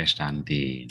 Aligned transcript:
Verstanden. 0.00 0.88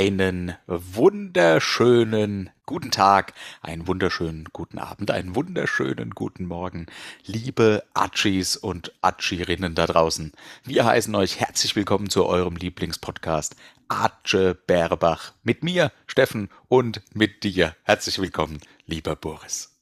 Einen 0.00 0.54
wunderschönen 0.66 2.48
guten 2.64 2.90
Tag, 2.90 3.34
einen 3.60 3.86
wunderschönen 3.86 4.48
guten 4.50 4.78
Abend, 4.78 5.10
einen 5.10 5.34
wunderschönen 5.34 6.12
guten 6.12 6.46
Morgen, 6.46 6.86
liebe 7.26 7.84
Atschis 7.92 8.56
und 8.56 8.94
Atschirinnen 9.02 9.74
da 9.74 9.86
draußen. 9.86 10.32
Wir 10.64 10.86
heißen 10.86 11.14
euch 11.14 11.38
herzlich 11.38 11.76
willkommen 11.76 12.08
zu 12.08 12.24
eurem 12.24 12.56
Lieblingspodcast 12.56 13.56
Atsche 13.88 14.54
Bärbach. 14.54 15.34
Mit 15.42 15.62
mir, 15.62 15.92
Steffen, 16.06 16.48
und 16.68 17.02
mit 17.12 17.44
dir. 17.44 17.76
Herzlich 17.82 18.18
willkommen, 18.20 18.58
lieber 18.86 19.16
Boris. 19.16 19.76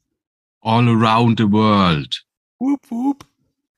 All 0.62 0.88
around 0.88 1.38
the 1.38 1.48
world. 1.48 2.26
Wup, 2.58 2.80
wup. 2.90 3.24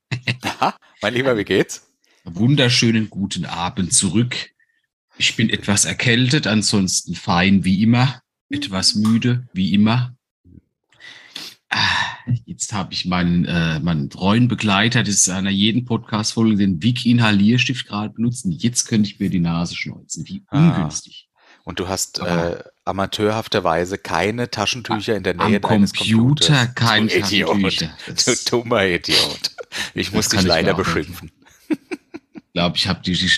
Mein 1.03 1.13
Lieber, 1.13 1.37
wie 1.37 1.45
geht's? 1.45 1.87
Wunderschönen 2.23 3.11
guten 3.11 3.45
Abend 3.45 3.93
zurück 3.93 4.50
ich 5.21 5.35
bin 5.35 5.51
etwas 5.51 5.85
erkältet, 5.85 6.47
ansonsten 6.47 7.13
fein 7.13 7.63
wie 7.63 7.83
immer, 7.83 8.21
etwas 8.49 8.95
müde 8.95 9.47
wie 9.53 9.71
immer. 9.75 10.15
Ah, 11.69 11.77
jetzt 12.45 12.73
habe 12.73 12.91
ich 12.93 13.05
meinen, 13.05 13.45
äh, 13.45 13.79
meinen 13.79 14.09
treuen 14.09 14.47
Begleiter 14.47 15.03
des 15.03 15.29
einer 15.29 15.51
jeden 15.51 15.85
Podcast-Folge, 15.85 16.57
den 16.57 16.81
Vic 16.81 17.05
Inhalierstift 17.05 17.87
gerade 17.87 18.13
benutzen. 18.13 18.51
Jetzt 18.51 18.87
könnte 18.87 19.09
ich 19.09 19.19
mir 19.19 19.29
die 19.29 19.39
Nase 19.39 19.75
schneuzen. 19.75 20.27
Wie 20.27 20.43
ah. 20.47 20.57
ungünstig. 20.57 21.29
Und 21.63 21.79
du 21.79 21.87
hast 21.87 22.17
äh, 22.19 22.63
amateurhafterweise 22.85 23.99
keine 23.99 24.49
Taschentücher 24.49 25.15
in 25.15 25.21
der 25.21 25.35
Nähe 25.35 25.57
am 25.57 25.69
deines 25.69 25.93
Computer 25.93 26.65
Computers. 26.65 26.75
kein 26.75 27.07
Taschentücher. 27.07 27.95
Du 28.07 28.49
dummer 28.49 28.87
Idiot. 28.87 29.51
Ich 29.93 30.11
muss 30.11 30.29
dich 30.29 30.41
leider 30.41 30.73
beschimpfen 30.73 31.31
glaube, 32.53 32.77
ich 32.77 32.87
habe 32.87 33.01
die, 33.01 33.13
die, 33.13 33.31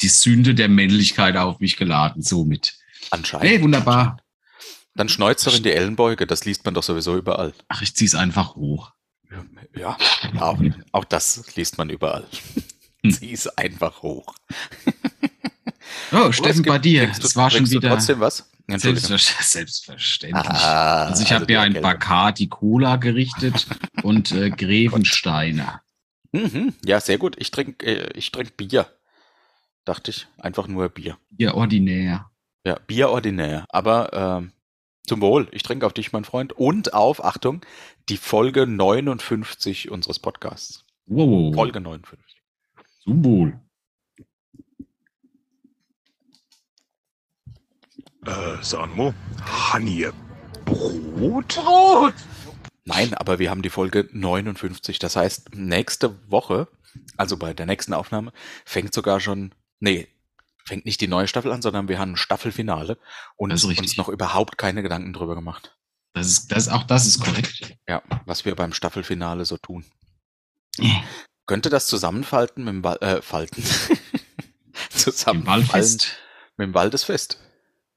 die, 0.00 0.08
Sünde 0.08 0.54
der 0.54 0.68
Männlichkeit 0.68 1.36
auf 1.36 1.60
mich 1.60 1.76
geladen, 1.76 2.22
somit. 2.22 2.74
Anscheinend. 3.10 3.48
Hey, 3.48 3.62
wunderbar. 3.62 4.18
Dann 4.94 5.08
schneuzt 5.08 5.46
doch 5.46 5.54
in 5.54 5.62
die 5.62 5.72
Ellenbeuge, 5.72 6.26
das 6.26 6.44
liest 6.44 6.64
man 6.64 6.74
doch 6.74 6.82
sowieso 6.82 7.16
überall. 7.16 7.52
Ach, 7.68 7.82
ich 7.82 7.94
zieh's 7.94 8.14
einfach 8.14 8.56
hoch. 8.56 8.92
Ja, 9.76 9.96
auch, 10.38 10.58
auch 10.92 11.04
das 11.04 11.54
liest 11.56 11.76
man 11.76 11.90
überall. 11.90 12.26
Hm. 13.02 13.10
Zieh's 13.12 13.46
einfach 13.46 14.02
hoch. 14.02 14.34
Oh, 16.12 16.32
Steffen, 16.32 16.62
bei 16.62 16.78
dir. 16.78 17.10
Es 17.10 17.36
war 17.36 17.50
schon 17.50 17.70
wieder. 17.70 17.90
trotzdem 17.90 18.20
was? 18.20 18.48
Selbstverständlich. 18.68 20.44
Ah, 20.44 21.04
also 21.04 21.22
ich 21.22 21.30
also 21.30 21.42
habe 21.42 21.52
mir 21.52 21.60
ein 21.60 21.80
Bacardi 21.80 22.48
Cola 22.48 22.96
gerichtet 22.96 23.66
und 24.02 24.32
äh, 24.32 24.50
Grevensteiner. 24.56 25.82
Mhm. 26.36 26.74
Ja, 26.84 27.00
sehr 27.00 27.18
gut. 27.18 27.36
Ich 27.38 27.50
trinke 27.50 27.86
äh, 27.86 28.10
ich 28.16 28.30
trink 28.32 28.56
Bier. 28.56 28.86
Dachte 29.84 30.10
ich. 30.10 30.26
Einfach 30.38 30.68
nur 30.68 30.88
Bier. 30.88 31.18
Bier 31.30 31.54
ordinär. 31.54 32.30
Ja, 32.64 32.78
Bier 32.86 33.10
ordinär. 33.10 33.64
Aber 33.68 34.12
ähm, 34.12 34.52
zum 35.06 35.20
Wohl. 35.20 35.48
Ich 35.52 35.62
trinke 35.62 35.86
auf 35.86 35.92
dich, 35.92 36.12
mein 36.12 36.24
Freund. 36.24 36.52
Und 36.52 36.92
auf, 36.94 37.24
Achtung, 37.24 37.64
die 38.08 38.16
Folge 38.16 38.66
59 38.66 39.90
unseres 39.90 40.18
Podcasts. 40.18 40.84
Wow. 41.06 41.54
Folge 41.54 41.80
59. 41.80 42.42
Zum 43.04 43.24
Wohl. 43.24 43.60
Äh, 48.26 48.62
Sanmo, 48.62 49.14
Honey, 49.72 50.08
Brot? 50.64 51.54
Brot! 51.54 52.14
Nein, 52.86 53.14
aber 53.14 53.40
wir 53.40 53.50
haben 53.50 53.62
die 53.62 53.70
Folge 53.70 54.08
59. 54.12 55.00
Das 55.00 55.16
heißt, 55.16 55.54
nächste 55.54 56.30
Woche, 56.30 56.68
also 57.16 57.36
bei 57.36 57.52
der 57.52 57.66
nächsten 57.66 57.92
Aufnahme, 57.92 58.32
fängt 58.64 58.94
sogar 58.94 59.18
schon, 59.18 59.52
nee, 59.80 60.06
fängt 60.64 60.86
nicht 60.86 61.00
die 61.00 61.08
neue 61.08 61.26
Staffel 61.26 61.50
an, 61.50 61.62
sondern 61.62 61.88
wir 61.88 61.98
haben 61.98 62.12
ein 62.12 62.16
Staffelfinale 62.16 62.96
und 63.36 63.50
uns 63.50 63.96
noch 63.96 64.08
überhaupt 64.08 64.56
keine 64.56 64.82
Gedanken 64.82 65.12
drüber 65.12 65.34
gemacht. 65.34 65.76
Das 66.14 66.28
ist, 66.28 66.52
das, 66.52 66.68
auch 66.68 66.84
das 66.84 67.06
ist 67.06 67.20
korrekt. 67.20 67.76
Ja, 67.88 68.02
was 68.24 68.44
wir 68.44 68.54
beim 68.54 68.72
Staffelfinale 68.72 69.44
so 69.44 69.56
tun. 69.56 69.84
Ja. 70.78 71.02
Könnte 71.46 71.70
das 71.70 71.88
zusammenfalten 71.88 72.64
mit 72.64 72.72
dem 72.72 72.84
Wal 72.84 72.98
äh, 73.00 73.20
Falten? 73.20 73.64
zusammenfallen 74.90 75.98
mit 76.56 76.68
dem 76.68 76.74
Waldesfest? 76.74 77.40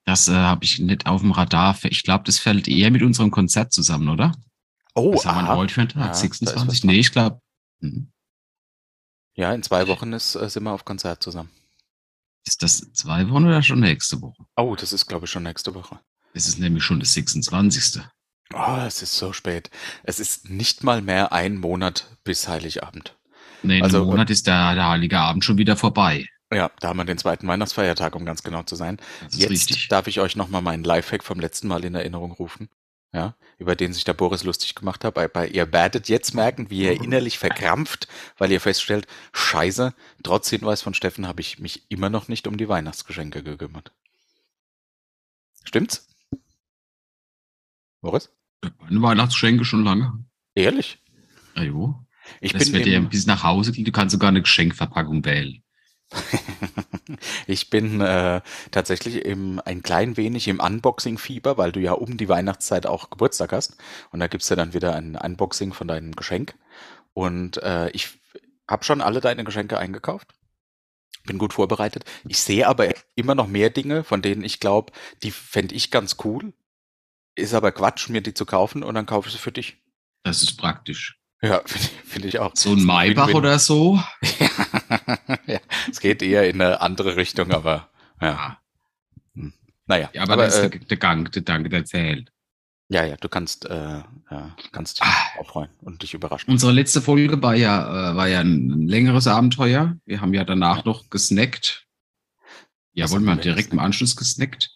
Das 0.05 0.27
äh, 0.27 0.33
habe 0.33 0.65
ich 0.65 0.79
nicht 0.79 1.05
auf 1.05 1.21
dem 1.21 1.31
Radar. 1.31 1.77
Ich 1.83 2.03
glaube, 2.03 2.23
das 2.25 2.39
fällt 2.39 2.67
eher 2.67 2.89
mit 2.89 3.03
unserem 3.03 3.29
Konzert 3.29 3.71
zusammen, 3.71 4.09
oder? 4.09 4.33
Oh, 4.95 5.13
Was 5.13 5.25
haben 5.25 5.45
wir 5.47 5.55
heute 5.55 5.73
für 5.73 5.81
einen 5.81 5.89
Tag? 5.89 6.07
Ja, 6.07 6.13
26? 6.13 6.83
Nee, 6.83 6.99
ich 6.99 7.11
glaube. 7.11 7.41
Hm. 7.81 8.11
Ja, 9.35 9.53
in 9.53 9.63
zwei 9.63 9.87
Wochen 9.87 10.11
ist, 10.13 10.35
äh, 10.35 10.49
sind 10.49 10.63
wir 10.63 10.73
auf 10.73 10.85
Konzert 10.85 11.23
zusammen. 11.23 11.49
Ist 12.45 12.63
das 12.63 12.91
zwei 12.93 13.29
Wochen 13.29 13.45
oder 13.45 13.61
schon 13.61 13.79
nächste 13.79 14.21
Woche? 14.21 14.43
Oh, 14.57 14.75
das 14.75 14.91
ist, 14.91 15.05
glaube 15.05 15.25
ich, 15.25 15.31
schon 15.31 15.43
nächste 15.43 15.75
Woche. 15.75 15.99
Es 16.33 16.47
ist 16.47 16.59
nämlich 16.59 16.83
schon 16.83 16.99
das 16.99 17.13
26. 17.13 18.01
Oh, 18.53 18.77
es 18.85 19.01
ist 19.01 19.15
so 19.15 19.31
spät. 19.33 19.69
Es 20.03 20.19
ist 20.19 20.49
nicht 20.49 20.83
mal 20.83 21.01
mehr 21.01 21.31
ein 21.31 21.57
Monat 21.57 22.17
bis 22.23 22.47
Heiligabend. 22.47 23.15
Nee, 23.61 23.81
also, 23.81 24.01
ein 24.01 24.07
Monat 24.07 24.29
ist 24.29 24.47
der, 24.47 24.73
der 24.75 24.89
Heilige 24.89 25.19
Abend 25.19 25.45
schon 25.45 25.57
wieder 25.57 25.75
vorbei. 25.75 26.25
Ja, 26.51 26.71
da 26.79 26.89
haben 26.89 26.97
wir 26.97 27.05
den 27.05 27.17
zweiten 27.17 27.47
Weihnachtsfeiertag, 27.47 28.15
um 28.15 28.25
ganz 28.25 28.41
genau 28.41 28.63
zu 28.63 28.75
sein. 28.75 28.97
Jetzt 29.29 29.51
richtig. 29.51 29.87
darf 29.89 30.07
ich 30.07 30.19
euch 30.19 30.35
nochmal 30.35 30.63
meinen 30.63 30.83
Lifehack 30.83 31.23
vom 31.23 31.39
letzten 31.39 31.67
Mal 31.67 31.85
in 31.85 31.93
Erinnerung 31.93 32.31
rufen 32.31 32.69
ja, 33.11 33.35
über 33.57 33.75
den 33.75 33.93
sich 33.93 34.03
der 34.03 34.13
Boris 34.13 34.43
lustig 34.43 34.75
gemacht 34.75 35.03
hat. 35.03 35.15
Bei, 35.15 35.27
bei, 35.27 35.47
ihr 35.47 35.71
werdet 35.73 36.09
jetzt 36.09 36.33
merken, 36.33 36.69
wie 36.69 36.83
ihr 36.83 37.01
innerlich 37.01 37.39
verkrampft, 37.39 38.07
weil 38.37 38.51
ihr 38.51 38.61
feststellt, 38.61 39.07
scheiße, 39.33 39.93
trotz 40.23 40.49
Hinweis 40.49 40.81
von 40.81 40.93
Steffen 40.93 41.27
habe 41.27 41.41
ich 41.41 41.59
mich 41.59 41.89
immer 41.89 42.09
noch 42.09 42.27
nicht 42.27 42.47
um 42.47 42.57
die 42.57 42.69
Weihnachtsgeschenke 42.69 43.43
gekümmert. 43.43 43.91
Stimmt's? 45.63 46.07
Boris? 48.01 48.31
Meine 48.79 49.01
Weihnachtsgeschenke 49.01 49.65
schon 49.65 49.83
lange. 49.83 50.25
Ehrlich? 50.55 50.99
Ja, 51.55 51.63
jo. 51.63 52.05
Ich 52.41 52.53
das 52.53 52.71
bin 52.71 52.83
dir 52.83 53.01
bis 53.01 53.25
nach 53.25 53.43
Hause 53.43 53.71
ging, 53.71 53.85
du 53.85 53.91
kannst 53.91 54.13
sogar 54.13 54.29
eine 54.29 54.41
Geschenkverpackung 54.41 55.25
wählen. 55.25 55.63
ich 57.47 57.69
bin 57.69 58.01
äh, 58.01 58.41
tatsächlich 58.71 59.25
im, 59.25 59.61
ein 59.63 59.83
klein 59.83 60.17
wenig 60.17 60.47
im 60.47 60.59
Unboxing-Fieber, 60.59 61.57
weil 61.57 61.71
du 61.71 61.79
ja 61.79 61.93
um 61.93 62.17
die 62.17 62.29
Weihnachtszeit 62.29 62.85
auch 62.85 63.09
Geburtstag 63.09 63.51
hast. 63.51 63.77
Und 64.11 64.19
da 64.19 64.27
gibt's 64.27 64.49
ja 64.49 64.55
dann 64.55 64.73
wieder 64.73 64.95
ein 64.95 65.15
Unboxing 65.15 65.73
von 65.73 65.87
deinem 65.87 66.15
Geschenk. 66.15 66.55
Und 67.13 67.61
äh, 67.63 67.89
ich 67.91 68.09
habe 68.67 68.83
schon 68.83 69.01
alle 69.01 69.21
deine 69.21 69.43
Geschenke 69.43 69.77
eingekauft. 69.77 70.27
Bin 71.25 71.37
gut 71.37 71.53
vorbereitet. 71.53 72.05
Ich 72.27 72.39
sehe 72.39 72.67
aber 72.67 72.89
immer 73.15 73.35
noch 73.35 73.47
mehr 73.47 73.69
Dinge, 73.69 74.03
von 74.03 74.21
denen 74.21 74.43
ich 74.43 74.59
glaube, 74.59 74.93
die 75.23 75.31
fände 75.31 75.75
ich 75.75 75.91
ganz 75.91 76.17
cool. 76.23 76.53
Ist 77.35 77.53
aber 77.53 77.71
Quatsch, 77.71 78.09
mir 78.09 78.21
die 78.21 78.33
zu 78.33 78.45
kaufen 78.45 78.83
und 78.83 78.95
dann 78.95 79.05
kaufe 79.05 79.27
ich 79.27 79.33
sie 79.33 79.39
für 79.39 79.51
dich. 79.51 79.77
Das 80.23 80.41
ist 80.41 80.57
praktisch. 80.57 81.19
Ja, 81.41 81.61
finde 81.65 81.87
find 82.05 82.25
ich 82.25 82.39
auch. 82.39 82.51
So 82.55 82.71
ein 82.71 82.83
Maybach 82.83 83.33
oder 83.33 83.59
so? 83.59 84.01
ja, 84.39 84.49
es 85.89 85.99
geht 85.99 86.21
eher 86.21 86.49
in 86.49 86.61
eine 86.61 86.81
andere 86.81 87.15
Richtung, 87.15 87.51
aber 87.51 87.89
ja. 88.21 88.59
Hm. 89.35 89.53
Naja. 89.87 90.09
Ja, 90.13 90.23
aber, 90.23 90.33
aber 90.33 90.43
das 90.45 90.59
ist 90.59 90.75
äh, 90.75 90.79
der, 90.79 90.97
Gang, 90.97 91.31
der 91.31 91.41
Dank, 91.43 91.69
der 91.69 91.85
zählt. 91.85 92.31
Ja, 92.91 93.05
ja, 93.05 93.17
du 93.17 93.29
kannst, 93.29 93.65
äh, 93.65 94.01
ja, 94.31 94.55
kannst 94.71 94.99
dich 94.99 95.07
ah, 95.07 95.43
freuen 95.43 95.69
und 95.81 96.01
dich 96.01 96.15
überraschen. 96.15 96.49
Unsere 96.51 96.71
letzte 96.71 97.01
Folge 97.01 97.39
war 97.41 97.53
ja, 97.53 98.11
äh, 98.11 98.15
war 98.15 98.27
ja 98.27 98.39
ein 98.39 98.87
längeres 98.87 99.27
Abenteuer. 99.27 99.95
Wir 100.05 100.21
haben 100.21 100.33
ja 100.33 100.43
danach 100.43 100.85
noch 100.85 101.09
gesnackt. 101.11 101.85
Ja, 102.93 103.09
wollen 103.11 103.25
wir 103.25 103.35
direkt 103.35 103.71
im 103.71 103.79
Anschluss 103.79 104.15
gesnackt 104.15 104.75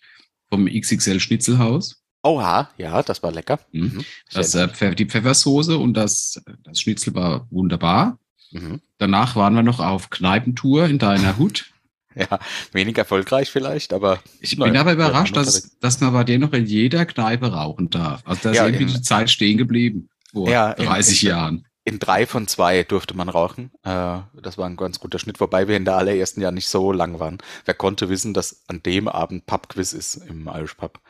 vom 0.49 0.67
XXL 0.67 1.19
Schnitzelhaus. 1.19 2.03
Oha, 2.21 2.69
ja, 2.77 3.01
das 3.01 3.23
war 3.23 3.31
lecker. 3.31 3.59
Mhm. 3.71 3.83
mhm. 3.83 4.05
Das, 4.31 4.53
äh, 4.53 4.95
die 4.95 5.07
Pfeffersoße 5.07 5.77
und 5.77 5.95
das, 5.95 6.41
das 6.63 6.79
Schnitzel 6.79 7.15
war 7.15 7.47
wunderbar. 7.49 8.19
Mhm. 8.53 8.81
Danach 8.97 9.35
waren 9.35 9.55
wir 9.55 9.63
noch 9.63 9.79
auf 9.79 10.09
Kneipentour 10.09 10.85
in 10.85 10.99
deiner 10.99 11.37
Hut. 11.37 11.71
ja, 12.15 12.39
wenig 12.71 12.97
erfolgreich 12.97 13.49
vielleicht, 13.51 13.91
aber. 13.93 14.19
Ich 14.39 14.57
nein, 14.57 14.71
bin 14.71 14.79
aber 14.79 14.93
überrascht, 14.93 15.35
dass, 15.35 15.77
dass 15.79 15.99
man 15.99 16.13
bei 16.13 16.23
dir 16.23 16.39
noch 16.39 16.53
in 16.53 16.65
jeder 16.65 17.05
Kneipe 17.05 17.51
rauchen 17.51 17.89
darf. 17.89 18.21
Also 18.25 18.41
da 18.43 18.51
ist 18.51 18.57
ja, 18.57 18.65
irgendwie 18.65 18.83
in, 18.83 18.93
die 18.93 19.01
Zeit 19.01 19.29
stehen 19.31 19.57
geblieben 19.57 20.09
vor 20.31 20.49
ja, 20.49 20.73
30 20.75 21.23
in, 21.23 21.27
in, 21.29 21.35
Jahren. 21.35 21.65
In 21.85 21.99
drei 21.99 22.25
von 22.25 22.47
zwei 22.47 22.83
durfte 22.83 23.15
man 23.15 23.29
rauchen. 23.29 23.71
Äh, 23.83 24.19
das 24.41 24.57
war 24.57 24.67
ein 24.67 24.77
ganz 24.77 24.99
guter 24.99 25.19
Schnitt, 25.19 25.39
wobei 25.39 25.67
wir 25.67 25.75
in 25.75 25.85
der 25.85 25.97
allerersten 25.97 26.39
Jahr 26.41 26.51
nicht 26.51 26.67
so 26.67 26.91
lang 26.91 27.19
waren. 27.19 27.39
Wer 27.65 27.73
konnte 27.73 28.09
wissen, 28.09 28.33
dass 28.33 28.63
an 28.67 28.81
dem 28.83 29.07
Abend 29.07 29.45
Pubquiz 29.47 29.91
ist 29.91 30.15
im 30.15 30.47
Irish 30.47 30.75
Pub 30.75 31.01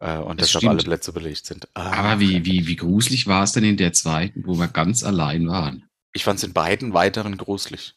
äh, 0.00 0.18
und 0.18 0.40
Das 0.40 0.48
deshalb 0.48 0.62
stimmt. 0.62 0.70
alle 0.70 0.82
Plätze 0.82 1.12
belegt 1.12 1.46
sind. 1.46 1.66
Ah, 1.74 1.92
Aber 2.10 2.20
wie, 2.20 2.44
wie, 2.44 2.66
wie 2.66 2.76
gruselig 2.76 3.26
war 3.26 3.42
es 3.44 3.52
denn 3.52 3.64
in 3.64 3.76
der 3.76 3.94
zweiten, 3.94 4.44
wo 4.46 4.54
wir 4.54 4.68
ganz 4.68 5.02
allein 5.02 5.48
waren? 5.48 5.84
Ich 6.12 6.24
fand 6.24 6.38
es 6.38 6.44
in 6.44 6.52
beiden 6.52 6.94
weiteren 6.94 7.36
gruselig. 7.36 7.94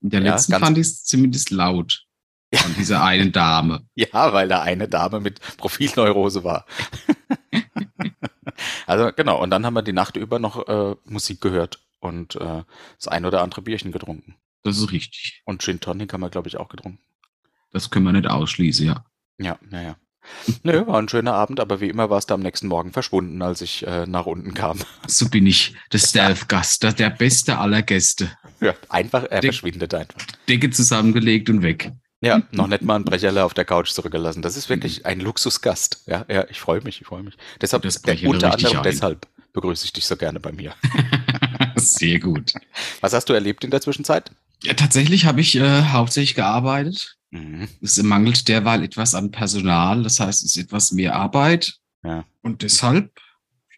In 0.00 0.10
der 0.10 0.22
Ja, 0.22 0.32
letzten 0.32 0.52
fand 0.54 0.78
ich 0.78 0.86
es 0.86 1.04
zumindest 1.04 1.50
laut. 1.50 2.06
Von 2.54 2.74
dieser 2.74 3.02
einen 3.02 3.32
Dame. 3.32 3.86
Ja, 3.94 4.32
weil 4.32 4.48
da 4.48 4.60
eine 4.60 4.88
Dame 4.88 5.20
mit 5.20 5.40
Profilneurose 5.56 6.44
war. 6.44 6.66
also 8.86 9.10
genau, 9.16 9.40
und 9.42 9.50
dann 9.50 9.64
haben 9.64 9.74
wir 9.74 9.82
die 9.82 9.94
Nacht 9.94 10.16
über 10.16 10.38
noch 10.38 10.68
äh, 10.68 10.96
Musik 11.04 11.40
gehört 11.40 11.80
und 12.00 12.36
äh, 12.36 12.64
das 12.96 13.08
ein 13.08 13.24
oder 13.24 13.42
andere 13.42 13.62
Bierchen 13.62 13.92
getrunken. 13.92 14.36
Das 14.64 14.76
ist 14.76 14.92
richtig. 14.92 15.42
Und 15.44 15.62
Gin 15.62 15.80
Tonic 15.80 16.12
haben 16.12 16.20
wir, 16.20 16.30
glaube 16.30 16.48
ich, 16.48 16.58
auch 16.58 16.68
getrunken. 16.68 17.00
Das 17.70 17.90
können 17.90 18.04
wir 18.04 18.12
nicht 18.12 18.28
ausschließen, 18.28 18.86
ja. 18.86 19.04
Ja, 19.38 19.58
naja. 19.62 19.96
Nö, 20.62 20.86
war 20.86 20.98
ein 20.98 21.08
schöner 21.08 21.34
Abend, 21.34 21.60
aber 21.60 21.80
wie 21.80 21.88
immer 21.88 22.10
war 22.10 22.18
es 22.18 22.26
da 22.26 22.34
am 22.34 22.40
nächsten 22.40 22.68
Morgen 22.68 22.92
verschwunden, 22.92 23.42
als 23.42 23.60
ich 23.60 23.86
äh, 23.86 24.06
nach 24.06 24.26
unten 24.26 24.54
kam. 24.54 24.78
So 25.06 25.28
bin 25.28 25.46
ich. 25.46 25.74
Der 25.92 25.98
Stealth-Gast, 25.98 26.82
der, 26.82 26.92
der 26.92 27.10
beste 27.10 27.58
aller 27.58 27.82
Gäste. 27.82 28.30
Ja, 28.60 28.74
einfach, 28.88 29.24
er 29.24 29.40
Dick. 29.40 29.52
verschwindet 29.52 29.92
einfach. 29.94 30.20
Decke 30.48 30.70
zusammengelegt 30.70 31.50
und 31.50 31.62
weg. 31.62 31.92
Ja, 32.20 32.42
noch 32.52 32.68
nicht 32.68 32.82
mal 32.82 32.96
ein 32.96 33.04
Brecherle 33.04 33.44
auf 33.44 33.52
der 33.52 33.64
Couch 33.64 33.90
zurückgelassen. 33.90 34.42
Das 34.42 34.56
ist 34.56 34.68
wirklich 34.68 35.04
ein 35.06 35.18
Luxusgast. 35.18 36.04
Ja, 36.06 36.24
ja, 36.28 36.46
ich 36.48 36.60
freue 36.60 36.80
mich, 36.80 37.00
ich 37.00 37.06
freue 37.08 37.24
mich. 37.24 37.36
Deshalb, 37.60 37.84
unter 37.84 38.52
anderem 38.52 38.76
ein. 38.76 38.82
deshalb 38.84 39.26
begrüße 39.52 39.84
ich 39.84 39.92
dich 39.92 40.06
so 40.06 40.16
gerne 40.16 40.38
bei 40.38 40.52
mir. 40.52 40.72
Sehr 41.76 42.20
gut. 42.20 42.52
Was 43.00 43.12
hast 43.12 43.28
du 43.28 43.32
erlebt 43.32 43.64
in 43.64 43.70
der 43.70 43.80
Zwischenzeit? 43.80 44.30
Ja, 44.62 44.74
tatsächlich 44.74 45.26
habe 45.26 45.40
ich 45.40 45.56
äh, 45.56 45.82
hauptsächlich 45.84 46.34
gearbeitet. 46.34 47.16
Mhm. 47.30 47.68
Es 47.80 48.00
mangelt 48.02 48.48
derweil 48.48 48.82
etwas 48.82 49.14
an 49.14 49.30
Personal, 49.30 50.02
das 50.02 50.20
heißt, 50.20 50.44
es 50.44 50.56
ist 50.56 50.64
etwas 50.64 50.92
mehr 50.92 51.16
Arbeit. 51.16 51.78
Ja. 52.04 52.24
Und 52.42 52.62
deshalb, 52.62 53.18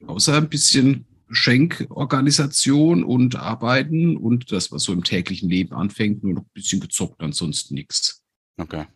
außer 0.06 0.36
ein 0.36 0.48
bisschen 0.48 1.06
Geschenkorganisation 1.28 3.02
und 3.04 3.36
Arbeiten 3.36 4.16
und 4.16 4.52
das, 4.52 4.70
was 4.70 4.84
so 4.84 4.92
im 4.92 5.04
täglichen 5.04 5.48
Leben 5.48 5.74
anfängt, 5.74 6.22
nur 6.22 6.34
noch 6.34 6.42
ein 6.42 6.50
bisschen 6.52 6.80
gezockt, 6.80 7.20
ansonsten 7.20 7.74
nichts. 7.74 8.22
Okay. 8.56 8.86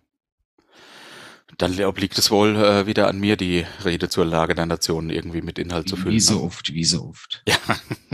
Dann 1.57 1.83
obliegt 1.83 2.19
es 2.19 2.31
wohl 2.31 2.57
äh, 2.57 2.87
wieder 2.87 3.09
an 3.09 3.19
mir, 3.19 3.37
die 3.37 3.65
Rede 3.85 4.09
zur 4.09 4.27
Lage 4.27 4.55
der 4.55 4.67
Nation 4.67 5.11
irgendwie 5.11 5.41
mit 5.41 5.59
Inhalt 5.59 5.89
zu 5.89 5.97
füllen. 5.97 6.15
Wie 6.15 6.21
so 6.21 6.35
ne? 6.35 6.43
oft, 6.43 6.73
wie 6.73 6.85
so 6.85 7.07
oft. 7.07 7.43
Ja. 7.49 7.57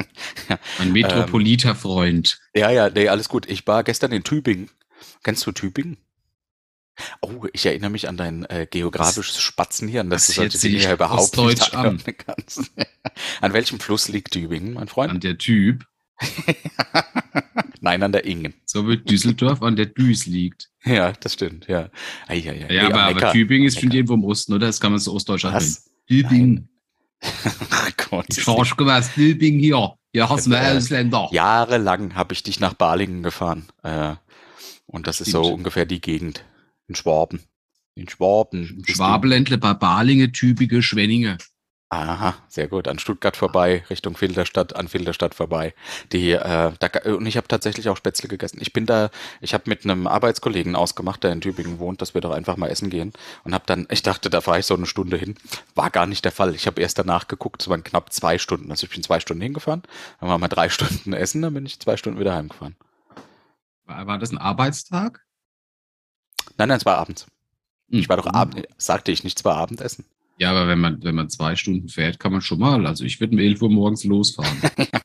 Ein 0.78 0.92
metropoliter 0.92 1.74
Freund. 1.74 2.38
ja, 2.54 2.70
ja, 2.70 2.88
nee, 2.88 3.08
alles 3.08 3.28
gut. 3.28 3.46
Ich 3.48 3.66
war 3.66 3.82
gestern 3.82 4.12
in 4.12 4.22
Tübingen. 4.22 4.70
Kennst 5.22 5.46
du 5.46 5.52
Tübingen? 5.52 5.98
Oh, 7.20 7.46
ich 7.52 7.66
erinnere 7.66 7.90
mich 7.90 8.08
an 8.08 8.16
dein 8.16 8.44
äh, 8.44 8.68
geografisches 8.70 9.40
Spatzenhirn, 9.40 10.10
dass 10.10 10.26
das 10.26 10.36
du 10.36 10.42
hört 10.42 10.52
solche 10.52 10.68
Dinge 10.68 10.82
ja 10.84 10.92
überhaupt 10.92 11.36
nicht 11.36 11.74
an. 11.74 12.00
kannst. 12.16 12.70
an 13.40 13.52
welchem 13.52 13.80
Fluss 13.80 14.08
liegt 14.08 14.32
Tübingen, 14.32 14.74
mein 14.74 14.86
Freund? 14.86 15.10
An 15.10 15.20
der 15.20 15.36
Typ, 15.38 15.86
Nein, 17.80 18.02
an 18.02 18.12
der 18.12 18.24
Ingen. 18.24 18.54
so 18.64 18.88
wie 18.88 18.96
Düsseldorf 18.96 19.62
an 19.62 19.76
der 19.76 19.86
Düs 19.86 20.26
liegt. 20.26 20.70
Ja, 20.84 21.12
das 21.12 21.34
stimmt, 21.34 21.66
ja. 21.68 21.90
Ei, 22.26 22.36
ei, 22.48 22.66
ei. 22.68 22.74
Ja, 22.74 22.86
aber, 22.86 23.02
aber. 23.02 23.32
Tübingen 23.32 23.66
ist 23.68 23.80
schon 23.80 23.90
irgendwo 23.90 24.14
im 24.14 24.24
Osten, 24.24 24.54
oder? 24.54 24.66
Das 24.66 24.80
kann 24.80 24.92
man 24.92 25.00
so 25.00 25.12
ostdeutsch 25.12 25.44
anwenden. 25.44 25.66
Was? 25.66 25.90
Tübingen. 26.06 26.68
Ach 27.70 27.90
Gott. 28.10 28.26
Ich 28.30 28.44
Tübingen 29.14 29.60
hier. 29.60 29.94
Hier 30.12 30.28
hast 30.28 30.46
du 30.46 30.52
Äh, 30.52 30.76
Ausländer. 30.76 31.28
Jahrelang 31.32 32.14
habe 32.14 32.34
ich 32.34 32.42
dich 32.42 32.60
nach 32.60 32.74
Balingen 32.74 33.22
gefahren. 33.22 33.66
Äh, 33.82 34.14
und 34.86 35.06
das 35.06 35.20
ist 35.20 35.32
so 35.32 35.42
ungefähr 35.42 35.86
die 35.86 36.00
Gegend. 36.00 36.44
In 36.86 36.94
Schwaben. 36.94 37.40
In 37.94 38.08
Schwaben. 38.08 38.84
Schwabeländle 38.86 39.58
bei 39.58 39.74
Balinge, 39.74 40.30
Tübige, 40.32 40.82
Schwenninge. 40.82 41.38
Aha, 41.90 42.34
sehr 42.48 42.66
gut. 42.66 42.88
An 42.88 42.98
Stuttgart 42.98 43.36
vorbei, 43.36 43.84
Richtung 43.88 44.16
Filderstadt, 44.16 44.74
an 44.74 44.88
Filderstadt 44.88 45.34
vorbei. 45.34 45.74
Die, 46.12 46.32
äh, 46.32 46.72
da, 46.78 46.88
und 47.12 47.24
ich 47.26 47.36
habe 47.36 47.46
tatsächlich 47.46 47.88
auch 47.88 47.96
Spätzle 47.96 48.28
gegessen. 48.28 48.58
Ich 48.60 48.72
bin 48.72 48.84
da, 48.84 49.10
ich 49.40 49.54
habe 49.54 49.64
mit 49.68 49.84
einem 49.84 50.08
Arbeitskollegen 50.08 50.74
ausgemacht, 50.74 51.22
der 51.22 51.30
in 51.32 51.40
Tübingen 51.40 51.78
wohnt, 51.78 52.02
dass 52.02 52.14
wir 52.14 52.20
doch 52.20 52.32
einfach 52.32 52.56
mal 52.56 52.68
essen 52.68 52.90
gehen. 52.90 53.12
Und 53.44 53.54
habe 53.54 53.64
dann, 53.66 53.86
ich 53.90 54.02
dachte, 54.02 54.28
da 54.28 54.40
fahre 54.40 54.58
ich 54.58 54.66
so 54.66 54.74
eine 54.74 54.86
Stunde 54.86 55.16
hin. 55.16 55.36
War 55.76 55.90
gar 55.90 56.06
nicht 56.06 56.24
der 56.24 56.32
Fall. 56.32 56.54
Ich 56.56 56.66
habe 56.66 56.80
erst 56.80 56.98
danach 56.98 57.28
geguckt, 57.28 57.62
es 57.62 57.68
waren 57.68 57.84
knapp 57.84 58.12
zwei 58.12 58.38
Stunden. 58.38 58.70
Also 58.72 58.84
ich 58.86 58.90
bin 58.92 59.02
zwei 59.04 59.20
Stunden 59.20 59.42
hingefahren, 59.42 59.82
dann 60.20 60.28
waren 60.30 60.40
wir 60.40 60.48
drei 60.48 60.68
Stunden 60.70 61.12
essen, 61.12 61.42
dann 61.42 61.54
bin 61.54 61.64
ich 61.66 61.78
zwei 61.78 61.96
Stunden 61.96 62.18
wieder 62.18 62.34
heimgefahren. 62.34 62.74
War, 63.86 64.18
das 64.18 64.30
ein 64.30 64.36
Arbeitstag? 64.38 65.24
Nein, 66.58 66.68
nein, 66.68 66.78
es 66.78 66.84
war 66.86 66.98
abends. 66.98 67.26
Ich 67.88 68.08
war 68.08 68.16
doch 68.18 68.26
Mhm. 68.26 68.34
Abend, 68.34 68.68
sagte 68.78 69.12
ich 69.12 69.24
nicht, 69.24 69.38
es 69.38 69.44
war 69.44 69.56
Abendessen. 69.56 70.04
Ja, 70.38 70.50
aber 70.50 70.66
wenn 70.66 70.80
man, 70.80 71.02
wenn 71.04 71.14
man 71.14 71.30
zwei 71.30 71.54
Stunden 71.54 71.88
fährt, 71.88 72.18
kann 72.18 72.32
man 72.32 72.40
schon 72.40 72.58
mal. 72.58 72.86
Also 72.86 73.04
ich 73.04 73.20
würde 73.20 73.34
um 73.34 73.38
11 73.38 73.62
Uhr 73.62 73.70
morgens 73.70 74.04
losfahren. 74.04 74.58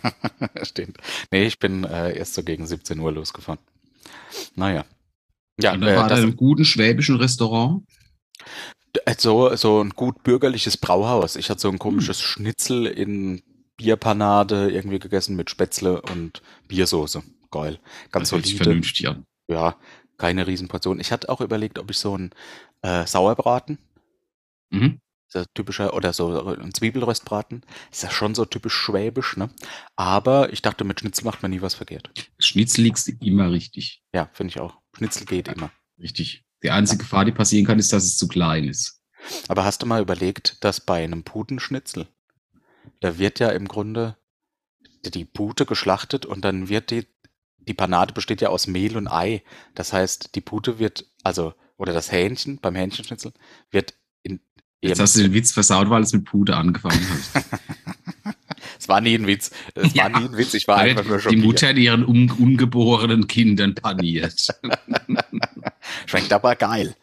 Stimmt. 0.64 0.98
Nee, 1.32 1.46
ich 1.46 1.60
bin 1.60 1.84
äh, 1.84 2.18
erst 2.18 2.34
so 2.34 2.44
gegen 2.44 2.66
17 2.66 3.00
Uhr 3.00 3.12
losgefahren. 3.12 3.60
Naja. 4.56 4.86
Ja, 5.62 5.74
Und 5.74 5.82
dann 5.82 5.90
äh, 5.94 5.96
war 5.98 6.08
das, 6.10 6.20
in 6.20 6.26
einem 6.26 6.36
guten 6.36 6.66
schwäbischen 6.66 7.18
Restaurant. 7.18 7.84
äh, 9.06 9.16
so, 9.18 9.56
so 9.56 9.82
ein 9.84 9.92
gut 9.92 10.24
bürgerliches 10.24 10.78
Brauhaus. 10.78 11.36
Ich 11.36 11.50
hatte 11.50 11.62
so 11.62 11.68
ein 11.68 11.74
Hm. 11.74 11.80
komisches 11.80 12.22
Schnitzel 12.22 12.88
in 12.88 13.42
Bierpanade 13.78 14.72
irgendwie 14.72 15.00
gegessen 15.00 15.36
mit 15.36 15.50
Spätzle 15.50 16.02
und 16.02 16.42
Biersoße. 16.68 17.22
Geil. 17.52 17.80
Ganz 18.12 18.30
Das 18.30 18.42
solide. 18.44 18.64
vernünftig 18.64 19.08
an. 19.08 19.26
Ja, 19.48 19.76
keine 20.18 20.48
Riesenportion. 20.48 21.00
Ich 21.00 21.12
hatte 21.12 21.30
auch 21.30 21.40
überlegt, 21.42 21.78
ob 21.80 21.90
ich 21.92 21.98
so 21.98 22.18
ein 22.18 22.32
äh, 22.82 23.06
Sauerbraten, 23.06 23.78
Mhm. 24.72 25.00
So 25.30 25.46
typischer, 25.54 25.94
oder 25.94 26.12
so 26.12 26.46
ein 26.48 26.74
Zwiebelröstbraten, 26.74 27.62
ist 27.92 28.04
ja 28.04 28.10
schon 28.10 28.36
so 28.36 28.46
typisch 28.46 28.74
schwäbisch, 28.74 29.38
ne? 29.38 29.50
Aber 29.96 30.52
ich 30.52 30.62
dachte, 30.62 30.84
mit 30.84 31.00
Schnitzel 31.00 31.26
macht 31.26 31.42
man 31.42 31.52
nie 31.52 31.62
was 31.62 31.76
verkehrt. 31.76 32.12
Schnitzel 32.40 32.84
liegst 32.84 33.08
du 33.08 33.12
immer 33.22 33.52
richtig. 33.52 34.04
Ja, 34.14 34.30
finde 34.34 34.52
ich 34.52 34.60
auch. 34.60 34.78
Schnitzel 34.98 35.26
geht 35.26 35.48
immer. 35.48 35.72
Richtig. 36.00 36.44
Die 36.64 36.72
einzige 36.72 37.04
Gefahr, 37.04 37.26
die 37.26 37.32
passieren 37.32 37.66
kann, 37.66 37.80
ist, 37.80 37.94
dass 37.94 38.04
es 38.04 38.18
zu 38.18 38.28
klein 38.28 38.68
ist. 38.68 39.02
Aber 39.48 39.66
hast 39.66 39.82
du 39.82 39.86
mal 39.86 40.02
überlegt, 40.02 40.64
dass 40.64 40.82
bei 40.82 41.04
einem 41.04 41.24
Putenschnitzel, 41.24 42.08
da 43.02 43.18
wird 43.18 43.40
ja 43.40 43.50
im 43.50 43.68
Grunde 43.68 44.18
die 45.06 45.26
Pute 45.26 45.66
geschlachtet 45.66 46.26
und 46.26 46.44
dann 46.44 46.70
wird 46.70 46.92
die, 46.92 47.06
die 47.58 47.74
Panade 47.74 48.14
besteht 48.14 48.42
ja 48.42 48.50
aus 48.50 48.68
Mehl 48.68 48.98
und 48.98 49.08
Ei. 49.08 49.44
Das 49.76 49.94
heißt, 49.94 50.36
die 50.36 50.42
Pute 50.42 50.80
wird, 50.80 51.06
also, 51.24 51.54
oder 51.78 51.94
das 51.94 52.12
Hähnchen 52.12 52.60
beim 52.60 52.76
Hähnchenschnitzel 52.76 53.34
wird 53.72 53.94
Jetzt 54.82 55.00
hast 55.00 55.16
du 55.18 55.22
den 55.24 55.34
Witz 55.34 55.52
versaut, 55.52 55.90
weil 55.90 56.02
es 56.04 56.14
mit 56.14 56.26
Pude 56.26 56.56
angefangen 56.56 57.06
hat. 57.34 57.44
Es 58.82 58.88
war 58.88 59.02
nie 59.02 59.14
ein 59.16 59.28
Witz. 59.28 59.52
Es 59.76 59.94
Ja. 59.94 60.04
war 60.12 60.20
nie 60.22 60.28
ein 60.30 60.38
Witz. 60.38 60.54
Ich 60.54 60.66
war 60.68 60.78
einfach 60.78 61.04
nur 61.06 61.20
schon. 61.20 61.34
die 61.34 61.38
Mutter 61.38 61.74
ihren 61.76 62.06
un 62.06 62.32
ungeborenen 62.32 63.28
Kindern 63.28 63.76
paniert. 63.76 64.48
Schmeckt 66.06 66.32
aber 66.32 66.56
geil. 66.56 66.96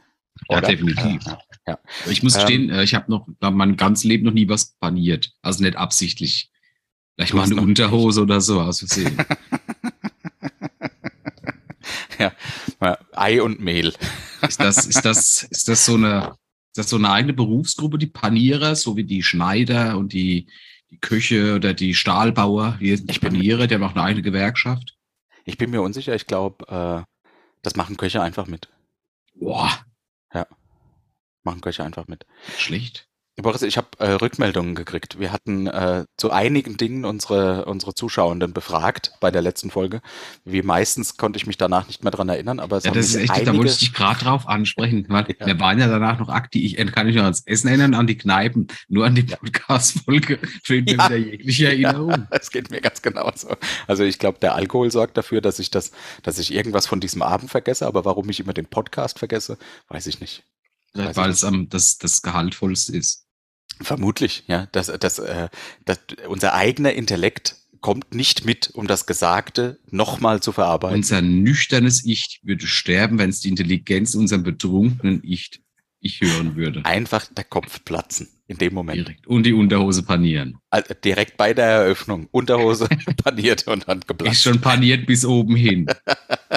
Ja, 0.48 0.58
Oder? 0.58 0.68
definitiv. 0.68 1.22
Ja, 1.26 1.38
ja. 1.68 1.78
Ich 2.08 2.22
muss 2.22 2.34
Ähm, 2.34 2.40
gestehen, 2.40 2.70
äh, 2.70 2.82
ich 2.82 2.94
habe 2.94 3.10
noch 3.10 3.28
mein 3.40 3.76
ganzes 3.76 4.04
Leben 4.04 4.24
noch 4.24 4.32
nie 4.32 4.48
was 4.48 4.72
paniert. 4.80 5.32
Also 5.42 5.62
nicht 5.62 5.76
absichtlich. 5.76 6.50
Vielleicht 7.14 7.34
mal 7.34 7.44
eine 7.44 7.60
Unterhose 7.60 8.22
oder 8.22 8.40
so 8.40 8.60
aus 8.60 8.78
Versehen. 8.78 9.16
Ja, 12.18 12.32
Ei 13.12 13.42
und 13.42 13.60
Mehl. 13.60 13.92
Ist 14.42 14.60
das, 14.60 14.86
ist 14.86 15.04
das, 15.04 15.42
ist 15.44 15.68
das 15.68 15.84
so 15.84 15.94
eine, 15.94 16.34
ist 16.76 16.84
das 16.84 16.90
so 16.90 16.96
eine 16.96 17.10
eigene 17.10 17.32
Berufsgruppe, 17.32 17.96
die 17.96 18.06
Panierer, 18.06 18.76
so 18.76 18.96
wie 18.98 19.04
die 19.04 19.22
Schneider 19.22 19.96
und 19.96 20.12
die, 20.12 20.46
die 20.90 20.98
Köche 20.98 21.54
oder 21.54 21.72
die 21.72 21.94
Stahlbauer, 21.94 22.76
die 22.80 22.90
Ich 22.92 23.20
Panierer, 23.22 23.66
die 23.66 23.74
haben 23.74 23.82
auch 23.82 23.94
eine 23.94 24.02
eigene 24.02 24.22
Gewerkschaft? 24.22 24.94
Ich 25.44 25.56
bin 25.56 25.70
mir 25.70 25.80
unsicher. 25.80 26.14
Ich 26.14 26.26
glaube, 26.26 26.66
äh, 26.68 27.32
das 27.62 27.76
machen 27.76 27.96
Köche 27.96 28.20
einfach 28.20 28.46
mit. 28.46 28.68
Boah, 29.34 29.86
Machen 31.44 31.62
Köche 31.62 31.82
einfach 31.84 32.08
mit. 32.08 32.26
schlecht. 32.58 33.08
Boris, 33.42 33.60
ich 33.60 33.76
habe 33.76 33.88
äh, 33.98 34.12
Rückmeldungen 34.12 34.74
gekriegt. 34.74 35.18
Wir 35.20 35.30
hatten 35.30 35.66
äh, 35.66 36.06
zu 36.16 36.30
einigen 36.30 36.78
Dingen 36.78 37.04
unsere, 37.04 37.66
unsere 37.66 37.94
Zuschauenden 37.94 38.54
befragt 38.54 39.12
bei 39.20 39.30
der 39.30 39.42
letzten 39.42 39.70
Folge. 39.70 40.00
Wie 40.46 40.62
meistens 40.62 41.18
konnte 41.18 41.36
ich 41.36 41.46
mich 41.46 41.58
danach 41.58 41.86
nicht 41.86 42.02
mehr 42.02 42.10
dran 42.10 42.30
erinnern, 42.30 42.60
aber 42.60 42.78
es 42.78 42.84
Ja, 42.84 42.92
das 42.92 43.08
ist 43.08 43.16
echt, 43.16 43.28
da 43.28 43.34
einige, 43.34 43.58
wollte 43.58 43.72
ich 43.72 43.78
dich 43.78 43.92
gerade 43.92 44.20
drauf 44.20 44.48
ansprechen, 44.48 45.04
weil 45.10 45.26
Ja. 45.38 45.46
wir 45.46 45.60
waren 45.60 45.78
ja 45.78 45.86
danach 45.86 46.18
noch 46.18 46.30
aktiv. 46.30 46.74
Ich 46.78 46.92
kann 46.92 47.06
mich 47.06 47.14
noch 47.14 47.24
ans 47.24 47.42
Essen 47.44 47.68
erinnern, 47.68 47.92
an 47.92 48.06
die 48.06 48.16
Kneipen, 48.16 48.68
nur 48.88 49.04
an 49.04 49.14
die 49.14 49.22
Podcast-Folge 49.24 50.38
fehlt 50.64 50.86
mir 50.86 50.96
Ja. 50.96 51.04
wieder 51.04 51.16
jegliche 51.16 51.66
Erinnerung. 51.68 52.26
Es 52.30 52.50
geht 52.50 52.70
mir 52.70 52.80
ganz 52.80 53.02
genauso. 53.02 53.48
Also 53.86 54.02
ich 54.04 54.18
glaube, 54.18 54.38
der 54.38 54.54
Alkohol 54.54 54.90
sorgt 54.90 55.18
dafür, 55.18 55.42
dass 55.42 55.58
ich 55.58 55.70
das, 55.70 55.92
dass 56.22 56.38
ich 56.38 56.54
irgendwas 56.54 56.86
von 56.86 57.00
diesem 57.00 57.20
Abend 57.20 57.50
vergesse, 57.50 57.86
aber 57.86 58.06
warum 58.06 58.30
ich 58.30 58.40
immer 58.40 58.54
den 58.54 58.66
Podcast 58.66 59.18
vergesse, 59.18 59.58
weiß 59.88 60.06
ich 60.06 60.20
nicht. 60.20 60.42
Weil 60.94 61.28
es 61.28 61.44
am 61.44 61.68
das, 61.68 61.98
das 61.98 62.22
Gehaltvollste 62.22 62.96
ist. 62.96 63.25
Vermutlich, 63.80 64.44
ja. 64.46 64.66
Dass, 64.72 64.86
dass, 64.86 65.18
äh, 65.18 65.48
dass 65.84 65.98
unser 66.28 66.54
eigener 66.54 66.92
Intellekt 66.94 67.56
kommt 67.80 68.14
nicht 68.14 68.44
mit, 68.44 68.70
um 68.74 68.86
das 68.86 69.06
Gesagte 69.06 69.78
nochmal 69.90 70.40
zu 70.42 70.52
verarbeiten. 70.52 70.96
Unser 70.96 71.22
nüchternes 71.22 72.04
Ich 72.04 72.40
würde 72.42 72.66
sterben, 72.66 73.18
wenn 73.18 73.30
es 73.30 73.40
die 73.40 73.48
Intelligenz 73.48 74.14
unserem 74.14 74.42
betrunkenen 74.42 75.20
Ich, 75.22 75.62
ich 76.00 76.20
hören 76.20 76.56
würde. 76.56 76.84
Einfach 76.84 77.26
der 77.26 77.44
Kopf 77.44 77.84
platzen 77.84 78.28
in 78.48 78.58
dem 78.58 78.74
Moment. 78.74 78.98
Direkt. 78.98 79.26
Und 79.26 79.44
die 79.44 79.52
Unterhose 79.52 80.02
panieren. 80.02 80.58
Also 80.70 80.94
direkt 80.94 81.36
bei 81.36 81.52
der 81.52 81.66
Eröffnung. 81.66 82.28
Unterhose 82.30 82.88
paniert 83.24 83.66
und 83.66 83.88
dann 83.88 83.98
Ist 83.98 84.08
geplatzt. 84.08 84.42
schon 84.42 84.60
paniert 84.60 85.06
bis 85.06 85.24
oben 85.24 85.54
hin. 85.56 85.86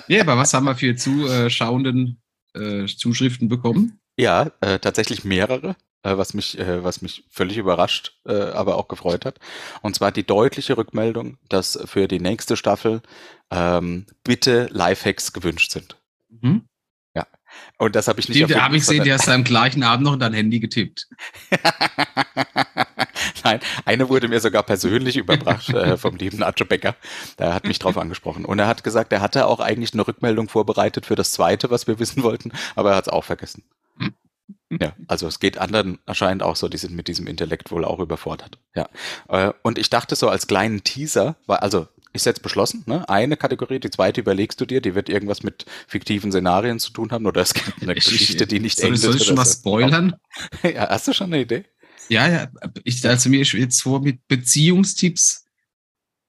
ja, 0.08 0.22
aber 0.22 0.38
was 0.38 0.54
haben 0.54 0.66
wir 0.66 0.76
für 0.76 0.96
zuschauenden 0.96 2.22
äh, 2.54 2.86
Zuschriften 2.86 3.50
bekommen? 3.50 4.00
Ja, 4.18 4.52
äh, 4.62 4.80
tatsächlich 4.80 5.24
mehrere, 5.24 5.70
äh, 5.70 5.74
was, 6.04 6.34
mich, 6.34 6.58
äh, 6.58 6.84
was 6.84 7.02
mich 7.02 7.24
völlig 7.30 7.58
überrascht, 7.58 8.14
äh, 8.26 8.34
aber 8.34 8.78
auch 8.78 8.88
gefreut 8.88 9.26
hat. 9.26 9.40
Und 9.82 9.96
zwar 9.96 10.12
die 10.12 10.26
deutliche 10.26 10.78
Rückmeldung, 10.78 11.38
dass 11.50 11.80
für 11.86 12.08
die 12.08 12.20
nächste 12.20 12.56
Staffel 12.58 13.02
ähm, 13.52 14.06
bitte 14.24 14.68
Lifehacks 14.72 15.34
gewünscht 15.34 15.72
sind. 15.72 15.98
Mhm. 16.30 16.70
Und 17.78 17.96
das 17.96 18.08
habe 18.08 18.20
ich 18.20 18.30
nicht 18.30 18.50
da 18.50 18.62
habe 18.62 18.76
ich 18.76 18.82
gesehen, 18.82 19.04
der 19.04 19.16
hast 19.16 19.28
du 19.28 19.32
am 19.32 19.44
gleichen 19.44 19.84
Abend 19.84 20.06
noch 20.06 20.14
in 20.14 20.20
dein 20.20 20.34
Handy 20.34 20.60
getippt. 20.60 21.08
Nein, 23.44 23.60
eine 23.86 24.10
wurde 24.10 24.28
mir 24.28 24.40
sogar 24.40 24.64
persönlich 24.64 25.18
überbracht 25.18 25.70
äh, 25.70 25.98
vom 25.98 26.16
lieben 26.18 26.44
Atje 26.44 26.66
Becker. 26.66 26.96
Der 27.38 27.54
hat 27.54 27.66
mich 27.66 27.80
drauf 27.80 27.98
angesprochen. 27.98 28.46
Und 28.46 28.60
er 28.60 28.68
hat 28.68 28.84
gesagt, 28.84 29.14
er 29.14 29.22
hatte 29.22 29.48
auch 29.48 29.60
eigentlich 29.60 29.94
eine 29.94 30.08
Rückmeldung 30.08 30.50
vorbereitet 30.50 31.06
für 31.06 31.16
das 31.16 31.32
zweite, 31.32 31.70
was 31.70 31.88
wir 31.88 32.00
wissen 32.00 32.24
wollten, 32.24 32.52
aber 32.76 32.92
er 32.92 32.98
hat 32.98 33.08
es 33.08 33.14
auch 33.14 33.24
vergessen. 33.24 33.64
Ja, 34.70 34.94
also 35.08 35.28
es 35.28 35.40
geht 35.40 35.58
anderen 35.58 35.98
anscheinend 36.06 36.44
auch 36.44 36.56
so, 36.56 36.68
die 36.68 36.78
sind 36.78 36.96
mit 36.96 37.08
diesem 37.08 37.26
Intellekt 37.26 37.72
wohl 37.72 37.84
auch 37.84 38.00
überfordert. 38.00 38.60
Ja. 38.76 38.88
Äh, 39.28 39.54
Und 39.64 39.80
ich 39.80 39.90
dachte 39.90 40.16
so 40.16 40.30
als 40.30 40.46
kleinen 40.48 40.84
Teaser, 40.84 41.38
weil, 41.48 41.58
also 41.58 41.88
ist 42.14 42.26
jetzt 42.26 42.42
beschlossen, 42.42 42.84
ne? 42.88 43.08
Eine 43.08 43.38
Kategorie, 43.38 43.80
die 43.80 43.92
zweite 43.92 44.22
überlegst 44.22 44.60
du 44.60 44.66
dir, 44.66 44.82
die 44.82 44.96
wird 44.96 45.10
irgendwas 45.10 45.44
mit 45.44 45.66
fiktiven 45.88 46.32
Szenarien 46.32 46.80
zu 46.80 46.92
tun 46.92 47.12
haben 47.12 47.26
oder 47.26 47.42
es 47.42 47.54
gibt 47.54 47.82
eine 47.82 47.94
Geschichte, 47.96 48.48
die 48.48 48.60
nicht 48.60 48.80
soll, 48.80 48.96
soll 48.98 49.16
ich 49.16 49.26
schon 49.26 49.38
so. 49.38 49.44
spoilern? 49.44 50.16
Ja, 50.64 50.90
hast 50.90 51.08
du 51.08 51.14
schon 51.14 51.28
eine 51.28 51.42
Idee? 51.42 51.66
Ja, 52.08 52.28
ja. 52.28 52.48
Ich 52.84 53.08
also 53.08 53.30
mir 53.30 53.44
jetzt 53.44 53.82
vor 53.84 54.02
mit 54.02 54.28
Beziehungstipps 54.28 55.46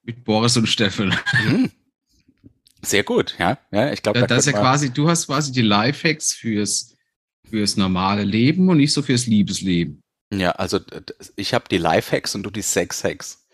mit 0.03 0.25
Boris 0.25 0.57
und 0.57 0.67
Steffen. 0.67 1.15
Mhm. 1.47 1.71
Sehr 2.83 3.03
gut, 3.05 3.35
ja. 3.39 3.59
ja 3.71 3.93
ich 3.93 4.03
glaube, 4.03 4.21
Da, 4.21 4.27
das 4.27 4.47
ist 4.47 4.53
ja 4.53 4.61
quasi, 4.61 4.91
du 4.91 5.09
hast 5.09 5.27
quasi 5.27 5.53
die 5.53 5.63
Lifehacks 5.63 6.33
fürs, 6.33 6.97
fürs 7.51 7.77
normale 7.77 8.25
Leben 8.25 8.69
und 8.69 8.79
nicht 8.79 8.93
so 8.93 9.03
fürs 9.03 9.27
Liebesleben. 9.27 10.01
Ja, 10.33 10.53
also 10.53 10.79
ich 11.37 11.55
habe 11.55 11.65
die 11.71 11.79
Lifehacks 11.79 12.35
und 12.35 12.45
du 12.45 12.51
die 12.51 12.63
Sex-Hacks. 12.63 13.45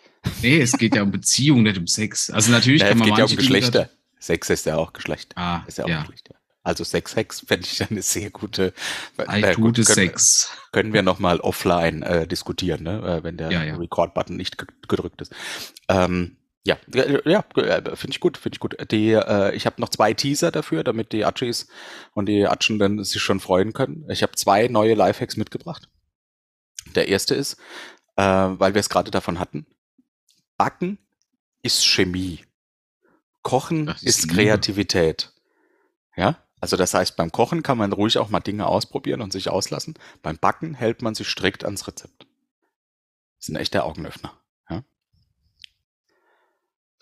Nee, 0.43 0.61
es 0.61 0.73
geht 0.73 0.95
ja 0.95 1.03
um 1.03 1.11
Beziehung, 1.11 1.63
nicht 1.63 1.79
um 1.79 1.87
Sex. 1.87 2.31
Also 2.31 2.51
natürlich 2.53 2.83
Ja, 2.83 2.89
kann 2.89 2.99
es 2.99 3.01
man 3.01 3.09
geht 3.09 3.19
ja 3.19 3.25
um 3.25 3.31
Dinge- 3.31 3.37
Geschlechter. 3.41 3.91
Sex 4.19 4.51
ist 4.51 4.67
ja 4.67 4.77
auch 4.77 4.93
Geschlecht. 4.93 5.33
Ah, 5.37 5.63
Ist 5.67 5.79
ja 5.79 5.85
auch 5.85 5.89
ja. 5.89 6.01
Geschlecht. 6.01 6.31
Also 6.65 6.83
Sex-Hacks 6.83 7.41
fände 7.47 7.65
ich 7.71 7.89
eine 7.89 8.03
sehr 8.03 8.31
gute. 8.31 8.73
I 9.21 9.41
äh, 9.43 9.55
do 9.55 9.61
gut, 9.63 9.77
the 9.77 9.85
können, 9.85 9.95
Sex. 10.09 10.51
können 10.73 10.93
wir 10.93 11.03
nochmal 11.03 11.39
offline 11.41 12.03
äh, 12.03 12.27
diskutieren, 12.27 12.83
ne? 12.83 13.19
äh, 13.21 13.23
wenn 13.25 13.37
der 13.37 13.53
Ja, 13.53 13.63
ja. 13.63 13.77
Record-Button 13.77 14.37
nicht 14.37 14.59
ge- 14.59 14.67
gedrückt 14.89 15.21
ist. 15.23 15.33
Ähm, 15.89 16.37
ja, 16.67 16.77
ja, 17.25 17.45
äh, 17.57 17.97
finde 17.97 18.11
ich 18.11 18.21
gut, 18.21 18.37
finde 18.37 18.57
ich 18.57 18.61
gut. 18.61 18.77
Die, 18.91 19.13
äh, 19.13 19.55
ich 19.55 19.67
habe 19.67 19.81
noch 19.81 19.89
zwei 19.89 20.13
Teaser 20.15 20.51
dafür, 20.51 20.83
damit 20.83 21.13
die 21.13 21.25
Atschis 21.25 21.69
und 22.13 22.27
die 22.27 22.47
Atschen 22.47 22.79
dann 22.79 23.03
sich 23.05 23.23
schon 23.23 23.39
freuen 23.39 23.73
können. 23.73 24.05
Ich 24.11 24.23
habe 24.23 24.33
zwei 24.33 24.67
neue 24.67 24.95
Lifehacks 24.95 25.37
mitgebracht. 25.37 25.89
Der 26.95 27.09
erste 27.09 27.35
ist, 27.35 27.55
äh, 28.17 28.23
weil 28.23 28.75
wir 28.75 28.81
es 28.81 28.89
gerade 28.89 29.11
davon 29.11 29.39
hatten, 29.39 29.67
Backen 30.57 30.99
ist 31.63 31.87
Chemie. 31.87 32.45
Kochen 33.43 33.89
ist 33.89 34.03
ist. 34.03 34.29
Kreativität. 34.29 35.33
Ja, 36.17 36.43
also 36.61 36.77
das 36.77 36.95
heißt, 36.95 37.17
beim 37.17 37.31
Kochen 37.31 37.63
kann 37.63 37.79
man 37.79 37.93
ruhig 37.93 38.19
auch 38.19 38.29
mal 38.29 38.41
Dinge 38.41 38.67
ausprobieren 38.67 39.21
und 39.21 39.33
sich 39.33 39.51
auslassen. 39.51 39.95
Beim 40.23 40.37
Backen 40.37 40.75
hält 40.75 41.01
man 41.03 41.15
sich 41.15 41.29
strikt 41.29 41.65
ans 41.65 41.87
Rezept. 41.87 42.27
Das 43.37 43.49
ist 43.49 43.49
ein 43.51 43.57
echter 43.57 43.85
Augenöffner. 43.85 44.33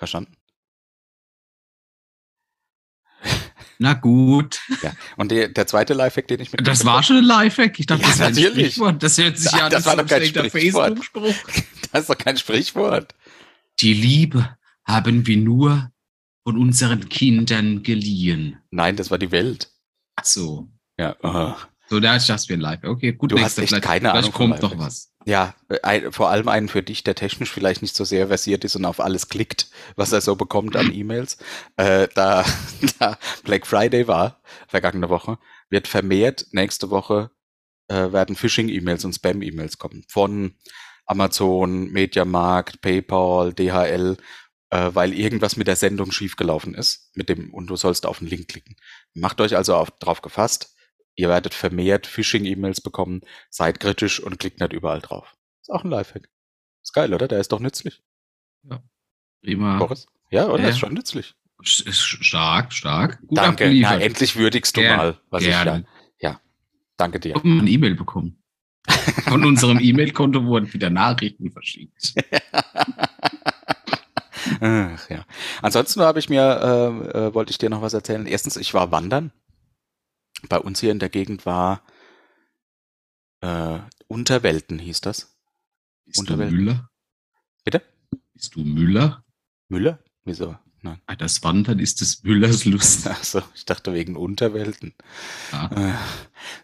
Verstanden? 0.04 0.36
Na 3.78 3.94
gut. 3.94 4.60
Ja. 4.82 4.92
Und 5.16 5.30
der, 5.30 5.48
der 5.48 5.66
zweite 5.66 5.94
Lifehack, 5.94 6.28
den 6.28 6.40
ich 6.40 6.52
mit 6.52 6.66
Das 6.66 6.84
war 6.84 7.02
schon 7.02 7.16
ein 7.16 7.24
Lifehack. 7.24 7.78
Ich 7.78 7.86
dachte, 7.86 8.02
Ja, 8.02 8.08
das 8.08 8.18
wäre 8.18 8.28
ein. 8.28 8.54
Sprichwort. 8.54 9.02
Das 9.02 9.18
hört 9.18 9.38
sich 9.38 9.52
ja 9.52 9.66
an 9.66 9.70
Das 9.70 9.84
war 9.86 9.96
doch 9.96 10.06
kein 10.06 10.24
Sprichwort. 10.24 10.52
Facebook-Spruch. 10.52 11.34
Das 11.92 12.02
ist 12.02 12.10
doch 12.10 12.18
kein 12.18 12.36
Sprichwort. 12.36 13.14
Die 13.78 13.94
Liebe 13.94 14.56
haben 14.84 15.26
wir 15.28 15.36
nur 15.36 15.92
von 16.42 16.58
unseren 16.58 17.08
Kindern 17.08 17.84
geliehen. 17.84 18.58
Nein, 18.70 18.96
das 18.96 19.12
war 19.12 19.18
die 19.18 19.30
Welt. 19.30 19.70
Ach 20.16 20.24
so. 20.24 20.68
Ja. 20.98 21.16
oh. 21.22 21.54
So, 21.88 22.00
da 22.00 22.16
ist 22.16 22.28
das 22.28 22.46
für 22.46 22.54
ein 22.54 22.60
Live. 22.60 22.82
Okay, 22.82 23.12
gut. 23.12 23.30
Du 23.30 23.38
hast 23.38 23.58
echt 23.58 23.68
vielleicht, 23.68 23.84
keine 23.84 24.10
vielleicht 24.10 24.16
Ahnung 24.16 24.32
von 24.32 24.50
kommt 24.50 24.62
noch 24.62 24.78
was. 24.78 25.12
Ja, 25.24 25.54
äh, 25.68 25.80
ein, 25.82 26.12
vor 26.12 26.30
allem 26.30 26.48
einen 26.48 26.68
für 26.68 26.82
dich, 26.82 27.04
der 27.04 27.14
technisch 27.14 27.50
vielleicht 27.50 27.82
nicht 27.82 27.96
so 27.96 28.04
sehr 28.04 28.28
versiert 28.28 28.64
ist 28.64 28.76
und 28.76 28.84
auf 28.84 29.00
alles 29.00 29.28
klickt, 29.28 29.68
was 29.96 30.12
er 30.12 30.20
so 30.20 30.36
bekommt 30.36 30.76
an 30.76 30.92
E-Mails. 30.92 31.38
Äh, 31.76 32.08
da, 32.14 32.44
da 32.98 33.18
Black 33.42 33.66
Friday 33.66 34.06
war, 34.06 34.42
vergangene 34.68 35.08
Woche, 35.08 35.38
wird 35.70 35.88
vermehrt 35.88 36.46
nächste 36.52 36.90
Woche 36.90 37.30
äh, 37.88 38.12
werden 38.12 38.36
Phishing-E-Mails 38.36 39.04
und 39.04 39.14
Spam-E-Mails 39.14 39.78
kommen. 39.78 40.04
Von 40.08 40.54
Amazon, 41.06 41.90
Mediamarkt, 41.90 42.80
PayPal, 42.80 43.52
DHL, 43.52 44.16
äh, 44.70 44.90
weil 44.94 45.12
irgendwas 45.12 45.56
mit 45.56 45.66
der 45.66 45.76
Sendung 45.76 46.10
schiefgelaufen 46.10 46.74
ist. 46.74 47.10
Mit 47.14 47.28
dem, 47.28 47.52
und 47.52 47.68
du 47.68 47.76
sollst 47.76 48.06
auf 48.06 48.18
den 48.18 48.28
Link 48.28 48.48
klicken. 48.48 48.76
Macht 49.14 49.40
euch 49.40 49.56
also 49.56 49.76
auf, 49.76 49.90
drauf 49.98 50.22
gefasst. 50.22 50.73
Ihr 51.16 51.28
werdet 51.28 51.54
vermehrt 51.54 52.06
Phishing-E-Mails 52.06 52.80
bekommen. 52.80 53.20
Seid 53.50 53.80
kritisch 53.80 54.20
und 54.20 54.38
klickt 54.38 54.60
nicht 54.60 54.72
überall 54.72 55.00
drauf. 55.00 55.34
Ist 55.62 55.70
auch 55.70 55.84
ein 55.84 55.90
Lifehack. 55.90 56.28
Ist 56.82 56.92
geil, 56.92 57.14
oder? 57.14 57.28
Der 57.28 57.40
ist 57.40 57.52
doch 57.52 57.60
nützlich. 57.60 58.02
Prima. 59.42 59.78
Boris? 59.78 60.06
Ja, 60.30 60.48
oder? 60.48 60.62
Ja. 60.64 60.68
Ist 60.70 60.78
schon 60.78 60.94
nützlich. 60.94 61.34
Sch- 61.62 61.90
Stark, 62.22 62.72
stark. 62.72 63.20
Gut 63.26 63.38
Danke. 63.38 63.70
Na, 63.80 63.98
endlich 63.98 64.36
würdigst 64.36 64.76
du 64.76 64.80
Gern, 64.80 64.96
mal, 64.96 65.20
was 65.30 65.42
ich 65.42 65.48
Gerne. 65.48 65.84
ja. 66.20 66.30
Ja. 66.30 66.40
Danke 66.96 67.20
dir. 67.20 67.30
Ich 67.30 67.34
habe 67.36 67.48
eine 67.48 67.70
E-Mail 67.70 67.94
bekommen. 67.94 68.42
Von 69.28 69.44
unserem 69.44 69.78
E-Mail-Konto 69.80 70.44
wurden 70.44 70.72
wieder 70.72 70.90
Nachrichten 70.90 71.50
verschickt. 71.52 72.14
Ach, 74.60 75.10
ja. 75.10 75.24
Ansonsten 75.62 76.00
habe 76.02 76.18
ich 76.18 76.28
mir, 76.28 76.42
äh, 76.42 77.18
äh, 77.28 77.34
wollte 77.34 77.50
ich 77.50 77.58
dir 77.58 77.70
noch 77.70 77.82
was 77.82 77.94
erzählen. 77.94 78.26
Erstens, 78.26 78.56
ich 78.56 78.74
war 78.74 78.90
wandern. 78.92 79.32
Bei 80.48 80.58
uns 80.58 80.80
hier 80.80 80.92
in 80.92 80.98
der 80.98 81.08
Gegend 81.08 81.46
war 81.46 81.82
äh, 83.40 83.78
Unterwelten, 84.08 84.78
hieß 84.78 85.00
das. 85.00 85.36
Bist 86.06 86.18
du 86.18 86.20
Unterwelt. 86.22 86.52
Müller? 86.52 86.90
Bitte? 87.64 87.82
Bist 88.34 88.54
du 88.54 88.60
Müller? 88.64 89.24
Müller? 89.68 89.98
Wieso? 90.24 90.56
Nein. 90.82 91.00
Ah, 91.06 91.16
Das 91.16 91.42
Wandern 91.42 91.78
ist 91.78 92.00
des 92.02 92.22
Müllers 92.24 92.66
Lust. 92.66 93.06
Achso, 93.08 93.42
ich 93.54 93.64
dachte 93.64 93.92
wegen 93.94 94.16
Unterwelten. 94.16 94.94
Ah, 95.52 95.96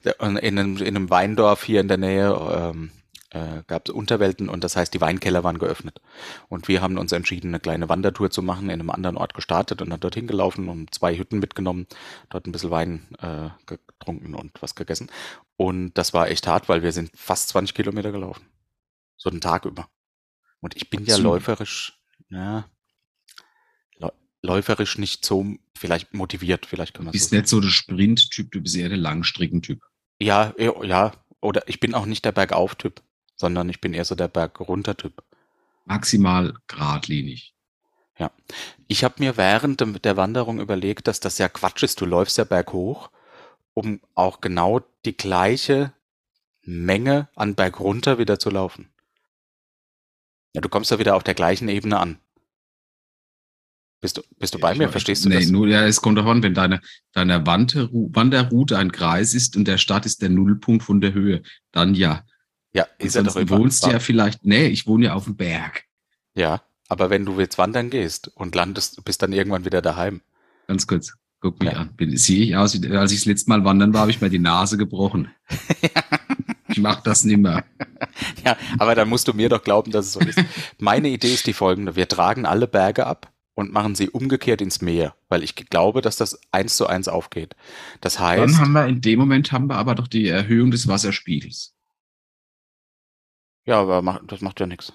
Äh, 0.04 0.10
in 0.20 0.38
einem, 0.58 0.76
in 0.76 0.96
einem 0.96 1.10
Weindorf 1.10 1.64
hier 1.64 1.80
in 1.80 1.88
der 1.88 1.96
Nähe 1.96 2.30
ähm, 2.52 2.90
äh, 3.30 3.62
gab 3.66 3.88
es 3.88 3.94
Unterwelten 3.94 4.48
und 4.48 4.64
das 4.64 4.76
heißt, 4.76 4.92
die 4.92 5.00
Weinkeller 5.00 5.44
waren 5.44 5.58
geöffnet. 5.58 6.00
Und 6.48 6.68
wir 6.68 6.82
haben 6.82 6.98
uns 6.98 7.12
entschieden, 7.12 7.48
eine 7.48 7.60
kleine 7.60 7.88
Wandertour 7.88 8.30
zu 8.30 8.42
machen, 8.42 8.64
in 8.70 8.80
einem 8.80 8.90
anderen 8.90 9.16
Ort 9.16 9.34
gestartet 9.34 9.80
und 9.82 9.90
dann 9.90 10.00
dorthin 10.00 10.26
gelaufen 10.26 10.68
und 10.68 10.92
zwei 10.94 11.16
Hütten 11.16 11.38
mitgenommen, 11.38 11.86
dort 12.28 12.46
ein 12.46 12.52
bisschen 12.52 12.70
Wein 12.70 13.06
äh, 13.20 13.50
getrunken 13.66 14.34
und 14.34 14.60
was 14.62 14.74
gegessen. 14.74 15.10
Und 15.56 15.94
das 15.94 16.12
war 16.12 16.28
echt 16.28 16.46
hart, 16.46 16.68
weil 16.68 16.82
wir 16.82 16.92
sind 16.92 17.10
fast 17.16 17.48
20 17.50 17.74
Kilometer 17.74 18.12
gelaufen. 18.12 18.44
So 19.16 19.30
einen 19.30 19.40
Tag 19.40 19.64
über. 19.64 19.88
Und 20.60 20.76
ich 20.76 20.90
bin 20.90 21.04
ja 21.04 21.16
So. 21.16 21.22
läuferisch, 21.22 21.98
ja, 22.30 22.68
läu- 23.98 24.12
läuferisch 24.42 24.98
nicht 24.98 25.24
so 25.24 25.46
vielleicht 25.76 26.14
motiviert, 26.14 26.66
vielleicht 26.66 26.94
kann 26.94 27.04
du 27.04 27.06
man 27.06 27.12
bist 27.12 27.30
so 27.30 27.36
nicht 27.36 27.48
so 27.48 27.60
der 27.60 27.68
Sprint-Typ, 27.68 28.50
du 28.52 28.60
bist 28.60 28.76
eher 28.76 28.88
der 28.88 28.98
Langstreckentyp. 28.98 29.82
ja, 30.20 30.52
ja. 30.58 31.12
Oder 31.42 31.66
ich 31.68 31.80
bin 31.80 31.94
auch 31.94 32.04
nicht 32.04 32.26
der 32.26 32.32
Bergauf-Typ, 32.32 33.00
sondern 33.40 33.70
ich 33.70 33.80
bin 33.80 33.94
eher 33.94 34.04
so 34.04 34.14
der 34.14 34.28
Berg-runter-Typ. 34.28 35.24
Maximal 35.86 36.52
geradlinig. 36.66 37.54
Ich 38.86 39.02
habe 39.02 39.14
mir 39.16 39.38
während 39.38 39.80
der 40.04 40.16
Wanderung 40.18 40.60
überlegt, 40.60 41.08
dass 41.08 41.20
das 41.20 41.38
ja 41.38 41.48
Quatsch 41.48 41.82
ist. 41.82 42.02
Du 42.02 42.04
läufst 42.04 42.36
ja 42.36 42.44
berghoch, 42.44 43.10
um 43.72 43.98
auch 44.14 44.42
genau 44.42 44.82
die 45.06 45.16
gleiche 45.16 45.94
Menge 46.60 47.28
an 47.34 47.54
Berg 47.54 47.80
runter 47.80 48.18
wieder 48.18 48.38
zu 48.38 48.50
laufen. 48.50 48.90
Ja, 50.54 50.60
du 50.60 50.68
kommst 50.68 50.90
ja 50.90 50.98
wieder 50.98 51.16
auf 51.16 51.22
der 51.24 51.32
gleichen 51.32 51.70
Ebene 51.70 51.98
an. 51.98 52.18
Bist 54.02 54.18
du, 54.18 54.22
bist 54.38 54.52
du 54.54 54.58
bei 54.58 54.72
Ich 54.72 54.78
mir? 54.78 54.88
weiß- 54.88 54.92
Verstehst 54.92 55.24
du 55.24 55.30
nee, 55.30 55.36
das? 55.36 55.48
Nur, 55.48 55.66
ja, 55.66 55.86
es 55.86 56.02
kommt 56.02 56.18
davon, 56.18 56.42
wenn 56.42 56.52
deine, 56.52 56.82
deine 57.12 57.46
Wanderroute 57.46 58.76
ein 58.76 58.92
Kreis 58.92 59.32
ist 59.32 59.56
und 59.56 59.64
der 59.66 59.78
Start 59.78 60.04
ist 60.04 60.20
der 60.20 60.28
Nullpunkt 60.28 60.82
von 60.84 61.00
der 61.00 61.14
Höhe, 61.14 61.42
dann 61.72 61.94
ja. 61.94 62.22
Ja, 62.72 62.86
ist 62.98 63.16
er 63.16 63.22
doch 63.24 63.36
immer. 63.36 63.58
wohnst 63.58 63.84
du 63.84 63.90
ja 63.90 63.98
vielleicht, 63.98 64.44
nee, 64.46 64.66
ich 64.66 64.86
wohne 64.86 65.06
ja 65.06 65.14
auf 65.14 65.24
dem 65.24 65.36
Berg. 65.36 65.84
Ja, 66.34 66.62
aber 66.88 67.10
wenn 67.10 67.24
du 67.24 67.38
jetzt 67.40 67.58
wandern 67.58 67.90
gehst 67.90 68.28
und 68.34 68.54
landest, 68.54 69.04
bist 69.04 69.22
dann 69.22 69.32
irgendwann 69.32 69.64
wieder 69.64 69.82
daheim. 69.82 70.20
Ganz 70.68 70.86
kurz, 70.86 71.14
guck 71.40 71.58
mich 71.60 71.72
Ja. 71.72 71.78
an. 71.78 71.94
Bin, 71.96 72.16
sehe 72.16 72.44
ich 72.44 72.56
aus, 72.56 72.80
wie, 72.80 72.88
als 72.96 73.10
ich 73.12 73.20
das 73.20 73.26
letzte 73.26 73.50
Mal 73.50 73.64
wandern 73.64 73.92
war, 73.92 74.02
habe 74.02 74.10
ich 74.12 74.20
mir 74.20 74.30
die 74.30 74.38
Nase 74.38 74.76
gebrochen. 74.76 75.28
Ich 76.68 76.78
mache 76.78 77.02
das 77.04 77.24
nimmer. 77.24 77.64
Ja, 78.44 78.56
aber 78.78 78.94
dann 78.94 79.08
musst 79.08 79.28
du 79.28 79.34
mir 79.34 79.48
doch 79.48 79.62
glauben, 79.62 79.90
dass 79.90 80.06
es 80.06 80.12
so 80.12 80.20
ist. 80.20 80.38
Meine 80.78 81.08
Idee 81.08 81.34
ist 81.34 81.46
die 81.46 81.52
folgende. 81.52 81.96
Wir 81.96 82.08
tragen 82.08 82.46
alle 82.46 82.66
Berge 82.66 83.06
ab 83.06 83.32
und 83.54 83.72
machen 83.72 83.94
sie 83.94 84.08
umgekehrt 84.08 84.62
ins 84.62 84.80
Meer, 84.80 85.14
weil 85.28 85.42
ich 85.42 85.54
glaube, 85.56 86.00
dass 86.00 86.16
das 86.16 86.40
eins 86.52 86.76
zu 86.76 86.86
eins 86.86 87.08
aufgeht. 87.08 87.56
Das 88.00 88.14
Dann 88.14 88.26
heißt, 88.26 88.58
haben 88.58 88.72
wir 88.72 88.86
in 88.86 89.00
dem 89.00 89.18
Moment 89.18 89.52
haben 89.52 89.66
wir 89.66 89.76
aber 89.76 89.94
doch 89.96 90.06
die 90.08 90.28
Erhöhung 90.28 90.70
des 90.70 90.88
Wasserspiegels. 90.88 91.74
Ja, 93.70 93.80
aber 93.80 94.20
das 94.26 94.40
macht 94.40 94.60
ja 94.60 94.66
nichts. 94.66 94.92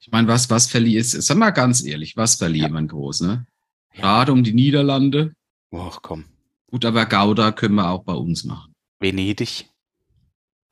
Ich 0.00 0.10
meine, 0.10 0.26
was, 0.28 0.48
was 0.50 0.66
verliert, 0.66 1.04
sag 1.06 1.36
mal 1.36 1.50
ganz 1.50 1.84
ehrlich, 1.84 2.16
was 2.16 2.34
verliert 2.36 2.68
Ja. 2.68 2.72
man 2.72 2.88
groß, 2.88 3.20
ne? 3.20 3.46
Ja. 3.94 4.00
Gerade 4.00 4.32
um 4.32 4.42
die 4.42 4.52
Niederlande. 4.54 5.34
Och, 5.72 6.00
komm. 6.02 6.24
Gut, 6.70 6.84
aber 6.84 7.04
Gouda 7.06 7.52
können 7.52 7.74
wir 7.74 7.88
auch 7.90 8.04
bei 8.04 8.14
uns 8.14 8.44
machen. 8.44 8.72
Venedig? 9.00 9.68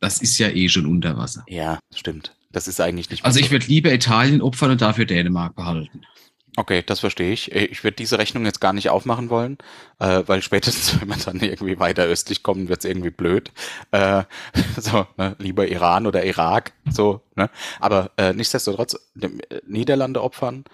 Das 0.01 0.23
ist 0.23 0.39
ja 0.39 0.49
eh 0.49 0.69
schon 0.69 0.87
unter 0.87 1.17
Wasser. 1.17 1.45
Ja, 1.49 1.79
stimmt. 1.95 2.35
Das 2.51 2.69
ist 2.69 2.81
eigentlich 2.81 3.11
nicht 3.11 3.25
Also 3.25 3.41
ich 3.41 3.51
würde 3.51 3.67
lieber 3.67 3.93
Italien 3.93 4.41
opfern 4.41 4.71
und 4.71 4.81
dafür 4.81 5.05
Dänemark 5.05 5.55
behalten. 5.57 6.03
Okay, 6.59 6.83
das 6.85 6.99
verstehe 6.99 7.33
ich. 7.33 7.53
Äh, 7.55 7.67
Ich 7.67 7.85
würde 7.85 7.95
diese 7.97 8.19
Rechnung 8.19 8.45
jetzt 8.45 8.61
gar 8.61 8.73
nicht 8.73 8.91
aufmachen 8.91 9.31
wollen, 9.31 9.59
äh, 10.01 10.25
weil 10.27 10.43
spätestens, 10.43 11.01
wenn 11.01 11.09
wir 11.09 11.17
dann 11.17 11.39
irgendwie 11.41 11.79
weiter 11.79 12.03
östlich 12.05 12.43
kommen, 12.43 12.69
wird 12.69 12.81
es 12.81 12.85
irgendwie 12.91 13.11
blöd. 13.11 13.53
Äh, 13.93 14.25
so, 14.77 15.07
ne? 15.17 15.37
lieber 15.39 15.69
Iran 15.69 16.07
oder 16.09 16.25
Irak, 16.25 16.73
so, 16.91 17.23
ne? 17.37 17.49
Aber 17.79 18.11
äh, 18.17 18.33
nichtsdestotrotz, 18.33 18.95
äh, 19.21 19.29
Niederlande 19.69 20.21
opfern, 20.23 20.65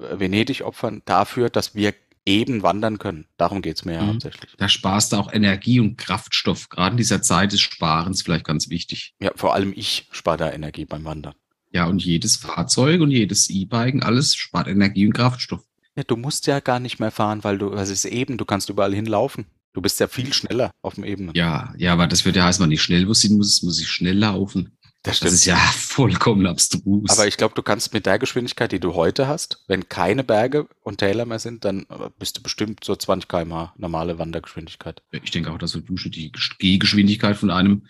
äh, 0.00 0.18
Venedig 0.18 0.62
opfern, 0.62 1.02
dafür, 1.04 1.50
dass 1.50 1.74
wir 1.74 1.92
eben 2.24 2.62
wandern 2.62 2.98
können. 2.98 3.26
Darum 3.36 3.60
geht's 3.60 3.84
mir 3.84 3.94
ja 3.94 4.02
Mhm. 4.02 4.08
hauptsächlich. 4.08 4.54
Da 4.56 4.68
sparst 4.68 5.12
du 5.12 5.16
auch 5.16 5.32
Energie 5.32 5.80
und 5.80 5.96
Kraftstoff. 5.98 6.68
Gerade 6.70 6.92
in 6.92 6.96
dieser 6.98 7.20
Zeit 7.22 7.52
des 7.52 7.60
Sparens 7.60 8.22
vielleicht 8.22 8.44
ganz 8.46 8.70
wichtig. 8.70 9.14
Ja, 9.20 9.32
vor 9.34 9.52
allem 9.54 9.72
ich 9.76 10.08
spare 10.10 10.36
da 10.38 10.52
Energie 10.52 10.84
beim 10.86 11.04
Wandern. 11.04 11.34
Ja, 11.70 11.86
und 11.86 12.02
jedes 12.02 12.36
Fahrzeug 12.36 13.00
und 13.00 13.10
jedes 13.10 13.50
E-Biken, 13.50 14.02
alles 14.02 14.34
spart 14.34 14.68
Energie 14.68 15.06
und 15.06 15.12
Kraftstoff. 15.12 15.62
Ja, 15.96 16.04
du 16.04 16.16
musst 16.16 16.46
ja 16.46 16.60
gar 16.60 16.80
nicht 16.80 17.00
mehr 17.00 17.10
fahren, 17.10 17.42
weil 17.44 17.58
du, 17.58 17.72
es 17.72 17.90
ist 17.90 18.04
eben, 18.04 18.38
du 18.38 18.44
kannst 18.44 18.68
überall 18.68 18.94
hinlaufen. 18.94 19.46
Du 19.74 19.82
bist 19.82 20.00
ja 20.00 20.08
viel 20.08 20.32
schneller 20.32 20.70
auf 20.80 20.94
dem 20.94 21.04
Ebenen. 21.04 21.32
Ja, 21.34 21.74
ja, 21.76 21.92
aber 21.92 22.06
das 22.06 22.24
wird 22.24 22.36
ja 22.36 22.44
heißen, 22.44 22.64
wenn 22.64 22.72
ich 22.72 22.82
schnell 22.82 23.04
muss, 23.06 23.28
muss, 23.28 23.62
muss 23.62 23.80
ich 23.80 23.88
schnell 23.88 24.16
laufen. 24.16 24.76
das 25.02 25.20
Das 25.20 25.32
ist 25.32 25.44
ja 25.44 25.56
vollkommen 25.72 26.46
abstrus. 26.46 27.10
Aber 27.10 27.26
ich 27.26 27.36
glaube, 27.36 27.54
du 27.54 27.62
kannst 27.62 27.92
mit 27.92 28.06
der 28.06 28.18
Geschwindigkeit, 28.18 28.72
die 28.72 28.80
du 28.80 28.94
heute 28.94 29.28
hast, 29.28 29.64
wenn 29.68 29.88
keine 29.88 30.24
Berge 30.24 30.68
und 30.82 30.98
Täler 30.98 31.26
mehr 31.26 31.38
sind, 31.38 31.64
dann 31.64 31.82
äh, 31.90 32.10
bist 32.18 32.38
du 32.38 32.42
bestimmt 32.42 32.82
so 32.82 32.96
20 32.96 33.28
km/h 33.28 33.74
normale 33.76 34.18
Wandergeschwindigkeit. 34.18 35.02
ich 35.10 35.30
denke 35.30 35.52
auch, 35.52 35.58
dass 35.58 35.72
Dusche 35.72 36.10
die 36.10 36.32
Gehgeschwindigkeit 36.58 37.36
von 37.36 37.50
einem 37.50 37.86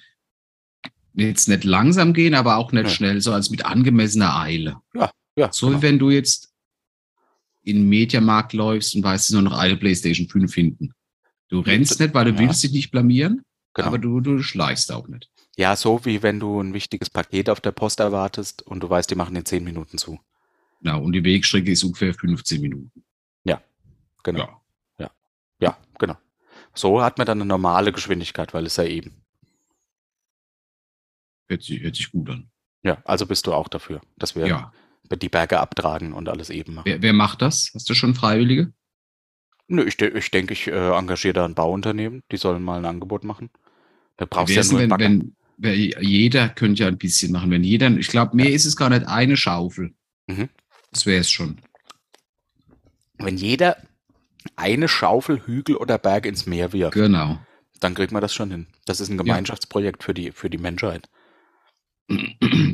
jetzt 1.26 1.48
nicht 1.48 1.64
langsam 1.64 2.12
gehen, 2.12 2.34
aber 2.34 2.56
auch 2.56 2.72
nicht 2.72 2.84
Ja. 2.84 2.90
schnell, 2.90 3.20
so 3.20 3.32
als 3.32 3.50
mit 3.50 3.64
angemessener 3.64 4.37
Eile. 4.38 4.80
Ja, 5.37 5.52
So 5.52 5.66
genau. 5.68 5.78
wie 5.78 5.82
wenn 5.82 5.98
du 5.98 6.10
jetzt 6.10 6.52
in 7.62 7.76
den 7.76 7.88
Mediamarkt 7.88 8.52
läufst 8.52 8.94
und 8.94 9.02
weißt, 9.02 9.32
nur 9.32 9.42
noch 9.42 9.56
eine 9.58 9.76
PlayStation 9.76 10.28
5 10.28 10.54
hinten. 10.54 10.92
Du 11.48 11.60
rennst 11.60 12.00
nicht, 12.00 12.14
weil 12.14 12.25
du 12.26 12.32
Ja. 12.32 12.38
willst 12.38 12.62
dich 12.62 12.72
nicht 12.72 12.90
blamieren, 12.90 13.42
genau. 13.75 13.88
aber 13.88 13.98
du, 13.98 14.20
du 14.20 14.42
schleichst 14.42 14.90
auch 14.92 15.06
nicht. 15.08 15.30
Ja, 15.56 15.75
so 15.76 16.04
wie 16.04 16.22
wenn 16.22 16.38
du 16.40 16.60
ein 16.60 16.72
wichtiges 16.75 17.10
Paket 17.10 17.50
auf 17.50 17.60
der 17.60 17.72
Post 17.72 18.00
erwartest 18.00 18.62
und 18.62 18.80
du 18.80 18.88
weißt, 18.90 19.10
die 19.10 19.14
machen 19.16 19.34
in 19.37 19.44
10 19.44 19.64
Minuten 19.64 19.98
zu. 19.98 20.18
Genau, 20.82 21.02
und 21.02 21.12
die 21.12 21.25
Wegstrecke 21.25 21.72
ist 21.72 21.82
ungefähr 21.84 22.14
15 22.14 22.60
Minuten. 22.60 23.02
Genau. 24.25 24.60
Ja. 24.98 25.10
Ja, 25.60 25.78
genau. 25.98 26.16
So 26.75 27.00
hat 27.02 27.19
man 27.19 27.26
dann 27.26 27.38
eine 27.40 27.47
normale 27.49 27.93
Geschwindigkeit, 27.93 28.52
weil 28.52 28.66
es 28.66 28.76
ja 28.76 28.84
eben. 28.84 29.23
Hört 31.49 31.63
sich, 31.63 31.80
hört 31.82 31.97
sich 31.97 32.11
gut 32.13 32.28
an. 32.30 32.50
Ja, 32.82 32.99
also 33.04 33.26
bist 33.26 33.47
du 33.47 33.52
auch 33.54 33.69
dafür, 33.69 34.00
dass 34.17 34.37
wir 34.37 34.47
Ja. 34.47 34.73
die 35.11 35.28
Berge 35.28 35.58
abtragen 35.61 36.13
und 36.13 36.28
alles 36.28 36.50
eben 36.50 36.75
machen. 36.75 36.84
Wer, 36.87 37.02
wer 37.02 37.13
macht 37.13 37.43
das? 37.43 37.71
Hast 37.75 37.89
du 37.89 37.95
schon 37.95 38.15
Freiwillige? 38.15 38.73
Nö, 39.67 39.82
ich, 39.84 40.00
ich 40.00 40.30
denke, 40.30 40.52
ich 40.54 40.67
äh, 40.69 40.91
engagiere 40.97 41.34
da 41.34 41.45
ein 41.45 41.54
Bauunternehmen, 41.54 42.23
die 42.32 42.37
sollen 42.37 42.63
mal 42.63 42.78
ein 42.78 42.84
Angebot 42.84 43.25
machen. 43.25 43.50
Da 44.17 44.25
brauchst 44.26 44.54
du 44.54 44.61
ja 44.61 44.65
nur 44.65 44.80
wenn, 44.80 44.91
wenn, 44.99 45.37
wer, 45.58 45.75
jeder 45.76 46.49
könnte 46.49 46.82
ja 46.82 46.89
ein 46.89 46.99
bisschen 46.99 47.32
machen. 47.32 47.50
Wenn 47.50 47.65
jeder, 47.65 47.91
ich 47.91 48.08
glaube, 48.08 48.37
mehr 48.37 48.50
ist 48.50 48.65
es 48.65 48.76
gar 48.76 48.89
nicht 48.91 49.06
eine 49.06 49.37
Schaufel. 49.37 49.95
Mhm. 50.26 50.49
Das 50.91 51.04
wäre 51.06 51.21
es 51.21 51.30
schon. 51.30 51.58
Wenn 53.19 53.37
jeder 53.37 53.76
eine 54.56 54.89
Schaufel 54.89 55.43
Hügel 55.47 55.76
oder 55.76 55.99
Berg 55.99 56.25
ins 56.26 56.47
Meer 56.47 56.73
wirft, 56.73 56.95
Genau. 56.95 57.39
dann 57.80 57.95
kriegt 57.95 58.13
man 58.13 58.23
das 58.23 58.32
schon 58.34 58.50
hin. 58.50 58.67
Das 58.87 59.00
ist 59.00 59.08
ein 59.11 59.19
Gemeinschaftsprojekt 59.19 60.02
für 60.02 60.15
die, 60.15 60.32
für 60.32 60.49
die 60.49 60.58
Menschheit. 60.58 61.08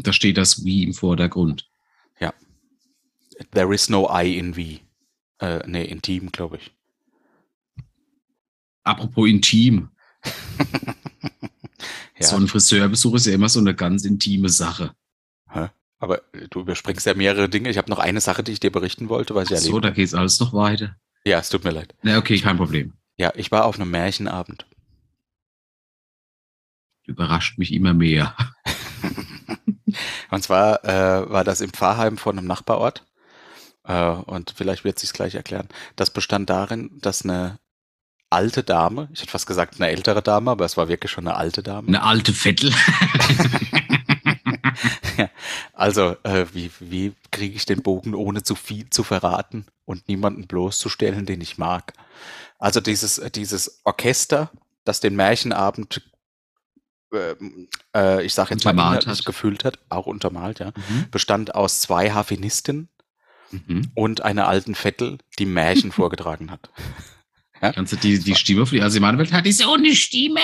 Da 0.02 0.12
steht 0.12 0.36
das 0.36 0.64
Wie 0.64 0.82
im 0.84 0.94
Vordergrund. 0.94 1.68
There 3.50 3.74
is 3.74 3.88
no 3.88 4.08
I 4.08 4.38
in 4.38 4.54
V. 4.54 4.60
Äh, 5.44 5.66
nee, 5.66 5.84
in 5.84 6.00
Team, 6.02 6.30
glaube 6.30 6.58
ich. 6.58 6.70
Apropos 8.84 9.28
intim. 9.28 9.90
Ja, 12.16 12.28
So 12.28 12.36
ein 12.36 12.46
Friseurbesuch 12.46 13.14
ist 13.16 13.26
ja 13.26 13.34
immer 13.34 13.48
so 13.48 13.58
eine 13.58 13.74
ganz 13.74 14.04
intime 14.04 14.48
Sache. 14.48 14.94
aber 15.98 16.22
du 16.50 16.60
überspringst 16.60 17.06
ja 17.06 17.14
mehrere 17.14 17.48
Dinge. 17.48 17.70
Ich 17.70 17.76
habe 17.76 17.90
noch 17.90 17.98
eine 17.98 18.20
Sache, 18.20 18.44
die 18.44 18.52
ich 18.52 18.60
dir 18.60 18.70
berichten 18.70 19.08
wollte, 19.08 19.34
was 19.34 19.50
ich 19.50 19.58
so, 19.58 19.68
erlebt 19.68 19.84
da 19.84 19.90
geht's 19.90 20.14
alles 20.14 20.38
noch 20.38 20.52
weiter. 20.52 20.96
Ja, 21.24 21.40
es 21.40 21.48
tut 21.48 21.64
mir 21.64 21.72
leid. 21.72 21.92
Na, 22.02 22.18
okay, 22.18 22.38
kein 22.38 22.56
Problem. 22.56 22.92
Ja, 23.16 23.32
ich 23.34 23.50
war 23.50 23.64
auf 23.64 23.80
einem 23.80 23.90
Märchenabend. 23.90 24.64
Überrascht 27.04 27.58
mich 27.58 27.72
immer 27.72 27.94
mehr. 27.94 28.36
Und 30.30 30.42
zwar 30.42 30.84
äh, 30.84 31.30
war 31.30 31.44
das 31.44 31.60
im 31.60 31.70
Pfarrheim 31.70 32.18
von 32.18 32.38
einem 32.38 32.46
Nachbarort. 32.46 33.04
Äh, 33.86 34.08
und 34.08 34.54
vielleicht 34.56 34.84
wird 34.84 34.98
sich's 34.98 35.12
gleich 35.12 35.34
erklären. 35.34 35.68
Das 35.94 36.10
bestand 36.10 36.50
darin, 36.50 36.90
dass 37.00 37.22
eine 37.22 37.58
alte 38.30 38.64
Dame, 38.64 39.08
ich 39.12 39.20
hätte 39.20 39.30
fast 39.30 39.46
gesagt 39.46 39.76
eine 39.76 39.90
ältere 39.90 40.22
Dame, 40.22 40.50
aber 40.50 40.64
es 40.64 40.76
war 40.76 40.88
wirklich 40.88 41.12
schon 41.12 41.28
eine 41.28 41.36
alte 41.36 41.62
Dame. 41.62 41.88
Eine 41.88 42.02
alte 42.02 42.32
Vettel. 42.32 42.72
Also, 45.72 46.16
äh, 46.22 46.46
wie, 46.52 46.70
wie 46.78 47.12
kriege 47.30 47.56
ich 47.56 47.66
den 47.66 47.82
Bogen, 47.82 48.14
ohne 48.14 48.42
zu 48.42 48.54
viel 48.54 48.88
zu 48.90 49.02
verraten 49.02 49.66
und 49.84 50.08
niemanden 50.08 50.46
bloßzustellen, 50.46 51.26
den 51.26 51.40
ich 51.40 51.58
mag? 51.58 51.92
Also 52.58 52.80
dieses, 52.80 53.20
dieses 53.34 53.80
Orchester, 53.84 54.50
das 54.84 55.00
den 55.00 55.16
Märchenabend, 55.16 56.02
äh, 57.14 57.36
äh, 57.94 58.24
ich 58.24 58.34
sage 58.34 58.50
jetzt 58.54 58.64
mal, 58.64 58.72
inhaltlich 58.72 59.18
hat. 59.20 59.24
gefüllt 59.24 59.64
hat, 59.64 59.78
auch 59.88 60.06
untermalt, 60.06 60.58
ja, 60.58 60.72
Mhm. 60.76 61.06
bestand 61.10 61.54
aus 61.54 61.80
zwei 61.80 62.10
Harfenisten 62.10 62.88
Mhm. 63.50 63.90
und 63.94 64.22
einer 64.22 64.48
alten 64.48 64.74
Vettel, 64.74 65.18
die 65.38 65.46
Märchen 65.46 65.92
vorgetragen 65.92 66.50
hat. 66.50 66.70
Kannst 67.74 67.92
du 67.92 67.96
die, 67.96 68.18
die 68.18 68.34
Stimme 68.34 68.66
von 68.66 68.80
also 68.80 68.96
Emanuel 68.98 69.30
hat 69.32 69.46
die 69.46 69.52
so 69.52 69.72
eine 69.74 69.94
Stimme. 69.94 70.40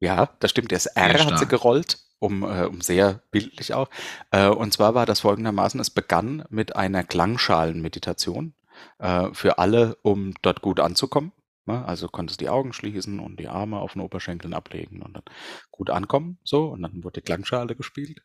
Ja, 0.00 0.30
das 0.40 0.50
stimmt. 0.52 0.70
Das 0.70 0.86
R 0.86 1.24
hat 1.26 1.38
sie 1.38 1.46
gerollt, 1.46 1.98
um, 2.18 2.42
äh, 2.42 2.64
um 2.66 2.80
sehr 2.80 3.22
bildlich 3.30 3.72
auch. 3.74 3.88
Äh, 4.30 4.48
und 4.48 4.72
zwar 4.72 4.94
war 4.94 5.06
das 5.06 5.20
folgendermaßen, 5.20 5.80
es 5.80 5.90
begann 5.90 6.44
mit 6.50 6.76
einer 6.76 7.02
Klangschalenmeditation 7.02 8.54
äh, 8.98 9.28
für 9.32 9.58
alle, 9.58 9.96
um 10.02 10.34
dort 10.42 10.60
gut 10.62 10.80
anzukommen. 10.80 11.32
Ne? 11.66 11.84
Also 11.84 12.08
konntest 12.08 12.40
die 12.40 12.48
Augen 12.48 12.72
schließen 12.72 13.20
und 13.20 13.40
die 13.40 13.48
Arme 13.48 13.78
auf 13.78 13.94
den 13.94 14.02
Oberschenkeln 14.02 14.54
ablegen 14.54 15.02
und 15.02 15.14
dann 15.14 15.22
gut 15.70 15.90
ankommen. 15.90 16.38
So, 16.44 16.66
und 16.66 16.82
dann 16.82 17.02
wurde 17.04 17.20
die 17.20 17.24
Klangschale 17.24 17.74
gespielt. 17.74 18.22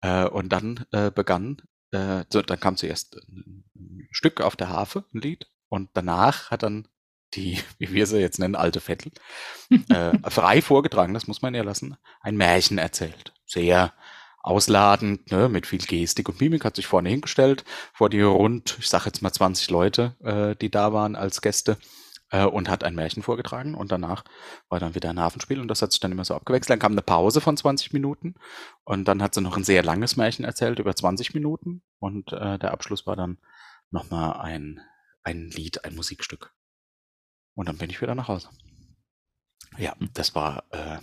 Äh, 0.00 0.26
und 0.26 0.50
dann 0.50 0.84
äh, 0.92 1.10
begann, 1.10 1.62
äh, 1.90 2.24
so, 2.30 2.42
dann 2.42 2.60
kam 2.60 2.76
zuerst 2.76 3.16
ein 3.28 4.08
Stück 4.10 4.40
auf 4.40 4.56
der 4.56 4.68
Harfe, 4.68 5.04
ein 5.14 5.20
Lied. 5.20 5.48
Und 5.68 5.90
danach 5.94 6.50
hat 6.50 6.62
dann 6.62 6.88
die, 7.34 7.58
wie 7.78 7.92
wir 7.92 8.06
sie 8.06 8.18
jetzt 8.18 8.38
nennen, 8.38 8.54
alte 8.54 8.80
Vettel, 8.80 9.12
äh, 9.88 10.18
frei 10.30 10.62
vorgetragen, 10.62 11.14
das 11.14 11.26
muss 11.26 11.42
man 11.42 11.54
ja 11.54 11.62
lassen, 11.62 11.96
ein 12.20 12.36
Märchen 12.36 12.78
erzählt. 12.78 13.32
Sehr 13.46 13.92
ausladend, 14.38 15.32
ne, 15.32 15.48
mit 15.48 15.66
viel 15.66 15.80
Gestik 15.80 16.28
und 16.28 16.40
Mimik, 16.40 16.64
hat 16.64 16.76
sich 16.76 16.86
vorne 16.86 17.08
hingestellt, 17.08 17.64
vor 17.92 18.08
die 18.08 18.22
rund, 18.22 18.76
ich 18.78 18.88
sage 18.88 19.06
jetzt 19.06 19.20
mal 19.20 19.32
20 19.32 19.70
Leute, 19.70 20.14
äh, 20.22 20.54
die 20.54 20.70
da 20.70 20.92
waren 20.92 21.16
als 21.16 21.42
Gäste, 21.42 21.78
äh, 22.30 22.44
und 22.44 22.68
hat 22.68 22.84
ein 22.84 22.94
Märchen 22.94 23.22
vorgetragen 23.22 23.74
und 23.74 23.92
danach 23.92 24.24
war 24.68 24.80
dann 24.80 24.94
wieder 24.94 25.10
ein 25.10 25.20
Hafenspiel 25.20 25.60
und 25.60 25.68
das 25.68 25.82
hat 25.82 25.92
sich 25.92 26.00
dann 26.00 26.12
immer 26.12 26.24
so 26.24 26.34
abgewechselt. 26.34 26.70
Dann 26.70 26.78
kam 26.78 26.92
eine 26.92 27.02
Pause 27.02 27.40
von 27.40 27.56
20 27.56 27.92
Minuten 27.92 28.34
und 28.84 29.06
dann 29.06 29.22
hat 29.22 29.34
sie 29.34 29.40
noch 29.40 29.56
ein 29.56 29.64
sehr 29.64 29.82
langes 29.82 30.16
Märchen 30.16 30.44
erzählt, 30.44 30.78
über 30.78 30.94
20 30.94 31.34
Minuten 31.34 31.82
und 31.98 32.32
äh, 32.32 32.58
der 32.58 32.72
Abschluss 32.72 33.06
war 33.06 33.16
dann 33.16 33.38
nochmal 33.90 34.40
ein, 34.40 34.80
ein 35.22 35.48
Lied, 35.50 35.84
ein 35.84 35.94
Musikstück. 35.94 36.52
Und 37.54 37.68
dann 37.68 37.78
bin 37.78 37.90
ich 37.90 38.02
wieder 38.02 38.14
nach 38.14 38.28
Hause. 38.28 38.50
Ja, 39.78 39.94
das 40.14 40.34
war 40.34 40.64
äh, 40.70 40.98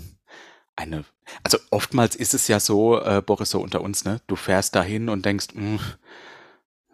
eine. 0.76 1.06
Also 1.44 1.58
oftmals 1.70 2.16
ist 2.16 2.34
es 2.34 2.48
ja 2.48 2.60
so, 2.60 3.00
äh, 3.02 3.22
Boris, 3.26 3.50
so 3.50 3.62
unter 3.62 3.82
uns, 3.82 4.06
ne? 4.06 4.22
Du 4.28 4.36
fährst 4.36 4.76
dahin 4.76 5.10
und 5.10 5.26
denkst, 5.26 5.48
mh, 5.54 5.80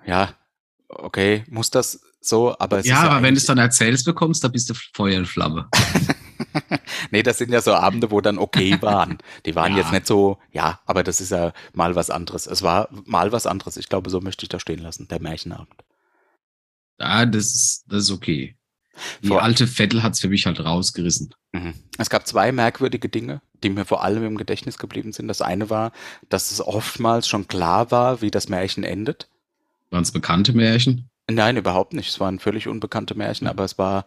ja, 0.06 0.34
okay, 0.88 1.44
muss 1.50 1.70
das 1.70 2.02
so, 2.22 2.56
aber 2.60 2.80
es 2.80 2.86
ja, 2.86 3.04
ist 3.04 3.10
aber 3.10 3.22
wenn 3.24 3.34
du 3.34 3.38
es 3.38 3.46
dann 3.46 3.58
erzählst 3.58 4.06
bekommst, 4.06 4.44
da 4.44 4.48
bist 4.50 4.70
du 4.70 4.74
Feuer 4.94 5.20
und 5.20 5.26
Flamme. 5.28 5.70
nee, 7.12 7.24
das 7.24 7.38
sind 7.38 7.52
ja 7.52 7.62
so 7.62 7.74
Abende, 7.74 8.12
wo 8.12 8.22
dann 8.22 8.38
okay 8.38 8.78
waren. 8.82 9.18
Die 9.46 9.56
waren 9.56 9.72
Ja. 9.74 9.80
jetzt 9.80 9.92
nicht 9.92 10.08
so, 10.08 10.38
ja, 10.52 10.80
aber 10.86 11.04
das 11.04 11.22
ist 11.22 11.32
ja 11.32 11.54
mal 11.74 11.96
was 11.96 12.10
anderes. 12.10 12.46
Es 12.48 12.62
war 12.62 12.90
mal 13.06 13.32
was 13.32 13.48
anderes. 13.48 13.78
Ich 13.78 13.88
glaube, 13.90 14.10
so 14.10 14.20
möchte 14.22 14.44
ich 14.44 14.50
da 14.50 14.60
stehen 14.60 14.80
lassen, 14.80 15.08
der 15.08 15.22
Märchenabend. 15.22 15.74
Ja, 17.00 17.26
das 17.26 17.46
ist, 17.46 17.86
das 17.88 18.04
ist 18.04 18.12
okay. 18.12 18.56
Die 19.24 19.28
Vor- 19.28 19.42
alte 19.42 19.66
Vettel 19.66 20.04
hat's 20.04 20.20
für 20.20 20.28
mich 20.28 20.46
halt 20.46 20.60
rausgerissen. 20.60 21.34
Mhm. 21.54 21.74
Es 21.98 22.10
gab 22.10 22.28
zwei 22.28 22.52
merkwürdige 22.52 23.08
Dinge, 23.08 23.42
die 23.64 23.70
mir 23.70 23.86
vor 23.86 24.04
allem 24.04 24.26
im 24.26 24.38
Gedächtnis 24.38 24.78
geblieben 24.78 25.14
sind. 25.14 25.30
Das 25.30 25.42
eine 25.42 25.70
war, 25.70 25.94
dass 26.28 26.52
es 26.52 26.60
oftmals 26.60 27.28
schon 27.28 27.48
klar 27.48 27.92
war, 27.92 28.22
wie 28.22 28.30
das 28.32 28.50
Märchen 28.50 28.84
endet. 28.84 29.30
Waren 29.90 30.04
es 30.04 30.12
bekannte 30.12 30.52
Märchen? 30.54 31.09
Nein, 31.30 31.58
überhaupt 31.58 31.94
nicht. 31.94 32.10
Es 32.10 32.20
waren 32.20 32.40
völlig 32.40 32.68
unbekannte 32.68 33.16
Märchen, 33.16 33.48
aber 33.48 33.64
es 33.64 33.78
war, 33.78 34.06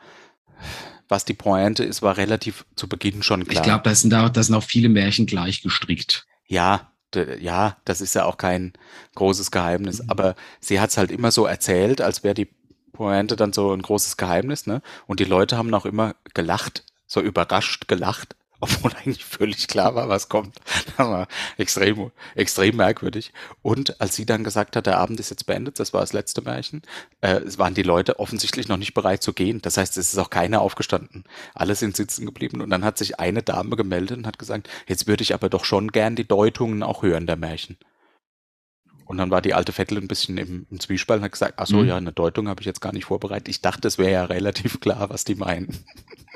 was 1.09 1.25
die 1.25 1.35
Pointe 1.35 1.85
ist, 1.85 2.03
war 2.03 2.17
relativ 2.17 2.65
zu 2.77 2.89
Beginn 2.89 3.23
schon 3.23 3.45
klar. 3.45 3.63
Ich 3.63 3.63
glaube, 3.63 3.83
da 3.85 3.95
sind, 3.95 4.11
da, 4.11 4.31
sind 4.35 4.55
auch 4.55 4.63
viele 4.63 4.89
Märchen 4.89 5.27
gleich 5.27 5.63
gestrickt. 5.63 6.27
Ja, 6.47 6.93
ja, 7.41 7.77
das 7.85 8.01
ist 8.01 8.15
ja 8.15 8.25
auch 8.25 8.39
kein 8.39 8.73
großes 9.15 9.51
Geheimnis. 9.51 10.03
Mhm. 10.03 10.11
Aber 10.11 10.35
sie 10.61 10.81
hat 10.81 10.91
es 10.91 10.97
halt 10.97 11.11
immer 11.11 11.31
so 11.31 11.47
erzählt, 11.47 12.01
als 12.01 12.25
wäre 12.25 12.35
die 12.35 12.49
Pointe 12.93 13.37
dann 13.37 13.53
so 13.53 13.73
ein 13.73 13.83
großes 13.83 14.17
Geheimnis, 14.17 14.67
ne? 14.67 14.83
Und 15.07 15.21
die 15.21 15.25
Leute 15.25 15.57
haben 15.57 15.73
auch 15.75 15.87
immer 15.87 16.15
gelacht, 16.35 16.85
so 17.07 17.21
überrascht 17.21 17.89
gelacht, 17.89 18.37
obwohl 18.63 18.93
eigentlich 18.95 19.25
völlig 19.25 19.69
klar 19.69 19.95
war, 19.95 20.09
was 20.09 20.29
kommt. 20.29 20.57
Das 20.97 21.09
war 21.09 21.27
extrem, 21.59 22.11
extrem 22.35 22.77
merkwürdig. 22.77 23.33
Und 23.63 24.01
als 24.01 24.15
sie 24.15 24.27
dann 24.27 24.45
gesagt 24.45 24.77
hat, 24.77 24.87
der 24.87 24.99
Abend 24.99 25.19
ist 25.21 25.31
jetzt 25.31 25.47
beendet, 25.47 25.81
das 25.81 25.93
war 25.93 26.01
das 26.01 26.13
letzte 26.13 26.43
Märchen, 26.43 26.83
äh, 27.23 27.41
waren 27.57 27.75
die 27.75 27.83
Leute 27.83 28.19
offensichtlich 28.21 28.69
noch 28.69 28.77
nicht 28.77 28.95
bereit 28.95 29.23
zu 29.23 29.33
gehen. 29.33 29.61
Das 29.63 29.77
heißt, 29.79 29.97
es 29.99 30.13
ist 30.13 30.19
auch 30.19 30.31
keiner 30.31 30.61
aufgestanden. 30.61 31.25
Alle 31.55 31.75
sind 31.75 31.97
sitzen 31.97 32.27
geblieben 32.27 32.61
und 32.61 32.71
dann 32.71 32.85
hat 32.85 32.99
sich 32.99 33.19
eine 33.21 33.43
Dame 33.43 33.77
gemeldet 33.77 34.19
und 34.19 34.27
hat 34.27 34.39
gesagt, 34.39 34.69
jetzt 34.87 35.07
würde 35.09 35.23
ich 35.23 35.35
aber 35.35 35.49
doch 35.49 35.65
schon 35.65 35.89
gern 35.93 36.15
die 36.17 36.29
Deutungen 36.29 36.83
auch 36.83 37.03
hören 37.03 37.27
der 37.27 37.37
Märchen. 37.37 37.79
Und 39.07 39.19
dann 39.19 39.31
war 39.31 39.43
die 39.43 39.55
alte 39.55 39.73
Vettel 39.73 39.99
ein 39.99 40.09
bisschen 40.09 40.39
im, 40.39 40.67
im 40.71 40.81
Zwiespalt 40.81 41.19
und 41.19 41.25
hat 41.25 41.33
gesagt, 41.33 41.55
ach 41.57 41.67
so, 41.67 41.79
Mhm. 41.79 41.89
ja, 41.89 41.97
eine 41.97 42.13
Deutung 42.13 42.49
habe 42.49 42.61
ich 42.63 42.67
jetzt 42.67 42.81
gar 42.81 42.93
nicht 42.93 43.07
vorbereitet. 43.07 43.49
Ich 43.49 43.61
dachte, 43.61 43.89
es 43.89 43.99
wäre 43.99 44.13
ja 44.13 44.25
relativ 44.25 44.81
klar, 44.81 45.11
was 45.11 45.25
die 45.25 45.35
meinen. 45.35 45.77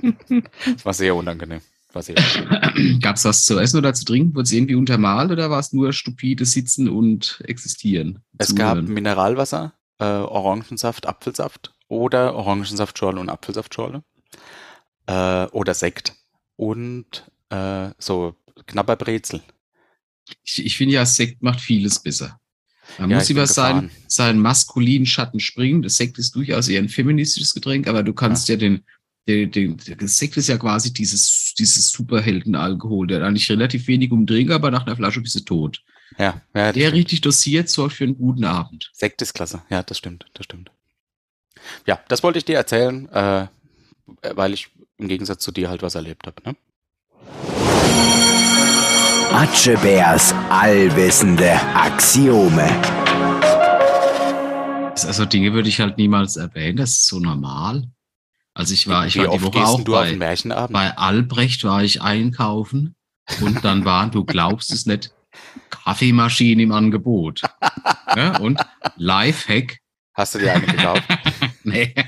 Das 0.28 0.84
war 0.84 0.92
sehr 0.92 1.14
unangenehm. 1.14 1.62
Unangenehm. 1.96 3.00
Gab 3.00 3.16
es 3.16 3.24
was 3.24 3.44
zu 3.44 3.58
essen 3.58 3.78
oder 3.78 3.94
zu 3.94 4.04
trinken? 4.04 4.34
Wurde 4.34 4.44
es 4.44 4.52
irgendwie 4.52 4.74
untermalt 4.74 5.30
oder 5.30 5.50
war 5.50 5.60
es 5.60 5.72
nur 5.72 5.92
stupide 5.92 6.44
Sitzen 6.44 6.88
und 6.88 7.40
Existieren? 7.44 8.20
Es 8.38 8.54
gab 8.54 8.78
Zuhören? 8.78 8.92
Mineralwasser, 8.92 9.72
äh, 9.98 10.04
Orangensaft, 10.04 11.06
Apfelsaft 11.06 11.72
oder 11.88 12.34
Orangensaftschorle 12.34 13.20
und 13.20 13.28
Apfelsaftschorle. 13.28 14.02
Äh, 15.06 15.46
oder 15.46 15.74
Sekt. 15.74 16.14
Und 16.56 17.30
äh, 17.50 17.90
so 17.98 18.34
knapper 18.66 18.96
Brezel. 18.96 19.42
Ich, 20.44 20.64
ich 20.64 20.76
finde 20.76 20.94
ja, 20.94 21.06
Sekt 21.06 21.42
macht 21.42 21.60
vieles 21.60 22.00
besser. 22.00 22.40
Man 22.98 23.10
Ja, 23.10 23.18
muss 23.18 23.30
über 23.30 23.46
seinen, 23.46 23.90
seinen 24.06 24.40
maskulinen 24.40 25.06
Schatten 25.06 25.40
springen. 25.40 25.82
Das 25.82 25.96
Sekt 25.96 26.18
ist 26.18 26.34
durchaus 26.34 26.68
eher 26.68 26.80
ein 26.80 26.88
feministisches 26.88 27.52
Getränk, 27.52 27.88
aber 27.88 28.02
du 28.02 28.14
kannst 28.14 28.48
ja, 28.48 28.56
den, 28.56 28.74
den, 28.74 28.84
den, 29.26 29.76
der 29.76 30.08
Sekt 30.08 30.36
ist 30.36 30.48
ja 30.48 30.56
quasi 30.56 30.92
dieses, 30.92 31.54
dieses 31.58 31.90
Superheldenalkohol, 31.90 33.06
der 33.08 33.24
eigentlich 33.24 33.50
relativ 33.50 33.88
wenig 33.88 34.12
umdringt, 34.12 34.50
aber 34.52 34.70
nach 34.70 34.86
einer 34.86 34.96
Flasche 34.96 35.20
bist 35.20 35.34
du 35.34 35.40
tot. 35.40 35.82
Ja, 36.18 36.40
ja 36.54 36.72
Der 36.72 36.80
stimmt. 36.80 36.94
richtig 36.94 37.20
dosiert 37.22 37.68
sorgt 37.68 37.94
für 37.94 38.04
einen 38.04 38.16
guten 38.16 38.44
Abend. 38.44 38.90
Sekt 38.92 39.20
ist 39.22 39.34
klasse. 39.34 39.62
Ja, 39.68 39.82
das 39.82 39.98
stimmt, 39.98 40.26
das 40.34 40.44
stimmt. 40.44 40.70
Ja, 41.86 41.98
das 42.08 42.22
wollte 42.22 42.38
ich 42.38 42.44
dir 42.44 42.56
erzählen, 42.56 43.08
äh, 43.10 43.46
weil 44.34 44.54
ich 44.54 44.68
im 44.98 45.08
Gegensatz 45.08 45.42
zu 45.42 45.50
dir 45.50 45.68
halt 45.68 45.82
was 45.82 45.96
erlebt 45.96 46.26
habe. 46.26 46.40
Ne? 46.44 46.56
Atschebärs 49.32 50.32
allwissende 50.48 51.52
Axiome. 51.74 52.70
Also 54.94 55.24
Dinge 55.26 55.52
würde 55.52 55.68
ich 55.68 55.80
halt 55.80 55.98
niemals 55.98 56.36
erwähnen, 56.36 56.78
das 56.78 56.90
ist 56.90 57.06
so 57.08 57.18
normal. 57.18 57.88
Also 58.56 58.72
ich 58.72 58.88
war, 58.88 59.06
ich 59.06 59.16
Wie 59.16 59.18
war 59.26 59.36
die 59.36 59.42
Woche 59.42 59.66
auch 59.66 59.82
bei, 59.82 60.16
bei 60.16 60.96
Albrecht 60.96 61.62
war 61.64 61.84
ich 61.84 62.00
einkaufen 62.00 62.94
und 63.42 63.62
dann 63.64 63.84
waren, 63.84 64.10
du 64.10 64.24
glaubst 64.24 64.72
es 64.72 64.86
nicht, 64.86 65.12
Kaffeemaschinen 65.68 66.60
im 66.60 66.72
Angebot. 66.72 67.42
Ja, 68.16 68.38
und 68.38 68.58
Lifehack. 68.96 69.78
Hast 70.14 70.34
du 70.34 70.38
dir 70.38 70.54
eine 70.54 70.66
gekauft? 70.66 71.02
Nee. 71.64 71.94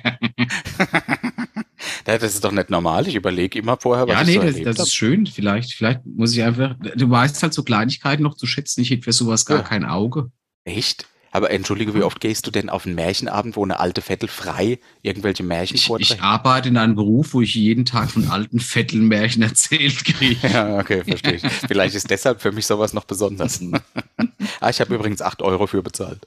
Das 2.05 2.23
ist 2.23 2.43
doch 2.43 2.53
nicht 2.53 2.71
normal. 2.71 3.07
Ich 3.07 3.15
überlege 3.15 3.59
immer 3.59 3.77
vorher, 3.77 4.07
was 4.09 4.15
Ja, 4.15 4.23
ich 4.23 4.27
nee, 4.29 4.53
so 4.53 4.65
das, 4.65 4.77
das 4.77 4.87
ist 4.89 4.95
schön. 4.95 5.27
Vielleicht, 5.27 5.75
vielleicht 5.75 6.01
muss 6.07 6.33
ich 6.35 6.43
einfach, 6.43 6.75
du 6.97 7.11
weißt 7.11 7.43
halt 7.43 7.53
so 7.53 7.63
Kleinigkeiten 7.63 8.23
noch 8.23 8.35
zu 8.35 8.47
schätzen. 8.47 8.81
Ich 8.81 8.91
hätte 8.91 9.03
für 9.03 9.13
sowas 9.13 9.45
gar 9.45 9.59
Ja. 9.59 9.63
kein 9.65 9.85
Auge. 9.85 10.31
Echt? 10.65 11.07
Aber 11.31 11.51
entschuldige, 11.51 11.95
wie 11.95 12.03
oft 12.03 12.21
gehst 12.21 12.47
du 12.47 12.51
denn 12.51 12.69
auf 12.71 12.87
einen 12.87 12.95
Märchenabend, 12.95 13.57
wo 13.57 13.65
eine 13.65 13.81
alte 13.81 14.01
Vettel 14.01 14.29
frei 14.29 14.79
irgendwelche 15.03 15.43
Märchen 15.43 15.75
Ich, 15.77 15.83
ich 15.83 15.87
vorträgt? 15.89 16.23
arbeite 16.23 16.69
in 16.69 16.77
einem 16.77 16.95
Beruf, 16.95 17.35
wo 17.35 17.43
ich 17.43 17.55
jeden 17.55 17.85
Tag 17.85 18.11
von 18.11 18.29
alten 18.29 18.61
Vettelmärchen 18.61 19.43
erzählt 19.43 20.05
kriege. 20.05 20.49
Ja, 20.49 20.79
okay, 20.79 21.05
verstehe 21.05 21.35
ich. 21.35 21.43
Vielleicht 21.43 21.95
ist 21.95 22.11
deshalb 22.11 22.41
für 22.41 22.53
mich 22.53 22.67
sowas 22.67 22.93
noch 22.95 23.05
besonders. 23.05 23.61
ah, 24.61 24.71
ich 24.71 24.81
habe 24.81 24.95
übrigens 24.95 25.21
8 25.23 25.43
Euro 25.43 25.67
für 25.67 25.83
bezahlt. 25.83 26.27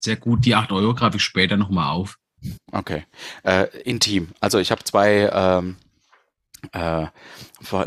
Sehr 0.00 0.16
gut, 0.16 0.44
die 0.44 0.54
8 0.54 0.72
Euro 0.72 0.94
greife 0.94 1.16
ich 1.16 1.22
später 1.24 1.56
nochmal 1.56 1.90
auf. 1.92 2.18
Okay. 2.72 3.04
Äh, 3.42 3.66
intim. 3.82 4.28
Also 4.40 4.58
ich 4.58 4.70
habe 4.70 4.84
zwei, 4.84 5.28
ähm, 5.32 5.76
äh, 6.72 7.06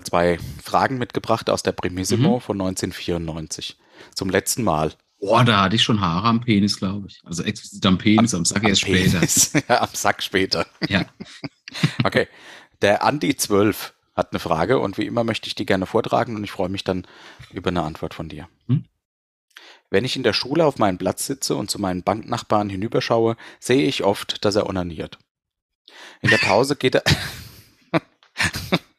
zwei 0.03 0.39
Fragen 0.61 0.97
mitgebracht 0.97 1.49
aus 1.49 1.63
der 1.63 1.71
Primissimo 1.71 2.37
Mhm. 2.37 2.41
von 2.41 2.61
1994. 2.61 3.77
Zum 4.15 4.29
letzten 4.29 4.63
Mal. 4.63 4.93
Boah, 5.19 5.45
da 5.45 5.61
hatte 5.61 5.75
ich 5.75 5.83
schon 5.83 6.01
Haare 6.01 6.27
am 6.27 6.41
Penis, 6.41 6.77
glaube 6.77 7.07
ich. 7.07 7.21
Also 7.23 7.43
explizit 7.43 7.85
am 7.85 7.97
Penis, 7.97 8.33
am 8.33 8.43
Sack 8.43 8.63
erst 8.67 8.83
Am 8.83 8.89
später. 8.89 9.19
Penis. 9.19 9.53
ja, 9.69 9.81
am 9.81 9.89
Sack 9.93 10.23
später. 10.23 10.65
Ja. 10.87 11.05
Okay. 12.03 12.27
Der 12.81 13.05
Andi 13.05 13.37
12 13.37 13.93
hat 14.13 14.33
eine 14.33 14.39
Frage 14.39 14.79
und 14.79 14.97
wie 14.97 15.05
immer 15.05 15.23
möchte 15.23 15.47
ich 15.47 15.55
die 15.55 15.65
gerne 15.65 15.85
vortragen 15.85 16.35
und 16.35 16.43
ich 16.43 16.51
freue 16.51 16.67
mich 16.67 16.83
dann 16.83 17.07
über 17.51 17.69
eine 17.69 17.83
Antwort 17.83 18.13
von 18.13 18.27
dir. 18.27 18.49
Hm? 18.67 18.83
Wenn 19.89 20.03
ich 20.03 20.17
in 20.17 20.23
der 20.23 20.33
Schule 20.33 20.65
auf 20.65 20.79
meinem 20.79 20.97
Platz 20.97 21.25
sitze 21.25 21.55
und 21.55 21.71
zu 21.71 21.79
meinen 21.79 22.03
Banknachbarn 22.03 22.69
hinüberschaue, 22.69 23.37
sehe 23.59 23.83
ich 23.87 24.03
oft, 24.03 24.43
dass 24.43 24.55
er 24.55 24.67
onaniert. 24.67 25.17
In 26.21 26.29
der 26.29 26.39
Pause 26.39 26.75
geht 26.75 26.95
er 26.95 27.03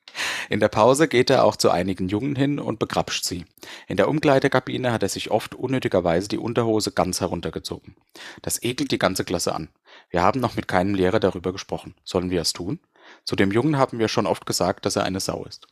In 0.53 0.61
der 0.61 0.69
Pause 0.69 1.09
geht 1.09 1.31
er 1.31 1.45
auch 1.45 1.57
zu 1.57 1.71
einigen 1.71 2.11
Jungen 2.11 2.37
hin 2.37 2.59
und 2.59 2.79
begrapscht 2.79 3.25
sie. 3.25 3.47
In 3.89 3.97
der 3.97 4.07
Umkleidekabine 4.07 4.93
hat 4.93 5.03
er 5.03 5.09
sich 5.09 5.31
oft 5.31 5.55
unnötigerweise 5.55 6.29
die 6.29 6.37
Unterhose 6.37 6.93
ganz 6.93 7.23
heruntergezogen. 7.23 7.97
Das 8.43 8.63
ekelt 8.63 8.91
die 8.91 8.99
ganze 8.99 9.25
Klasse 9.25 9.55
an. 9.55 9.71
Wir 10.11 10.21
haben 10.21 10.41
noch 10.41 10.55
mit 10.55 10.69
keinem 10.69 10.95
Lehrer 10.95 11.21
darüber 11.21 11.53
gesprochen. 11.53 11.95
Sollen 12.05 12.29
wir 12.29 12.43
es 12.43 12.53
tun? 12.53 12.81
Zu 13.25 13.35
dem 13.35 13.51
Jungen 13.51 13.79
haben 13.79 13.99
wir 13.99 14.09
schon 14.09 14.27
oft 14.27 14.45
gesagt, 14.45 14.85
dass 14.85 14.97
er 14.97 15.05
eine 15.05 15.21
Sau 15.21 15.43
ist. 15.47 15.69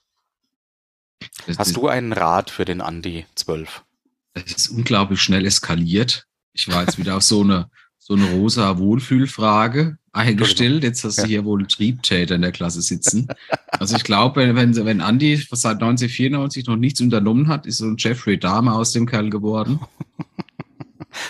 Das, 1.46 1.58
Hast 1.58 1.76
du 1.76 1.86
einen 1.86 2.14
Rat 2.14 2.48
für 2.48 2.64
den 2.64 2.80
Andi 2.80 3.26
12? 3.34 3.84
Das 4.32 4.44
ist 4.50 4.68
unglaublich 4.70 5.20
schnell 5.20 5.44
eskaliert. 5.44 6.26
Ich 6.54 6.68
war 6.68 6.80
jetzt 6.84 6.96
wieder 6.96 7.18
auf 7.18 7.22
so 7.22 7.42
eine, 7.42 7.70
so 8.10 8.16
eine 8.16 8.28
rosa 8.32 8.76
Wohlfühlfrage 8.78 9.96
eingestellt. 10.12 10.82
Jetzt 10.82 11.04
hast 11.04 11.18
du 11.18 11.22
Ja. 11.22 11.28
hier 11.28 11.44
wohl 11.44 11.60
einen 11.60 11.68
Triebtäter 11.68 12.34
in 12.34 12.42
der 12.42 12.50
Klasse 12.50 12.82
sitzen. 12.82 13.28
Also 13.68 13.94
ich 13.94 14.02
glaube, 14.02 14.40
wenn, 14.40 14.56
wenn, 14.56 14.74
wenn 14.84 15.00
Andi 15.00 15.36
seit 15.52 15.74
1994 15.80 16.66
noch 16.66 16.74
nichts 16.74 17.00
unternommen 17.00 17.46
hat, 17.46 17.66
ist 17.66 17.78
so 17.78 17.86
ein 17.86 17.94
Jeffrey 17.98 18.36
Dahmer 18.36 18.74
aus 18.74 18.90
dem 18.90 19.06
Kerl 19.06 19.30
geworden. 19.30 19.78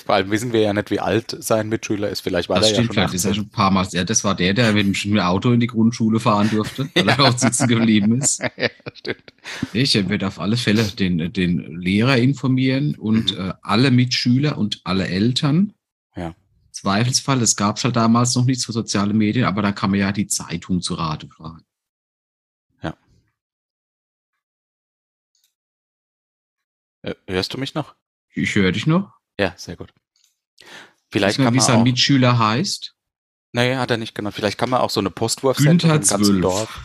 Vor 0.07 0.14
allem 0.14 0.31
wissen 0.31 0.55
wir 0.55 0.61
ja 0.61 0.73
nicht, 0.73 0.90
wie 0.90 1.01
alt 1.01 1.37
sein 1.40 1.69
Mitschüler 1.69 2.09
ist. 2.09 2.21
Vielleicht 2.21 2.49
war 2.49 2.61
das 2.61 2.69
er 2.71 2.75
stimmt, 2.77 2.88
ja 2.88 3.09
vielleicht 3.09 3.11
schon 3.11 3.16
ist 3.16 3.25
er 3.27 3.31
18. 3.33 3.35
schon 3.35 3.45
ein 3.47 3.51
paar 3.51 3.71
Mal. 3.71 3.87
Ja, 3.93 4.05
das 4.05 4.25
war 4.25 4.35
der, 4.35 4.55
der 4.55 4.73
mit 4.73 5.05
dem 5.05 5.19
Auto 5.19 5.53
in 5.53 5.61
die 5.61 5.66
Grundschule 5.66 6.19
fahren 6.19 6.49
durfte, 6.51 6.88
weil 6.95 7.09
er 7.11 7.21
auch 7.29 7.37
sitzen 7.37 7.69
geblieben 7.69 8.19
ist. 8.23 8.40
ja, 8.57 8.69
stimmt. 8.95 9.35
Ich 9.75 10.09
werde 10.09 10.27
auf 10.29 10.40
alle 10.40 10.57
Fälle 10.57 10.85
den, 10.85 11.31
den 11.35 11.79
Lehrer 11.79 12.16
informieren 12.16 12.95
und 12.95 13.33
Mhm. 13.38 13.49
äh, 13.51 13.53
alle 13.62 13.90
Mitschüler 13.90 14.57
und 14.57 14.81
alle 14.85 15.07
Eltern. 15.09 15.75
Ja. 16.16 16.35
Zweifelsfall, 16.81 17.43
es 17.43 17.57
gab 17.57 17.83
halt 17.83 17.97
damals 17.97 18.35
noch 18.35 18.45
nichts 18.45 18.64
für 18.64 18.73
soziale 18.73 19.12
Medien, 19.12 19.45
aber 19.45 19.62
da 19.62 19.73
kann 19.73 19.90
man 19.90 20.01
ja 20.01 20.12
die 20.12 20.27
Zeitung 20.27 20.81
zu 20.81 20.95
Rate 20.95 21.29
fragen. 21.29 21.64
Äh, 27.03 27.14
Hörst 27.27 27.55
du 27.55 27.59
mich 27.59 27.75
noch? 27.75 27.95
Ich 28.35 28.55
höre 28.55 28.73
dich 28.73 28.87
noch. 28.87 29.12
Ja, 29.38 29.55
sehr 29.57 29.77
gut. 29.77 29.93
Vielleicht 31.11 31.38
kann 31.38 31.53
wie 31.53 31.59
man 31.59 31.66
sein 31.66 31.81
auch, 31.81 31.85
Mitschüler 31.85 32.38
heißt. 32.38 32.95
naja, 33.53 33.79
hat 33.81 33.90
er 33.90 33.97
nicht 33.97 34.14
genannt. 34.14 34.35
Vielleicht 34.37 34.59
kann 34.59 34.71
man 34.71 34.81
auch 34.81 34.90
so 34.90 35.01
eine 35.01 35.11
Postwurfsendung 35.11 35.90
Günther 35.90 35.95
im 35.95 36.01
ganzen 36.01 36.25
12. 36.25 36.40
Dorf. 36.43 36.79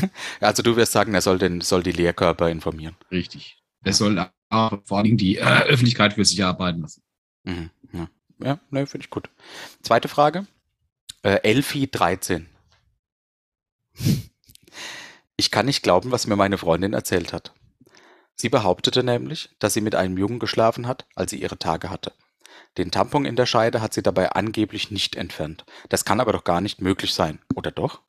also 0.40 0.62
du 0.62 0.76
wirst 0.76 0.92
sagen, 0.92 1.14
er 1.14 1.20
soll, 1.20 1.38
den, 1.38 1.60
soll 1.60 1.82
die 1.82 1.92
Lehrkörper 1.92 2.50
informieren. 2.50 2.96
Richtig. 3.10 3.62
Der 3.84 3.92
soll 3.92 4.18
aber 4.48 4.82
vor 4.84 4.98
allem 4.98 5.16
die 5.16 5.36
äh, 5.36 5.62
Öffentlichkeit 5.62 6.14
für 6.14 6.24
sich 6.24 6.42
arbeiten 6.44 6.80
lassen. 6.80 7.02
Mhm. 7.44 7.70
Ja, 7.92 8.08
ja 8.42 8.60
ne, 8.70 8.86
finde 8.86 9.04
ich 9.04 9.10
gut. 9.10 9.30
Zweite 9.82 10.08
Frage. 10.08 10.46
Äh, 11.22 11.40
Elfi 11.42 11.88
13. 11.90 12.48
Ich 15.40 15.52
kann 15.52 15.66
nicht 15.66 15.84
glauben, 15.84 16.10
was 16.10 16.26
mir 16.26 16.34
meine 16.34 16.58
Freundin 16.58 16.94
erzählt 16.94 17.32
hat. 17.32 17.54
Sie 18.34 18.48
behauptete 18.48 19.04
nämlich, 19.04 19.50
dass 19.60 19.72
sie 19.72 19.80
mit 19.80 19.94
einem 19.94 20.18
Jungen 20.18 20.40
geschlafen 20.40 20.88
hat, 20.88 21.06
als 21.14 21.30
sie 21.30 21.40
ihre 21.40 21.60
Tage 21.60 21.90
hatte. 21.90 22.12
Den 22.76 22.90
Tampon 22.90 23.24
in 23.24 23.36
der 23.36 23.46
Scheide 23.46 23.80
hat 23.80 23.94
sie 23.94 24.02
dabei 24.02 24.30
angeblich 24.30 24.90
nicht 24.90 25.14
entfernt. 25.14 25.64
Das 25.88 26.04
kann 26.04 26.20
aber 26.20 26.32
doch 26.32 26.42
gar 26.42 26.60
nicht 26.60 26.80
möglich 26.80 27.14
sein, 27.14 27.38
oder 27.54 27.70
doch? 27.70 28.02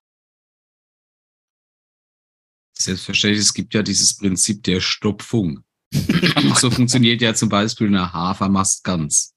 Selbstverständlich, 2.74 3.42
es 3.42 3.54
gibt 3.54 3.74
ja 3.74 3.84
dieses 3.84 4.18
Prinzip 4.18 4.64
der 4.64 4.80
Stopfung. 4.80 5.64
so 6.56 6.70
funktioniert 6.70 7.22
ja 7.22 7.34
zum 7.34 7.50
Beispiel 7.50 7.88
eine 7.88 8.14
Hafermast 8.14 8.84
ganz. 8.84 9.34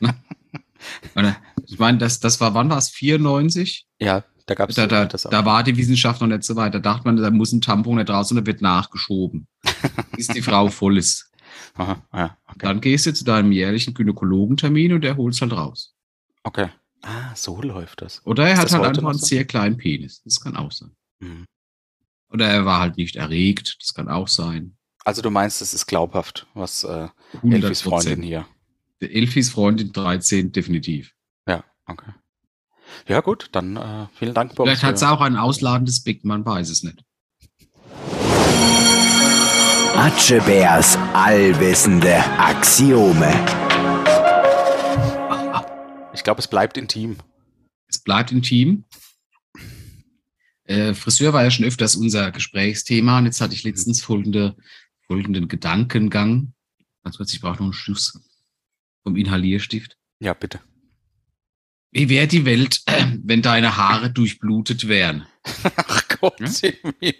Ich 1.66 1.78
meine, 1.78 1.98
das, 1.98 2.20
das 2.20 2.40
war, 2.40 2.52
wann 2.54 2.68
war 2.68 2.76
es? 2.78 2.90
94? 2.90 3.86
Ja, 3.98 4.22
da 4.46 4.54
gab 4.54 4.68
es 4.68 4.76
Da, 4.76 4.86
da, 4.86 5.06
das 5.06 5.24
auch. 5.24 5.30
da 5.30 5.44
war 5.46 5.62
die 5.62 5.76
Wissenschaft 5.76 6.20
noch 6.20 6.28
nicht 6.28 6.44
so 6.44 6.56
weit. 6.56 6.74
Da 6.74 6.78
dachte 6.78 7.04
man, 7.06 7.16
da 7.16 7.30
muss 7.30 7.52
ein 7.52 7.62
Tampon 7.62 7.96
nicht 7.96 8.10
raus 8.10 8.30
und 8.30 8.36
da 8.36 8.44
wird 8.46 8.60
nachgeschoben. 8.60 9.46
Bis 10.16 10.26
die 10.28 10.42
Frau 10.42 10.68
voll 10.68 10.98
ist. 10.98 11.30
Aha, 11.74 12.02
ja, 12.12 12.36
okay. 12.46 12.58
Dann 12.66 12.80
gehst 12.80 13.06
du 13.06 13.14
zu 13.14 13.24
deinem 13.24 13.50
jährlichen 13.52 13.94
Gynäkologentermin 13.94 14.92
und 14.92 15.00
der 15.00 15.16
holt's 15.16 15.40
halt 15.40 15.52
raus. 15.52 15.94
okay. 16.42 16.68
Ah, 17.06 17.34
so 17.34 17.60
läuft 17.60 18.00
das. 18.00 18.24
Oder 18.26 18.46
er 18.46 18.54
Ist 18.54 18.58
hat 18.60 18.72
halt 18.72 18.84
einfach 18.86 19.04
einen 19.10 19.18
so? 19.18 19.26
sehr 19.26 19.44
kleinen 19.44 19.76
Penis. 19.76 20.22
Das 20.22 20.40
kann 20.40 20.56
auch 20.56 20.72
sein. 20.72 20.96
Mhm. 21.20 21.44
Oder 22.30 22.46
er 22.48 22.64
war 22.64 22.80
halt 22.80 22.96
nicht 22.96 23.16
erregt. 23.16 23.76
Das 23.78 23.92
kann 23.92 24.08
auch 24.08 24.28
sein. 24.28 24.76
Also 25.04 25.20
du 25.22 25.30
meinst, 25.30 25.60
es 25.60 25.74
ist 25.74 25.86
glaubhaft, 25.86 26.46
was 26.54 26.82
äh, 26.84 27.08
100 27.34 27.62
Elfis 27.62 27.82
Freundin 27.82 28.22
hier. 28.22 28.46
Elfis 29.00 29.50
Freundin 29.50 29.92
13 29.92 30.50
definitiv. 30.52 31.12
Ja, 31.46 31.62
okay. 31.86 32.10
Ja 33.06 33.20
gut, 33.20 33.48
dann 33.52 33.76
äh, 33.76 34.06
vielen 34.18 34.32
Dank. 34.34 34.52
Vielleicht 34.56 34.82
hat 34.82 34.98
für- 34.98 35.10
auch 35.10 35.20
ein 35.20 35.36
ausladendes 35.36 36.02
Big, 36.02 36.24
man 36.24 36.44
weiß 36.46 36.70
es 36.70 36.82
nicht. 36.82 37.04
Atschebärs 39.96 40.96
allwissende 41.12 42.16
Axiome. 42.38 43.32
Ich 46.14 46.22
glaube, 46.24 46.40
es 46.40 46.48
bleibt 46.48 46.76
intim. 46.78 47.16
Es 47.88 47.98
bleibt 48.02 48.32
intim. 48.32 48.84
Äh, 50.64 50.94
Friseur 50.94 51.32
war 51.34 51.44
ja 51.44 51.50
schon 51.50 51.66
öfters 51.66 51.94
unser 51.94 52.30
Gesprächsthema 52.32 53.18
und 53.18 53.26
jetzt 53.26 53.40
hatte 53.40 53.54
ich 53.54 53.64
letztens 53.64 54.02
folgende, 54.02 54.56
folgenden 55.06 55.48
Gedankengang. 55.48 56.52
Ganz 57.02 57.16
kurz, 57.18 57.32
ich 57.32 57.40
brauche 57.40 57.56
noch 57.56 57.62
einen 57.64 57.72
Schluss 57.72 58.18
vom 59.02 59.16
Inhalierstift. 59.16 59.96
Ja, 60.20 60.34
bitte. 60.34 60.60
Wie 61.90 62.08
wäre 62.08 62.26
die 62.26 62.44
Welt, 62.44 62.82
wenn 63.22 63.42
deine 63.42 63.76
Haare 63.76 64.10
durchblutet 64.10 64.88
wären? 64.88 65.26
Ach 65.76 66.02
Gott, 66.20 66.38
Himmel. 66.40 67.14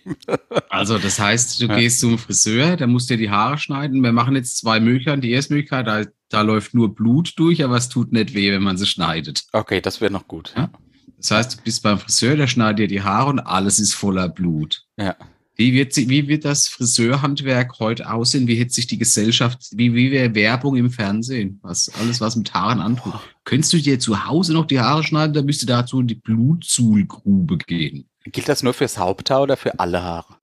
Also, 0.70 0.98
das 0.98 1.18
heißt, 1.20 1.60
du 1.60 1.66
Ja. 1.66 1.76
gehst 1.76 2.00
zum 2.00 2.18
Friseur, 2.18 2.76
der 2.76 2.86
muss 2.86 3.06
dir 3.06 3.18
die 3.18 3.30
Haare 3.30 3.58
schneiden. 3.58 4.02
Wir 4.02 4.12
machen 4.12 4.34
jetzt 4.34 4.56
zwei 4.58 4.80
Möglichkeiten. 4.80 5.20
Die 5.20 5.30
erste 5.30 5.52
Möglichkeit, 5.52 5.86
da, 5.86 6.04
da 6.30 6.40
läuft 6.40 6.72
nur 6.74 6.94
Blut 6.94 7.34
durch, 7.38 7.62
aber 7.62 7.76
es 7.76 7.90
tut 7.90 8.12
nicht 8.12 8.34
weh, 8.34 8.50
wenn 8.50 8.62
man 8.62 8.78
sie 8.78 8.86
schneidet. 8.86 9.44
Okay, 9.52 9.80
das 9.82 10.00
wäre 10.00 10.10
noch 10.12 10.26
gut. 10.26 10.54
Ja. 10.56 10.70
Das 11.18 11.30
heißt, 11.30 11.58
du 11.58 11.62
bist 11.62 11.82
beim 11.82 11.98
Friseur, 11.98 12.36
der 12.36 12.46
schneidet 12.46 12.78
dir 12.78 12.88
die 12.88 13.02
Haare 13.02 13.28
und 13.30 13.40
alles 13.40 13.78
ist 13.78 13.94
voller 13.94 14.28
Blut. 14.30 14.84
Ja. 14.98 15.16
Wie 15.56 15.72
wird, 15.72 15.92
sie, 15.92 16.08
wie 16.08 16.26
wird 16.26 16.44
das 16.44 16.66
Friseurhandwerk 16.66 17.78
heute 17.78 18.10
aussehen? 18.10 18.48
Wie 18.48 18.56
hätte 18.56 18.72
sich 18.72 18.88
die 18.88 18.98
Gesellschaft, 18.98 19.68
wie, 19.72 19.94
wie 19.94 20.10
wäre 20.10 20.34
Werbung 20.34 20.74
im 20.76 20.90
Fernsehen? 20.90 21.60
Was, 21.62 21.90
alles, 22.00 22.20
was 22.20 22.34
mit 22.34 22.52
Haaren 22.52 22.80
antut. 22.80 23.14
Könntest 23.44 23.72
du 23.72 23.78
dir 23.78 24.00
zu 24.00 24.26
Hause 24.26 24.52
noch 24.52 24.66
die 24.66 24.80
Haare 24.80 25.04
schneiden, 25.04 25.32
dann 25.32 25.46
müsste 25.46 25.66
dazu 25.66 26.00
in 26.00 26.08
die 26.08 26.16
Blutzuhlgrube 26.16 27.58
gehen. 27.58 28.08
Gilt 28.24 28.48
das 28.48 28.64
nur 28.64 28.74
fürs 28.74 28.98
Haupthaar 28.98 29.42
oder 29.42 29.56
für 29.56 29.78
alle 29.78 30.02
Haare? 30.02 30.36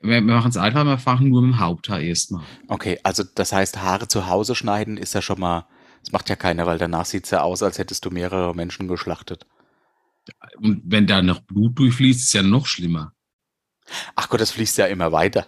Wir, 0.00 0.14
wir 0.14 0.22
machen 0.22 0.50
es 0.50 0.56
einfach, 0.56 0.84
wir 0.84 0.98
fangen 0.98 1.28
nur 1.28 1.42
mit 1.42 1.52
dem 1.52 1.60
Haupthaar 1.60 2.00
erstmal. 2.00 2.42
Okay, 2.66 2.98
also 3.04 3.22
das 3.22 3.52
heißt, 3.52 3.82
Haare 3.82 4.08
zu 4.08 4.26
Hause 4.26 4.56
schneiden 4.56 4.96
ist 4.96 5.14
ja 5.14 5.22
schon 5.22 5.38
mal, 5.38 5.66
das 6.02 6.12
macht 6.12 6.28
ja 6.28 6.34
keiner, 6.34 6.66
weil 6.66 6.78
danach 6.78 7.04
sieht's 7.04 7.30
ja 7.30 7.42
aus, 7.42 7.62
als 7.62 7.78
hättest 7.78 8.04
du 8.04 8.10
mehrere 8.10 8.54
Menschen 8.54 8.88
geschlachtet. 8.88 9.46
Und 10.58 10.82
wenn 10.84 11.06
da 11.06 11.22
noch 11.22 11.40
Blut 11.40 11.78
durchfließt, 11.78 12.20
ist 12.20 12.32
ja 12.32 12.42
noch 12.42 12.66
schlimmer. 12.66 13.12
Ach 14.14 14.28
Gott, 14.28 14.40
das 14.40 14.50
fließt 14.52 14.78
ja 14.78 14.86
immer 14.86 15.12
weiter. 15.12 15.46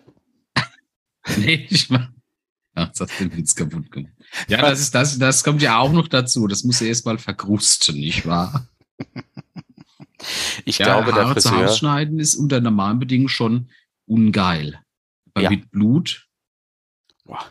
Nee, 1.37 1.67
ich 1.69 1.91
mach. 1.91 2.09
Ach, 2.75 2.89
das 2.89 3.01
hast 3.01 3.21
den 3.21 3.37
Witz 3.37 3.55
kaputt 3.55 3.91
gemacht. 3.91 4.13
Ja, 4.49 4.63
das 4.63 4.81
ist, 4.81 4.95
das, 4.95 5.19
das 5.19 5.45
kommt 5.45 5.61
ja 5.61 5.79
auch 5.79 5.93
noch 5.93 6.09
dazu. 6.09 6.47
Das 6.47 6.65
muss 6.65 6.81
erst 6.81 7.05
mal 7.05 7.19
verkrusten, 7.19 7.97
nicht 7.97 8.27
wahr? 8.27 8.67
Ich 10.65 10.79
Ja, 10.79 10.87
glaube, 10.87 11.13
der 11.13 11.27
Haare 11.27 11.41
zu 11.41 11.49
Friseur, 11.49 11.69
schneiden 11.69 12.19
ist 12.19 12.35
unter 12.35 12.61
normalen 12.61 12.99
Bedingungen 12.99 13.29
schon 13.29 13.71
ungeil. 14.07 14.81
Aber 15.35 15.45
Ja. 15.45 15.51
mit 15.51 15.71
Blut, 15.71 16.27
Boah. 17.25 17.47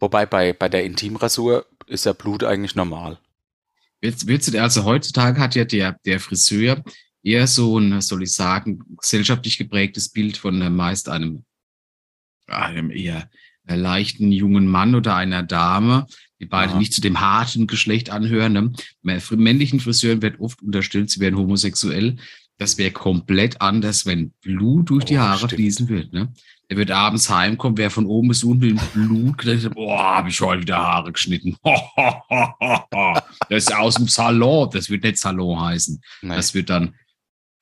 wobei 0.00 0.26
bei, 0.26 0.52
bei 0.52 0.68
der 0.68 0.84
Intimrasur 0.84 1.64
ist 1.86 2.06
ja 2.06 2.12
Blut 2.12 2.42
eigentlich 2.42 2.74
normal. 2.74 3.18
Willst, 4.00 4.26
willst 4.26 4.52
du, 4.52 4.60
also 4.60 4.84
heutzutage 4.84 5.40
hat 5.40 5.54
ja 5.54 5.64
der, 5.64 5.92
der 6.04 6.18
Friseur 6.18 6.82
eher 7.26 7.46
so 7.48 7.78
ein, 7.78 8.00
soll 8.00 8.22
ich 8.22 8.32
sagen, 8.32 8.78
gesellschaftlich 9.00 9.58
geprägtes 9.58 10.08
Bild 10.10 10.36
von 10.36 10.74
meist 10.74 11.08
einem, 11.08 11.44
einem 12.46 12.92
eher 12.92 13.28
äh, 13.66 13.74
leichten 13.74 14.30
jungen 14.30 14.68
Mann 14.68 14.94
oder 14.94 15.16
einer 15.16 15.42
Dame, 15.42 16.06
die 16.38 16.46
beide 16.46 16.70
Aha. 16.72 16.78
nicht 16.78 16.92
zu 16.92 17.00
dem 17.00 17.20
harten 17.20 17.66
Geschlecht 17.66 18.10
anhören. 18.10 18.52
Ne? 18.52 18.72
Männlichen 19.02 19.80
Friseuren 19.80 20.22
wird 20.22 20.38
oft 20.38 20.62
unterstellt, 20.62 21.10
sie 21.10 21.18
wären 21.18 21.36
homosexuell. 21.36 22.16
Das 22.58 22.78
wäre 22.78 22.92
komplett 22.92 23.60
anders, 23.60 24.06
wenn 24.06 24.30
Blut 24.40 24.90
durch 24.90 25.04
die 25.04 25.16
Oh, 25.16 25.20
Haare 25.20 25.38
stimmt. 25.38 25.54
fließen 25.54 25.88
würde. 25.88 26.16
Ne? 26.16 26.32
Er 26.68 26.76
wird 26.76 26.92
abends 26.92 27.28
heimkommen, 27.28 27.76
wer 27.76 27.90
von 27.90 28.06
oben 28.06 28.28
bis 28.28 28.44
unten 28.44 28.74
mit 28.74 28.92
Blut 28.92 29.38
gedacht 29.38 29.74
boah, 29.74 30.16
habe 30.16 30.28
ich 30.28 30.40
heute 30.40 30.62
wieder 30.62 30.78
Haare 30.78 31.12
geschnitten. 31.12 31.56
das 31.64 33.64
ist 33.64 33.74
aus 33.74 33.96
dem 33.96 34.08
Salon. 34.08 34.70
Das 34.72 34.88
wird 34.88 35.02
nicht 35.02 35.18
Salon 35.18 35.60
heißen. 35.60 36.00
Nee. 36.22 36.34
Das 36.34 36.54
wird 36.54 36.70
dann 36.70 36.94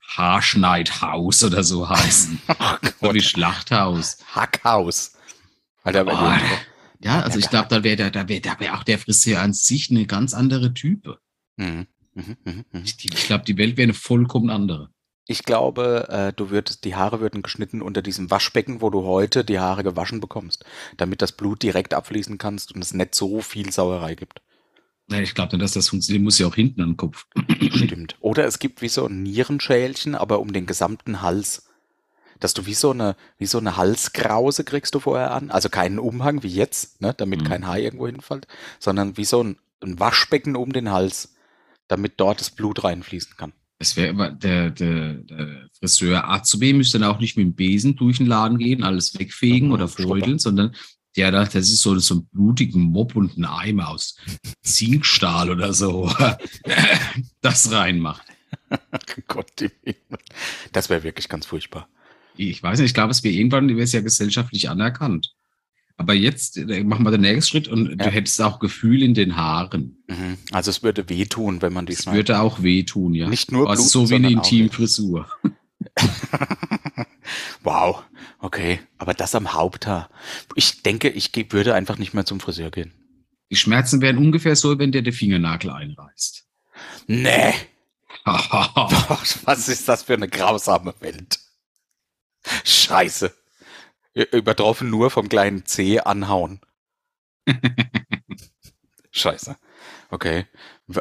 Haarschneidhaus 0.07 1.43
oder 1.43 1.63
so 1.63 1.87
heißen. 1.89 2.39
Ach 2.47 2.79
So 3.01 3.13
wie 3.13 3.21
Schlachthaus. 3.21 4.17
Hackhaus. 4.33 5.13
Alter, 5.83 6.05
wenn 6.05 6.15
Oh, 6.15 6.19
du- 6.19 7.05
Ja, 7.07 7.21
also 7.21 7.39
ich 7.39 7.49
glaube, 7.49 7.67
da 7.69 7.83
wäre 7.83 8.11
da 8.11 8.27
wär, 8.27 8.39
da 8.41 8.59
wär 8.59 8.75
auch 8.77 8.83
der 8.83 8.97
Friseur 8.99 9.41
an 9.41 9.53
sich 9.53 9.91
eine 9.91 10.05
ganz 10.05 10.33
andere 10.33 10.73
Type. 10.73 11.19
Mhm. 11.57 11.87
Mhm, 12.13 12.37
mhm, 12.45 12.65
mhm. 12.71 12.83
Ich, 12.85 12.95
ich 13.03 13.25
glaube, 13.27 13.43
die 13.45 13.57
Welt 13.57 13.77
wäre 13.77 13.83
eine 13.85 13.93
vollkommen 13.93 14.49
andere. 14.49 14.89
Ich 15.27 15.43
glaube, 15.43 16.07
äh, 16.09 16.33
du 16.33 16.49
würdest, 16.51 16.85
die 16.85 16.95
Haare 16.95 17.19
würden 17.19 17.41
geschnitten 17.41 17.81
unter 17.81 18.01
diesem 18.01 18.29
Waschbecken, 18.29 18.81
wo 18.81 18.89
du 18.91 19.03
heute 19.03 19.43
die 19.43 19.59
Haare 19.59 19.83
gewaschen 19.83 20.21
bekommst, 20.21 20.63
damit 20.97 21.21
das 21.21 21.31
Blut 21.31 21.63
direkt 21.63 21.93
abfließen 21.95 22.37
kannst 22.37 22.73
und 22.73 22.81
es 22.83 22.93
nicht 22.93 23.15
so 23.15 23.41
viel 23.41 23.71
Sauerei 23.71 24.15
gibt. 24.15 24.41
Ja, 25.11 25.19
Ich 25.19 25.35
glaube 25.35 25.57
dass 25.57 25.73
das 25.73 25.89
funktioniert. 25.89 26.23
Muss 26.23 26.39
ja 26.39 26.47
auch 26.47 26.55
hinten 26.55 26.81
an 26.81 26.89
den 26.91 26.97
Kopf. 26.97 27.25
Stimmt. 27.73 28.15
Oder 28.19 28.45
es 28.45 28.59
gibt 28.59 28.81
wie 28.81 28.87
so 28.89 29.05
ein 29.05 29.23
Nierenschälchen, 29.23 30.15
aber 30.15 30.39
um 30.39 30.51
den 30.53 30.65
gesamten 30.65 31.21
Hals. 31.21 31.69
Dass 32.39 32.53
du 32.53 32.65
wie 32.65 32.73
so 32.73 32.91
eine, 32.91 33.15
wie 33.37 33.45
so 33.45 33.59
eine 33.59 33.77
Halskrause 33.77 34.63
kriegst 34.65 34.93
du 34.93 34.99
vorher 34.99 35.31
an. 35.31 35.51
Also 35.51 35.69
keinen 35.69 35.99
Umhang 35.99 36.43
wie 36.43 36.49
jetzt, 36.49 37.01
ne, 37.01 37.13
damit 37.15 37.41
Mhm. 37.41 37.45
kein 37.45 37.67
Haar 37.67 37.79
irgendwo 37.79 38.07
hinfällt, 38.07 38.47
sondern 38.79 39.15
wie 39.15 39.25
so 39.25 39.41
ein, 39.41 39.57
ein 39.81 39.99
Waschbecken 39.99 40.55
um 40.57 40.73
den 40.73 40.91
Hals, 40.91 41.35
damit 41.87 42.13
dort 42.17 42.41
das 42.41 42.49
Blut 42.49 42.83
reinfließen 42.83 43.37
kann. 43.37 43.53
Es 43.77 43.95
wäre 43.95 44.09
aber 44.09 44.31
der, 44.31 44.69
der, 44.71 45.13
der 45.15 45.69
Friseur 45.79 46.29
Azubi 46.29 46.73
müsste 46.73 46.97
dann 46.99 47.09
auch 47.09 47.19
nicht 47.19 47.37
mit 47.37 47.45
dem 47.45 47.53
Besen 47.55 47.95
durch 47.95 48.17
den 48.17 48.25
Laden 48.27 48.57
gehen, 48.57 48.83
alles 48.83 49.17
wegfegen 49.19 49.67
Mhm, 49.67 49.73
oder 49.73 49.87
feudeln, 49.87 50.39
sondern 50.39 50.75
der 51.15 51.31
da, 51.31 51.43
das 51.45 51.55
ist 51.69 51.81
so, 51.81 51.97
so 51.99 52.15
ein 52.15 52.25
blutigen 52.31 52.81
Mob 52.81 53.15
und 53.15 53.37
ein 53.37 53.45
Eimer 53.45 53.89
aus 53.89 54.17
Zinkstahl 54.61 55.49
oder 55.49 55.73
so, 55.73 56.11
das 57.41 57.71
reinmacht. 57.71 58.23
Gott. 59.27 59.51
Das 60.71 60.89
wäre 60.89 61.03
wirklich 61.03 61.29
ganz 61.29 61.45
furchtbar. 61.45 61.87
Ich 62.37 62.61
weiß 62.61 62.79
nicht, 62.79 62.87
ich 62.89 62.93
glaube, 62.93 63.11
es 63.11 63.23
wäre 63.23 63.33
irgendwann 63.35 63.69
wäre 63.69 63.81
es 63.81 63.91
ja 63.93 64.01
gesellschaftlich 64.01 64.69
anerkannt. 64.69 65.33
Aber 65.97 66.13
jetzt 66.13 66.57
äh, 66.57 66.83
machen 66.83 67.05
wir 67.05 67.11
den 67.11 67.21
nächsten 67.21 67.49
Schritt 67.49 67.67
und 67.69 67.87
Ja. 67.91 67.95
du 67.95 68.09
hättest 68.11 68.41
auch 68.41 68.59
Gefühl 68.59 69.01
in 69.01 69.13
den 69.13 69.37
Haaren. 69.37 70.03
Mhm. 70.07 70.37
Also 70.51 70.69
es 70.69 70.83
würde 70.83 71.07
wehtun, 71.07 71.61
wenn 71.61 71.71
man 71.71 71.85
die 71.85 71.93
Das 71.93 72.03
schneidet. 72.03 72.27
würde 72.29 72.39
auch 72.41 72.61
wehtun, 72.63 73.13
ja. 73.13 73.29
Nicht 73.29 73.53
nur 73.53 73.69
also 73.69 73.83
bluten, 73.83 73.89
so 73.91 74.09
wie 74.09 74.15
eine 74.15 74.29
Intimfrisur. 74.31 75.29
wow, 77.63 78.03
okay. 78.39 78.79
Aber 78.97 79.13
das 79.13 79.35
am 79.35 79.53
Haupthaar. 79.53 80.09
Ich 80.55 80.83
denke, 80.83 81.09
ich 81.09 81.31
würde 81.51 81.73
einfach 81.73 81.97
nicht 81.97 82.13
mehr 82.13 82.25
zum 82.25 82.39
Friseur 82.39 82.71
gehen. 82.71 82.93
Die 83.51 83.55
Schmerzen 83.55 84.01
wären 84.01 84.17
ungefähr 84.17 84.55
so, 84.55 84.77
wenn 84.79 84.91
dir 84.91 85.03
der 85.03 85.13
Fingernagel 85.13 85.69
einreißt. 85.69 86.47
Nee. 87.07 87.53
Was 88.25 89.69
ist 89.69 89.87
das 89.87 90.03
für 90.03 90.13
eine 90.13 90.27
grausame 90.27 90.93
Welt? 90.99 91.39
Scheiße. 92.63 93.33
Übertroffen 94.31 94.89
nur 94.89 95.11
vom 95.11 95.29
kleinen 95.29 95.65
C 95.65 95.99
anhauen. 95.99 96.61
Scheiße. 99.11 99.57
Okay. 100.09 100.45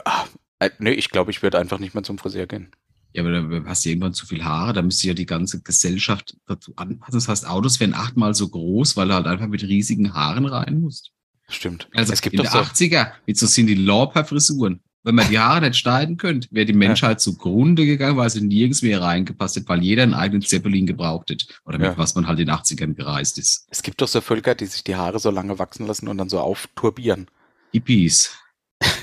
Ah, 0.05 0.27
äh, 0.59 0.71
nee, 0.79 0.91
ich 0.91 1.11
glaube, 1.11 1.31
ich 1.31 1.43
würde 1.43 1.59
einfach 1.59 1.79
nicht 1.79 1.95
mehr 1.95 2.03
zum 2.03 2.19
Friseur 2.19 2.47
gehen. 2.47 2.73
Ja, 3.15 3.23
aber 3.23 3.31
da 3.31 3.65
hast 3.67 3.85
du 3.85 3.91
irgendwann 3.91 4.13
zu 4.13 4.27
viel 4.27 4.45
Haare, 4.45 4.73
da 4.73 4.83
müsste 4.83 5.07
ja 5.07 5.15
die 5.15 5.25
ganze 5.25 5.63
Gesellschaft 5.63 6.37
dazu 6.47 6.73
anpassen. 6.77 7.15
Das 7.15 7.29
heißt, 7.29 7.47
Autos 7.47 7.79
werden 7.79 7.95
achtmal 7.95 8.35
so 8.35 8.49
groß, 8.49 8.97
weil 8.97 9.09
du 9.09 9.15
halt 9.15 9.27
einfach 9.27 9.47
mit 9.47 9.63
riesigen 9.63 10.13
Haaren 10.15 10.47
rein 10.47 10.81
musst. 10.81 11.13
Stimmt. 11.49 11.89
Also 11.95 12.13
es 12.13 12.21
gibt 12.23 12.35
in 12.35 12.43
den 12.43 12.51
so, 12.51 12.59
80er 12.59 13.13
mit 13.27 13.39
so 13.39 13.47
Cindy 13.47 13.75
Lauper-Frisuren. 13.75 14.81
Wenn 15.05 15.15
man 15.15 15.29
die 15.29 15.39
Haare 15.39 15.61
nicht 15.61 15.77
schneiden 15.79 16.17
könnte, 16.17 16.49
wäre 16.51 16.65
die 16.67 16.73
Menschheit 16.73 17.21
zugrunde 17.21 17.85
gegangen, 17.85 18.17
weil 18.17 18.31
sie 18.31 18.41
nirgends 18.41 18.81
mehr 18.83 19.03
reingepasst 19.03 19.57
hätte, 19.57 19.69
weil 19.69 19.83
jeder 19.83 20.03
einen 20.03 20.15
eigenen 20.15 20.41
Zeppelin 20.43 20.87
gebraucht 20.87 21.31
hätte. 21.31 21.45
Oder 21.67 21.79
mit 21.79 21.89
Ja. 21.89 21.99
was 21.99 22.15
man 22.15 22.27
halt 22.27 22.41
in 22.41 22.47
den 22.47 22.55
80ern 22.55 22.95
gereist 22.95 23.39
ist. 23.39 23.67
es 23.71 23.83
gibt 23.83 24.01
doch 24.01 24.09
so 24.09 24.23
Völker, 24.23 24.55
die 24.55 24.65
sich 24.67 24.83
die 24.83 24.97
Haare 24.97 25.19
so 25.21 25.31
lange 25.31 25.59
wachsen 25.59 25.87
lassen 25.87 26.09
und 26.09 26.17
dann 26.19 26.31
so 26.31 26.41
aufturbieren. 26.41 27.27
Hippies. 27.73 28.31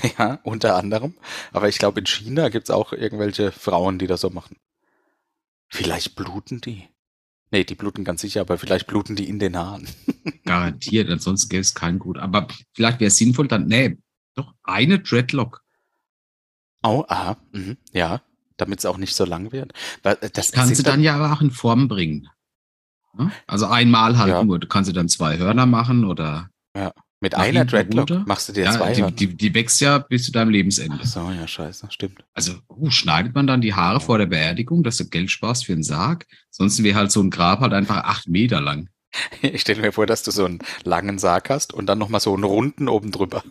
Ja, 0.18 0.40
unter 0.42 0.76
anderem. 0.76 1.14
Aber 1.52 1.68
ich 1.68 1.78
glaube, 1.78 2.00
in 2.00 2.06
China 2.06 2.48
gibt 2.48 2.68
es 2.68 2.70
auch 2.70 2.92
irgendwelche 2.92 3.52
Frauen, 3.52 3.98
die 3.98 4.06
das 4.06 4.20
so 4.20 4.30
machen. 4.30 4.56
Vielleicht 5.68 6.16
bluten 6.16 6.60
die. 6.60 6.88
Nee, 7.50 7.64
die 7.64 7.74
bluten 7.74 8.04
ganz 8.04 8.22
sicher, 8.22 8.40
aber 8.40 8.58
vielleicht 8.58 8.86
bluten 8.86 9.14
die 9.16 9.28
in 9.28 9.38
den 9.38 9.56
Haaren. 9.56 9.86
Garantiert, 10.44 11.08
ansonsten 11.10 11.50
gäbe 11.50 11.60
es 11.60 11.74
keinen 11.74 11.98
gut. 11.98 12.18
Aber 12.18 12.48
vielleicht 12.72 13.00
wäre 13.00 13.08
es 13.08 13.16
sinnvoll, 13.16 13.46
dann, 13.48 13.66
nee, 13.66 13.98
doch 14.34 14.54
eine 14.62 14.98
Dreadlock. 14.98 15.62
Oh, 16.82 17.04
aha, 17.08 17.36
mhm, 17.52 17.76
ja, 17.92 18.22
damit 18.56 18.80
es 18.80 18.86
auch 18.86 18.96
nicht 18.96 19.14
so 19.14 19.24
lang 19.24 19.52
wird. 19.52 19.72
Äh, 20.02 20.16
Das 20.32 20.50
Kannst 20.52 20.78
du 20.78 20.82
dann 20.82 21.02
ja 21.02 21.14
aber 21.14 21.32
auch 21.32 21.40
in 21.42 21.50
Form 21.50 21.88
bringen. 21.88 22.28
Ja? 23.18 23.30
Also 23.46 23.66
einmal 23.66 24.18
halt 24.18 24.30
Ja. 24.30 24.42
nur. 24.42 24.58
Du 24.58 24.66
kannst 24.66 24.88
du 24.90 24.94
dann 24.94 25.08
zwei 25.08 25.38
Hörner 25.38 25.66
machen 25.66 26.04
oder 26.04 26.48
mit 27.22 27.32
nach 27.32 27.38
einer 27.40 27.64
Dreadlock 27.64 28.10
runter? 28.10 28.24
machst 28.26 28.48
du 28.48 28.52
dir 28.52 28.64
ja, 28.64 28.72
zwei. 28.72 28.92
die, 28.92 29.12
die, 29.12 29.34
die 29.36 29.54
wächst 29.54 29.80
ja 29.80 29.98
bis 29.98 30.24
zu 30.24 30.32
deinem 30.32 30.50
Lebensende. 30.50 30.98
Ach 31.00 31.06
so, 31.06 31.30
ja, 31.30 31.46
scheiße, 31.46 31.86
stimmt. 31.90 32.24
Also 32.34 32.54
uh, 32.68 32.90
schneidet 32.90 33.34
man 33.34 33.46
dann 33.46 33.60
die 33.60 33.74
Haare 33.74 34.00
vor 34.00 34.18
der 34.18 34.26
Beerdigung, 34.26 34.82
dass 34.82 34.98
du 34.98 35.08
Geld 35.08 35.30
sparst 35.30 35.64
für 35.64 35.72
einen 35.72 35.84
Sarg? 35.84 36.26
Sonst 36.50 36.82
wäre 36.82 36.98
halt 36.98 37.12
so 37.12 37.22
ein 37.22 37.30
Grab 37.30 37.60
halt 37.60 37.72
einfach 37.72 38.04
acht 38.04 38.28
Meter 38.28 38.60
lang. 38.60 38.88
Ich 39.42 39.60
stelle 39.60 39.82
mir 39.82 39.92
vor, 39.92 40.06
dass 40.06 40.22
du 40.22 40.30
so 40.30 40.44
einen 40.44 40.60
langen 40.84 41.18
Sarg 41.18 41.50
hast 41.50 41.72
und 41.72 41.86
dann 41.86 41.98
nochmal 41.98 42.20
so 42.20 42.34
einen 42.34 42.44
runden 42.44 42.88
oben 42.88 43.12
drüber. 43.12 43.44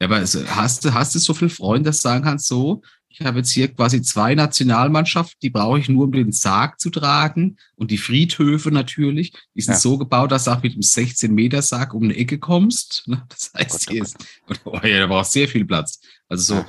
Ja, 0.00 0.06
aber 0.06 0.20
hast 0.20 0.84
du 0.84 0.94
hast 0.94 1.14
du 1.14 1.18
so 1.18 1.34
viele 1.34 1.50
Freunde, 1.50 1.88
dass 1.88 1.98
du 1.98 2.02
sagen 2.02 2.24
kannst, 2.24 2.46
so, 2.46 2.82
ich 3.08 3.20
habe 3.22 3.38
jetzt 3.38 3.50
hier 3.50 3.68
quasi 3.72 4.02
zwei 4.02 4.34
Nationalmannschaften, 4.34 5.38
die 5.42 5.50
brauche 5.50 5.78
ich 5.78 5.88
nur, 5.88 6.04
um 6.04 6.12
den 6.12 6.30
Sarg 6.32 6.78
zu 6.78 6.90
tragen. 6.90 7.56
Und 7.74 7.90
die 7.90 7.98
Friedhöfe 7.98 8.70
natürlich, 8.70 9.32
die 9.54 9.60
sind 9.62 9.74
Ja. 9.74 9.80
so 9.80 9.98
gebaut, 9.98 10.30
dass 10.30 10.44
du 10.44 10.52
auch 10.52 10.62
mit 10.62 10.72
einem 10.72 10.82
16-Meter-Sarg 10.82 11.94
um 11.94 12.04
eine 12.04 12.16
Ecke 12.16 12.38
kommst. 12.38 13.08
Das 13.28 13.52
heißt, 13.56 13.86
Gott, 13.86 13.88
oh 13.88 13.92
hier 13.92 14.02
ist, 14.02 14.16
oh 14.64 14.80
ja, 14.86 14.98
da 15.00 15.06
brauchst 15.06 15.32
sehr 15.32 15.48
viel 15.48 15.64
Platz. 15.64 16.00
Also 16.28 16.54
so, 16.54 16.60
Ja. 16.60 16.68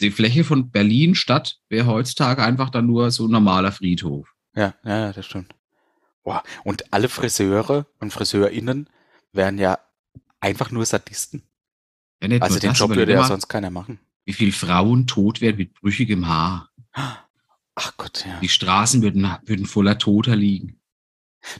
die 0.00 0.10
Fläche 0.10 0.44
von 0.44 0.70
Berlin 0.70 1.14
Stadt 1.14 1.58
wäre 1.68 1.86
heutzutage 1.86 2.42
einfach 2.42 2.70
dann 2.70 2.86
nur 2.86 3.10
so 3.10 3.26
ein 3.26 3.30
normaler 3.30 3.72
Friedhof. 3.72 4.28
Ja, 4.54 4.74
ja, 4.84 5.12
das 5.12 5.26
stimmt. 5.26 5.54
Boah, 6.24 6.42
und 6.64 6.92
alle 6.92 7.08
Friseure 7.08 7.86
und 8.00 8.12
FriseurInnen 8.12 8.90
wären 9.32 9.56
ja 9.58 9.78
einfach 10.40 10.70
nur 10.70 10.84
Sadisten. 10.84 11.42
Ja, 12.22 12.38
Also 12.40 12.58
den 12.58 12.70
das, 12.70 12.78
Job 12.78 12.90
würde 12.94 13.12
ja 13.12 13.24
sonst 13.24 13.48
keiner 13.48 13.70
machen. 13.70 14.00
Wie 14.28 14.34
viele 14.34 14.52
Frauen 14.52 15.06
tot 15.06 15.40
werden 15.40 15.56
mit 15.56 15.72
brüchigem 15.72 16.28
Haar. 16.28 16.68
Ach 16.92 17.96
Gott, 17.96 18.26
ja. 18.26 18.38
Die 18.40 18.50
Straßen 18.50 19.00
würden, 19.00 19.26
würden 19.46 19.64
voller 19.64 19.96
Toter 19.96 20.36
liegen. 20.36 20.78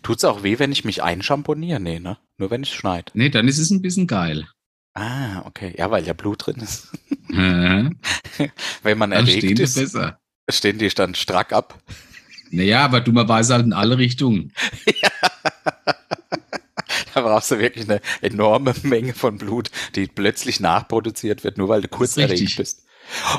Tut's 0.02 0.22
auch 0.22 0.42
weh, 0.42 0.59
wenn 0.59 0.70
ich 0.70 0.85
mich 0.85 1.02
einschamponiere? 1.02 1.81
Nee, 1.81 1.98
ne? 1.98 2.18
Nur 2.37 2.50
wenn 2.50 2.64
ich 2.64 2.74
schneid. 2.74 3.11
Nee, 3.14 3.31
dann 3.31 3.48
ist 3.48 3.57
es 3.57 3.70
ein 3.70 3.81
bisschen 3.81 4.07
geil. 4.07 4.46
Ah, 4.92 5.46
okay. 5.46 5.74
Ja, 5.78 5.90
weil 5.90 6.04
ja 6.07 6.12
Blut 6.12 6.44
drin 6.46 6.57
ist. 6.57 6.88
Dann 7.31 7.98
Wenn 8.83 8.98
man 8.98 9.12
erregt 9.12 9.38
stehen 9.38 9.57
die 9.57 9.62
ist, 9.62 9.76
besser. 9.76 10.20
stehen 10.50 10.76
die 10.76 10.88
dann 10.90 11.14
strack 11.14 11.54
ab. 11.54 11.83
Naja, 12.50 12.85
aber 12.85 13.00
dummerweise 13.00 13.54
halt 13.54 13.64
in 13.64 13.72
alle 13.72 13.96
Richtungen. 13.96 14.52
Da 17.22 17.28
brauchst 17.28 17.50
du 17.50 17.59
wirklich 17.59 17.88
eine 17.88 18.00
enorme 18.20 18.74
Menge 18.83 19.12
von 19.14 19.38
Blut, 19.38 19.70
die 19.94 20.07
plötzlich 20.07 20.61
nachproduziert 20.61 21.44
wird, 21.44 21.59
nur 21.59 21.68
weil 21.68 21.83
du 21.83 21.88
kurz 21.88 22.16
erregt 22.16 22.57
bist. 22.57 22.85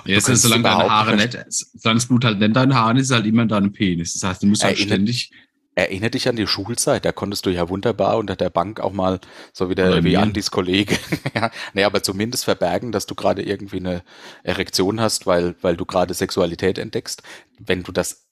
Ja, 0.05 0.17
ist, 0.17 0.25
solange 0.25 0.63
deine 0.63 0.89
Haare 0.89 1.15
nicht- 1.15 1.37
solange 1.49 1.99
das 1.99 2.07
Blut 2.07 2.25
halt 2.25 2.39
nicht 2.39 2.47
in 2.47 2.53
deinen 2.53 2.75
Haaren 2.75 2.97
ist, 2.97 3.09
ist 3.09 3.15
halt 3.15 3.25
immer 3.25 3.43
in 3.43 3.47
deinem 3.49 3.71
Penis. 3.71 4.13
Das 4.13 4.23
heißt, 4.23 4.43
du 4.43 4.47
musst 4.47 4.63
halt 4.63 4.77
Erinnert- 4.77 4.87
ständig, 4.95 5.31
Erinnere 5.75 6.09
dich 6.09 6.27
an 6.27 6.35
die 6.35 6.45
Schulzeit, 6.47 7.05
da 7.05 7.13
konntest 7.13 7.45
du 7.45 7.51
ja 7.51 7.69
wunderbar 7.69 8.17
unter 8.17 8.35
der 8.35 8.49
Bank 8.49 8.81
auch 8.81 8.91
mal, 8.91 9.21
so 9.53 9.69
wie, 9.69 9.75
der, 9.75 10.03
wie. 10.03 10.17
Andis 10.17 10.51
Kollege, 10.51 10.97
ja, 11.35 11.51
nee, 11.73 11.85
aber 11.85 12.03
zumindest 12.03 12.43
verbergen, 12.43 12.91
dass 12.91 13.05
du 13.05 13.15
gerade 13.15 13.43
irgendwie 13.43 13.77
eine 13.77 14.03
Erektion 14.43 14.99
hast, 14.99 15.25
weil, 15.25 15.55
weil 15.61 15.77
du 15.77 15.85
gerade 15.85 16.13
Sexualität 16.13 16.79
entdeckst. 16.79 17.23
Wenn 17.59 17.83
du 17.83 17.93
das, 17.93 18.25
da, 18.25 18.28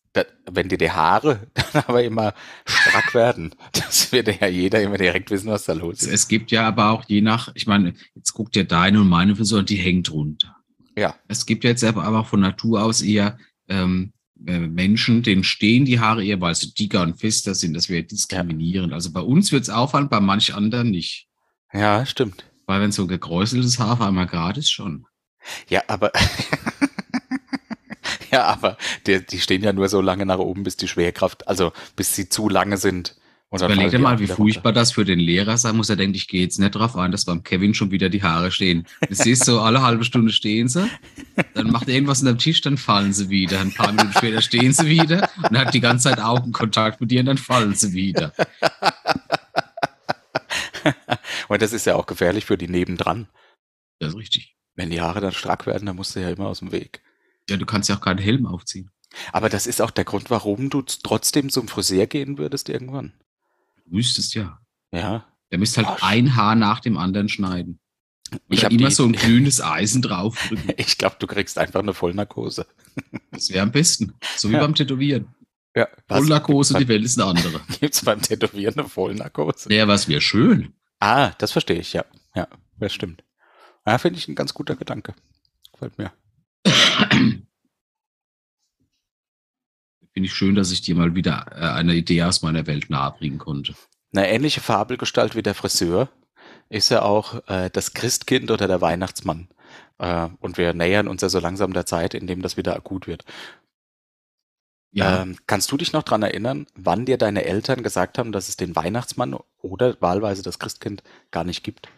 wenn 0.50 0.70
dir 0.70 0.78
die 0.78 0.92
Haare 0.92 1.48
dann 1.74 1.84
aber 1.88 2.04
immer 2.04 2.34
strack 2.66 3.14
werden, 3.14 3.56
das 3.74 4.12
wird 4.12 4.42
ja 4.42 4.48
jeder 4.48 4.82
immer 4.82 4.98
direkt 4.98 5.32
wissen, 5.32 5.50
was 5.50 5.66
da 5.66 5.74
los 5.74 6.02
ist. 6.02 6.12
es 6.12 6.28
gibt 6.28 6.52
ja 6.52 6.68
aber 6.68 6.92
auch 6.92 7.06
je 7.08 7.22
nach, 7.22 7.50
ich 7.56 7.68
meine, 7.68 7.94
jetzt 8.16 8.34
guckt 8.34 8.56
ja 8.56 8.64
deine 8.64 9.02
und 9.02 9.10
meine 9.10 9.36
Frisur 9.36 9.60
und 9.60 9.70
die 9.70 9.76
hängt 9.76 10.12
runter. 10.12 10.56
Ja. 10.98 11.16
Es 11.28 11.46
gibt 11.46 11.64
jetzt 11.64 11.84
aber 11.84 12.08
auch 12.20 12.28
von 12.28 12.40
Natur 12.40 12.84
aus 12.84 13.02
eher 13.02 13.38
ähm, 13.68 14.14
äh, 14.46 14.60
Menschen, 14.60 15.24
denen 15.24 15.44
stehen 15.44 15.86
die 15.86 16.00
Haare 16.00 16.24
eher, 16.24 16.42
weil 16.42 16.56
sie 16.56 16.74
dicker 16.74 17.02
und 17.02 17.20
fester 17.20 17.56
sind. 17.56 17.74
Das 17.74 17.90
wäre 17.90 18.04
diskriminierend. 18.04 18.94
Also 18.94 19.12
bei 19.12 19.22
uns 19.22 19.52
wird 19.52 19.64
es 19.64 19.70
auffallen, 19.70 20.10
bei 20.10 20.20
manch 20.20 20.54
anderen 20.54 20.92
nicht. 20.92 21.28
Ja, 21.74 22.06
stimmt. 22.06 22.46
Weil 22.66 22.82
wenn 22.82 22.92
so 22.92 23.04
ein 23.04 23.08
gekräuseltes 23.08 23.80
Haar 23.80 23.94
auf 23.94 24.02
einmal 24.02 24.28
gerade 24.28 24.60
ist, 24.60 24.72
schon. 24.72 25.06
Ja, 25.70 25.82
aber 25.88 26.12
ja, 28.32 28.44
aber 28.46 28.78
die, 29.06 29.26
die 29.26 29.40
stehen 29.40 29.63
ja 29.63 29.74
nur 29.74 29.90
so 29.90 30.02
lange 30.02 30.26
nach 30.26 30.40
oben, 30.40 30.63
bis 30.63 30.78
die 30.78 30.88
Schwerkraft, 30.88 31.48
also 31.48 31.72
bis 31.96 32.16
sie 32.16 32.30
zu 32.30 32.50
lange 32.50 32.78
sind. 32.78 33.16
Und 33.50 33.62
dann 33.62 33.72
Überleg 33.72 33.92
dir 33.92 34.00
mal, 34.00 34.20
wie 34.20 34.28
furchtbar 34.28 34.74
das 34.74 34.92
für 34.92 35.06
den 35.06 35.20
Lehrer 35.20 35.58
sein 35.58 35.78
muss. 35.78 35.90
Er 35.90 35.96
denkt, 35.96 36.18
ich 36.18 36.28
gehe 36.28 36.42
jetzt 36.42 36.60
nicht 36.60 36.76
drauf 36.76 36.98
ein, 36.98 37.13
dass 37.13 37.24
beim 37.24 37.44
Kevin 37.44 37.74
schon 37.74 37.92
wieder 37.92 38.10
die 38.10 38.22
Haare 38.22 38.52
stehen. 38.52 38.86
Du 39.08 39.16
siehst 39.16 39.46
so, 39.46 39.62
alle 39.62 39.82
halbe 39.82 40.04
Stunde 40.04 40.34
stehen 40.34 40.68
sie, 40.68 40.86
dann 41.54 41.72
macht 41.72 41.88
er 41.88 41.94
irgendwas 41.94 42.20
an 42.20 42.26
dem 42.26 42.38
Tisch, 42.40 42.60
dann 42.60 42.78
fallen 42.78 43.13
sie 43.13 43.30
wieder. 43.30 43.62
Ein 43.62 43.74
paar 43.74 43.94
Minuten 43.94 44.12
später 44.12 44.42
stehen 44.42 44.74
sie 44.74 44.88
wieder 44.88 45.30
und 45.38 45.58
hat 45.58 45.74
die 45.74 45.80
ganze 45.80 46.10
Zeit 46.10 46.20
Augenkontakt 46.20 47.00
mit 47.00 47.10
dir 47.10 47.22
und 47.22 47.28
dann 47.28 47.38
fallen 47.38 47.74
sie 47.74 47.94
wieder. 47.94 48.34
Und 51.48 51.62
das 51.62 51.74
ist 51.74 51.86
ja 51.86 51.96
auch 51.96 52.06
gefährlich 52.06 52.46
für 52.46 52.58
die 52.58 52.68
nebendran. 52.68 53.28
Das 54.00 54.10
ist 54.10 54.18
richtig. 54.18 54.56
Wenn 54.76 54.90
die 54.90 55.02
Haare 55.02 55.22
dann 55.22 55.32
strack 55.32 55.66
werden, 55.66 55.86
dann 55.86 55.96
musst 55.96 56.16
du 56.16 56.20
ja 56.20 56.30
immer 56.30 56.48
aus 56.48 56.60
dem 56.60 56.72
Weg. 56.72 57.02
Ja, 57.50 57.58
du 57.58 57.66
kannst 57.66 57.90
ja 57.90 57.96
auch 57.96 58.02
keinen 58.02 58.20
Helm 58.20 58.46
aufziehen. 58.46 58.90
Aber 59.32 59.50
das 59.50 59.68
ist 59.68 59.82
auch 59.82 59.92
der 59.92 60.04
Grund, 60.04 60.30
warum 60.30 60.70
du 60.70 60.82
trotzdem 60.82 61.50
zum 61.50 61.68
Friseur 61.68 62.08
gehen 62.08 62.38
würdest 62.38 62.70
irgendwann. 62.70 63.14
Du 63.86 63.96
müsstest 63.96 64.34
ja. 64.36 64.60
Ja. 64.92 65.26
Der 65.52 65.58
müsste 65.60 65.78
halt 65.78 65.88
Arsch. 65.88 66.04
ein 66.04 66.36
Haar 66.36 66.56
nach 66.56 66.82
dem 66.82 66.98
anderen 66.98 67.30
schneiden. 67.30 67.80
Und 68.32 68.42
Ich 68.50 68.60
dann 68.62 68.72
hab 68.74 68.80
immer 68.80 68.90
die- 68.90 68.96
so 68.96 69.06
ein 69.06 69.12
glühendes 69.14 69.62
Eisen 69.62 70.02
draufdrücken. 70.02 70.74
Ich 70.76 70.98
glaube, 70.98 71.16
du 71.20 71.28
kriegst 71.28 71.58
einfach 71.58 71.80
eine 71.80 71.94
Vollnarkose. 71.94 72.66
Das 73.32 73.50
wäre 73.50 73.62
am 73.64 73.72
besten. 73.72 74.14
So 74.36 74.50
wie 74.50 74.54
Ja. 74.54 74.60
beim 74.60 74.76
Tätowieren. 74.76 75.34
Ja. 75.76 75.88
Vollnarkose, 76.08 76.78
die 76.78 76.88
Welt 76.88 77.06
ist 77.06 77.20
eine 77.20 77.30
andere. 77.30 77.62
Gibt's 77.80 78.04
beim 78.04 78.22
Tätowieren 78.22 78.78
eine 78.80 78.90
Vollnarkose? 78.90 79.72
Ja, 79.74 79.88
was 79.88 80.08
wäre 80.10 80.20
schön. 80.22 80.74
Ah, 81.00 81.30
das 81.38 81.52
verstehe 81.54 81.80
ich, 81.80 81.94
ja. 81.94 82.04
Ja, 82.36 82.48
das 82.80 82.94
stimmt. 82.94 83.24
Ja, 83.86 83.98
finde 84.00 84.20
ich 84.20 84.28
ein 84.28 84.36
ganz 84.36 84.54
guter 84.54 84.76
Gedanke. 84.76 85.14
Gefällt 85.72 85.98
mir. 85.98 86.12
Finde 90.14 90.26
ich 90.26 90.34
schön, 90.34 90.56
dass 90.56 90.71
ich 90.71 90.82
dir 90.82 90.96
mal 90.96 91.13
wieder 91.15 91.46
äh, 91.52 91.60
eine 91.60 91.94
Idee 91.94 92.24
aus 92.24 92.42
meiner 92.42 92.65
Welt 92.65 92.90
nahebringen 92.90 93.38
konnte. 93.38 93.76
Eine 94.13 94.30
ähnliche 94.30 94.62
Fabelgestalt 94.62 95.36
wie 95.36 95.44
der 95.44 95.54
Friseur 95.54 96.10
ist 96.69 96.90
ja 96.90 97.04
auch 97.04 97.48
äh, 97.48 97.69
das 97.71 97.94
Christkind 97.94 98.50
oder 98.50 98.67
der 98.67 98.82
Weihnachtsmann. 98.82 99.48
Äh, 100.00 100.30
und 100.40 100.58
wir 100.58 100.74
nähern 100.74 101.08
uns 101.08 101.21
ja 101.21 101.30
so 101.30 101.40
langsam 101.40 101.74
der 101.74 101.86
Zeit, 101.86 102.13
in 102.13 102.26
dem 102.26 102.42
das 102.42 102.58
wieder 102.58 102.76
akut 102.76 103.06
wird. 103.08 103.26
Ja, 104.92 105.21
Ähm, 105.21 105.38
kannst 105.46 105.71
du 105.71 105.78
dich 105.78 105.94
noch 105.94 106.04
dran 106.04 106.24
erinnern, 106.24 106.65
wann 106.74 107.06
dir 107.06 107.17
deine 107.17 107.46
Eltern 107.46 107.84
gesagt 107.84 108.17
haben, 108.17 108.32
dass 108.32 108.50
es 108.50 108.58
den 108.58 108.76
Weihnachtsmann 108.76 109.38
oder 109.60 109.96
wahlweise 110.02 110.42
das 110.42 110.60
Christkind 110.60 111.04
gar 111.30 111.44
nicht 111.44 111.63
gibt? 111.63 111.90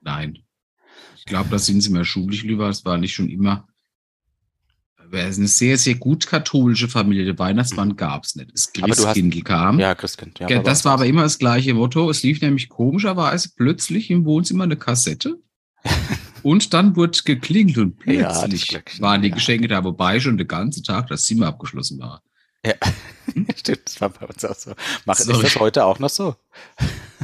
nein. 0.00 0.42
Ich 1.20 1.26
glaube, 1.26 1.50
da 1.50 1.58
sind 1.58 1.82
sie 1.82 1.90
mir 1.90 2.06
schuldig 2.06 2.44
lieber. 2.44 2.70
Es 2.70 2.82
war 2.86 2.96
nicht 2.96 3.14
schon 3.14 3.28
immer. 3.28 3.68
Es 5.12 5.32
ist 5.32 5.38
eine 5.38 5.48
sehr, 5.48 5.76
sehr 5.76 5.96
gut 5.96 6.26
katholische 6.26 6.88
Familie. 6.88 7.24
Der 7.26 7.38
Weihnachtsmann 7.38 7.94
gab 7.96 8.24
es 8.24 8.36
nicht. 8.36 8.52
Das 8.54 8.72
du 8.72 8.82
hast- 9.06 9.44
kam. 9.44 9.78
Ja, 9.78 9.94
Christkind. 9.94 10.38
Ja? 10.38 10.48
Ja, 10.48 10.62
das 10.62 10.84
war 10.86 10.94
aber 10.94 11.06
immer 11.06 11.22
das 11.24 11.38
gleiche 11.38 11.74
Motto. 11.74 12.08
Es 12.08 12.22
lief 12.22 12.40
nämlich 12.40 12.70
komischerweise 12.70 13.50
plötzlich 13.54 14.10
im 14.10 14.24
Wohnzimmer 14.24 14.64
eine 14.64 14.76
Kassette. 14.76 15.38
Und 16.42 16.72
dann 16.72 16.96
wurde 16.96 17.18
geklingelt 17.22 17.76
und 17.76 18.06
Ja, 18.06 18.32
plötzlich 18.32 18.68
Glöckchen, 18.68 19.02
waren 19.02 19.20
die 19.20 19.28
ja. 19.28 19.34
Geschenke 19.34 19.68
da, 19.68 19.84
wobei 19.84 20.20
schon 20.20 20.38
den 20.38 20.48
ganzen 20.48 20.82
Tag 20.82 21.08
das 21.08 21.24
Zimmer 21.24 21.48
abgeschlossen 21.48 21.98
war. 21.98 22.22
Ja, 22.64 22.74
stimmt, 23.56 23.80
das 23.86 24.00
war 24.00 24.10
bei 24.10 24.26
uns 24.26 24.44
auch 24.44 24.54
so. 24.54 24.72
Mach, 25.06 25.18
ist 25.18 25.26
Sorry. 25.26 25.42
das 25.42 25.56
heute 25.56 25.84
auch 25.84 25.98
noch 25.98 26.10
so? 26.10 26.36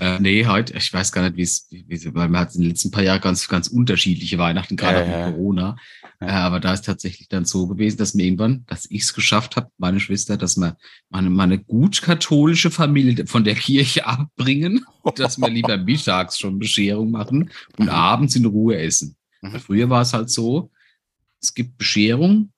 Äh, 0.01 0.18
nee, 0.20 0.47
heute, 0.47 0.74
ich 0.76 0.93
weiß 0.93 1.12
gar 1.12 1.28
nicht, 1.28 1.37
wie 1.37 1.43
es, 1.43 1.68
weil 2.14 2.28
man 2.28 2.41
hat 2.43 2.55
in 2.55 2.62
den 2.62 2.70
letzten 2.70 2.91
paar 2.91 3.03
Jahren 3.03 3.20
ganz, 3.20 3.47
ganz 3.49 3.68
unterschiedliche 3.68 4.39
Weihnachten, 4.39 4.76
gerade 4.76 4.99
Ja, 4.99 5.03
auch 5.03 5.07
mit 5.09 5.16
ja. 5.16 5.30
Corona. 5.30 5.76
Ja. 6.20 6.26
Äh, 6.26 6.30
aber 6.30 6.61
da 6.61 6.72
ist 6.72 6.87
tatsächlich 6.87 7.28
dann 7.28 7.45
so 7.45 7.66
gewesen, 7.66 7.99
dass 7.99 8.14
mir 8.14 8.24
irgendwann, 8.24 8.64
dass 8.66 8.87
ich 8.91 9.03
es 9.03 9.12
geschafft 9.14 9.57
habe, 9.57 9.70
meine 9.76 10.01
Schwester, 10.01 10.37
dass 10.39 10.57
wir 10.57 10.76
meine, 11.11 11.28
meine 11.28 11.59
gut 11.59 12.01
katholische 12.01 12.70
Familie 12.70 13.26
von 13.26 13.45
der 13.45 13.55
Kirche 13.55 14.07
abbringen, 14.07 14.84
dass 15.16 15.39
wir 15.39 15.51
lieber 15.51 15.76
mittags 15.76 16.39
schon 16.39 16.59
Bescherung 16.59 17.11
machen 17.11 17.51
und 17.78 17.87
Mhm. 17.87 17.91
abends 17.91 18.37
in 18.37 18.47
Ruhe 18.47 18.78
essen. 18.78 19.16
Mhm. 19.43 19.61
Früher 19.61 19.91
war 19.91 20.01
es 20.03 20.14
halt 20.14 20.30
so, 20.30 20.70
es 21.43 21.53
gibt 21.53 21.76
Bescherung, 21.76 22.53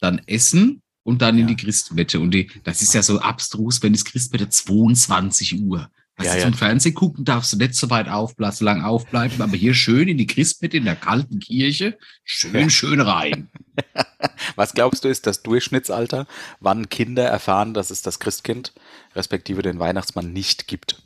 dann 0.00 0.20
Essen 0.26 0.82
und 1.02 1.22
dann 1.22 1.36
in 1.36 1.48
Ja. 1.48 1.54
die 1.54 1.56
Christmette. 1.56 2.20
Und 2.20 2.32
die, 2.32 2.50
das 2.64 2.82
ist 2.82 2.94
ja 2.94 3.02
so 3.02 3.20
abstrus, 3.20 3.82
wenn 3.82 3.92
das 3.92 4.04
Christmette 4.04 4.48
22 4.48 5.62
Uhr. 5.62 5.90
Weißt 6.16 6.26
Ja, 6.28 6.34
du, 6.34 6.38
ja. 6.40 6.44
zum 6.46 6.54
Fernsehen 6.54 6.94
gucken 6.94 7.24
darfst 7.24 7.52
du 7.52 7.56
nicht 7.56 7.74
so 7.74 7.88
weit 7.88 8.08
aufbleiben, 8.08 8.54
so 8.54 8.64
lang 8.64 8.82
aufbleiben, 8.82 9.40
aber 9.40 9.56
hier 9.56 9.72
schön 9.72 10.06
in 10.08 10.18
die 10.18 10.26
Christmette 10.26 10.76
in 10.76 10.84
der 10.84 10.96
kalten 10.96 11.40
Kirche, 11.40 11.96
schön, 12.24 12.54
Ja. 12.54 12.68
schön 12.70 13.00
rein. 13.00 13.48
Was 14.56 14.74
glaubst 14.74 15.04
du, 15.04 15.08
ist 15.08 15.26
das 15.26 15.42
Durchschnittsalter, 15.42 16.26
wann 16.60 16.88
Kinder 16.90 17.24
erfahren, 17.24 17.72
dass 17.72 17.90
es 17.90 18.02
das 18.02 18.18
Christkind, 18.18 18.72
respektive 19.14 19.62
den 19.62 19.78
Weihnachtsmann, 19.78 20.32
nicht 20.32 20.66
gibt? 20.66 21.02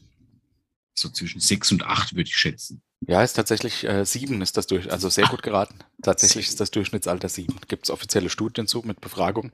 So 0.95 1.09
zwischen 1.09 1.41
sechs 1.41 1.73
und 1.73 1.85
acht 1.85 2.15
würde 2.15 2.29
ich 2.29 2.37
schätzen. 2.37 2.83
Ja, 3.07 3.23
ist 3.23 3.35
tatsächlich 3.35 3.85
äh, 3.85 4.05
sieben 4.07 4.41
ist 4.41 4.57
das 4.57 4.67
durch, 4.67 4.91
also 4.91 5.09
sehr 5.09 5.27
gut 5.27 5.43
geraten. 5.43 5.79
Tatsächlich 6.03 6.49
ist 6.49 6.61
das 6.61 6.71
Durchschnittsalter 6.71 7.29
sieben. 7.29 7.57
Gibt 7.69 7.85
es 7.85 7.91
offizielle 7.91 8.31
Studien 8.31 8.67
zu 8.67 8.83
mit 8.85 9.01
Befragungen. 9.01 9.53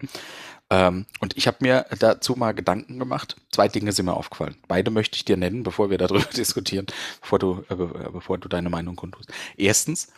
Ähm, 0.69 1.07
und 1.21 1.37
ich 1.37 1.47
habe 1.47 1.59
mir 1.61 1.87
dazu 1.99 2.37
mal 2.37 2.53
Gedanken 2.53 2.99
gemacht. 2.99 3.37
Zwei 3.51 3.67
Dinge 3.67 3.93
sind 3.93 4.07
mir 4.07 4.15
aufgefallen. 4.15 4.57
Beide 4.69 4.91
möchte 4.91 5.17
ich 5.17 5.25
dir 5.25 5.37
nennen, 5.37 5.65
bevor 5.65 5.91
wir 5.91 5.99
darüber 5.99 6.25
diskutieren, 6.37 6.87
bevor 7.21 7.39
du, 7.39 7.65
äh, 7.69 7.75
äh, 7.75 8.11
bevor 8.13 8.39
du 8.39 8.49
deine 8.49 8.71
Meinung 8.71 8.95
kundtust. 8.95 9.33
Erstens, 9.57 10.09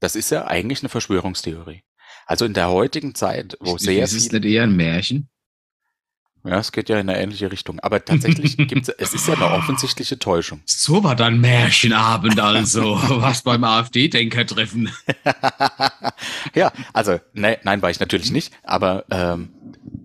das 0.00 0.14
ist 0.16 0.30
ja 0.30 0.46
eigentlich 0.46 0.80
eine 0.80 0.90
Verschwörungstheorie. 0.90 1.82
Also 2.26 2.44
in 2.44 2.54
der 2.54 2.68
heutigen 2.68 3.14
Zeit, 3.14 3.56
wo 3.60 3.78
sehr 3.78 4.04
ist 4.04 4.12
viel, 4.12 4.40
nicht 4.40 4.44
eher 4.44 4.64
ein 4.64 4.76
Märchen? 4.76 5.28
Ja, 6.46 6.58
es 6.58 6.72
geht 6.72 6.88
ja 6.88 6.98
in 6.98 7.08
eine 7.08 7.18
ähnliche 7.20 7.50
Richtung, 7.52 7.80
aber 7.80 8.04
tatsächlich 8.04 8.56
gibt 8.68 8.88
es, 8.88 8.94
es 8.98 9.14
ist 9.14 9.28
ja 9.28 9.34
eine 9.34 9.50
offensichtliche 9.50 10.18
Täuschung. 10.18 10.60
So 10.64 11.02
war 11.04 11.16
dann 11.16 11.40
Märchenabend 11.40 12.38
also, 12.40 12.94
was 13.08 13.42
beim 13.42 13.64
AfD-Denker-Treffen. 13.64 14.90
ja, 16.54 16.72
also 16.92 17.20
ne, 17.32 17.58
nein, 17.64 17.82
war 17.82 17.90
ich 17.90 18.00
natürlich 18.00 18.30
nicht, 18.30 18.52
aber 18.62 19.04
ähm, 19.10 19.50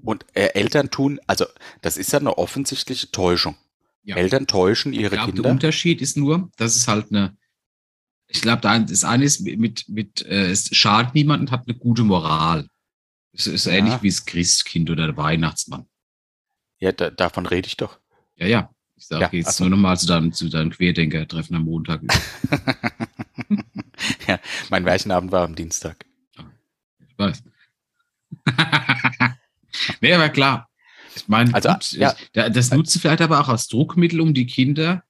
und 0.03 0.25
äh, 0.33 0.47
Eltern 0.53 0.89
tun, 0.89 1.19
also 1.27 1.45
das 1.81 1.97
ist 1.97 2.11
ja 2.11 2.19
eine 2.19 2.37
offensichtliche 2.37 3.11
Täuschung. 3.11 3.55
Ja. 4.03 4.15
Eltern 4.15 4.47
täuschen 4.47 4.93
ihre 4.93 5.11
glaube, 5.11 5.25
der 5.27 5.33
Kinder. 5.35 5.49
Unterschied 5.51 6.01
ist 6.01 6.17
nur, 6.17 6.49
dass 6.57 6.75
es 6.75 6.87
halt 6.87 7.11
eine, 7.11 7.37
ich 8.27 8.41
glaube, 8.41 8.61
da- 8.61 8.79
das 8.79 9.03
eine 9.03 9.25
ist 9.25 9.41
mit, 9.41 9.87
mit 9.89 10.25
äh, 10.25 10.49
es 10.49 10.75
schadet 10.75 11.13
niemandem 11.13 11.47
und 11.47 11.51
hat 11.51 11.67
eine 11.67 11.77
gute 11.77 12.03
Moral. 12.03 12.67
Es 13.33 13.45
ist 13.45 13.65
Ja. 13.67 13.73
ähnlich 13.73 14.01
wie 14.01 14.09
das 14.09 14.25
Christkind 14.25 14.89
oder 14.89 15.05
der 15.07 15.17
Weihnachtsmann. 15.17 15.85
Ja, 16.82 16.91
da, 16.91 17.09
davon 17.11 17.45
rede 17.45 17.67
ich 17.67 17.77
doch. 17.77 17.99
Ja, 18.36 18.47
ja. 18.47 18.69
Ich 18.95 19.07
sage 19.07 19.21
Ja, 19.21 19.29
jetzt 19.32 19.47
ach 19.47 19.53
so. 19.53 19.63
nur 19.63 19.71
nochmal 19.71 19.97
zu 19.97 20.07
deinem, 20.07 20.34
zu 20.34 20.49
deinem 20.49 20.71
Querdenker-Treffen 20.71 21.55
am 21.55 21.63
Montag. 21.63 22.01
ja, 24.27 24.39
mein 24.69 24.84
Märchenabend 24.84 25.32
war 25.32 25.43
am 25.43 25.55
Dienstag. 25.55 26.05
Ich 27.07 27.17
weiß. 27.17 27.43
nee, 30.01 30.13
aber 30.13 30.29
klar. 30.29 30.69
Ich 31.15 31.27
meine, 31.27 31.53
Also, 31.53 31.69
gut, 31.69 31.91
ja. 31.93 32.15
das 32.34 32.71
nutzt 32.71 32.95
du 32.95 32.99
vielleicht 32.99 33.21
aber 33.21 33.39
auch 33.39 33.49
als 33.49 33.67
Druckmittel, 33.67 34.21
um 34.21 34.34
die 34.34 34.45
Kinder 34.45 35.03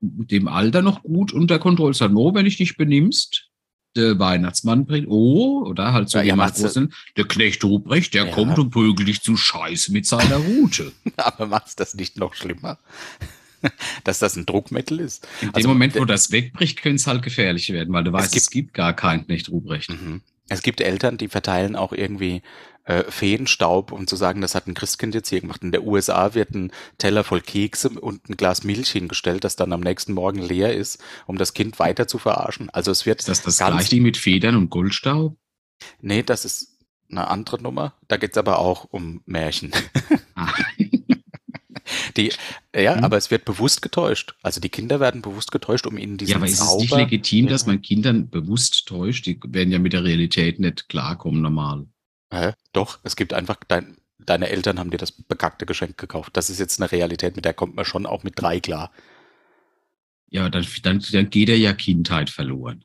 mit 0.00 0.30
dem 0.32 0.48
Alter 0.48 0.82
noch 0.82 1.02
gut 1.02 1.32
unter 1.32 1.58
Kontrolle 1.58 1.92
zu 1.92 1.98
sagen, 1.98 2.16
oh, 2.16 2.34
wenn 2.34 2.46
ich 2.46 2.56
dich 2.56 2.76
benimmst, 2.76 3.50
der 3.96 4.18
Weihnachtsmann 4.18 4.86
bringt, 4.86 5.06
oh, 5.08 5.64
oder 5.66 5.92
halt 5.92 6.08
so 6.08 6.18
Ja, 6.18 6.48
sind, 6.52 6.94
der 7.16 7.26
Knecht 7.26 7.62
Ruprecht, 7.64 8.14
der 8.14 8.26
Ja. 8.26 8.32
kommt 8.32 8.58
und 8.58 8.70
prügelt 8.70 9.06
dich 9.08 9.20
zu 9.22 9.36
Scheiße 9.36 9.92
mit 9.92 10.06
seiner 10.06 10.36
Rute. 10.36 10.92
Aber 11.16 11.46
macht's 11.46 11.76
das 11.76 11.94
nicht 11.94 12.16
noch 12.18 12.34
schlimmer? 12.34 12.78
Dass 14.04 14.18
das 14.18 14.36
ein 14.36 14.44
Druckmittel 14.46 14.98
ist? 15.00 15.26
In 15.40 15.48
dem 15.48 15.54
Also, 15.54 15.68
Moment, 15.68 15.94
wo 15.96 16.04
das 16.04 16.32
wegbricht, 16.32 16.82
könnte 16.82 16.96
es 16.96 17.06
halt 17.06 17.22
gefährlich 17.22 17.70
werden, 17.72 17.92
weil 17.94 18.02
du 18.04 18.12
weißt, 18.12 18.32
gibt- 18.32 18.42
es 18.42 18.50
gibt 18.50 18.74
gar 18.74 18.92
keinen 18.92 19.24
Knecht 19.26 19.50
Ruprecht. 19.50 19.90
Mhm. 19.90 20.20
Es 20.48 20.62
gibt 20.62 20.80
Eltern, 20.80 21.16
die 21.16 21.28
verteilen 21.28 21.76
auch 21.76 21.92
irgendwie 21.92 22.42
äh, 22.84 23.04
Feenstaub, 23.10 23.92
um 23.92 24.06
zu 24.06 24.16
sagen, 24.16 24.40
das 24.40 24.54
hat 24.54 24.66
ein 24.66 24.74
Christkind 24.74 25.14
jetzt 25.14 25.28
hier 25.28 25.40
gemacht. 25.40 25.62
In 25.62 25.72
der 25.72 25.84
USA 25.84 26.34
wird 26.34 26.50
ein 26.54 26.72
Teller 26.98 27.24
voll 27.24 27.40
Kekse 27.40 27.88
und 27.90 28.28
ein 28.28 28.36
Glas 28.36 28.64
Milch 28.64 28.90
hingestellt, 28.90 29.44
das 29.44 29.56
dann 29.56 29.72
am 29.72 29.80
nächsten 29.80 30.12
Morgen 30.14 30.40
leer 30.42 30.74
ist, 30.74 31.02
um 31.26 31.38
das 31.38 31.54
Kind 31.54 31.78
weiter 31.78 32.08
zu 32.08 32.18
verarschen. 32.18 32.70
Also 32.70 32.90
es 32.90 33.06
wird 33.06 33.20
Ist 33.20 33.28
das 33.28 33.42
das 33.42 33.58
gleiche 33.58 34.00
mit 34.00 34.16
Federn 34.16 34.56
und 34.56 34.70
Goldstaub? 34.70 35.36
Nee, 36.00 36.22
das 36.22 36.44
ist 36.44 36.78
eine 37.10 37.28
andere 37.28 37.60
Nummer. 37.62 37.94
Da 38.08 38.16
geht's 38.16 38.38
aber 38.38 38.58
auch 38.58 38.84
um 38.90 39.22
Märchen. 39.26 39.72
Ah. 40.34 40.52
Die, 42.16 42.32
ja, 42.74 42.96
Mhm. 42.96 43.04
aber 43.04 43.16
es 43.16 43.30
wird 43.30 43.44
bewusst 43.44 43.82
getäuscht. 43.82 44.34
Also 44.42 44.60
die 44.60 44.68
Kinder 44.68 45.00
werden 45.00 45.20
bewusst 45.22 45.50
getäuscht, 45.52 45.86
um 45.86 45.98
ihnen 45.98 46.16
diesen 46.16 46.30
Ja, 46.32 46.36
aber 46.36 46.46
ist 46.46 46.54
es 46.54 46.58
Zauber. 46.60 46.80
nicht 46.80 46.94
legitim, 46.96 47.48
dass 47.48 47.66
man 47.66 47.82
Kindern 47.82 48.28
bewusst 48.30 48.86
täuscht? 48.86 49.26
Die 49.26 49.38
werden 49.46 49.72
ja 49.72 49.78
mit 49.78 49.92
der 49.92 50.04
Realität 50.04 50.58
nicht 50.60 50.88
klarkommen 50.88 51.42
normal. 51.42 51.86
Hä? 52.32 52.54
Doch, 52.72 52.98
es 53.04 53.14
gibt 53.14 53.34
einfach, 53.34 53.58
dein, 53.68 53.98
deine 54.18 54.48
Eltern 54.48 54.78
haben 54.78 54.90
dir 54.90 54.96
das 54.96 55.12
bekackte 55.12 55.66
Geschenk 55.66 55.98
gekauft. 55.98 56.36
Das 56.36 56.48
ist 56.48 56.58
jetzt 56.58 56.80
eine 56.80 56.90
Realität, 56.90 57.36
mit 57.36 57.44
der 57.44 57.52
kommt 57.52 57.76
man 57.76 57.84
schon 57.84 58.06
auch 58.06 58.24
mit 58.24 58.40
drei 58.40 58.58
klar. 58.58 58.90
Ja, 60.30 60.48
dann, 60.48 60.66
dann, 60.82 61.04
dann 61.12 61.30
geht 61.30 61.50
er 61.50 61.58
ja 61.58 61.74
Kindheit 61.74 62.30
verloren. 62.30 62.84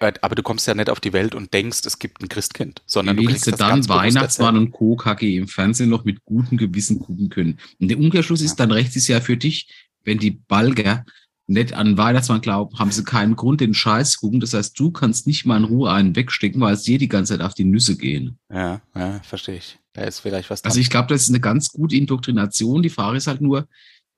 Aber 0.00 0.34
du 0.34 0.42
kommst 0.42 0.66
ja 0.66 0.74
nicht 0.74 0.90
auf 0.90 1.00
die 1.00 1.14
Welt 1.14 1.34
und 1.34 1.54
denkst, 1.54 1.80
es 1.86 1.98
gibt 1.98 2.20
ein 2.20 2.28
Christkind, 2.28 2.82
sondern 2.84 3.16
Wie 3.16 3.22
du 3.22 3.28
willst 3.28 3.44
kriegst 3.44 3.60
du 3.60 3.64
das 3.64 3.86
dann 3.86 3.88
Weihnachtsmann 3.88 4.56
und 4.56 4.72
Co. 4.72 4.96
KG 4.96 5.36
im 5.36 5.48
Fernsehen 5.48 5.88
noch 5.88 6.04
mit 6.04 6.24
gutem 6.24 6.58
Gewissen 6.58 6.98
gucken 6.98 7.30
können? 7.30 7.58
Und 7.78 7.88
der 7.88 7.98
Umkehrschluss 7.98 8.42
ist, 8.42 8.56
dann 8.56 8.72
rechts 8.72 8.96
ist 8.96 9.08
ja 9.08 9.20
für 9.20 9.36
dich, 9.36 9.68
wenn 10.04 10.18
die 10.18 10.32
Balger 10.32 11.06
nicht 11.48 11.72
an 11.72 11.96
Weihnachtsmann 11.96 12.42
glauben, 12.42 12.78
haben 12.78 12.92
sie 12.92 13.04
keinen 13.04 13.34
Grund, 13.34 13.60
den 13.60 13.72
Scheiß 13.72 14.12
zu 14.12 14.20
gucken. 14.20 14.38
Das 14.38 14.52
heißt, 14.52 14.78
du 14.78 14.90
kannst 14.90 15.26
nicht 15.26 15.46
mal 15.46 15.56
in 15.56 15.64
Ruhe 15.64 15.90
einen 15.90 16.14
wegstecken, 16.14 16.60
weil 16.60 16.74
es 16.74 16.82
dir 16.82 16.98
die 16.98 17.08
ganze 17.08 17.32
Zeit 17.32 17.44
auf 17.44 17.54
die 17.54 17.64
Nüsse 17.64 17.96
gehen. 17.96 18.38
Ja, 18.52 18.82
ja, 18.94 19.20
verstehe 19.22 19.56
ich. 19.56 19.78
Da 19.94 20.02
ist 20.02 20.20
vielleicht 20.20 20.50
was 20.50 20.60
dran. 20.60 20.70
Also 20.70 20.80
ich 20.80 20.90
glaube, 20.90 21.08
das 21.08 21.22
ist 21.22 21.30
eine 21.30 21.40
ganz 21.40 21.72
gute 21.72 21.96
Indoktrination. 21.96 22.82
Die 22.82 22.90
Frage 22.90 23.16
ist 23.16 23.26
halt 23.26 23.40
nur, 23.40 23.66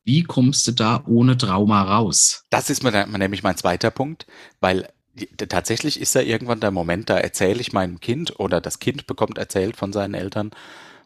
wie 0.04 0.24
kommst 0.24 0.66
du 0.66 0.72
da 0.72 1.04
ohne 1.06 1.36
Trauma 1.36 1.82
raus? 1.82 2.44
Das 2.50 2.68
ist 2.68 2.82
mir 2.82 3.06
nämlich 3.06 3.44
mein 3.44 3.56
zweiter 3.56 3.92
Punkt, 3.92 4.26
weil 4.60 4.88
tatsächlich 5.36 6.00
ist 6.00 6.16
da 6.16 6.20
irgendwann 6.20 6.60
der 6.60 6.72
Moment, 6.72 7.10
da 7.10 7.18
erzähle 7.18 7.60
ich 7.60 7.72
meinem 7.72 8.00
Kind 8.00 8.40
oder 8.40 8.60
das 8.60 8.80
Kind 8.80 9.06
bekommt 9.06 9.38
erzählt 9.38 9.76
von 9.76 9.92
seinen 9.92 10.14
Eltern 10.14 10.50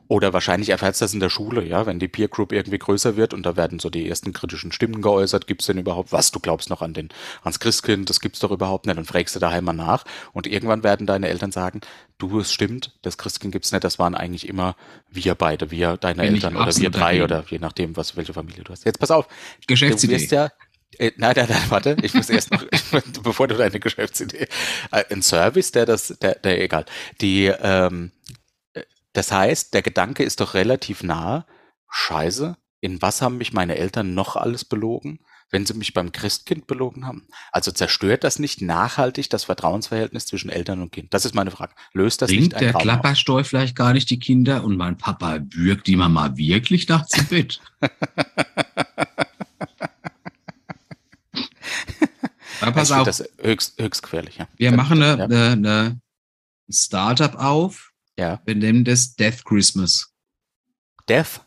oder 0.09 0.33
wahrscheinlich 0.33 0.69
erfährt 0.71 0.95
es 0.95 0.99
das 0.99 1.15
in 1.15 1.21
der 1.21 1.31
Schule, 1.31 1.65
ja, 1.65 1.87
wenn 1.87 1.99
die 1.99 2.09
Peer 2.09 2.29
Group 2.29 2.53
irgendwie 2.53 2.79
größer 2.79 3.17
wird 3.17 3.33
und 3.35 3.43
da 3.45 3.57
werden 3.57 3.79
so 3.79 3.91
die 3.91 4.09
ersten 4.09 4.33
kritischen 4.33 4.73
Stimmen 4.73 5.01
geäußert, 5.03 5.47
gibt's 5.47 5.67
denn 5.67 5.79
überhaupt 5.79 6.13
was? 6.13 6.31
Du 6.31 6.41
glaubst 6.41 6.69
noch 6.71 6.83
an 6.83 6.93
den 6.95 7.09
ans 7.43 7.61
Christkind, 7.61 8.11
das 8.11 8.21
gibt's 8.21 8.41
doch 8.41 8.51
überhaupt 8.51 8.87
nicht. 8.87 8.97
Dann 8.97 9.05
fragst 9.05 9.35
du 9.35 9.41
daheim 9.41 9.65
mal 9.65 9.73
nach 9.73 10.05
und 10.33 10.47
irgendwann 10.47 10.83
werden 10.83 11.07
deine 11.07 11.29
Eltern 11.29 11.53
sagen, 11.53 11.81
du, 12.19 12.41
es 12.41 12.53
stimmt, 12.53 12.93
das 13.03 13.19
Christkind 13.19 13.53
gibt's 13.53 13.73
nicht, 13.73 13.85
das 13.85 13.99
waren 13.99 14.15
eigentlich 14.15 14.49
immer 14.49 14.77
wir 15.11 15.35
beide, 15.35 15.71
wir, 15.71 15.97
deine 15.97 16.23
Bin 16.23 16.35
Eltern 16.35 16.57
oder 16.57 16.77
wir 16.77 16.91
drei 16.91 17.19
dagegen. 17.19 17.25
oder 17.25 17.45
je 17.49 17.59
nachdem, 17.59 17.97
was 17.97 18.17
welche 18.17 18.35
Familie 18.35 18.63
du 18.65 18.73
hast. 18.73 18.85
Jetzt 18.85 18.99
pass 19.01 19.11
auf, 19.11 19.27
Du 19.27 19.67
Geschäftsidee. 19.69 20.15
wirst 20.15 20.31
ja. 20.33 20.51
Äh, 20.99 21.13
nein, 21.17 21.33
nein, 21.37 21.47
nein, 21.49 21.63
warte. 21.71 21.97
Ich 22.03 22.15
muss 22.15 22.31
erst 22.31 22.53
noch, 22.53 22.65
bevor 23.23 23.49
du 23.49 23.57
deine 23.57 23.81
Geschäftsidee. 23.81 24.47
Äh, 24.93 25.05
ein 25.11 25.23
Service, 25.23 25.73
der 25.73 25.87
das, 25.87 26.17
der, 26.21 26.37
der 26.37 26.63
egal. 26.63 26.85
Die, 27.21 27.47
ähm, 27.47 28.13
äh, 28.29 28.33
das 29.15 29.33
heißt, 29.33 29.73
der 29.73 29.81
Gedanke 29.83 30.23
ist 30.23 30.41
doch 30.41 30.53
relativ 30.55 31.03
nah. 31.03 31.47
Scheiße, 31.91 32.57
in 32.81 33.01
was 33.01 33.23
haben 33.23 33.39
mich 33.39 33.53
meine 33.53 33.77
Eltern 33.77 34.13
noch 34.15 34.37
alles 34.37 34.65
belogen, 34.65 35.21
wenn 35.51 35.65
sie 35.65 35.75
mich 35.75 35.95
beim 35.95 36.11
Christkind 36.13 36.67
belogen 36.67 37.07
haben? 37.07 37.29
Also 37.53 37.71
zerstört 37.71 38.25
das 38.25 38.39
nicht 38.39 38.61
nachhaltig 38.61 39.31
das 39.31 39.45
Vertrauensverhältnis 39.45 40.27
zwischen 40.27 40.51
Eltern 40.51 40.83
und 40.83 40.91
Kind? 40.93 41.15
Das 41.15 41.25
ist 41.25 41.35
meine 41.35 41.53
Frage. 41.53 41.75
Löst 41.93 42.21
das 42.21 42.29
Bringt 42.31 42.43
nicht 42.43 42.55
ein 42.55 42.61
der? 42.61 42.73
Klappersteu 42.75 43.45
vielleicht 43.45 43.77
gar 43.77 43.93
nicht 43.93 44.11
die 44.11 44.19
Kinder 44.19 44.65
und 44.65 44.77
mein 44.77 44.99
Papa 44.99 45.39
würgt 45.51 45.87
die 45.87 45.97
Mama 45.97 46.37
wirklich 46.37 46.89
nachts 46.89 47.17
im 47.17 47.27
Bett? 47.27 47.61
Aber 52.61 52.73
pass 52.73 52.91
auf, 52.93 53.05
das 53.07 53.23
höchst, 53.41 53.81
höchst 53.81 54.03
gefährlich, 54.03 54.39
ja. 54.39 54.49
wir 54.57 54.73
machen 54.73 55.03
eine, 55.03 55.19
Ja. 55.19 55.25
eine, 55.25 55.51
eine 55.53 56.01
Startup 56.71 57.35
auf. 57.37 57.93
Ja. 58.19 58.41
Wir 58.45 58.55
nennen 58.55 58.85
das 58.85 59.15
Death 59.17 59.45
Christmas. 59.45 60.11
Death? 61.09 61.41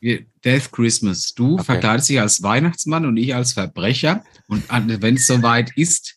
Death 0.45 0.71
Christmas. 0.71 1.33
Du 1.33 1.55
Okay. 1.55 1.63
verkleidest 1.63 2.09
dich 2.09 2.21
als 2.21 2.43
Weihnachtsmann 2.43 3.05
und 3.05 3.17
ich 3.17 3.33
als 3.33 3.53
Verbrecher. 3.53 4.23
Und 4.47 4.63
wenn 4.69 5.15
es 5.15 5.25
soweit 5.27 5.75
ist, 5.75 6.15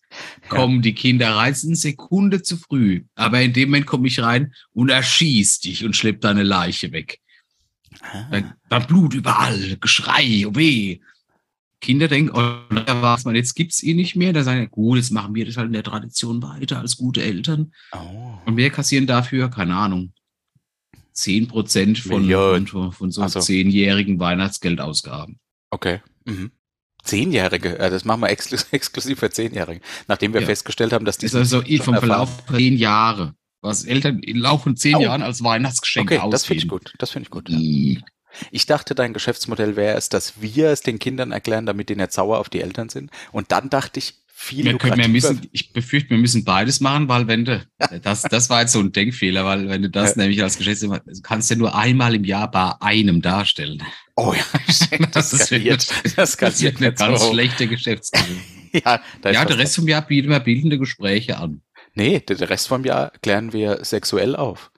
kommen 0.49 0.83
die 0.83 0.95
Kinder 0.95 1.35
rein, 1.37 1.57
eine 1.65 1.77
Sekunde 1.77 2.43
zu 2.43 2.57
früh. 2.59 3.05
Aber 3.15 3.41
in 3.41 3.53
dem 3.53 3.71
Moment 3.71 3.87
komme 3.87 4.09
ich 4.09 4.21
rein 4.21 4.53
und 4.73 4.91
erschieß 4.91 5.61
dich 5.61 5.85
und 5.85 5.97
schlepp 5.97 6.21
deine 6.21 6.43
Leiche 6.43 6.93
weg. 6.93 7.19
Ah. 8.03 8.29
Dann, 8.31 8.55
dann 8.69 8.87
Blut 8.87 9.15
überall, 9.15 9.77
Geschrei, 9.81 10.47
oh 10.47 10.55
weh. 10.55 11.01
Kinder 11.81 12.09
denken, 12.09 12.31
oh, 12.37 12.75
da 12.75 13.01
war's 13.01 13.25
mal, 13.25 13.35
jetzt 13.35 13.55
gibt's 13.55 13.83
ihn 13.83 13.97
nicht 13.97 14.15
mehr. 14.17 14.35
Da 14.35 14.45
sagen, 14.45 14.71
gut, 14.71 14.99
jetzt 14.99 15.11
machen 15.13 15.35
wir 15.35 15.47
das 15.47 15.57
halt 15.57 15.69
in 15.69 15.73
der 15.73 15.83
Tradition 15.83 16.43
weiter 16.43 16.79
als 16.79 16.99
gute 16.99 17.23
Eltern. 17.23 17.73
Oh. 17.93 18.35
Und 18.45 18.59
wir 18.59 18.69
kassieren 18.69 19.07
dafür, 19.07 19.49
keine 19.49 19.75
Ahnung, 19.77 20.13
10 21.13 21.49
Prozent 21.49 21.99
von, 21.99 22.67
von, 22.67 22.93
von 22.93 23.11
so 23.11 23.27
so. 23.29 23.41
zehnjährigen 23.41 24.19
Weihnachtsgeldausgaben. 24.21 25.39
Okay. 25.71 26.01
Mhm. 26.25 26.51
Zehnjährige, 27.03 27.79
ja, 27.79 27.89
das 27.91 28.05
machen 28.05 28.21
wir 28.21 28.29
exklu 28.29 28.59
exklusiv 28.73 29.19
für 29.21 29.31
Zehnjährige. 29.31 29.81
Nachdem 30.07 30.35
wir 30.35 30.41
Ja. 30.43 30.47
festgestellt 30.47 30.93
haben, 30.93 31.05
dass 31.05 31.19
die 31.19 31.27
Das 31.27 31.35
ist 31.35 31.39
also 31.55 31.63
schon 31.65 31.79
vom. 31.83 31.97
Verlauf 31.97 32.43
von 32.47 32.57
zehn 32.57 32.77
Jahre, 32.77 33.35
was 33.63 33.85
Eltern 33.85 34.19
im 34.21 34.37
Laufe 34.39 34.65
von 34.65 34.77
zehn 34.77 34.97
Oh. 34.97 35.01
Jahren 35.01 35.23
als 35.23 35.43
Weihnachtsgeschenk 35.43 36.11
Okay, 36.13 36.21
das 36.31 36.45
finde 36.45 36.65
ich 36.65 36.71
ausgeben. 36.71 36.85
gut. 36.85 36.95
Das 36.99 37.11
finde 37.11 37.25
ich 37.27 37.31
gut. 37.31 37.49
Ja. 37.49 38.01
Ich 38.53 38.67
dachte, 38.67 38.95
dein 38.95 39.13
Geschäftsmodell 39.13 39.75
wäre 39.77 39.97
es, 39.97 40.09
dass 40.09 40.41
wir 40.41 40.69
es 40.69 40.83
den 40.83 40.99
Kindern 41.01 41.33
erklären, 41.33 41.67
damit 41.67 41.89
die 41.89 41.97
nicht 41.97 42.13
sauer 42.13 42.39
auf 42.39 42.49
die 42.49 42.61
Eltern 42.61 42.89
sind. 42.89 43.11
Und 43.33 43.51
dann 43.51 43.71
dachte 43.71 43.99
ich, 43.99 44.15
viel 44.43 44.65
Wir 44.65 44.79
können, 44.79 44.97
wir 44.97 45.09
müssen, 45.09 45.47
ich 45.53 45.73
befürchte, 45.75 46.11
wir 46.11 46.17
müssen 46.19 46.45
beides 46.45 46.81
machen, 46.81 47.09
weil 47.09 47.27
wenn 47.29 47.45
du, 47.45 47.63
das, 48.03 48.23
das 48.23 48.49
war 48.49 48.63
jetzt 48.63 48.73
so 48.73 48.81
ein 48.81 48.91
Denkfehler, 48.91 49.45
weil 49.45 49.69
wenn 49.69 49.83
du 49.83 49.91
das 49.91 50.17
Ja. 50.17 50.23
nämlich 50.23 50.43
als 50.43 50.57
Geschäftsführer, 50.57 51.01
du 51.01 51.21
kannst 51.23 51.51
ja 51.51 51.57
nur 51.57 51.75
einmal 51.75 52.15
im 52.15 52.25
Jahr 52.25 52.51
bei 52.51 52.73
einem 52.81 53.21
darstellen. 53.21 53.83
Oh 54.17 54.33
ja, 54.35 54.45
das, 55.13 55.31
Das 55.31 55.47
skaliert. 55.47 55.89
wird- 55.89 56.05
Das 56.05 56.15
Das 56.15 56.33
skaliert 56.33 56.77
eine 56.79 56.87
nicht 56.89 56.99
ganz 56.99 57.21
so. 57.23 57.33
schlechte 57.33 57.67
Geschäftsführung. 57.69 58.41
Ja, 58.73 58.95
ist 58.95 59.25
Ja, 59.25 59.41
was 59.41 59.47
der 59.49 59.59
Rest 59.59 59.75
vom 59.77 59.89
Jahr 59.89 60.03
bieten 60.03 60.29
wir 60.31 60.39
bildende 60.39 60.79
Gespräche 60.79 61.39
an. 61.39 61.61
Nee, 61.95 62.21
der 62.21 62.37
der 62.37 62.51
Rest 62.51 62.69
vom 62.69 62.85
Jahr 62.85 63.11
klären 63.21 63.53
wir 63.53 63.85
sexuell 63.85 64.37
auf. 64.37 64.71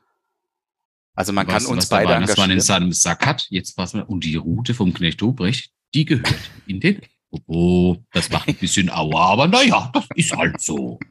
Also 1.15 1.33
man 1.35 1.47
Weißt 1.47 1.67
kann 1.67 1.75
uns 1.75 1.85
was 1.85 1.89
beide 1.91 2.09
Weihnachtsmann 2.09 2.51
in 2.51 2.57
engagieren. 2.57 2.61
seinem 2.81 2.93
Sack 2.93 3.27
hat. 3.27 3.47
Jetzt 3.51 3.77
passen 3.77 3.99
wir. 3.99 4.09
Und 4.09 4.25
die 4.25 4.37
Route 4.37 4.73
vom 4.73 4.95
Knecht 4.95 5.21
Hobrecht, 5.21 5.73
die 5.95 6.07
gehört 6.07 6.35
in 6.67 6.81
den. 6.81 7.03
Oh, 7.47 7.97
das 8.13 8.31
macht 8.31 8.49
ein 8.49 8.57
bisschen 8.57 8.91
Aua, 8.91 9.33
aber 9.33 9.49
naja, 9.49 9.91
das 9.95 10.07
ist 10.15 10.37
halt 10.37 10.61
so. 10.61 10.99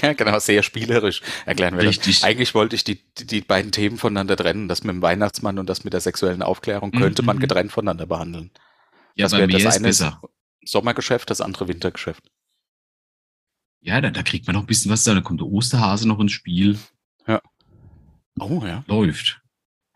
Ja, 0.00 0.14
genau, 0.14 0.38
sehr 0.38 0.62
spielerisch 0.62 1.20
erklären 1.44 1.76
wir 1.76 1.86
Richtig. 1.86 2.20
das. 2.20 2.24
Eigentlich 2.24 2.54
wollte 2.54 2.74
ich 2.74 2.84
die, 2.84 3.02
die, 3.18 3.42
beiden 3.42 3.70
Themen 3.70 3.98
voneinander 3.98 4.34
trennen. 4.34 4.66
Das 4.66 4.82
mit 4.82 4.94
dem 4.94 5.02
Weihnachtsmann 5.02 5.58
und 5.58 5.68
das 5.68 5.84
mit 5.84 5.92
der 5.92 6.00
sexuellen 6.00 6.40
Aufklärung 6.40 6.90
könnte 6.90 7.20
man 7.22 7.36
Mhm. 7.36 7.40
getrennt 7.40 7.70
voneinander 7.70 8.06
behandeln. 8.06 8.50
Ja, 9.14 9.26
das 9.26 9.32
bei 9.32 9.38
wäre 9.40 9.48
mir 9.48 9.52
das 9.58 9.64
ist 9.64 9.76
eine 9.76 9.88
besser. 9.88 10.22
Sommergeschäft, 10.64 11.28
das 11.28 11.42
andere 11.42 11.68
Wintergeschäft. 11.68 12.30
Ja, 13.80 14.00
da, 14.00 14.08
da 14.08 14.22
kriegt 14.22 14.46
man 14.46 14.54
noch 14.54 14.62
ein 14.62 14.66
bisschen 14.66 14.90
was 14.90 15.04
da. 15.04 15.12
Da 15.12 15.20
kommt 15.20 15.40
der 15.40 15.48
Osterhase 15.48 16.08
noch 16.08 16.18
ins 16.18 16.32
Spiel. 16.32 16.78
Oh 18.40 18.62
ja. 18.64 18.84
Läuft. 18.86 19.42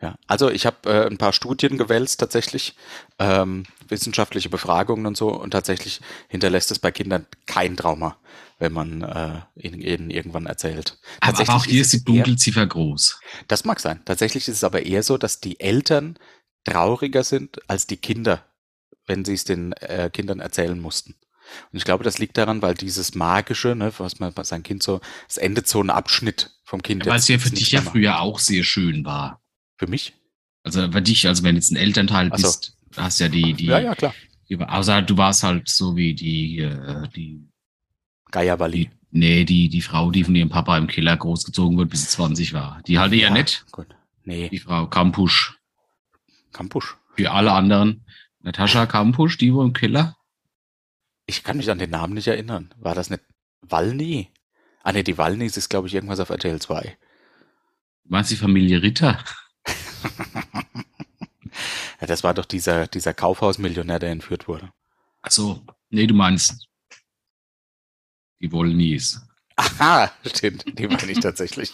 Ja, 0.02 0.16
also 0.26 0.50
ich 0.50 0.66
habe 0.66 0.90
äh, 0.90 1.06
ein 1.06 1.16
paar 1.16 1.32
Studien 1.32 1.78
gewälzt 1.78 2.18
tatsächlich, 2.18 2.74
ähm, 3.20 3.62
wissenschaftliche 3.88 4.48
Befragungen 4.48 5.06
und 5.06 5.16
so 5.16 5.28
und 5.28 5.52
tatsächlich 5.52 6.00
hinterlässt 6.28 6.72
es 6.72 6.80
bei 6.80 6.90
Kindern 6.90 7.26
kein 7.46 7.76
Trauma, 7.76 8.16
wenn 8.58 8.72
man 8.72 9.02
äh, 9.02 9.40
ihnen, 9.54 9.80
ihnen 9.80 10.10
irgendwann 10.10 10.46
erzählt. 10.46 10.98
Aber, 11.20 11.28
aber 11.28 11.46
Tatsächlich 11.46 11.56
auch 11.56 11.64
hier 11.66 11.80
ist 11.82 11.92
die 11.92 11.96
es 11.98 12.02
eher- 12.02 12.24
Dunkelziffer 12.24 12.66
groß. 12.66 13.20
Das 13.46 13.64
mag 13.64 13.78
sein. 13.78 14.00
Tatsächlich 14.04 14.48
ist 14.48 14.56
es 14.56 14.64
aber 14.64 14.84
eher 14.84 15.04
so, 15.04 15.18
dass 15.18 15.40
die 15.40 15.60
Eltern 15.60 16.18
trauriger 16.64 17.22
sind 17.22 17.60
als 17.70 17.86
die 17.86 17.96
Kinder, 17.96 18.44
wenn 19.06 19.24
sie 19.24 19.34
es 19.34 19.44
den 19.44 19.72
äh, 19.74 20.10
Kindern 20.12 20.40
erzählen 20.40 20.80
mussten. 20.80 21.14
Und 21.70 21.76
ich 21.76 21.84
glaube, 21.84 22.02
das 22.02 22.18
liegt 22.18 22.38
daran, 22.38 22.62
weil 22.62 22.74
dieses 22.74 23.14
Magische, 23.14 23.76
ne, 23.76 23.92
was 23.98 24.18
man 24.18 24.32
bei 24.32 24.42
sein 24.42 24.62
Kind 24.62 24.82
so, 24.82 25.00
es 25.28 25.36
endet 25.36 25.68
so 25.68 25.80
ein 25.80 25.90
Abschnitt 25.90 26.50
vom 26.64 26.82
Kind. 26.82 27.04
Weil 27.06 27.14
Jetzt 27.14 27.24
es 27.24 27.28
ja 27.28 27.38
für 27.38 27.50
dich 27.50 27.70
ja 27.70 27.82
früher 27.82 28.20
auch 28.20 28.38
sehr 28.38 28.64
schön 28.64 29.04
war. 29.04 29.41
Für 29.82 29.90
mich? 29.90 30.14
Also 30.62 30.88
bei 30.88 31.00
dich, 31.00 31.26
also 31.26 31.42
wenn 31.42 31.56
du 31.56 31.58
jetzt 31.58 31.72
ein 31.72 31.76
Elternteil 31.76 32.30
so. 32.36 32.46
bist, 32.46 32.78
hast 32.96 33.18
ja 33.18 33.28
die, 33.28 33.52
die, 33.54 33.66
Ja, 33.66 33.80
ja, 33.80 33.94
klar. 33.96 34.14
die, 34.48 34.56
außer 34.60 35.02
du 35.02 35.16
warst 35.16 35.42
halt 35.42 35.68
so 35.68 35.96
wie 35.96 36.14
die, 36.14 36.60
äh, 36.60 37.08
die, 37.08 37.40
Geierwalli. 38.30 38.86
die, 38.86 38.90
nee, 39.10 39.44
die, 39.44 39.68
die 39.68 39.82
Frau, 39.82 40.12
die 40.12 40.22
von 40.22 40.36
ihrem 40.36 40.50
Papa 40.50 40.78
im 40.78 40.86
Keller 40.86 41.16
großgezogen 41.16 41.76
wird, 41.78 41.90
bis 41.90 42.02
sie 42.02 42.08
20 42.10 42.52
war. 42.52 42.80
Die 42.86 43.00
halt 43.00 43.12
eher 43.12 43.30
nett. 43.30 43.64
Gut. 43.72 43.88
Nee, 44.22 44.50
Die 44.50 44.60
Frau 44.60 44.86
Kampusch. 44.86 45.58
Kampusch. 46.52 46.96
Für 47.16 47.32
alle 47.32 47.50
anderen. 47.50 48.04
Natascha 48.38 48.86
Kampusch, 48.86 49.36
die 49.38 49.52
wohl 49.52 49.66
im 49.66 49.72
Keller. 49.72 50.16
Ich 51.26 51.42
kann 51.42 51.56
mich 51.56 51.72
an 51.72 51.78
den 51.80 51.90
Namen 51.90 52.14
nicht 52.14 52.28
erinnern. 52.28 52.72
War 52.76 52.94
das 52.94 53.10
nicht 53.10 53.24
Walny? 53.62 54.30
Ah, 54.84 54.92
nee, 54.92 55.02
die 55.02 55.18
Walnys 55.18 55.56
ist, 55.56 55.70
glaube 55.70 55.88
ich, 55.88 55.94
irgendwas 55.94 56.20
auf 56.20 56.30
RTL 56.30 56.60
2. 56.60 56.96
Du 58.04 58.10
meinst 58.10 58.30
die 58.30 58.36
Familie 58.36 58.80
Ritter? 58.80 59.18
Ja, 62.00 62.06
das 62.06 62.24
war 62.24 62.34
doch 62.34 62.46
dieser, 62.46 62.86
dieser 62.88 63.14
Kaufhausmillionär, 63.14 63.98
der 63.98 64.10
entführt 64.10 64.48
wurde. 64.48 64.72
Achso, 65.20 65.64
nee, 65.90 66.06
du 66.06 66.14
meinst 66.14 66.66
die 68.40 68.50
Wollnies. 68.50 69.20
Aha, 69.56 70.10
stimmt. 70.26 70.64
Die 70.78 70.88
meine 70.88 71.12
ich 71.12 71.20
tatsächlich. 71.20 71.72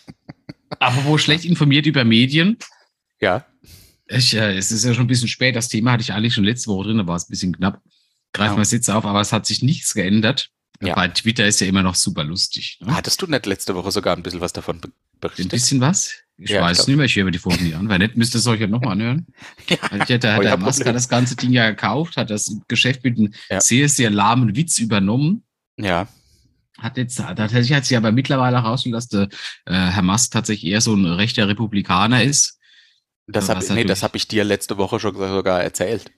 Aber 0.80 1.04
wo 1.04 1.18
schlecht 1.18 1.44
informiert 1.44 1.86
über 1.86 2.04
Medien? 2.04 2.56
Ja. 3.20 3.46
Ich, 4.08 4.34
äh, 4.34 4.56
es 4.56 4.72
ist 4.72 4.84
ja 4.84 4.94
schon 4.94 5.04
ein 5.04 5.08
bisschen 5.08 5.28
spät. 5.28 5.54
Das 5.54 5.68
Thema 5.68 5.92
hatte 5.92 6.02
ich 6.02 6.12
eigentlich 6.12 6.34
schon 6.34 6.44
letzte 6.44 6.68
Woche 6.70 6.88
drin, 6.88 6.98
da 6.98 7.06
war 7.06 7.16
es 7.16 7.28
ein 7.28 7.30
bisschen 7.30 7.54
knapp. 7.56 7.82
Greifen 8.32 8.54
Ja. 8.54 8.58
wir 8.58 8.62
es 8.62 8.72
jetzt 8.72 8.90
auf, 8.90 9.04
aber 9.04 9.20
es 9.20 9.32
hat 9.32 9.46
sich 9.46 9.62
nichts 9.62 9.94
geändert. 9.94 10.50
Ja. 10.82 10.94
Bei 10.94 11.06
Twitter 11.08 11.46
ist 11.46 11.60
ja 11.60 11.66
immer 11.68 11.82
noch 11.82 11.94
super 11.94 12.24
lustig. 12.24 12.78
Ne? 12.80 12.94
Hattest 12.96 13.22
du 13.22 13.26
nicht 13.26 13.46
letzte 13.46 13.74
Woche 13.74 13.92
sogar 13.92 14.16
ein 14.16 14.22
bisschen 14.22 14.40
was 14.40 14.52
davon 14.52 14.80
be- 14.80 14.88
Ein 14.88 15.20
berichtet? 15.20 15.50
bisschen 15.50 15.80
was? 15.80 16.14
Ich 16.38 16.50
Ja, 16.50 16.58
ich 16.58 16.62
weiß 16.64 16.76
glaub- 16.78 16.88
nicht 16.88 16.96
mehr, 16.96 17.06
ich 17.06 17.16
höre 17.16 17.24
mir 17.24 17.30
die 17.30 17.38
Folgen 17.38 17.64
nicht 17.64 17.74
an. 17.76 17.88
Weil 17.88 17.98
nicht, 17.98 18.16
müsst 18.16 18.34
ihr 18.34 18.38
es 18.38 18.46
euch 18.46 18.60
ja 18.60 18.66
nochmal 18.66 18.92
anhören. 18.92 19.26
Ja. 19.68 19.76
Weil 19.90 20.02
ich 20.02 20.08
hätte, 20.10 20.32
hat 20.34 20.42
der 20.42 20.56
Masker 20.58 20.92
das 20.92 21.08
ganze 21.08 21.34
Ding 21.36 21.50
ja 21.52 21.70
gekauft, 21.70 22.16
hat 22.16 22.30
das 22.30 22.56
Geschäft 22.68 23.04
mit 23.04 23.18
einem 23.18 23.32
Ja. 23.48 23.60
sehr, 23.60 23.88
sehr 23.88 24.10
lahmen 24.10 24.54
Witz 24.56 24.78
übernommen. 24.78 25.44
Ja. 25.78 26.08
Hat 26.78 26.98
jetzt, 26.98 27.16
tatsächlich 27.16 27.72
hat 27.72 27.86
sich 27.86 27.96
aber 27.96 28.12
mittlerweile 28.12 28.62
herausgestellt, 28.62 28.94
dass 28.96 29.08
der 29.08 29.28
äh, 29.64 29.72
Herr 29.92 30.02
Musk 30.02 30.30
tatsächlich 30.32 30.70
eher 30.70 30.82
so 30.82 30.94
ein 30.94 31.06
rechter 31.06 31.48
Republikaner 31.48 32.22
ist. 32.22 32.58
Das 33.26 33.48
Ja, 33.48 33.54
habe 33.56 33.74
nee, 33.74 33.84
das 33.84 34.02
hab 34.02 34.14
ich 34.14 34.28
dir 34.28 34.44
letzte 34.44 34.76
Woche 34.76 35.00
schon 35.00 35.14
sogar 35.16 35.62
erzählt. 35.62 36.10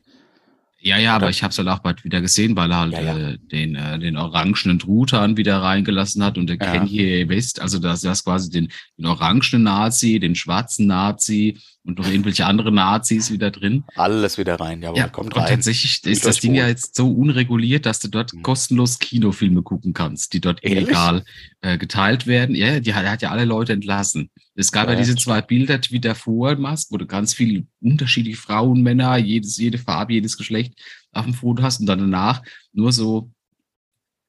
Ja, 0.81 0.97
ja, 0.97 1.17
aber 1.17 1.29
ich 1.29 1.43
habe 1.43 1.51
es 1.51 1.59
halt 1.59 1.67
auch 1.69 1.81
bald 1.81 2.05
wieder 2.05 2.21
gesehen, 2.21 2.55
weil 2.55 2.71
er 2.71 2.79
halt 2.79 2.93
Ja, 2.93 3.01
ja. 3.03 3.19
Äh, 3.31 3.39
den, 3.39 3.75
äh, 3.75 3.99
den 3.99 4.17
orangenen 4.17 4.79
Truthahn 4.79 5.37
wieder 5.37 5.61
reingelassen 5.61 6.23
hat 6.23 6.39
und 6.39 6.47
der 6.49 6.57
Ja. 6.57 6.73
Kanye 6.73 7.29
West, 7.29 7.61
also 7.61 7.81
das, 7.81 8.03
das 8.03 8.25
quasi 8.25 8.49
den, 8.49 8.69
den 8.97 9.07
orangenen 9.07 9.65
Nazi, 9.65 10.21
den 10.21 10.37
schwarzen 10.37 10.87
Nazi 10.87 11.59
und 11.83 11.99
noch 11.99 12.07
irgendwelche 12.09 12.47
andere 12.47 12.71
Nazis 12.71 13.33
wieder 13.33 13.51
drin. 13.51 13.83
Alles 13.97 14.39
wieder 14.39 14.61
rein. 14.61 14.81
Jawohl, 14.81 14.99
Ja, 14.99 15.09
kommt 15.09 15.35
und 15.35 15.41
rein. 15.43 15.49
tatsächlich 15.49 16.05
ist 16.05 16.25
das 16.25 16.39
Ding 16.39 16.53
wohl. 16.53 16.59
ja 16.59 16.69
jetzt 16.69 16.95
so 16.95 17.11
unreguliert, 17.11 17.85
dass 17.85 17.99
du 17.99 18.07
dort 18.09 18.33
Mhm. 18.35 18.43
kostenlos 18.43 19.01
Kinofilme 19.01 19.63
gucken 19.63 19.95
kannst, 19.95 20.33
die 20.33 20.41
dort 20.41 20.63
Ehrlich? 20.63 20.85
illegal 20.85 21.25
äh, 21.61 21.77
geteilt 21.77 22.29
werden. 22.29 22.55
Ja, 22.55 22.79
die 22.79 22.95
hat, 22.95 23.05
er 23.05 23.11
hat 23.11 23.23
ja 23.23 23.31
alle 23.31 23.45
Leute 23.47 23.73
entlassen. 23.73 24.31
Es 24.59 24.73
gab 24.73 24.89
ja, 24.89 24.95
Ja, 24.95 24.99
diese 24.99 25.15
zwei 25.15 25.41
Bilder 25.41 25.81
Twitter 25.81 26.17
vor 26.17 26.57
Musk, 26.57 26.91
wo 26.91 26.97
du 26.97 27.07
ganz 27.07 27.33
viele 27.33 27.65
unterschiedliche 27.81 28.37
Frauen, 28.37 28.83
Männer, 28.83 29.17
jedes, 29.17 29.57
jede 29.57 29.79
Farbe, 29.79 30.15
jedes 30.15 30.37
Geschlecht 30.37 30.75
auf 31.13 31.25
dem 31.25 31.35
Foto 31.35 31.63
hast 31.63 31.79
und 31.79 31.87
dann 31.87 32.01
danach 32.01 32.43
nur 32.73 32.91
so, 32.91 33.31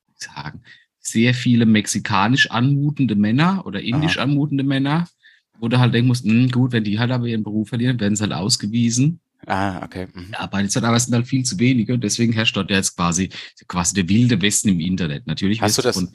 wie 0.08 0.24
sagen, 0.24 0.62
sehr 1.00 1.34
viele 1.34 1.66
mexikanisch 1.66 2.52
anmutende 2.52 3.16
Männer 3.16 3.66
oder 3.66 3.82
indisch 3.82 4.20
anmutende 4.20 4.64
Männer, 4.64 5.08
wo 5.58 5.68
du 5.68 5.80
halt 5.80 5.96
denken 5.96 6.10
musst, 6.10 6.26
hm, 6.26 6.52
gut, 6.52 6.74
wenn 6.74 6.84
die 6.84 7.00
halt 7.00 7.10
aber 7.10 7.26
ihren 7.26 7.44
Beruf 7.44 7.70
verlieren, 7.70 8.00
werden 8.00 8.16
sie 8.16 8.22
halt 8.22 8.34
ausgewiesen 8.34 9.20
Ah, 9.46 9.84
okay. 9.84 10.08
Mhm. 10.14 10.34
arbeitet 10.34 10.76
halt, 10.76 10.86
aber 10.86 10.98
es 10.98 11.06
sind 11.06 11.16
halt 11.16 11.28
viel 11.28 11.44
zu 11.44 11.58
wenige 11.60 11.94
und 11.94 12.04
deswegen 12.04 12.34
herrscht 12.34 12.58
dort 12.58 12.70
jetzt 12.70 12.96
quasi, 12.98 13.30
quasi 13.68 13.96
der 13.96 14.10
wilde 14.10 14.42
Westen 14.42 14.68
im 14.70 14.80
Internet. 14.80 15.28
Natürlich 15.28 15.62
Hast 15.62 15.78
du, 15.78 15.82
das, 15.82 16.06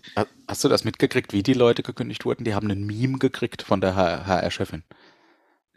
hast 0.47 0.62
du 0.64 0.68
das 0.68 0.85
mitgekriegt, 0.85 1.33
wie 1.33 1.43
die 1.43 1.55
Leute 1.55 1.83
gekündigt 1.83 2.25
wurden? 2.27 2.45
Die 2.45 2.55
haben 2.55 2.70
einen 2.70 2.87
Meme 2.87 3.18
gekriegt 3.18 3.62
von 3.62 3.81
der 3.81 3.95
HR-Chefin. 3.97 4.85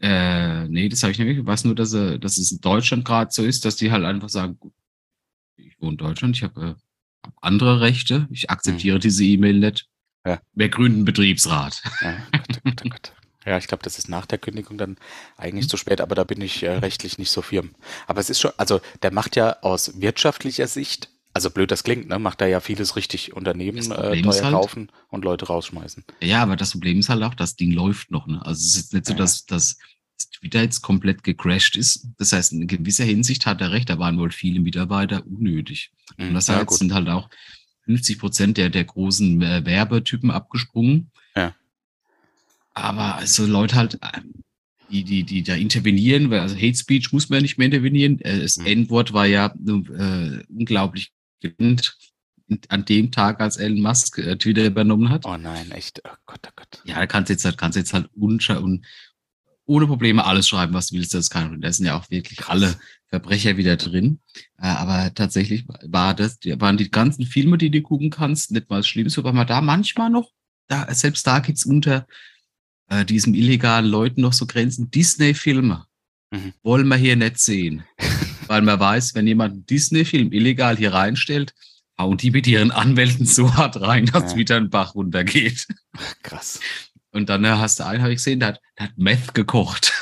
äh, 0.01 0.67
nee, 0.67 0.89
das 0.89 1.01
habe 1.03 1.11
ich 1.11 1.17
nicht 1.19 1.27
wirklich. 1.27 1.43
Ich 1.43 1.47
weiß 1.47 1.63
nur, 1.63 1.73
dass, 1.75 1.93
äh, 1.93 2.19
dass 2.19 2.37
es 2.37 2.51
in 2.51 2.61
Deutschland 2.61 3.05
gerade 3.05 3.31
so 3.31 3.43
ist, 3.43 3.65
dass 3.65 3.77
die 3.77 3.91
halt 3.91 4.03
einfach 4.05 4.29
sagen, 4.29 4.57
gut, 4.59 4.73
ich 5.55 5.79
wohne 5.79 5.91
in 5.93 5.97
Deutschland, 5.97 6.35
ich 6.35 6.43
habe 6.43 6.77
äh, 7.25 7.29
andere 7.41 7.81
Rechte, 7.81 8.27
ich 8.29 8.49
akzeptiere 8.51 8.99
diese 8.99 9.23
E-Mail 9.23 9.59
nicht. 9.59 9.87
Mhm. 10.23 10.31
Ja. 10.31 10.41
Wir 10.53 10.69
gründen 10.69 10.97
einen 10.97 11.05
Betriebsrat. 11.05 11.81
Ja, 12.01 12.17
Gott, 12.31 12.47
Gott, 12.63 12.81
oh 12.85 12.89
Gott. 12.89 13.13
ja 13.47 13.57
ich 13.57 13.67
glaube, 13.67 13.83
das 13.83 13.97
ist 13.97 14.09
nach 14.09 14.25
der 14.25 14.37
Kündigung 14.37 14.77
dann 14.77 14.97
eigentlich 15.37 15.65
Mhm. 15.65 15.69
zu 15.69 15.77
spät, 15.77 16.01
aber 16.01 16.15
da 16.15 16.23
bin 16.23 16.41
ich 16.41 16.63
äh, 16.63 16.71
rechtlich 16.71 17.17
nicht 17.17 17.31
so 17.31 17.41
firm. 17.41 17.71
Aber 18.07 18.19
es 18.19 18.29
ist 18.29 18.39
schon, 18.39 18.51
also 18.57 18.81
der 19.01 19.11
macht 19.11 19.35
ja 19.35 19.57
aus 19.61 19.99
wirtschaftlicher 20.01 20.67
Sicht, 20.67 21.09
also 21.33 21.49
blöd 21.51 21.69
das 21.71 21.83
klingt, 21.83 22.07
ne, 22.09 22.17
macht 22.19 22.41
er 22.41 22.47
ja 22.47 22.59
vieles 22.59 22.95
richtig. 22.95 23.33
Unternehmen 23.33 23.77
Das 23.77 23.87
äh, 23.89 24.21
teuer 24.21 24.43
halt- 24.43 24.53
kaufen 24.53 24.91
und 25.09 25.23
Leute 25.23 25.45
rausschmeißen. 25.47 26.03
Ja, 26.21 26.41
aber 26.41 26.55
das 26.55 26.71
Problem 26.71 26.99
ist 26.99 27.09
halt 27.09 27.21
auch, 27.23 27.35
das 27.35 27.55
Ding 27.55 27.71
läuft 27.71 28.09
noch. 28.11 28.25
Ne? 28.27 28.39
Also 28.43 28.65
es 28.65 28.75
ist 28.75 28.93
nicht 28.93 29.05
so, 29.05 29.13
Ja. 29.13 29.19
dass, 29.19 29.45
dass 29.45 29.77
Twitter 30.39 30.61
jetzt 30.63 30.81
komplett 30.81 31.23
gecrashed 31.23 31.75
ist. 31.77 32.07
Das 32.17 32.31
heißt, 32.33 32.53
in 32.53 32.65
gewisser 32.65 33.03
Hinsicht 33.03 33.45
hat 33.45 33.61
er 33.61 33.71
recht, 33.71 33.89
da 33.89 33.99
waren 33.99 34.17
wohl 34.17 34.31
viele 34.31 34.59
Mitarbeiter 34.59 35.23
unnötig. 35.27 35.91
Und 36.17 36.29
Mhm, 36.29 36.33
das 36.33 36.47
ja, 36.47 36.55
heißt, 36.55 36.71
sind 36.73 36.91
halt 36.93 37.07
auch 37.07 37.29
50 37.85 38.17
Prozent 38.19 38.57
der, 38.57 38.69
der 38.71 38.83
großen 38.85 39.39
äh, 39.43 39.63
Werbetypen 39.63 40.31
abgesprungen. 40.31 41.11
Ja. 42.77 42.83
Aber 42.83 43.15
also 43.15 43.45
Leute 43.45 43.75
halt, 43.75 43.95
äh, 43.95 44.21
die, 44.89 45.03
die, 45.03 45.23
die 45.23 45.43
da 45.43 45.55
intervenieren, 45.55 46.29
weil 46.29 46.39
also 46.39 46.55
Hate 46.55 46.75
Speech 46.75 47.11
muss 47.11 47.29
man 47.29 47.41
nicht 47.41 47.57
mehr 47.57 47.65
intervenieren. 47.65 48.19
Äh, 48.21 48.39
Das 48.41 48.57
Mhm. 48.57 48.65
N-Wort 48.67 49.13
war 49.13 49.25
ja 49.25 49.47
äh, 49.47 50.43
unglaublich 50.49 51.11
genannt 51.41 51.97
an 52.69 52.85
dem 52.85 53.11
Tag, 53.11 53.41
als 53.41 53.57
Elon 53.57 53.81
Musk 53.81 54.19
äh, 54.19 54.37
Twitter 54.37 54.65
übernommen 54.65 55.09
hat. 55.09 55.25
Oh 55.25 55.35
nein, 55.35 55.69
echt. 55.71 56.01
Oh 56.05 56.15
Gott, 56.25 56.39
oh 56.47 56.51
Gott. 56.55 56.81
Ja, 56.85 56.95
da 56.95 57.05
kannst 57.05 57.29
du 57.29 57.33
jetzt 57.33 57.43
halt, 57.43 57.57
kannst 57.57 57.77
jetzt 57.77 57.93
halt 57.93 58.09
und 58.15 58.85
ohne 59.65 59.85
Probleme 59.85 60.23
alles 60.25 60.47
schreiben, 60.47 60.73
was 60.73 60.87
du 60.87 60.95
willst. 60.95 61.13
Das 61.13 61.29
Problem. 61.29 61.59
Da 61.59 61.71
sind 61.71 61.85
ja 61.85 61.97
auch 61.97 62.09
wirklich 62.09 62.39
Krass. 62.39 62.49
alle 62.49 62.75
Verbrecher 63.09 63.57
wieder 63.57 63.75
drin. 63.75 64.21
Äh, 64.57 64.67
aber 64.67 65.13
tatsächlich 65.13 65.65
war 65.83 66.13
das, 66.13 66.39
waren 66.55 66.77
die 66.77 66.89
ganzen 66.89 67.25
Filme, 67.25 67.57
die 67.57 67.69
du 67.69 67.81
gucken 67.81 68.09
kannst, 68.09 68.51
nicht 68.51 68.69
mal 68.69 68.77
das 68.77 68.87
Schlimmste, 68.87 69.19
aber 69.19 69.33
man 69.33 69.45
da 69.47 69.59
manchmal 69.59 70.09
noch, 70.09 70.31
da, 70.69 70.87
selbst 70.93 71.27
da 71.27 71.39
gibt's 71.39 71.65
unter 71.65 72.07
äh, 72.89 73.05
diesem 73.05 73.33
illegalen 73.33 73.85
Leuten 73.85 74.21
noch 74.21 74.33
so 74.33 74.45
Grenzen. 74.45 74.91
Disney-Filme 74.91 75.85
Mhm. 76.29 76.53
wollen 76.61 76.87
wir 76.89 76.97
hier 76.97 77.15
nicht 77.15 77.39
sehen. 77.39 77.83
Weil 78.47 78.61
man 78.61 78.79
weiß, 78.79 79.15
wenn 79.15 79.27
jemand 79.27 79.53
einen 79.53 79.65
Disney-Film 79.65 80.33
illegal 80.33 80.75
hier 80.77 80.93
reinstellt, 80.93 81.53
hauen 81.97 82.17
die 82.17 82.31
mit 82.31 82.45
ihren 82.47 82.71
Anwälten 82.71 83.25
so 83.25 83.53
hart 83.55 83.79
rein, 83.79 84.05
dass 84.07 84.33
Ja. 84.33 84.37
wieder 84.37 84.57
ein 84.57 84.69
Bach 84.69 84.93
runtergeht. 84.95 85.67
Krass. 86.23 86.59
Und 87.11 87.29
dann 87.29 87.45
äh, 87.45 87.49
hast 87.51 87.79
du 87.79 87.85
einen, 87.85 88.01
habe 88.01 88.11
ich 88.11 88.17
gesehen, 88.17 88.39
der 88.41 88.49
hat, 88.49 88.61
der 88.77 88.87
hat 88.87 88.97
Meth 88.97 89.33
gekocht. 89.33 89.93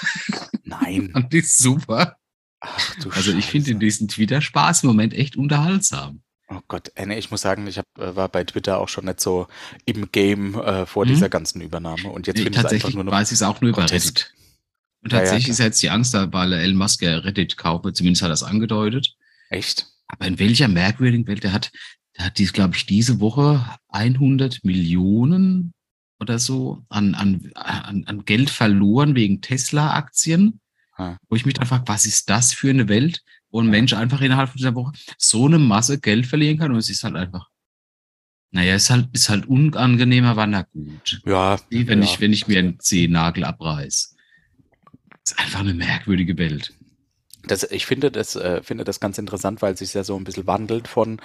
Nein. 0.63 1.11
Und 1.13 1.31
die 1.31 1.37
ist 1.37 1.59
super. 1.59 2.17
Ach 2.59 2.95
du 2.95 3.09
Also 3.11 3.31
ich 3.31 3.45
finde 3.45 3.75
diesen 3.75 4.07
Twitter-Spaß 4.07 4.81
im 4.83 4.87
Moment 4.87 5.13
echt 5.13 5.37
unterhaltsam. 5.37 6.21
Oh 6.47 6.59
Gott, 6.67 6.91
äh, 6.95 7.05
nee, 7.07 7.17
ich 7.17 7.31
muss 7.31 7.41
sagen, 7.41 7.65
ich 7.67 7.77
hab, 7.79 7.85
äh, 7.97 8.15
war 8.15 8.29
bei 8.29 8.43
Twitter 8.43 8.77
auch 8.79 8.87
schon 8.89 9.05
nicht 9.05 9.19
so 9.19 9.47
im 9.85 10.11
Game 10.11 10.55
äh, 10.55 10.85
vor 10.85 11.05
Mhm. 11.05 11.09
dieser 11.09 11.29
ganzen 11.29 11.61
Übernahme. 11.61 12.09
Und 12.09 12.27
jetzt 12.27 12.37
Nee, 12.37 12.43
finde 12.43 12.51
ich 12.51 12.57
es 12.59 12.65
einfach 12.65 12.71
tatsächlich 12.71 12.95
nur 12.95 13.03
noch. 13.05 13.11
weiß 13.11 13.31
ich 13.31 13.35
es 13.35 13.43
auch 13.43 13.61
nur 13.61 13.69
über. 13.71 13.83
Reddit. 13.89 14.33
Und 15.03 15.11
Ja, 15.11 15.17
ja, 15.19 15.23
tatsächlich 15.23 15.45
klar. 15.45 15.51
ist 15.53 15.59
jetzt 15.59 15.81
die 15.83 15.89
Angst 15.89 16.13
da, 16.13 16.31
weil 16.33 16.53
Elon 16.53 16.77
Musk 16.77 17.01
ja 17.01 17.17
Reddit 17.17 17.57
kauft, 17.57 17.95
zumindest 17.95 18.21
hat 18.21 18.29
er 18.29 18.33
es 18.33 18.43
angedeutet. 18.43 19.15
Echt? 19.49 19.87
Aber 20.07 20.27
in 20.27 20.37
welcher 20.37 20.67
merkwürdigen 20.67 21.25
Welt, 21.27 21.43
der 21.43 21.51
hat, 21.53 21.71
der 22.17 22.25
hat 22.25 22.37
dies, 22.37 22.53
glaube 22.53 22.75
ich, 22.75 22.85
diese 22.85 23.19
Woche 23.19 23.65
100 23.89 24.63
Millionen 24.63 25.73
oder 26.19 26.37
so 26.39 26.83
an, 26.89 27.15
an, 27.15 27.51
an, 27.55 28.03
an 28.05 28.25
Geld 28.25 28.49
verloren 28.51 29.15
wegen 29.15 29.41
Tesla-Aktien. 29.41 30.59
Ah. 30.97 31.17
Wo 31.27 31.35
ich 31.35 31.45
mich 31.45 31.55
dann 31.55 31.67
frage, 31.67 31.83
was 31.87 32.05
ist 32.05 32.29
das 32.29 32.53
für 32.53 32.69
eine 32.69 32.87
Welt, 32.87 33.21
ein. 33.61 33.69
Mensch 33.69 33.93
einfach 33.93 34.21
innerhalb 34.21 34.49
von 34.49 34.57
dieser 34.57 34.75
Woche 34.75 34.93
so 35.17 35.45
eine 35.45 35.59
Masse 35.59 35.99
Geld 35.99 36.25
verlieren 36.25 36.57
kann 36.57 36.71
und 36.71 36.77
es 36.77 36.89
ist 36.89 37.03
halt 37.03 37.15
einfach, 37.15 37.49
naja, 38.51 38.75
ist 38.75 38.89
halt, 38.89 39.09
ist 39.13 39.29
halt 39.29 39.45
unangenehmer, 39.47 40.29
aber 40.29 40.47
na 40.47 40.61
gut. 40.63 41.21
Ja. 41.25 41.59
Wie 41.69 41.87
wenn 41.87 41.99
ja. 42.01 42.05
ich, 42.05 42.19
wenn 42.21 42.33
ich 42.33 42.47
mir 42.47 42.59
einen 42.59 42.79
Zehennagel 42.79 43.43
abreiß. 43.43 44.15
Ist 45.25 45.39
einfach 45.39 45.61
eine 45.61 45.73
merkwürdige 45.73 46.37
Welt. 46.37 46.73
Das, 47.47 47.63
ich 47.63 47.85
finde 47.85 48.11
das, 48.11 48.35
äh, 48.35 48.61
finde 48.63 48.83
das 48.83 48.99
ganz 48.99 49.17
interessant, 49.17 49.61
weil 49.61 49.77
sich 49.77 49.93
ja 49.93 50.03
so 50.03 50.15
ein 50.17 50.23
bisschen 50.23 50.47
wandelt 50.47 50.87
von 50.87 51.19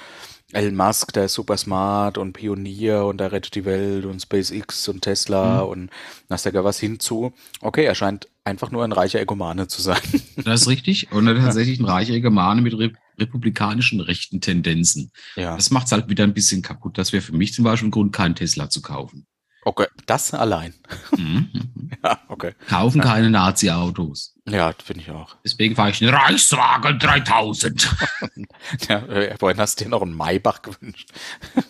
Elon 0.53 0.75
Musk, 0.77 1.13
der 1.13 1.27
ist 1.27 1.35
super 1.35 1.57
smart 1.57 2.19
und 2.19 2.33
Pionier 2.33 3.05
und 3.05 3.19
der 3.19 3.33
rettet 3.33 3.55
die 3.55 3.65
Welt 3.65 4.05
und 4.05 4.21
SpaceX 4.21 4.89
und 4.89 5.03
Tesla 5.03 5.63
Mhm. 5.63 5.69
und 5.69 5.91
Nasdaq 6.29 6.55
was 6.65 6.79
hinzu. 6.81 7.33
Okay, 7.61 7.85
er 7.85 7.95
scheint 7.95 8.29
einfach 8.45 8.71
nur 8.71 8.83
ein 8.85 8.93
reicher 8.93 9.21
Egomane 9.21 9.69
zu 9.69 9.81
sein. 9.83 10.01
Das 10.45 10.63
ist 10.63 10.69
richtig. 10.69 11.13
Und 11.13 11.27
er 11.27 11.37
ist 11.37 11.45
tatsächlich 11.45 11.79
ein 11.81 11.85
reicher 11.85 12.19
Germane 12.21 12.63
mit 12.63 12.77
re 12.79 12.93
republikanischen 13.19 14.01
rechten 14.01 14.41
Tendenzen. 14.41 15.11
Ja. 15.37 15.55
Das 15.55 15.71
macht 15.71 15.85
es 15.87 15.93
halt 15.93 16.09
wieder 16.09 16.25
ein 16.25 16.33
bisschen 16.33 16.63
kaputt. 16.63 16.97
Das 16.97 17.13
wäre 17.13 17.21
für 17.23 17.35
mich 17.35 17.53
zum 17.53 17.65
Beispiel 17.65 17.89
ein 17.89 17.91
Grund, 17.91 18.15
keinen 18.15 18.35
Tesla 18.35 18.71
zu 18.71 18.81
kaufen. 18.81 19.27
Okay, 19.63 19.87
das 20.07 20.33
allein. 20.35 20.75
Mhm. 21.17 21.51
Ja, 22.03 22.19
okay. 22.29 22.53
Kaufen 22.69 23.01
keine 23.03 23.29
Nazi-Autos. 23.29 24.35
Ja, 24.51 24.73
finde 24.85 25.03
ich 25.03 25.11
auch. 25.11 25.37
Deswegen 25.45 25.75
fahre 25.77 25.91
ich 25.91 26.03
einen 26.03 26.15
Reichswagen 26.15 26.99
3000. 26.99 27.89
Ja, 28.89 28.99
äh, 29.07 29.37
vorhin 29.39 29.59
hast 29.59 29.81
du 29.81 29.85
dir 29.85 29.91
noch 29.91 30.03
einen 30.03 30.15
Maybach 30.15 30.63
gewünscht. 30.63 31.11
Ja, 31.55 31.63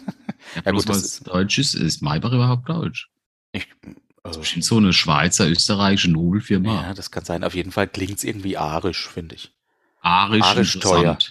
Ja, 0.66 0.72
gut, 0.72 0.88
das 0.88 1.20
Deutsch 1.20 1.58
ist, 1.58 1.74
ist 1.74 2.02
Maybach 2.02 2.32
überhaupt 2.32 2.68
Deutsch? 2.68 3.08
Ich, 3.52 3.68
Das 4.22 4.32
ist 4.32 4.36
äh, 4.36 4.40
bestimmt 4.40 4.64
so 4.64 4.76
eine 4.78 4.92
Schweizer, 4.92 5.48
österreichische 5.48 6.10
Nobelfirma. 6.10 6.82
ja, 6.88 6.94
das 6.94 7.10
kann 7.10 7.24
sein. 7.24 7.44
Auf 7.44 7.54
jeden 7.54 7.72
Fall 7.72 7.88
klingt 7.88 8.18
es 8.18 8.24
irgendwie 8.24 8.56
arisch, 8.56 9.08
finde 9.08 9.36
ich. 9.36 9.52
Arisch, 10.00 10.44
Arisch 10.44 10.78
teuer. 10.78 11.18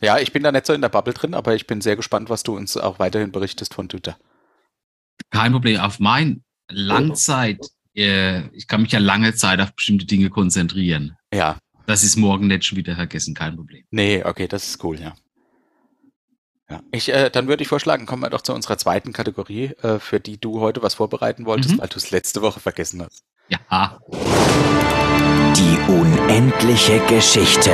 Ja, 0.00 0.18
ich 0.18 0.32
bin 0.32 0.42
da 0.42 0.52
nicht 0.52 0.66
so 0.66 0.72
in 0.72 0.82
der 0.82 0.88
Bubble 0.88 1.14
drin, 1.14 1.34
aber 1.34 1.54
ich 1.54 1.66
bin 1.66 1.80
sehr 1.80 1.96
gespannt, 1.96 2.28
was 2.28 2.42
du 2.42 2.54
uns 2.56 2.76
auch 2.76 2.98
weiterhin 2.98 3.32
berichtest 3.32 3.74
von 3.74 3.88
Twitter. 3.88 4.16
Kein 5.30 5.52
Problem. 5.52 5.80
Auf 5.80 6.00
mein 6.00 6.44
Langzeit, 6.70 7.58
äh, 7.94 8.46
ich 8.48 8.66
kann 8.66 8.82
mich 8.82 8.92
ja 8.92 8.98
lange 8.98 9.34
Zeit 9.34 9.60
auf 9.60 9.72
bestimmte 9.74 10.04
Dinge 10.06 10.30
konzentrieren. 10.30 11.16
Ja, 11.32 11.58
Das 11.86 12.02
ist 12.02 12.16
morgen 12.16 12.46
nicht 12.48 12.64
schon 12.64 12.76
wieder 12.78 12.94
vergessen, 12.96 13.34
kein 13.34 13.54
Problem. 13.56 13.84
nee, 13.90 14.22
okay, 14.24 14.48
das 14.48 14.66
ist 14.68 14.82
cool, 14.84 15.00
ja. 15.00 15.14
Ja, 16.68 16.80
ich, 16.90 17.08
äh, 17.12 17.30
dann 17.30 17.46
würde 17.46 17.62
ich 17.62 17.68
vorschlagen, 17.68 18.06
kommen 18.06 18.22
wir 18.22 18.30
doch 18.30 18.40
zu 18.42 18.52
unserer 18.52 18.76
zweiten 18.76 19.12
Kategorie, 19.12 19.66
äh, 19.82 20.00
für 20.00 20.18
die 20.18 20.36
du 20.40 20.58
heute 20.60 20.82
was 20.82 20.94
vorbereiten 20.94 21.46
wolltest, 21.46 21.74
Mhm. 21.74 21.78
weil 21.78 21.86
du 21.88 21.96
es 21.96 22.10
letzte 22.10 22.42
Woche 22.42 22.58
vergessen 22.58 23.02
hast. 23.02 23.22
Ja, 23.48 24.00
Die 25.56 25.78
unendliche 25.88 26.98
Geschichte. 27.08 27.72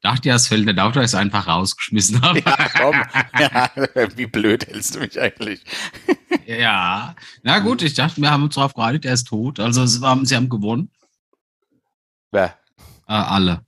Dachte 0.00 0.28
ja, 0.28 0.36
es 0.36 0.46
fällt 0.48 0.64
nicht 0.66 0.78
auf, 0.78 0.92
da 0.92 1.00
ich 1.00 1.06
es 1.06 1.14
einfach 1.14 1.46
rausgeschmissen 1.48 2.20
habe. 2.22 2.40
Ja, 2.40 2.68
komm. 2.76 3.02
ja, 3.38 3.70
wie 4.16 4.26
blöd 4.26 4.66
hältst 4.66 4.94
du 4.94 5.00
mich 5.00 5.20
eigentlich? 5.20 5.60
Ja, 6.46 7.14
na 7.42 7.58
gut, 7.58 7.82
ich 7.82 7.92
dachte, 7.92 8.22
wir 8.22 8.30
haben 8.30 8.42
uns 8.44 8.54
darauf 8.54 8.72
geeinigt, 8.72 9.04
er 9.04 9.12
ist 9.12 9.24
tot. 9.28 9.60
Also 9.60 9.82
war, 10.00 10.24
sie 10.24 10.34
haben 10.34 10.48
gewonnen. 10.48 10.90
Wer? 12.30 12.56
Äh, 13.06 13.12
alle. 13.12 13.66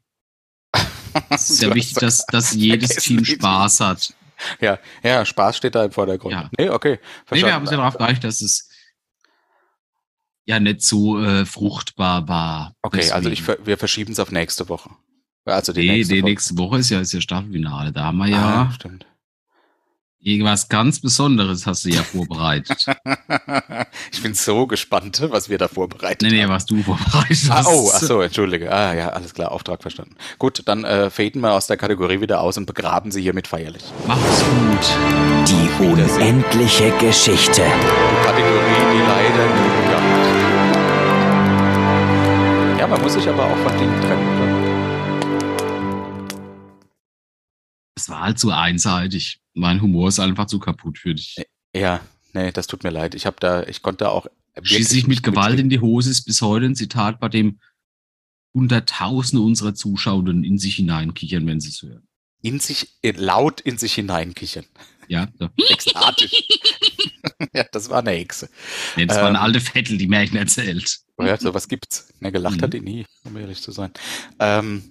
Es 1.28 1.50
ist 1.50 1.62
ja 1.62 1.74
wichtig, 1.74 1.98
dass, 1.98 2.24
dass 2.26 2.54
jedes 2.54 2.96
Team 2.96 3.22
Spaß 3.24 3.80
hat. 3.80 4.14
Ja, 4.62 4.78
ja, 5.02 5.26
Spaß 5.26 5.58
steht 5.58 5.74
da 5.74 5.84
im 5.84 5.92
Vordergrund. 5.92 6.32
Ja. 6.32 6.48
Nee, 6.58 6.70
okay. 6.70 6.92
Nee, 6.92 6.98
wir 6.98 7.26
verstanden. 7.26 7.54
haben 7.54 7.62
uns 7.62 7.70
ja 7.70 7.76
darauf 7.76 7.98
geeinigt, 7.98 8.24
dass 8.24 8.40
es 8.40 8.70
ja 10.46 10.58
nicht 10.58 10.80
so 10.82 11.22
äh, 11.22 11.44
fruchtbar 11.44 12.28
war. 12.28 12.74
okay, 12.82 13.10
also 13.10 13.28
Deswegen. 13.28 13.32
ich, 13.34 13.42
ver- 13.42 13.58
wir 13.66 13.76
verschieben 13.76 14.12
es 14.12 14.18
auf 14.20 14.32
nächste 14.32 14.70
Woche. 14.70 14.88
Also 15.46 15.72
die 15.72 15.80
Nee, 15.88 15.96
nächste 15.98 16.14
die 16.14 16.22
Woche. 16.22 16.30
nächste 16.30 16.58
Woche 16.58 16.78
ist 16.78 16.90
ja, 16.90 17.00
ist 17.00 17.12
ja 17.12 17.20
Staffelfinale. 17.20 17.92
Da 17.92 18.04
haben 18.04 18.18
wir 18.18 18.26
Ah, 18.26 18.28
ja 18.66 18.70
stimmt. 18.74 19.06
irgendwas 20.22 20.68
ganz 20.68 21.00
Besonderes 21.00 21.66
hast 21.66 21.86
du 21.86 21.88
ja 21.88 22.02
vorbereitet. 22.02 22.84
ich 24.12 24.22
bin 24.22 24.34
so 24.34 24.66
gespannt, 24.66 25.18
was 25.30 25.48
wir 25.48 25.56
da 25.56 25.66
vorbereitet 25.66 26.20
nee, 26.22 26.28
nee, 26.36 26.42
haben. 26.42 26.50
was 26.50 26.66
du 26.66 26.82
vorbereitet 26.82 27.38
Ah, 27.48 27.54
hast. 27.56 27.66
oh, 27.68 27.90
ach 27.92 27.98
so, 28.00 28.20
entschuldige. 28.20 28.70
Ah, 28.70 28.92
ja, 28.94 29.08
alles 29.08 29.32
klar, 29.32 29.50
Auftrag 29.50 29.80
verstanden. 29.82 30.14
Gut, 30.38 30.60
dann 30.66 30.84
äh, 30.84 31.08
faden 31.10 31.40
wir 31.40 31.54
aus 31.54 31.66
der 31.66 31.78
Kategorie 31.78 32.20
wieder 32.20 32.42
aus 32.42 32.58
und 32.58 32.66
begraben 32.66 33.10
sie 33.10 33.22
hiermit 33.22 33.48
feierlich. 33.48 33.82
Mach's 34.06 34.44
gut. 34.44 34.86
Die 35.48 35.70
unendliche 35.82 36.90
Geschichte. 36.98 37.62
Die 37.62 38.26
Kategorie, 38.26 38.84
die 38.92 39.00
leider 39.08 39.46
nie 39.56 39.70
gegangen 39.84 40.20
ist. 40.20 40.28
Ja, 42.78 42.86
man 42.86 43.00
muss 43.02 43.14
sich 43.14 43.26
aber 43.28 43.44
auch 43.46 43.56
von 43.56 43.76
Dingen 43.78 43.98
trennen. 44.02 44.42
Oder? 44.42 44.59
Es 47.96 48.08
war 48.08 48.20
halt 48.22 48.38
zu 48.38 48.50
einseitig. 48.50 49.40
Mein 49.54 49.82
Humor 49.82 50.08
ist 50.08 50.20
einfach 50.20 50.46
zu 50.46 50.58
kaputt 50.58 50.98
für 50.98 51.14
dich. 51.14 51.36
Ja, 51.74 52.00
nee, 52.32 52.52
das 52.52 52.66
tut 52.66 52.84
mir 52.84 52.90
leid. 52.90 53.14
Ich 53.14 53.26
habe 53.26 53.36
da, 53.40 53.62
ich 53.64 53.82
konnte 53.82 54.04
da 54.04 54.10
auch. 54.10 54.26
Schließlich 54.62 55.06
mit 55.06 55.22
Gewalt 55.22 55.60
in 55.60 55.68
die 55.70 55.80
Hose 55.80 56.10
ist 56.10 56.24
bis 56.24 56.42
heute 56.42 56.66
ein 56.66 56.74
Zitat, 56.74 57.20
bei 57.20 57.28
dem 57.28 57.60
Hunderttausende 58.54 59.44
unserer 59.44 59.74
Zuschauenden 59.74 60.42
in 60.44 60.58
sich 60.58 60.76
hineinkichern, 60.76 61.46
wenn 61.46 61.60
sie 61.60 61.68
es 61.68 61.82
hören. 61.82 62.06
in 62.42 62.58
sich, 62.58 62.88
in, 63.02 63.16
laut 63.16 63.60
in 63.60 63.78
sich 63.78 63.94
hineinkichern. 63.94 64.64
Ja, 65.08 65.28
so. 65.38 65.48
Ekstatisch. 65.68 66.32
ja, 67.54 67.64
das 67.70 67.90
war 67.90 68.00
eine 68.00 68.10
Hexe. 68.12 68.48
nee, 68.96 69.06
das 69.06 69.18
war 69.18 69.26
eine 69.28 69.38
Ähm. 69.38 69.44
alte 69.44 69.60
Vettel, 69.60 69.98
die 69.98 70.06
Märchen 70.08 70.36
erzählt. 70.36 70.98
Oh 71.16 71.24
ja, 71.24 71.36
sowas 71.38 71.68
gibt's. 71.68 72.12
Ne, 72.20 72.32
gelacht 72.32 72.56
Mhm. 72.58 72.62
hat 72.62 72.72
die 72.74 72.80
nie, 72.80 73.06
um 73.24 73.36
ehrlich 73.36 73.60
zu 73.62 73.70
sein. 73.72 73.92
Ähm, 74.40 74.82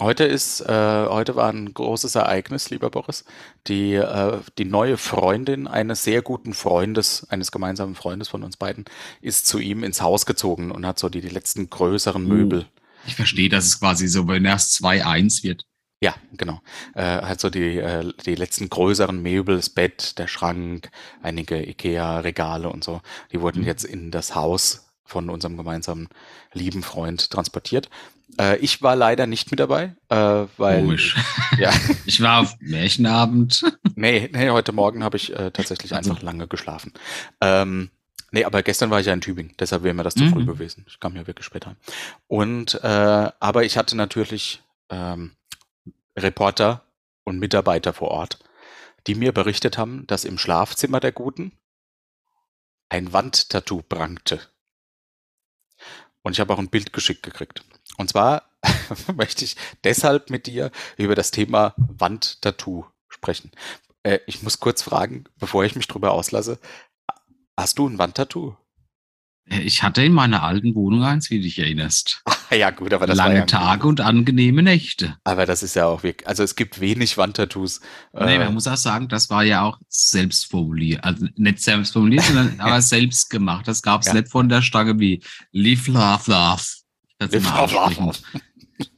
heute 0.00 0.24
ist, 0.24 0.60
äh, 0.60 1.06
heute 1.08 1.36
war 1.36 1.48
ein 1.52 1.72
großes 1.72 2.14
Ereignis, 2.14 2.70
lieber 2.70 2.90
Boris. 2.90 3.24
Die, 3.66 3.94
äh, 3.94 4.38
die 4.58 4.64
neue 4.64 4.96
Freundin 4.96 5.66
eines 5.66 6.04
sehr 6.04 6.22
guten 6.22 6.54
Freundes, 6.54 7.26
eines 7.30 7.52
gemeinsamen 7.52 7.94
Freundes 7.94 8.28
von 8.28 8.42
uns 8.42 8.56
beiden, 8.56 8.84
ist 9.20 9.46
zu 9.46 9.58
ihm 9.58 9.84
ins 9.84 10.00
Haus 10.00 10.26
gezogen 10.26 10.70
und 10.70 10.86
hat 10.86 10.98
so 10.98 11.08
die, 11.08 11.20
die 11.20 11.28
letzten 11.28 11.70
größeren 11.70 12.24
Oh. 12.24 12.28
Möbel. 12.28 12.66
Ich 13.06 13.14
verstehe, 13.16 13.48
dass 13.48 13.66
es 13.66 13.78
quasi 13.80 14.08
so, 14.08 14.26
wenn 14.28 14.44
erst 14.44 14.74
2-1 14.82 15.42
wird. 15.44 15.64
Ja, 16.02 16.14
genau. 16.32 16.60
Äh, 16.94 17.22
hat 17.22 17.40
so 17.40 17.48
die, 17.50 17.78
äh, 17.78 18.12
die 18.26 18.34
letzten 18.34 18.68
größeren 18.68 19.20
Möbel, 19.22 19.56
das 19.56 19.70
Bett, 19.70 20.18
der 20.18 20.26
Schrank, 20.28 20.90
einige 21.22 21.62
Ikea-Regale 21.66 22.68
und 22.68 22.84
so, 22.84 23.00
die 23.32 23.40
wurden 23.40 23.60
Mhm. 23.62 23.66
jetzt 23.66 23.84
in 23.84 24.10
das 24.10 24.34
Haus 24.34 24.82
von 25.04 25.30
unserem 25.30 25.56
gemeinsamen 25.56 26.08
lieben 26.52 26.82
Freund 26.82 27.30
transportiert. 27.30 27.88
Äh, 28.40 28.56
ich 28.58 28.82
war 28.82 28.96
leider 28.96 29.26
nicht 29.26 29.50
mit 29.50 29.60
dabei, 29.60 29.94
äh, 30.08 30.16
weil 30.56 30.82
Komisch. 30.82 31.16
ja, 31.58 31.72
Ich 32.06 32.20
war 32.20 32.40
auf 32.40 32.56
Märchenabend. 32.60 33.64
nee, 33.94 34.28
nee, 34.32 34.50
heute 34.50 34.72
Morgen 34.72 35.04
habe 35.04 35.16
ich 35.16 35.32
äh, 35.32 35.50
tatsächlich 35.50 35.94
Also. 35.94 36.10
einfach 36.10 36.22
lange 36.22 36.46
geschlafen. 36.48 36.92
Ähm, 37.40 37.90
nee, 38.32 38.44
aber 38.44 38.62
gestern 38.62 38.90
war 38.90 39.00
ich 39.00 39.06
ja 39.06 39.12
in 39.12 39.20
Tübingen, 39.20 39.54
deshalb 39.58 39.82
wäre 39.84 39.94
mir 39.94 40.02
das 40.02 40.14
zu 40.14 40.28
früh 40.28 40.42
Mhm. 40.42 40.46
gewesen. 40.46 40.84
Ich 40.88 40.98
kam 41.00 41.14
ja 41.16 41.26
wirklich 41.26 41.46
später. 41.46 41.76
Und 42.26 42.74
äh, 42.82 43.30
aber 43.40 43.64
ich 43.64 43.76
hatte 43.78 43.96
natürlich 43.96 44.62
ähm, 44.90 45.32
Reporter 46.18 46.82
und 47.24 47.38
Mitarbeiter 47.38 47.92
vor 47.92 48.08
Ort, 48.10 48.38
die 49.06 49.14
mir 49.14 49.32
berichtet 49.32 49.78
haben, 49.78 50.06
dass 50.08 50.24
im 50.24 50.36
Schlafzimmer 50.38 51.00
der 51.00 51.12
Guten 51.12 51.52
ein 52.88 53.12
Wandtattoo 53.12 53.82
prangte. 53.82 54.40
Und 56.22 56.32
ich 56.32 56.40
habe 56.40 56.52
auch 56.52 56.58
ein 56.58 56.68
Bild 56.70 56.92
geschickt 56.92 57.22
gekriegt. 57.22 57.62
Und 57.96 58.10
zwar 58.10 58.42
möchte 59.16 59.44
ich 59.44 59.56
deshalb 59.84 60.30
mit 60.30 60.46
dir 60.46 60.70
über 60.96 61.14
das 61.14 61.30
Thema 61.30 61.74
Wandtattoo 61.76 62.84
sprechen. 63.08 63.50
Äh, 64.02 64.18
ich 64.26 64.42
muss 64.42 64.60
kurz 64.60 64.82
fragen, 64.82 65.24
bevor 65.38 65.64
ich 65.64 65.76
mich 65.76 65.88
drüber 65.88 66.12
auslasse, 66.12 66.58
hast 67.56 67.78
du 67.78 67.88
ein 67.88 67.98
Wandtattoo? 67.98 68.56
Ich 69.48 69.84
hatte 69.84 70.02
in 70.02 70.12
meiner 70.12 70.42
alten 70.42 70.74
Wohnung 70.74 71.04
eins, 71.04 71.30
wie 71.30 71.36
du 71.36 71.44
dich 71.44 71.60
erinnerst. 71.60 72.24
ja 72.50 72.70
gut, 72.70 72.92
aber 72.92 73.06
das 73.06 73.16
Lange 73.16 73.36
ja 73.36 73.46
Tage 73.46 73.86
und 73.86 74.00
angenehme 74.00 74.60
Nächte. 74.60 75.18
Aber 75.22 75.46
das 75.46 75.62
ist 75.62 75.76
ja 75.76 75.86
auch 75.86 76.02
wirklich, 76.02 76.26
also 76.26 76.42
es 76.42 76.56
gibt 76.56 76.80
wenig 76.80 77.16
Wandtattoos. 77.16 77.80
Nee, 78.12 78.34
Äh, 78.34 78.38
man 78.40 78.54
muss 78.54 78.66
auch 78.66 78.76
sagen, 78.76 79.06
das 79.06 79.30
war 79.30 79.44
ja 79.44 79.62
auch 79.62 79.78
selbst 79.88 80.50
formuliert. 80.50 81.04
Also 81.04 81.26
nicht 81.36 81.60
selbst 81.60 81.92
formuliert, 81.92 82.24
sondern 82.24 82.58
aber 82.60 82.82
selbst 82.82 83.30
gemacht. 83.30 83.68
Das 83.68 83.82
gab 83.82 84.00
es 84.00 84.08
Ja. 84.08 84.14
nicht 84.14 84.30
von 84.30 84.48
der 84.48 84.62
Stange 84.62 84.98
wie 84.98 85.22
Live, 85.52 85.86
Love, 85.86 86.28
Love. 86.28 86.62
Love, 87.20 87.52
aussprechen. 87.52 88.12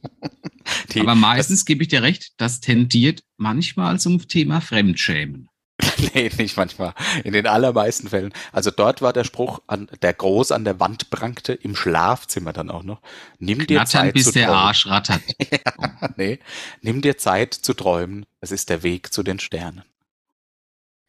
die, 0.93 0.99
Aber 1.01 1.15
meistens 1.15 1.65
gebe 1.65 1.83
ich 1.83 1.89
dir 1.89 2.03
recht, 2.03 2.33
das 2.37 2.59
tendiert 2.59 3.23
manchmal 3.37 3.99
zum 3.99 4.27
Thema 4.27 4.61
Fremdschämen. 4.61 5.49
nee, 6.13 6.29
nicht 6.37 6.57
manchmal. 6.57 6.93
In 7.23 7.33
den 7.33 7.47
allermeisten 7.47 8.09
Fällen. 8.09 8.33
Also 8.51 8.71
dort 8.71 9.01
war 9.01 9.13
der 9.13 9.23
Spruch, 9.23 9.61
an, 9.67 9.87
der 10.01 10.13
groß 10.13 10.51
an 10.51 10.65
der 10.65 10.79
Wand 10.79 11.09
prangte, 11.09 11.53
im 11.53 11.75
Schlafzimmer 11.75 12.53
dann 12.53 12.69
auch 12.69 12.83
noch. 12.83 13.01
Nimm 13.37 13.59
dir 13.59 13.77
Knattern, 13.77 13.85
Zeit 13.85 14.13
bis 14.13 14.25
zu 14.25 14.31
der 14.33 14.47
träumen. 14.47 14.61
Arsch 14.61 14.87
rattert. 14.87 15.21
nee, 16.17 16.39
nimm 16.81 17.01
dir 17.01 17.17
Zeit 17.17 17.53
zu 17.53 17.73
träumen. 17.73 18.25
Es 18.41 18.51
ist 18.51 18.69
der 18.69 18.83
Weg 18.83 19.13
zu 19.13 19.23
den 19.23 19.39
Sternen. 19.39 19.83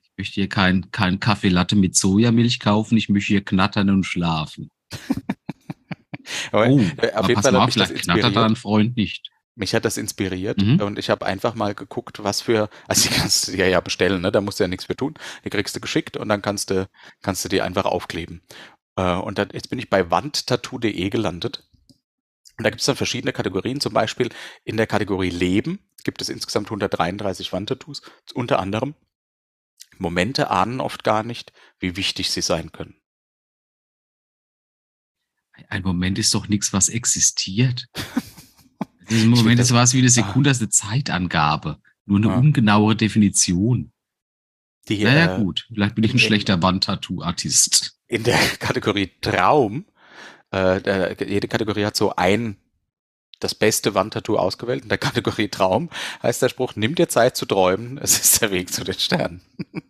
Ich 0.02 0.10
möchte 0.16 0.34
hier 0.34 0.48
kein, 0.48 0.90
kein 0.92 1.18
Kaffee 1.18 1.48
Latte 1.48 1.74
mit 1.74 1.96
Sojamilch 1.96 2.60
kaufen. 2.60 2.96
Ich 2.96 3.08
möchte 3.08 3.28
hier 3.28 3.44
knattern 3.44 3.90
und 3.90 4.04
schlafen. 4.04 4.70
Aber, 6.52 6.68
Oh, 6.68 6.80
äh, 6.98 7.12
auf 7.14 7.28
jeden 7.28 7.42
Fall 7.42 7.52
hat 7.58 7.66
mich 7.66 7.74
das 7.76 7.90
inspiriert. 7.90 8.36
dein 8.36 8.56
Freund 8.56 8.96
nicht. 8.96 9.30
Mich 9.56 9.74
hat 9.74 9.84
das 9.84 9.96
inspiriert 9.96 10.62
Mhm. 10.62 10.80
und 10.80 10.98
ich 10.98 11.10
habe 11.10 11.26
einfach 11.26 11.54
mal 11.54 11.74
geguckt, 11.74 12.22
was 12.22 12.40
für, 12.40 12.70
also 12.88 13.08
die 13.08 13.14
kannst 13.14 13.48
du 13.48 13.52
dir 13.52 13.68
ja 13.68 13.80
bestellen, 13.80 14.22
ne? 14.22 14.32
da 14.32 14.40
musst 14.40 14.58
du 14.60 14.64
ja 14.64 14.68
nichts 14.68 14.86
für 14.86 14.96
tun. 14.96 15.14
Die 15.44 15.50
kriegst 15.50 15.74
du 15.76 15.80
geschickt 15.80 16.16
und 16.16 16.28
dann 16.28 16.40
kannst 16.40 16.70
du, 16.70 16.88
kannst 17.22 17.44
du 17.44 17.48
die 17.48 17.60
einfach 17.60 17.84
aufkleben. 17.84 18.42
Äh, 18.96 19.14
und 19.16 19.38
dann, 19.38 19.48
jetzt 19.52 19.68
bin 19.68 19.78
ich 19.78 19.90
bei 19.90 20.10
wandtattoo.de 20.10 21.10
gelandet. 21.10 21.68
Und 22.58 22.64
da 22.64 22.70
gibt 22.70 22.80
es 22.80 22.86
dann 22.86 22.96
verschiedene 22.96 23.32
Kategorien, 23.32 23.80
zum 23.80 23.92
Beispiel 23.92 24.28
in 24.64 24.76
der 24.76 24.86
Kategorie 24.86 25.30
Leben 25.30 25.78
gibt 26.04 26.22
es 26.22 26.28
insgesamt 26.28 26.68
133 26.70 27.52
Wandtattoos, 27.52 28.02
unter 28.34 28.58
anderem 28.58 28.94
Momente 29.98 30.50
ahnen 30.50 30.80
oft 30.80 31.04
gar 31.04 31.22
nicht, 31.22 31.52
wie 31.78 31.96
wichtig 31.96 32.30
sie 32.30 32.40
sein 32.42 32.72
können. 32.72 32.99
Ein 35.68 35.82
Moment 35.82 36.18
ist 36.18 36.34
doch 36.34 36.48
nichts, 36.48 36.72
was 36.72 36.88
existiert. 36.88 37.86
Ein 39.08 39.16
find 39.16 39.26
Moment 39.36 39.58
das- 39.58 39.66
ist 39.66 39.68
sowas 39.70 39.92
wie 39.94 39.98
eine 39.98 40.08
Sekunde, 40.08 40.50
das 40.50 40.58
ist 40.58 40.62
eine 40.62 40.70
Zeitangabe. 40.70 41.80
Nur 42.06 42.18
eine 42.18 42.32
Ah. 42.32 42.36
ungenauere 42.38 42.94
Definition. 42.96 43.92
Die, 44.88 45.02
Naja, 45.04 45.36
äh, 45.36 45.40
gut. 45.40 45.66
Vielleicht 45.72 45.94
bin 45.96 46.04
ich 46.04 46.10
ein 46.12 46.16
in- 46.16 46.20
in- 46.22 46.26
schlechter 46.26 46.62
Wandtattoo-Artist. 46.62 47.96
in 48.06 48.22
der 48.22 48.38
Kategorie 48.58 49.10
Traum, 49.20 49.84
äh, 50.52 50.80
der, 50.80 51.16
jede 51.28 51.48
Kategorie 51.48 51.84
hat 51.84 51.96
so 51.96 52.14
ein, 52.16 52.56
das 53.40 53.54
beste 53.54 53.94
Wandtattoo 53.94 54.36
ausgewählt. 54.36 54.82
In 54.82 54.88
der 54.88 54.98
Kategorie 54.98 55.48
Traum 55.48 55.90
heißt 56.22 56.42
der 56.42 56.48
Spruch, 56.48 56.74
nimm 56.76 56.94
dir 56.94 57.08
Zeit 57.08 57.36
zu 57.36 57.46
träumen, 57.46 57.98
es 57.98 58.18
ist 58.18 58.42
der 58.42 58.50
Weg 58.50 58.72
zu 58.72 58.84
den 58.84 58.98
Sternen. 58.98 59.40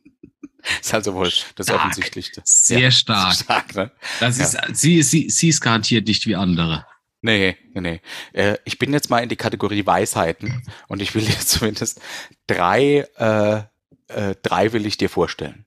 ist 0.80 0.94
also 0.94 1.14
wohl 1.14 1.30
das 1.54 1.66
Stark. 1.66 1.80
Offensichtlichste. 1.80 2.42
Sehr 2.44 2.78
Ja, 2.78 2.90
stark. 2.90 3.34
Stark, 3.34 3.74
ne? 3.74 3.92
Das 4.20 4.38
Ja. 4.38 4.44
ist, 4.44 4.80
sie, 4.80 5.02
sie, 5.02 5.30
sie 5.30 5.48
ist 5.48 5.60
garantiert 5.60 6.06
nicht 6.06 6.26
wie 6.26 6.36
andere. 6.36 6.86
Nee, 7.22 7.56
nee, 7.74 7.80
nee. 7.80 8.00
Äh, 8.32 8.56
ich 8.64 8.78
bin 8.78 8.92
jetzt 8.92 9.10
mal 9.10 9.18
in 9.22 9.28
die 9.28 9.36
Kategorie 9.36 9.84
Weisheiten 9.84 10.62
und 10.88 11.02
ich 11.02 11.14
will 11.14 11.24
dir 11.24 11.38
zumindest 11.40 12.00
drei, 12.46 13.06
äh, 13.16 13.62
äh, 14.08 14.34
drei 14.42 14.72
will 14.72 14.86
ich 14.86 14.96
dir 14.96 15.10
vorstellen. 15.10 15.66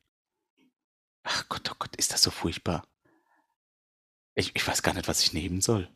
Ach 1.24 1.48
Gott, 1.50 1.70
oh 1.72 1.76
Gott, 1.80 1.96
ist 1.96 2.12
das 2.12 2.22
so 2.24 2.32
furchtbar. 2.32 2.86
Ich, 4.36 4.52
ich 4.56 4.68
weiß 4.68 4.82
gar 4.82 4.94
nicht, 4.94 5.08
was 5.08 5.22
ich 5.24 5.34
nehmen 5.34 5.62
soll. 5.62 5.88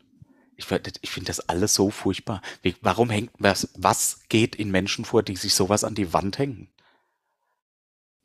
Ich, 0.56 0.66
ich 1.02 1.10
finde 1.10 1.26
das 1.26 1.40
alles 1.48 1.74
so 1.74 1.90
furchtbar. 1.90 2.40
Wie, 2.62 2.74
warum 2.80 3.10
hängt 3.10 3.30
was, 3.38 3.68
was 3.74 4.20
geht 4.28 4.56
in 4.56 4.70
Menschen 4.70 5.04
vor, 5.04 5.22
die 5.22 5.36
sich 5.36 5.54
sowas 5.54 5.84
an 5.84 5.94
die 5.94 6.12
Wand 6.12 6.38
hängen? 6.38 6.68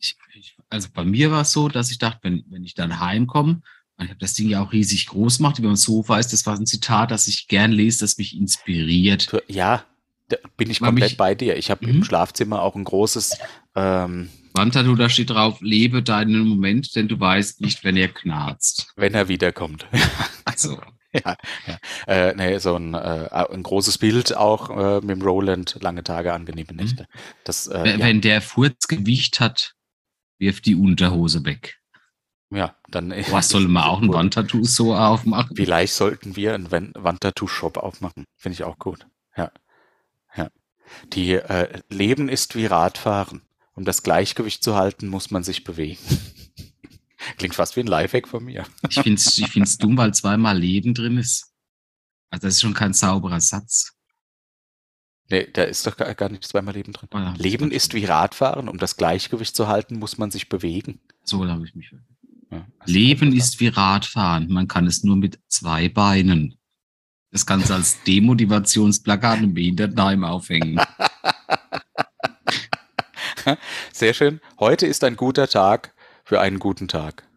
Ich, 0.04 0.18
ich, 0.36 0.58
also 0.70 0.89
bei 0.93 1.06
mir 1.06 1.32
war 1.32 1.41
es 1.41 1.51
so, 1.54 1.70
dass 1.70 1.89
ich 1.91 1.97
dachte, 1.97 2.20
wenn, 2.24 2.43
wenn 2.49 2.64
ich 2.64 2.74
dann 2.76 2.99
heimkomme, 2.99 3.62
und 3.97 4.06
ich 4.06 4.10
habe 4.10 4.20
das 4.20 4.34
Ding 4.34 4.49
ja 4.49 4.62
auch 4.62 4.74
riesig 4.74 5.06
groß 5.08 5.38
gemacht, 5.38 5.60
über 5.60 5.70
dem 5.70 5.76
Sofa 5.78 6.18
ist, 6.18 6.34
das 6.34 6.45
war 6.45 6.56
ein 6.58 6.66
Zitat, 6.66 7.12
das 7.12 7.28
ich 7.28 7.47
gern 7.47 7.72
lese, 7.72 7.99
das 8.01 8.18
mich 8.18 8.36
inspiriert. 8.36 9.32
Ja, 9.47 9.86
da 10.30 10.38
bin 10.58 10.70
ich 10.70 10.80
komplett 10.80 11.12
mich- 11.12 11.18
bei 11.18 11.36
dir. 11.36 11.56
Ich 11.58 11.70
habe 11.72 11.86
im 11.86 11.97
Mhm. 11.97 12.04
Schlafzimmer 12.04 12.62
auch 12.62 12.76
ein 12.76 12.84
großes, 12.84 13.38
ähm, 13.76 14.30
Wandtattoo, 14.56 14.95
da 14.95 15.10
steht 15.10 15.30
drauf, 15.32 15.60
lebe 15.62 16.04
deinen 16.04 16.47
Moment, 16.47 16.95
denn 16.95 17.08
du 17.08 17.20
weißt 17.20 17.62
nicht, 17.62 17.84
wenn 17.84 17.95
er 17.97 18.10
knarzt. 18.10 18.91
wenn 18.95 19.14
er 19.14 19.28
wiederkommt. 19.30 19.86
Also, 20.45 20.80
Ja, 21.14 21.38
ja. 21.68 21.78
Äh, 22.08 22.34
nee, 22.36 22.58
so 22.58 22.76
ein, 22.76 22.93
äh, 22.95 23.30
ein 23.32 23.62
großes 23.64 23.97
Bild 23.99 24.36
auch 24.36 24.70
äh, 24.72 24.95
mit 25.06 25.12
dem 25.12 25.22
Roland, 25.22 25.78
lange 25.82 26.04
Tage, 26.04 26.34
angenehme 26.34 26.74
Nächte. 26.74 27.08
Das, 27.43 27.68
äh, 27.68 27.84
wenn, 27.84 27.99
ja, 27.99 28.06
wenn 28.08 28.22
der 28.22 28.41
Furz 28.41 28.88
Gewicht 28.88 29.39
hat, 29.39 29.74
wirft 30.39 30.65
die 30.65 30.75
Unterhose 30.75 31.43
weg. 31.45 31.79
ja, 32.51 32.75
dann. 32.89 33.11
äh, 33.11 33.23
Was 33.31 33.49
soll 33.49 33.67
man 33.67 33.84
auch 33.84 34.01
ein 34.01 34.09
Wandtattoo 34.13 34.63
so 34.63 34.95
aufmachen? 34.95 35.55
Vielleicht 35.55 35.93
sollten 35.93 36.36
wir 36.36 36.53
einen 36.55 36.71
Wan- 36.71 36.93
Wandtattoo-Shop 36.95 37.77
aufmachen. 37.77 38.25
Finde 38.36 38.53
ich 38.53 38.63
auch 38.63 38.77
gut. 38.79 39.07
Ja. 39.38 39.51
ja. 40.36 40.49
Die 41.13 41.34
äh, 41.34 41.81
Leben 41.89 42.29
ist 42.29 42.55
wie 42.55 42.65
Radfahren. 42.65 43.41
Um 43.75 43.86
das 43.86 44.03
Gleichgewicht 44.03 44.63
zu 44.63 44.75
halten, 44.75 45.07
muss 45.07 45.31
man 45.31 45.43
sich 45.43 45.63
bewegen. 45.63 45.97
Klingt 47.38 47.55
fast 47.55 47.75
wie 47.75 47.79
ein 47.79 47.88
Lifehack 47.88 48.27
von 48.27 48.43
mir. 48.43 48.65
Ich 48.89 48.99
finde 48.99 49.15
es 49.19 49.38
ich 49.38 49.49
find's 49.49 49.77
dumm, 49.77 49.97
weil 49.97 50.13
zweimal 50.13 50.57
Leben 50.57 50.93
drin 50.93 51.17
ist. 51.17 51.53
Also 52.29 52.47
das 52.47 52.55
ist 52.55 52.61
schon 52.61 52.73
kein 52.73 52.93
sauberer 52.93 53.39
Satz. 53.41 53.93
Nee, 55.30 55.47
da 55.51 55.63
ist 55.63 55.88
doch 55.88 55.97
gar, 55.97 56.13
gar 56.15 56.30
nicht 56.30 56.43
zweimal 56.43 56.74
Leben 56.74 56.93
drin. 56.93 57.09
Ah, 57.11 57.34
Leben 57.38 57.71
ist 57.71 57.93
wie 57.93 58.05
Radfahren. 58.05 58.67
Um 58.67 58.78
das 58.78 58.97
Gleichgewicht 58.97 59.55
zu 59.55 59.67
halten, 59.67 59.97
muss 59.97 60.17
man 60.17 60.32
sich 60.32 60.49
bewegen. 60.49 60.99
So 61.24 61.47
habe 61.47 61.65
ich 61.65 61.76
mich. 61.76 61.91
Ja, 62.51 62.67
also 62.80 62.93
Leben 62.93 63.34
ist 63.34 63.59
wie 63.59 63.69
Radfahren. 63.69 64.51
Man 64.51 64.67
kann 64.67 64.86
es 64.86 65.03
nur 65.03 65.15
mit 65.15 65.39
zwei 65.47 65.89
Beinen. 65.89 66.57
Das 67.32 67.45
kannst 67.45 67.69
du 67.69 67.74
als 67.74 68.03
Demotivationsplakat 68.03 69.41
im 69.41 69.53
Behindertenheim 69.55 70.24
aufhängen. 70.24 70.80
Sehr 73.91 74.13
schön. 74.13 74.39
Heute 74.59 74.86
ist 74.86 75.03
ein 75.03 75.15
guter 75.15 75.47
Tag 75.47 75.95
für 76.24 76.39
einen 76.39 76.59
guten 76.59 76.88
Tag. 76.88 77.28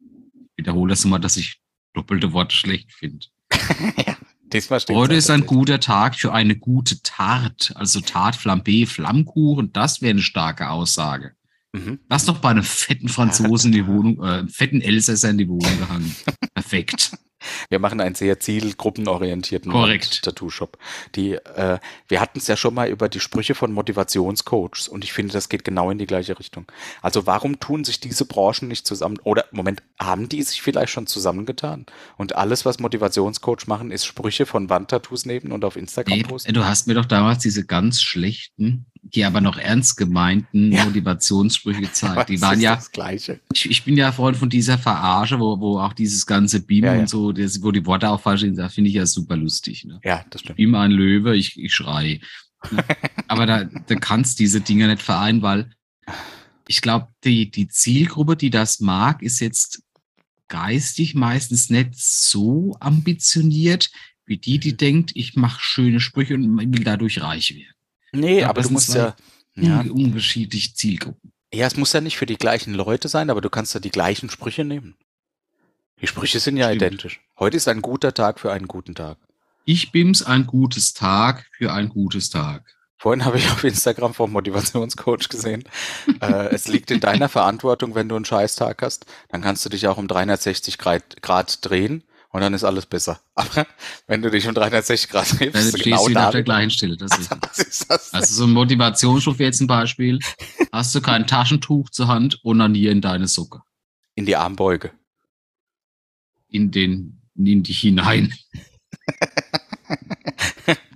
Ich 0.00 0.56
wiederhole 0.56 0.90
das 0.90 1.04
mal, 1.04 1.20
dass 1.20 1.36
ich 1.36 1.60
doppelte 1.94 2.32
Worte 2.32 2.56
schlecht 2.56 2.92
finde. 2.92 3.26
Diesmal 4.52 4.80
steht 4.80 4.96
Heute 4.96 5.14
ist 5.14 5.30
ein 5.30 5.46
guter 5.46 5.80
Tag 5.80 6.16
für 6.16 6.32
eine 6.32 6.56
gute 6.56 7.02
Tart. 7.02 7.72
Also 7.74 8.00
Tart, 8.00 8.36
Flambé, 8.36 8.86
Flammkuchen. 8.86 9.72
Das 9.72 10.02
wäre 10.02 10.10
eine 10.10 10.22
starke 10.22 10.68
Aussage. 10.68 11.32
Mhm. 11.72 12.00
Lass 12.08 12.26
doch 12.26 12.38
bei 12.38 12.50
einem 12.50 12.62
fetten 12.62 13.08
Franzosen 13.08 13.72
die 13.72 13.86
Wohnung, 13.86 14.22
äh, 14.22 14.38
einem 14.38 14.48
fetten 14.48 14.82
Elsässer 14.82 15.30
in 15.30 15.38
die 15.38 15.48
Wohnung 15.48 15.78
gehangen. 15.78 16.14
Perfekt. 16.54 17.12
Wir 17.68 17.78
machen 17.78 18.00
einen 18.00 18.14
sehr 18.14 18.38
zielgruppenorientierten. 18.40 19.72
Tattoo-Shop. 20.22 20.78
Die, 21.14 21.32
äh, 21.34 21.78
wir 22.08 22.20
hatten 22.20 22.38
es 22.38 22.46
ja 22.46 22.56
schon 22.56 22.74
mal 22.74 22.88
über 22.88 23.08
die 23.08 23.20
Sprüche 23.20 23.54
von 23.54 23.72
Motivationscoaches 23.72 24.88
und 24.88 25.04
ich 25.04 25.12
finde, 25.12 25.32
das 25.32 25.48
geht 25.48 25.64
genau 25.64 25.90
in 25.90 25.98
die 25.98 26.06
gleiche 26.06 26.38
Richtung. 26.38 26.66
Also 27.00 27.26
warum 27.26 27.60
tun 27.60 27.84
sich 27.84 28.00
diese 28.00 28.24
Branchen 28.24 28.68
nicht 28.68 28.86
zusammen? 28.86 29.18
Oder 29.24 29.46
Moment, 29.52 29.82
haben 30.00 30.28
die 30.28 30.42
sich 30.42 30.62
vielleicht 30.62 30.92
schon 30.92 31.06
zusammengetan? 31.06 31.86
Und 32.16 32.36
alles, 32.36 32.64
was 32.64 32.78
Motivationscoach 32.78 33.66
machen, 33.66 33.90
ist 33.90 34.04
Sprüche 34.04 34.46
von 34.46 34.68
Wandtattoos 34.70 35.26
nehmen 35.26 35.52
und 35.52 35.64
auf 35.64 35.76
Instagram 35.76 36.18
Nee, 36.18 36.24
posten? 36.24 36.52
du 36.54 36.64
hast 36.64 36.86
mir 36.86 36.94
doch 36.94 37.06
damals 37.06 37.42
diese 37.42 37.64
ganz 37.64 38.02
schlechten 38.02 38.86
die 39.02 39.24
aber 39.24 39.40
noch 39.40 39.58
ernst 39.58 39.96
gemeinten 39.96 40.72
Ja. 40.72 40.84
Motivationssprüche 40.84 41.80
gezeigt. 41.82 42.28
Die 42.28 42.40
waren 42.40 42.58
ist 42.58 42.62
ja, 42.62 42.76
das 42.76 42.90
Gleiche. 42.92 43.40
ich, 43.52 43.68
ich 43.68 43.82
bin 43.84 43.96
ja 43.96 44.12
Freund 44.12 44.36
von 44.36 44.48
dieser 44.48 44.78
Verarsche, 44.78 45.38
wo, 45.40 45.58
wo 45.60 45.78
auch 45.80 45.92
dieses 45.92 46.24
ganze 46.24 46.60
Beam 46.62 46.84
Ja, 46.84 46.94
ja. 46.94 47.00
und 47.00 47.08
so, 47.08 47.32
das, 47.32 47.62
wo 47.62 47.72
die 47.72 47.84
Worte 47.84 48.08
auch 48.08 48.20
falsch 48.20 48.42
sind, 48.42 48.56
das 48.56 48.74
finde 48.74 48.88
ich 48.90 48.96
ja 48.96 49.06
super 49.06 49.36
lustig. 49.36 49.84
Ne? 49.84 50.00
Ja, 50.04 50.24
das 50.30 50.42
stimmt. 50.42 50.56
Beam 50.56 50.74
ein 50.74 50.92
Löwe, 50.92 51.36
ich, 51.36 51.58
ich 51.58 51.74
schrei. 51.74 52.20
Ne? 52.70 52.84
aber 53.28 53.46
da, 53.46 53.64
da 53.64 53.94
kannst 53.96 54.38
diese 54.38 54.60
Dinge 54.60 54.86
nicht 54.86 55.02
vereinen, 55.02 55.42
weil 55.42 55.70
ich 56.68 56.80
glaube, 56.80 57.08
die, 57.24 57.50
die 57.50 57.66
Zielgruppe, 57.68 58.36
die 58.36 58.50
das 58.50 58.78
mag, 58.80 59.20
ist 59.22 59.40
jetzt 59.40 59.82
geistig 60.48 61.14
meistens 61.14 61.70
nicht 61.70 61.90
so 61.96 62.76
ambitioniert, 62.80 63.90
wie 64.26 64.36
die, 64.38 64.56
Mhm. 64.58 64.60
die 64.60 64.76
denkt, 64.76 65.10
ich 65.14 65.34
mache 65.34 65.58
schöne 65.60 65.98
Sprüche 65.98 66.34
und 66.34 66.56
will 66.72 66.84
dadurch 66.84 67.20
reich 67.20 67.54
werden. 67.54 67.74
Nee, 68.12 68.40
Ja, 68.40 68.50
aber 68.50 68.62
du 68.62 68.70
musst 68.70 68.94
ja, 68.94 69.14
ja, 69.54 69.80
Un 69.80 69.90
unterschiedliche 69.90 70.74
Zielgruppen. 70.74 71.32
ja, 71.52 71.66
es 71.66 71.76
muss 71.76 71.92
ja 71.92 72.00
nicht 72.00 72.16
für 72.16 72.26
die 72.26 72.36
gleichen 72.36 72.74
Leute 72.74 73.08
sein, 73.08 73.30
aber 73.30 73.40
du 73.40 73.50
kannst 73.50 73.74
ja 73.74 73.80
die 73.80 73.90
gleichen 73.90 74.30
Sprüche 74.30 74.64
nehmen. 74.64 74.96
Die 76.00 76.06
Sprüche 76.06 76.40
sind 76.40 76.56
ja 76.56 76.66
Stimmt. 76.66 76.82
identisch. 76.82 77.20
Heute 77.38 77.56
ist 77.56 77.68
ein 77.68 77.80
guter 77.82 78.12
Tag 78.12 78.40
für 78.40 78.52
einen 78.52 78.66
guten 78.68 78.94
Tag. 78.94 79.18
Ich 79.64 79.92
bims 79.92 80.22
ein 80.22 80.46
gutes 80.46 80.92
Tag 80.94 81.46
für 81.56 81.72
ein 81.72 81.88
gutes 81.88 82.30
Tag. 82.30 82.64
Vorhin 82.98 83.24
habe 83.24 83.38
ich 83.38 83.50
auf 83.50 83.62
Instagram 83.64 84.12
vom 84.14 84.32
Motivationscoach 84.32 85.28
gesehen. 85.28 85.64
äh, 86.20 86.48
es 86.54 86.68
liegt 86.68 86.90
in 86.90 87.00
deiner 87.00 87.28
Verantwortung, 87.28 87.94
wenn 87.94 88.08
du 88.08 88.16
einen 88.16 88.24
Scheißtag 88.24 88.82
hast, 88.82 89.06
dann 89.28 89.42
kannst 89.42 89.64
du 89.64 89.68
dich 89.68 89.86
auch 89.88 89.96
um 89.98 90.08
360 90.08 90.78
Grad, 90.78 91.22
Grad 91.22 91.64
drehen 91.64 92.04
und 92.32 92.40
dann 92.40 92.54
ist 92.54 92.64
alles 92.64 92.86
besser. 92.86 93.20
Aber 93.34 93.66
wenn 94.06 94.22
du 94.22 94.30
dich 94.30 94.46
um 94.48 94.54
360 94.54 95.10
Grad 95.10 95.38
drehst, 95.38 95.54
Dann 95.54 95.62
stehst 95.68 95.84
genau 95.84 96.04
du 96.04 96.10
wieder 96.10 96.20
da. 96.22 96.26
auf 96.28 96.32
der 96.32 96.42
gleichen 96.42 96.70
Stelle. 96.70 96.96
Das 96.96 97.10
ist, 97.18 97.30
Was 97.30 97.58
ist 97.58 97.90
das? 97.90 98.12
also 98.14 98.34
so 98.34 98.44
ein 98.44 98.50
Motivationsschub 98.52 99.38
jetzt 99.40 99.60
ein 99.60 99.66
Beispiel. 99.66 100.18
Hast 100.72 100.94
du 100.94 101.00
kein 101.00 101.26
Taschentuch 101.26 101.90
zur 101.90 102.08
Hand, 102.08 102.40
onanier 102.44 102.90
in 102.90 103.00
deine 103.00 103.28
Socke. 103.28 103.62
in 104.14 104.26
die 104.26 104.36
Armbeuge. 104.36 104.92
In 106.48 106.70
den, 106.70 107.20
in 107.34 107.62
dich 107.62 107.80
hinein. 107.80 108.34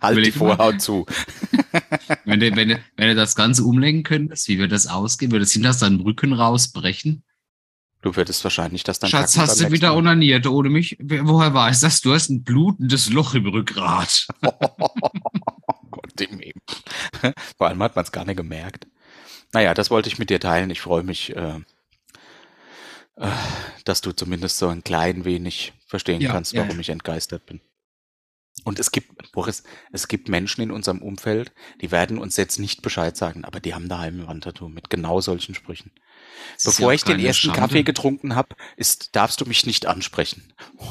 Halt 0.01 0.25
die. 0.25 0.31
Vorhaut 0.33 0.81
zu. 0.81 1.07
Wenn 2.25 2.41
du, 2.41 2.55
wenn, 2.55 2.69
du, 2.69 2.81
wenn 2.97 3.09
du 3.09 3.15
das 3.15 3.35
Ganze 3.35 3.65
umlenken 3.65 4.03
könntest, 4.05 4.49
wie 4.49 4.59
würde 4.59 4.75
das 4.75 4.87
ausgehen? 4.87 5.33
Würde 5.33 5.45
es 5.45 5.53
hinter 5.53 5.73
deinen 5.75 6.01
Rücken 6.01 6.33
rausbrechen? 6.33 7.25
Du 8.07 8.15
würdest 8.15 8.45
wahrscheinlich 8.45 8.85
das 8.85 9.01
dann 9.01 9.11
Schatz, 9.11 9.37
hast 9.37 9.61
du 9.61 9.73
wieder 9.73 9.89
Mal. 9.89 9.97
onaniert 9.97 10.47
ohne 10.47 10.69
mich? 10.69 10.97
Woher 11.01 11.53
weiß 11.53 11.81
das? 11.81 12.03
Du 12.03 12.15
hast 12.15 12.29
ein 12.29 12.45
blutendes 12.45 13.11
Loch 13.11 13.35
im 13.35 13.49
Rückgrat. 13.49 14.29
Gott 15.91 16.21
im 16.21 16.39
Himmel. 16.39 16.53
Vor 17.59 17.67
allem 17.67 17.83
hat 17.83 17.97
man 17.97 18.05
es 18.05 18.13
gar 18.13 18.25
nicht 18.25 18.37
gemerkt. 18.37 18.87
Naja, 19.53 19.75
das 19.75 19.91
wollte 19.91 20.09
ich 20.09 20.21
mit 20.21 20.31
dir 20.31 20.39
teilen. 20.39 20.71
Ich 20.71 20.81
freue 20.81 21.03
mich, 21.03 21.35
äh, 21.35 21.59
äh, 23.17 23.27
dass 23.85 24.03
du 24.03 24.13
zumindest 24.13 24.59
so 24.59 24.69
ein 24.69 24.85
klein 24.85 25.25
wenig 25.25 25.73
verstehen 25.89 26.21
Ja, 26.21 26.31
kannst, 26.31 26.53
ja, 26.53 26.63
warum 26.63 26.79
ich 26.79 26.91
entgeistert 26.91 27.45
bin. 27.45 27.61
Und 28.67 28.81
es 28.81 28.91
gibt, 28.91 29.31
Boris, 29.31 29.63
es 29.93 30.09
gibt 30.09 30.29
Menschen 30.29 30.61
in 30.61 30.73
unserem 30.73 31.01
Umfeld, 31.01 31.53
die 31.81 31.93
werden 31.93 32.19
uns 32.19 32.37
jetzt 32.37 32.59
nicht 32.59 32.83
Bescheid 32.83 33.17
sagen, 33.17 33.45
aber 33.45 33.61
die 33.61 33.75
haben 33.75 33.89
daheim 33.89 34.23
ein 34.23 34.27
Wandtattoo 34.27 34.69
mit 34.69 34.91
genau 34.91 35.21
solchen 35.21 35.55
Sprüchen. 35.55 35.93
Das 36.57 36.65
Bevor 36.65 36.91
ja 36.91 36.97
ich 36.97 37.05
den 37.05 37.21
ersten 37.21 37.47
Schande. 37.47 37.61
Kaffee 37.61 37.83
getrunken 37.85 38.35
habe, 38.35 38.57
ist, 38.77 39.15
darfst 39.15 39.41
du 39.41 39.45
mich 39.47 39.67
nicht 39.67 39.87
ansprechen. 39.87 40.53
Oh, 40.79 40.85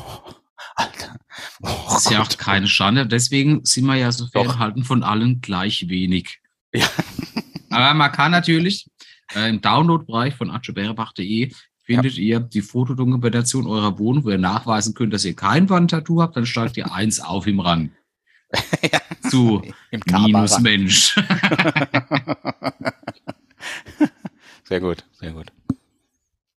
Alter. 0.76 1.18
Oh, 1.64 1.68
Das 1.90 2.06
ist 2.06 2.12
ja 2.12 2.22
auch 2.22 2.30
Gott. 2.30 2.38
keine 2.38 2.70
Schande. 2.70 3.06
Deswegen 3.08 3.66
sind 3.66 3.84
wir 3.88 3.96
ja 3.96 4.10
so 4.14 4.24
Doch. 4.24 4.32
fernhalten 4.46 4.86
von 4.86 5.04
allen 5.04 5.42
gleich 5.42 5.90
wenig. 5.90 6.40
Ja. 6.74 6.90
Aber 7.72 7.94
man 7.94 8.12
kann 8.14 8.32
natürlich 8.32 8.90
äh, 9.36 9.50
im 9.50 9.60
Download-Bereich 9.60 10.34
von 10.36 10.50
achoberebach.de 10.50 11.52
findet 11.86 12.18
ihr 12.18 12.40
die 12.42 12.62
Fotodokumentation 12.62 13.66
eurer 13.68 13.98
Wohnung, 14.00 14.24
wo 14.26 14.30
ihr 14.32 14.38
nachweisen 14.38 14.94
könnt, 14.94 15.14
dass 15.14 15.24
ihr 15.26 15.36
kein 15.36 15.70
Wandtattoo 15.70 16.22
habt, 16.22 16.36
dann 16.36 16.46
steigt 16.46 16.76
ihr 16.78 16.92
eins 16.92 17.20
auf 17.20 17.48
im 17.48 17.60
Rang. 17.62 17.92
Zu 19.30 19.62
Im 19.92 20.02
Minus 20.06 20.52
Kamerad. 20.52 20.62
Mensch. 20.62 21.16
Sehr 24.68 24.80
gut, 24.80 25.04
sehr 25.20 25.32
gut. 25.34 25.52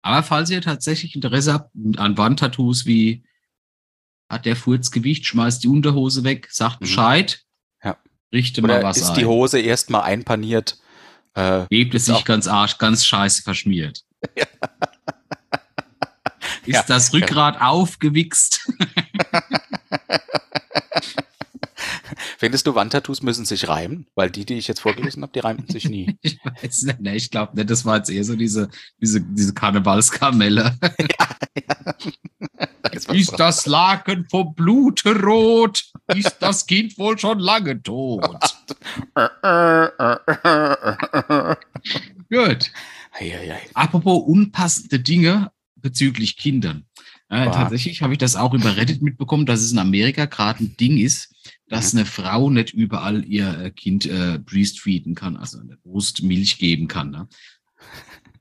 Aber 0.02 0.22
falls 0.22 0.48
ihr 0.50 0.62
tatsächlich 0.62 1.14
Interesse 1.14 1.52
habt 1.52 1.70
an 1.98 2.16
Wandtattoos 2.16 2.86
wie 2.86 3.22
hat 4.30 4.46
der 4.46 4.56
Furz 4.56 4.90
Gewicht, 4.90 5.26
schmeißt 5.26 5.62
die 5.64 5.68
Unterhose 5.68 6.24
weg, 6.24 6.48
sagt 6.50 6.76
Mhm. 6.80 6.84
Bescheid, 6.86 7.44
Ja. 7.84 7.96
richte 8.32 8.62
mal 8.62 8.70
Oder 8.78 8.82
was 8.84 8.96
ist 8.98 9.10
ein. 9.10 9.16
die 9.18 9.26
Hose 9.26 9.60
erstmal 9.60 10.02
einpaniert? 10.02 10.78
Äh, 11.34 11.66
Hebt 11.70 11.94
es 11.94 12.08
Ist 12.08 12.14
sich 12.16 12.24
ganz 12.24 12.46
arsch, 12.48 12.78
ganz 12.78 13.04
scheiße 13.04 13.42
verschmiert. 13.42 14.04
Ist 16.68 16.74
Ja, 16.74 16.82
das 16.86 17.12
Rückgrat 17.12 17.60
aufgewichst? 17.60 18.70
findest 22.38 22.66
du, 22.66 22.74
Wandtattoos 22.74 23.22
müssen 23.22 23.44
sich 23.44 23.68
reimen? 23.68 24.06
Weil 24.14 24.30
die, 24.30 24.44
die 24.44 24.54
ich 24.54 24.68
jetzt 24.68 24.80
vorgelesen 24.80 25.22
habe, 25.22 25.32
die 25.32 25.40
reimten 25.40 25.68
sich 25.68 25.88
nie. 25.88 26.18
Ich 26.28 26.38
weiß 26.44 26.82
nicht, 26.82 27.00
ne, 27.00 27.16
ich 27.16 27.30
glaube 27.30 27.56
nicht, 27.56 27.70
das 27.70 27.84
war 27.84 27.96
jetzt 27.96 28.10
eher 28.10 28.24
so 28.24 28.36
diese, 28.36 28.68
diese, 29.00 29.20
diese 29.20 29.54
Karnevalskamelle. 29.54 30.76
Da 32.82 32.90
ist 32.90 33.08
was 33.08 33.16
Ist 33.16 33.32
das 33.38 33.66
Laken 33.66 34.26
vom 34.30 34.54
Blute 34.54 35.20
rot? 35.20 35.84
Ist 36.14 36.36
das 36.40 36.66
Kind 36.66 36.96
wohl 36.98 37.18
schon 37.18 37.38
lange 37.38 37.82
tot? 37.82 38.24
Gut. 42.30 42.70
Apropos 43.74 44.22
unpassende 44.26 45.00
Dinge 45.00 45.50
bezüglich 45.80 46.36
Kindern. 46.36 46.84
Äh. 47.28 47.44
Tatsächlich 47.46 48.02
habe 48.02 48.14
ich 48.14 48.18
das 48.18 48.36
auch 48.36 48.54
über 48.54 48.76
Reddit 48.76 49.02
mitbekommen, 49.02 49.46
dass 49.46 49.60
es 49.60 49.72
in 49.72 49.78
Amerika 49.78 50.24
gerade 50.26 50.64
ein 50.64 50.76
Ding 50.76 50.96
ist, 50.98 51.34
dass 51.68 51.92
Mhm. 51.92 51.98
eine 52.00 52.06
Frau 52.06 52.50
nicht 52.50 52.72
überall 52.72 53.24
ihr 53.24 53.58
äh, 53.58 53.70
Kind 53.70 54.06
äh, 54.06 54.38
breastfeeden 54.38 55.14
kann, 55.14 55.36
also 55.36 55.58
eine 55.58 55.76
Brustmilch 55.76 56.58
geben 56.58 56.88
kann. 56.88 57.10
Ne? 57.10 57.28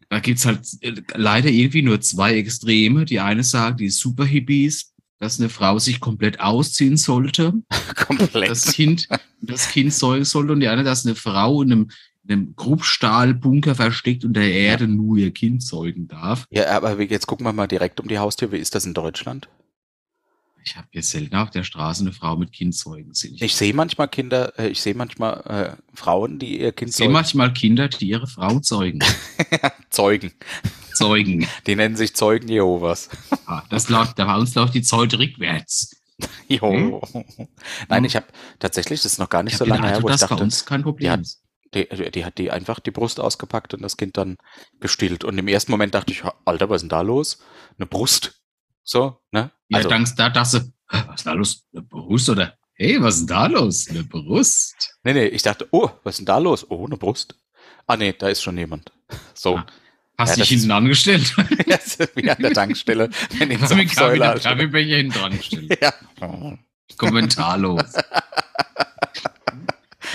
Da 0.10 0.20
gibt's 0.22 0.46
halt 0.46 0.66
äh, 0.82 0.94
leider 1.16 1.50
irgendwie 1.50 1.82
nur 1.82 2.00
zwei 2.00 2.38
Extreme. 2.38 3.04
Die 3.04 3.20
eine 3.20 3.44
sagt, 3.44 3.82
die 3.82 3.90
Super-Hippies, 3.90 4.94
dass 5.20 5.38
eine 5.38 5.50
Frau 5.50 5.80
sich 5.80 6.00
komplett 6.00 6.40
ausziehen 6.40 6.96
sollte, 6.96 7.54
Komplett. 8.08 8.50
das 8.50 8.72
Kind, 8.72 9.10
das 9.42 9.68
Kind 9.70 9.94
säugen 9.94 10.24
sollte, 10.24 10.54
und 10.54 10.62
die 10.62 10.70
andere, 10.70 10.86
dass 10.86 11.06
eine 11.06 11.16
Frau 11.16 11.62
in 11.62 11.74
einem, 11.74 11.82
in 11.82 11.88
einem 12.30 12.56
Grubstahlbunker 12.56 13.76
versteckt 13.76 14.26
unter 14.26 14.42
der 14.42 14.52
Erde 14.52 14.88
nur 14.88 15.18
ihr 15.18 15.32
Kind 15.32 15.64
säugen 15.64 16.08
darf. 16.08 16.46
Ja, 16.50 16.70
aber 16.78 17.02
jetzt 17.02 17.28
gucken 17.28 17.46
wir 17.46 17.54
mal 17.54 17.68
direkt 17.68 18.00
um 18.00 18.08
die 18.08 18.20
Haustür. 18.20 18.52
Wie 18.52 18.58
ist 18.58 18.76
das 18.76 18.86
in 18.86 18.94
Deutschland? 18.94 19.50
Ich 20.64 20.76
habe 20.76 20.88
jetzt 20.92 21.12
selten 21.12 21.36
auf 21.38 21.50
der 21.50 21.64
Straße 21.64 22.02
eine 22.04 22.12
Frau 22.12 22.36
mit 22.36 22.52
Kind 22.52 22.76
säugen 22.76 23.14
sehen. 23.14 23.38
Ich 23.40 23.56
sehe 23.56 23.74
manchmal 23.74 24.10
Kinder, 24.10 24.52
äh, 24.60 24.68
ich 24.68 24.82
sehe 24.82 24.96
manchmal 24.96 25.42
äh, 25.78 25.82
Frauen, 25.96 26.40
die 26.40 26.60
ihr 26.60 26.74
Kind 26.74 26.92
sehe 26.92 27.06
säugen. 27.06 27.14
manchmal 27.14 27.54
Kinder, 27.54 27.88
die 27.88 28.10
ihre 28.10 28.28
Frau 28.28 28.60
zeugen. 28.60 29.00
Zeugen. 29.90 30.34
Zeugen. 30.94 31.48
Die 31.68 31.76
nennen 31.78 31.96
sich 31.96 32.16
Zeugen 32.16 32.50
Jehovas. 32.50 33.08
Ah, 33.46 33.64
Das 33.70 33.88
läuft, 33.88 34.18
bei 34.18 34.36
uns 34.36 34.56
läuft 34.56 34.74
die 34.74 34.82
Zeute 34.82 35.20
rückwärts. 35.20 35.96
Jo. 36.50 37.02
Nein, 37.88 38.00
Hm? 38.00 38.06
ich 38.06 38.16
habe 38.18 38.26
tatsächlich, 38.60 39.02
das 39.04 39.14
ist 39.14 39.20
noch 39.20 39.30
gar 39.30 39.44
nicht 39.44 39.54
Ich 39.54 39.60
so 39.60 39.66
lange 39.66 39.88
her, 39.88 40.02
wo 40.04 40.08
ich 40.10 40.14
dass 40.16 40.22
bei 40.22 40.28
dachte, 40.28 40.44
uns 40.44 40.66
kein 40.66 40.82
Problem 40.84 41.12
hat- 41.12 41.22
ist. 41.22 41.44
Die, 41.74 42.12
die 42.12 42.26
hat 42.26 42.38
die 42.38 42.52
einfach 42.52 42.80
die 42.80 42.92
Brust 42.92 43.20
ausgepackt 43.20 43.74
und 43.74 43.82
das 43.82 43.98
Kind 43.98 44.18
dann 44.18 44.38
gestillt. 44.80 45.24
Und 45.24 45.38
im 45.38 45.48
ersten 45.48 45.72
Moment 45.72 45.94
dachte 45.96 46.12
ich, 46.14 46.24
Alter, 46.46 46.70
was 46.70 46.78
ist 46.78 46.82
denn 46.84 46.90
da 46.90 47.02
los? 47.02 47.40
Eine 47.78 47.86
Brust? 47.88 48.42
So, 48.84 49.20
ne? 49.32 49.52
Ja, 49.70 49.78
Also, 49.78 49.90
dann 49.90 50.10
da 50.16 50.30
dachte 50.30 50.72
"Hä, 50.90 51.04
was 51.08 51.16
ist 51.22 51.26
da 51.28 51.34
los? 51.34 51.66
Eine 51.74 51.82
Brust 51.84 52.30
oder? 52.30 52.58
Hey, 52.76 53.02
was 53.02 53.16
ist 53.16 53.20
denn 53.22 53.36
da 53.36 53.48
los? 53.48 53.88
Eine 53.90 54.04
Brust. 54.04 54.94
nee, 55.04 55.14
nee, 55.14 55.26
ich 55.26 55.42
dachte, 55.42 55.68
oh, 55.72 55.90
was 56.04 56.14
ist 56.16 56.20
denn 56.20 56.26
da 56.28 56.38
los? 56.38 56.66
Oh, 56.70 56.86
eine 56.86 56.96
Brust. 56.98 57.36
Ah, 57.88 57.98
nee, 57.98 58.14
da 58.14 58.30
ist 58.30 58.42
schon 58.44 58.58
jemand. 58.58 58.92
So. 59.34 59.56
Ah, 59.58 59.66
Hast 60.20 60.32
Ja, 60.38 60.44
dich 60.44 60.50
hinten 60.50 60.72
angestellt? 60.72 61.36
Wie 62.16 62.30
an 62.30 62.42
der 62.42 62.54
Tankstelle. 62.54 63.10
Wenn 63.38 63.50
mit 63.50 63.60
Kaffee, 63.60 63.84
Zapfsäule- 63.84 64.42
Kaffeebecher 64.42 64.96
hinten 64.98 65.14
dran 65.20 65.38
gestellt? 65.38 65.78
Ja. 65.82 65.94
Kommentarlos. 66.98 67.94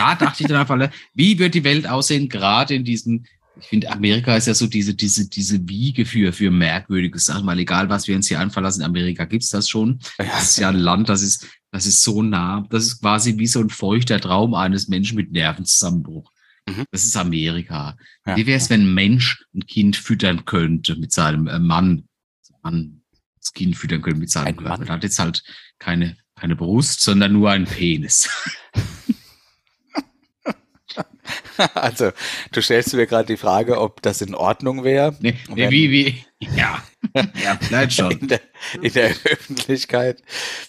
Da 0.02 0.14
dachte 0.14 0.42
ich 0.42 0.48
dann 0.48 0.58
einfach, 0.58 0.90
wie 1.14 1.38
wird 1.38 1.54
die 1.54 1.64
Welt 1.64 1.86
aussehen, 1.86 2.28
gerade 2.28 2.74
in 2.74 2.84
diesen, 2.84 3.26
ich 3.60 3.66
finde, 3.66 3.90
Amerika 3.90 4.36
ist 4.36 4.46
ja 4.46 4.54
so 4.54 4.66
diese, 4.66 4.94
diese, 4.94 5.28
diese 5.28 5.68
Wiege 5.68 6.04
für, 6.04 6.32
für 6.32 6.50
merkwürdige 6.50 7.18
Sachen, 7.18 7.46
weil 7.46 7.58
egal, 7.58 7.88
was 7.88 8.08
wir 8.08 8.16
uns 8.16 8.28
hier 8.28 8.40
einfallen 8.40 8.64
lassen, 8.64 8.80
in 8.80 8.86
Amerika 8.86 9.24
gibt's 9.24 9.50
das 9.50 9.68
schon. 9.68 10.00
Das 10.18 10.50
ist 10.50 10.58
ja 10.58 10.70
ein 10.70 10.76
Land, 10.76 11.08
das 11.08 11.22
ist, 11.22 11.46
das 11.70 11.86
ist 11.86 12.02
so 12.02 12.22
nah, 12.22 12.66
das 12.70 12.84
ist 12.84 13.00
quasi 13.00 13.38
wie 13.38 13.46
so 13.46 13.60
ein 13.60 13.70
feuchter 13.70 14.20
Traum 14.20 14.54
eines 14.54 14.88
Menschen 14.88 15.16
mit 15.16 15.32
Nervenzusammenbruch. 15.32 16.30
Mhm. 16.68 16.84
Das 16.90 17.04
ist 17.04 17.16
Amerika. 17.16 17.96
Ja. 18.26 18.36
Wie 18.36 18.46
wäre 18.46 18.58
es, 18.58 18.70
wenn 18.70 18.82
ein 18.82 18.94
Mensch 18.94 19.44
ein 19.54 19.66
Kind 19.66 19.96
füttern 19.96 20.44
könnte 20.44 20.96
mit 20.96 21.12
seinem 21.12 21.46
äh, 21.46 21.58
Mann, 21.58 22.04
Mann 22.62 23.02
das 23.38 23.52
Kind 23.52 23.76
füttern 23.76 24.02
könnte 24.02 24.20
mit 24.20 24.30
seinem 24.30 24.48
Ein 24.48 24.56
Körper? 24.56 24.78
Mann? 24.78 24.86
Der 24.86 24.94
hat 24.94 25.02
jetzt 25.02 25.18
halt 25.18 25.42
keine, 25.78 26.16
keine 26.36 26.56
Brust, 26.56 27.00
sondern 27.00 27.32
nur 27.32 27.50
einen 27.50 27.66
Penis. 27.66 28.28
Also, 31.74 32.10
du 32.52 32.62
stellst 32.62 32.94
mir 32.94 33.06
gerade 33.06 33.26
die 33.26 33.36
Frage, 33.36 33.80
ob 33.80 34.02
das 34.02 34.20
in 34.20 34.34
Ordnung 34.34 34.84
wäre. 34.84 35.16
Nee, 35.20 35.36
nee, 35.54 35.70
wie, 35.70 35.90
wie, 35.90 36.24
ja, 36.56 36.82
ja, 37.14 37.58
vielleicht 37.60 37.92
schon. 37.96 38.10
In 38.12 38.28
der, 38.28 38.40
in 38.80 38.92
der 38.92 39.10
Öffentlichkeit. 39.24 40.22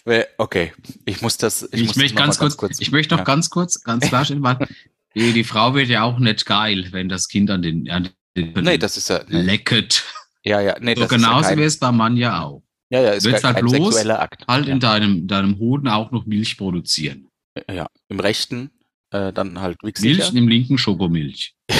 Wär- 0.04 0.28
Okay, 0.38 0.72
ich 1.04 1.22
muss 1.22 1.36
das. 1.36 1.62
Ich, 1.72 1.80
Ich, 1.80 1.86
muss 1.88 1.96
möchte 1.96 2.16
noch 2.16 2.24
ganz 2.24 2.40
mal 2.40 2.50
kurz, 2.50 2.80
ich 2.80 2.90
möchte 2.92 3.14
noch 3.14 3.20
ja. 3.20 3.24
ganz 3.24 3.50
kurz, 3.50 3.82
ganz 3.82 4.06
klarstellen, 4.08 4.42
weil 4.42 4.58
die, 5.14 5.32
die 5.32 5.44
Frau 5.44 5.74
wird 5.74 5.88
ja 5.88 6.02
auch 6.02 6.18
nicht 6.18 6.44
geil, 6.46 6.88
wenn 6.90 7.08
das 7.08 7.28
Kind 7.28 7.50
an 7.50 7.62
den, 7.62 7.88
an 7.90 8.10
den 8.36 8.52
Nee, 8.54 8.78
das 8.78 8.96
ist 8.96 9.08
ja. 9.10 9.22
Nee, 9.28 9.42
lecket. 9.42 10.04
ja, 10.44 10.60
ja, 10.60 10.76
nee, 10.80 10.94
So 10.94 11.02
das 11.02 11.10
genauso 11.10 11.40
ist 11.40 11.50
ja 11.50 11.56
wäre 11.56 11.66
es 11.68 11.78
beim 11.78 11.96
Mann 11.96 12.16
ja 12.16 12.42
auch. 12.42 12.62
ja, 12.90 13.00
ja, 13.00 13.10
ist 13.12 13.24
wird's 13.24 13.42
kein, 13.42 13.54
halt 13.54 13.62
los, 13.64 13.72
sexueller 13.94 14.20
Akt. 14.20 14.44
Halt 14.48 14.66
ja. 14.66 14.72
in 14.74 14.80
deinem, 14.80 15.26
deinem 15.28 15.58
Hoden 15.58 15.88
auch 15.88 16.10
noch 16.10 16.26
Milch 16.26 16.56
produzieren. 16.58 17.28
ja, 17.70 17.86
im 18.08 18.18
rechten 18.20 18.70
äh, 19.14 19.32
dann 19.32 19.60
halt 19.60 19.82
Milch, 19.82 20.02
Wichsicher. 20.02 20.36
im 20.36 20.48
linken 20.48 20.78
Schokomilch. 20.78 21.54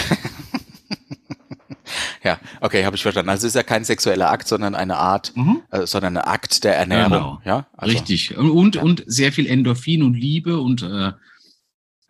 Ja, 2.23 2.41
okay, 2.63 2.87
habe 2.87 2.97
ich 2.97 3.03
verstanden. 3.03 3.29
Also 3.29 3.47
es 3.47 3.51
ist 3.51 3.57
ja 3.57 3.63
kein 3.63 3.85
sexueller 3.85 4.31
Akt, 4.31 4.49
sondern 4.49 4.75
eine 4.75 4.97
Art, 4.97 5.35
äh, 5.71 5.87
sondern 5.87 6.17
ein 6.17 6.25
Akt 6.25 6.65
der 6.65 6.75
Ernährung. 6.75 7.13
Genau. 7.13 7.43
Ja, 7.45 7.67
also, 7.77 7.93
Richtig. 7.93 8.35
Und, 8.35 8.51
und, 8.51 8.77
und 8.79 9.05
sehr 9.07 9.31
viel 9.31 9.47
Endorphin 9.47 10.03
und 10.03 10.15
Liebe 10.15 10.59
und 10.59 10.83
äh, 10.83 11.13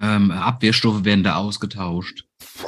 ähm, 0.00 0.30
Abwehrstoffe 0.30 1.04
werden 1.04 1.24
da 1.24 1.34
ausgetauscht. 1.34 2.26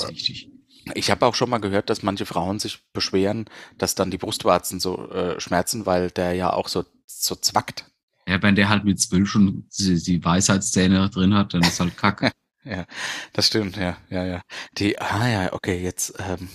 Wichtig. 0.08 0.50
Ich 0.94 1.10
habe 1.10 1.24
auch 1.24 1.36
schon 1.36 1.48
mal 1.48 1.58
gehört, 1.58 1.88
dass 1.88 2.02
manche 2.02 2.26
Frauen 2.26 2.58
sich 2.58 2.80
beschweren, 2.92 3.44
dass 3.78 3.94
dann 3.94 4.10
die 4.10 4.18
Brustwarzen 4.18 4.80
so 4.80 5.08
äh, 5.10 5.38
schmerzen, 5.38 5.86
weil 5.86 6.10
der 6.10 6.32
ja 6.32 6.52
auch 6.52 6.66
so, 6.66 6.84
so 7.06 7.36
zwackt. 7.36 7.84
Ja, 8.28 8.42
wenn 8.42 8.56
der 8.56 8.68
halt 8.68 8.84
mit 8.84 9.00
zwölf 9.00 9.28
schon 9.28 9.68
die, 9.78 10.02
die 10.02 10.24
Weisheitszähne 10.24 11.10
drin 11.10 11.34
hat, 11.34 11.54
dann 11.54 11.62
ist 11.62 11.78
halt 11.78 11.96
Kacke. 11.96 12.32
Ja, 12.66 12.84
das 13.32 13.46
stimmt, 13.46 13.76
ja, 13.76 13.96
ja, 14.10 14.24
ja. 14.24 14.42
Die, 14.78 14.98
ah 15.00 15.28
ja, 15.28 15.52
okay, 15.52 15.82
jetzt, 15.82 16.14
ähm, 16.18 16.48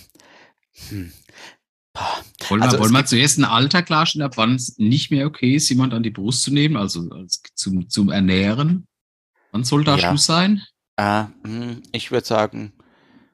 hm. 0.89 1.11
Boah. 1.93 2.23
Wollen 2.49 2.61
Also 2.63 2.77
wir, 2.77 2.81
wollen 2.83 2.91
wir 2.93 2.99
gibt- 2.99 3.09
zuerst 3.09 3.37
ein 3.37 3.43
Alter 3.45 3.81
klarstellen, 3.83 4.25
ab 4.25 4.37
wann 4.37 4.55
es 4.55 4.77
nicht 4.77 5.11
mehr 5.11 5.25
okay 5.27 5.55
ist, 5.55 5.69
jemand 5.69 5.93
an 5.93 6.03
die 6.03 6.09
Brust 6.09 6.43
zu 6.43 6.51
nehmen, 6.53 6.77
also 6.77 7.09
als, 7.11 7.41
zum, 7.55 7.89
zum 7.89 8.09
Ernähren? 8.09 8.87
Wann 9.51 9.63
soll 9.63 9.83
da 9.83 9.97
Ja. 9.97 10.09
Schluss 10.09 10.25
sein? 10.25 10.61
Äh, 10.97 11.25
hm, 11.43 11.83
ich 11.91 12.11
würde 12.11 12.25
sagen 12.27 12.73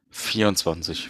24. 0.10 1.10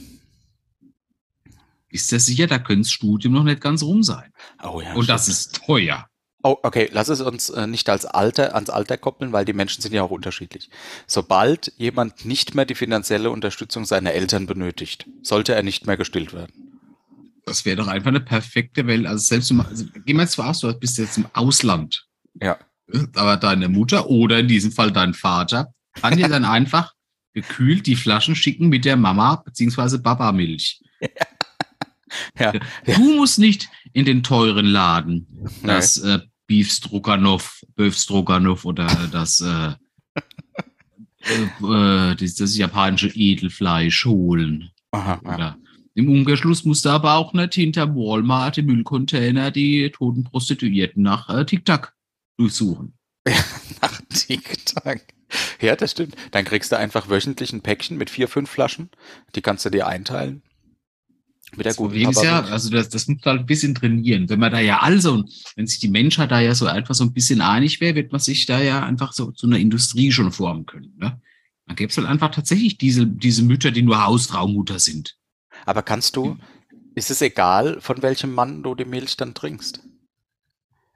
Ist 1.89 2.11
das 2.11 2.25
sicher, 2.25 2.47
da 2.47 2.59
könnte 2.59 2.81
das 2.81 2.91
Studium 2.91 3.33
noch 3.33 3.43
nicht 3.43 3.61
ganz 3.61 3.81
rum 3.81 4.03
sein. 4.03 4.31
Oh 4.61 4.81
ja. 4.81 4.93
Und 4.93 5.07
das 5.09 5.23
stimmt. 5.23 5.37
ist 5.37 5.55
teuer. 5.65 6.07
Oh, 6.47 6.57
okay, 6.63 6.87
lass 6.93 7.09
es 7.09 7.19
uns 7.19 7.49
äh, 7.49 7.67
nicht 7.67 7.89
als 7.89 8.05
Alter, 8.05 8.55
ans 8.55 8.69
Alter 8.69 8.95
koppeln, 8.97 9.33
weil 9.33 9.43
die 9.43 9.51
Menschen 9.51 9.81
sind 9.81 9.93
ja 9.93 10.01
auch 10.01 10.11
unterschiedlich. 10.11 10.69
Sobald 11.05 11.73
jemand 11.75 12.23
nicht 12.23 12.55
mehr 12.55 12.63
die 12.63 12.73
finanzielle 12.73 13.31
Unterstützung 13.31 13.83
seiner 13.83 14.13
Eltern 14.13 14.45
benötigt, 14.45 15.07
sollte 15.21 15.53
er 15.53 15.61
nicht 15.61 15.87
mehr 15.87 15.97
gestillt 15.97 16.31
werden. 16.31 16.79
Das 17.45 17.65
wäre 17.65 17.75
doch 17.75 17.87
einfach 17.87 18.07
eine 18.07 18.21
perfekte 18.21 18.87
Welt. 18.87 19.07
Also 19.07 19.25
selbst 19.25 19.51
im, 19.51 19.59
also, 19.59 19.83
geh 20.05 20.13
mal 20.13 20.29
zwar 20.29 20.51
aus, 20.51 20.61
du 20.61 20.73
bist 20.73 20.97
jetzt 20.97 21.17
im 21.17 21.27
Ausland. 21.33 22.05
Ja. 22.41 22.57
Aber 23.15 23.35
deine 23.35 23.67
Mutter 23.67 24.09
oder 24.09 24.39
in 24.39 24.47
diesem 24.47 24.71
Fall 24.71 24.93
dein 24.93 25.13
Vater 25.13 25.73
kann 25.99 26.15
dir 26.15 26.29
dann 26.29 26.45
einfach 26.45 26.93
gekühlt 27.33 27.85
die 27.87 27.97
Flaschen 27.97 28.37
schicken 28.37 28.69
mit 28.69 28.85
der 28.85 28.95
Mama 28.95 29.35
bzw. 29.35 29.97
Baba-Milch. 29.97 30.81
Ja, 32.39 32.53
Du 32.85 33.15
musst 33.17 33.37
nicht 33.37 33.69
in 33.91 34.05
den 34.05 34.23
teuren 34.23 34.65
Laden 34.65 35.27
das 35.61 35.97
äh, 35.97 36.19
Beef 36.47 36.71
Stroganoff, 36.71 37.63
Beef 37.75 37.95
Stroganoff 37.95 38.65
oder 38.65 38.87
das, 39.11 39.41
äh, 39.41 39.73
äh, 41.21 42.11
äh, 42.11 42.15
das, 42.15 42.35
das 42.35 42.57
japanische 42.57 43.09
Edelfleisch 43.09 44.05
holen. 44.05 44.71
Aha, 44.91 45.21
ja. 45.25 45.57
Im 45.93 46.09
Umkehrschluss 46.09 46.63
musst 46.63 46.85
du 46.85 46.89
aber 46.89 47.15
auch 47.15 47.33
nicht 47.33 47.55
hinter 47.55 47.95
Walmart 47.95 48.57
im 48.59 48.67
Müllcontainer 48.67 49.51
die 49.51 49.89
toten 49.89 50.23
Prostituierten 50.23 51.03
nach 51.03 51.27
äh, 51.29 51.45
TikTok 51.45 51.93
durchsuchen. 52.37 52.93
Nach 53.81 54.01
TikTok. 54.07 54.99
Ja, 55.59 55.75
das 55.75 55.91
stimmt. 55.91 56.15
Dann 56.31 56.45
kriegst 56.45 56.71
du 56.71 56.77
einfach 56.77 57.09
wöchentlich 57.09 57.51
ein 57.51 57.61
Päckchen 57.61 57.97
mit 57.97 58.09
vier, 58.09 58.27
fünf 58.27 58.49
Flaschen. 58.49 58.89
Die 59.35 59.41
kannst 59.41 59.65
du 59.65 59.69
dir 59.69 59.87
einteilen. 59.87 60.43
Mit 61.55 61.65
der 61.65 61.73
guten 61.75 61.93
Deswegen 61.93 62.11
ist 62.11 62.23
ja, 62.23 62.41
also 62.41 62.69
das, 62.69 62.89
das 62.89 63.07
muss 63.07 63.23
man 63.23 63.31
halt 63.33 63.39
ein 63.41 63.45
bisschen 63.45 63.73
trainieren. 63.73 64.27
Wenn 64.29 64.39
man 64.39 64.51
da 64.51 64.59
ja 64.59 64.79
also, 64.81 65.23
wenn 65.55 65.65
sich 65.65 65.79
die 65.79 65.87
Menschheit 65.87 66.29
da 66.31 66.39
ja 66.41 66.53
so 66.53 66.65
einfach 66.67 66.93
so 66.93 67.03
ein 67.05 67.13
bisschen 67.13 67.39
einig 67.41 67.79
wäre, 67.79 67.95
wird 67.95 68.11
man 68.11 68.19
sich 68.19 68.45
da 68.45 68.61
ja 68.61 68.83
einfach 68.85 69.13
so 69.13 69.31
zu 69.31 69.47
einer 69.47 69.57
Industrie 69.57 70.11
schon 70.11 70.31
formen 70.31 70.65
können. 70.65 70.93
Ne? 70.97 71.21
Dann 71.65 71.75
gäbe 71.75 71.89
es 71.89 71.97
halt 71.97 72.07
einfach 72.07 72.31
tatsächlich 72.31 72.77
diese, 72.77 73.07
diese 73.07 73.43
Mütter, 73.43 73.71
die 73.71 73.81
nur 73.81 74.03
Hausfraumutter 74.03 74.79
sind. 74.79 75.15
Aber 75.65 75.83
kannst 75.83 76.15
du, 76.17 76.37
ist 76.95 77.11
es 77.11 77.21
egal, 77.21 77.79
von 77.79 78.01
welchem 78.01 78.33
Mann 78.33 78.61
du 78.61 78.75
die 78.75 78.85
Milch 78.85 79.15
dann 79.15 79.33
trinkst? 79.33 79.81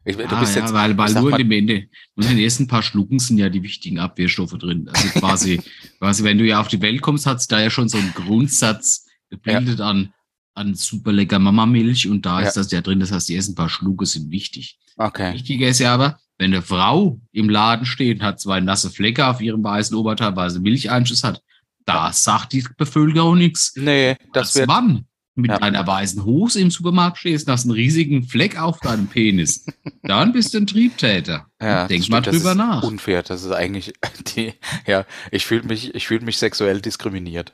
Ich, 0.03 0.17
du 0.17 0.25
Ah, 0.25 0.39
bist 0.39 0.55
ja, 0.55 0.61
jetzt, 0.63 0.73
weil, 0.73 0.97
weil 0.97 1.13
nur 1.13 1.29
mal- 1.29 1.39
in 1.39 1.47
dem 1.49 1.51
Ende, 1.57 1.87
nur 2.15 2.27
in 2.29 2.35
den 2.35 2.43
ersten 2.43 2.67
paar 2.67 2.81
Schlucken 2.81 3.19
sind 3.19 3.37
ja 3.37 3.49
die 3.49 3.61
wichtigen 3.63 3.99
Abwehrstoffe 3.99 4.53
drin. 4.57 4.89
Also 4.91 5.07
quasi, 5.19 5.61
quasi, 5.99 6.23
wenn 6.23 6.37
du 6.39 6.45
ja 6.45 6.59
auf 6.59 6.67
die 6.69 6.81
Welt 6.81 7.01
kommst, 7.01 7.25
hat 7.27 7.37
es 7.37 7.47
da 7.47 7.61
ja 7.61 7.69
schon 7.69 7.87
so 7.87 7.99
einen 7.99 8.13
Grundsatz 8.13 9.05
gebildet 9.29 9.79
an, 9.79 10.11
an 10.53 10.75
super 10.75 11.11
lecker 11.11 11.39
Mamamilch 11.39 12.07
und 12.09 12.25
da 12.25 12.41
Ja. 12.41 12.47
ist 12.47 12.57
das 12.57 12.71
ja 12.71 12.81
drin. 12.81 12.99
Das 12.99 13.11
heißt, 13.11 13.29
die 13.29 13.35
ersten 13.35 13.55
paar 13.55 13.69
Schlucke 13.69 14.05
sind 14.05 14.31
wichtig. 14.31 14.77
Okay. 14.97 15.33
Wichtiger 15.33 15.67
ist 15.69 15.79
ja 15.79 15.93
aber, 15.93 16.19
wenn 16.37 16.53
eine 16.53 16.61
Frau 16.61 17.19
im 17.31 17.49
Laden 17.49 17.85
steht 17.85 18.19
und 18.19 18.25
hat 18.25 18.39
zwei 18.41 18.59
nasse 18.59 18.89
Flecke 18.89 19.25
auf 19.27 19.41
ihrem 19.41 19.63
weißen 19.63 19.95
Oberteil, 19.95 20.35
weil 20.35 20.49
sie 20.49 20.59
Milcheinschuss 20.59 21.23
hat, 21.23 21.41
da 21.85 22.11
sagt 22.13 22.53
die 22.53 22.65
Bevölkerung 22.77 23.37
nichts. 23.37 23.73
Nee, 23.75 24.15
das 24.33 24.49
Als 24.49 24.55
wird, 24.55 24.67
Mann 24.67 25.05
mit 25.35 25.49
Ja. 25.49 25.59
deiner 25.59 25.87
weißen 25.87 26.25
Hose 26.25 26.59
im 26.59 26.69
Supermarkt 26.69 27.17
stehst 27.17 27.47
und 27.47 27.53
hast 27.53 27.63
einen 27.63 27.71
riesigen 27.71 28.23
Fleck 28.23 28.59
auf 28.59 28.79
deinem 28.81 29.07
Penis, 29.07 29.65
dann 30.03 30.33
bist 30.33 30.53
du 30.53 30.57
ein 30.59 30.67
Triebtäter. 30.67 31.47
ja, 31.61 31.87
Denk 31.87 32.01
das 32.01 32.09
mal 32.09 32.17
stimmt, 32.21 32.27
das 32.27 32.35
drüber 32.35 32.51
ist 32.51 32.57
nach. 32.57 32.83
Unfair, 32.83 33.23
das 33.23 33.43
ist 33.43 33.51
eigentlich 33.51 33.93
die, 34.35 34.53
ja, 34.85 35.05
ich 35.31 35.45
fühle 35.45 35.63
mich, 35.63 35.95
ich 35.95 36.07
fühle 36.07 36.25
mich 36.25 36.37
sexuell 36.37 36.81
diskriminiert. 36.81 37.53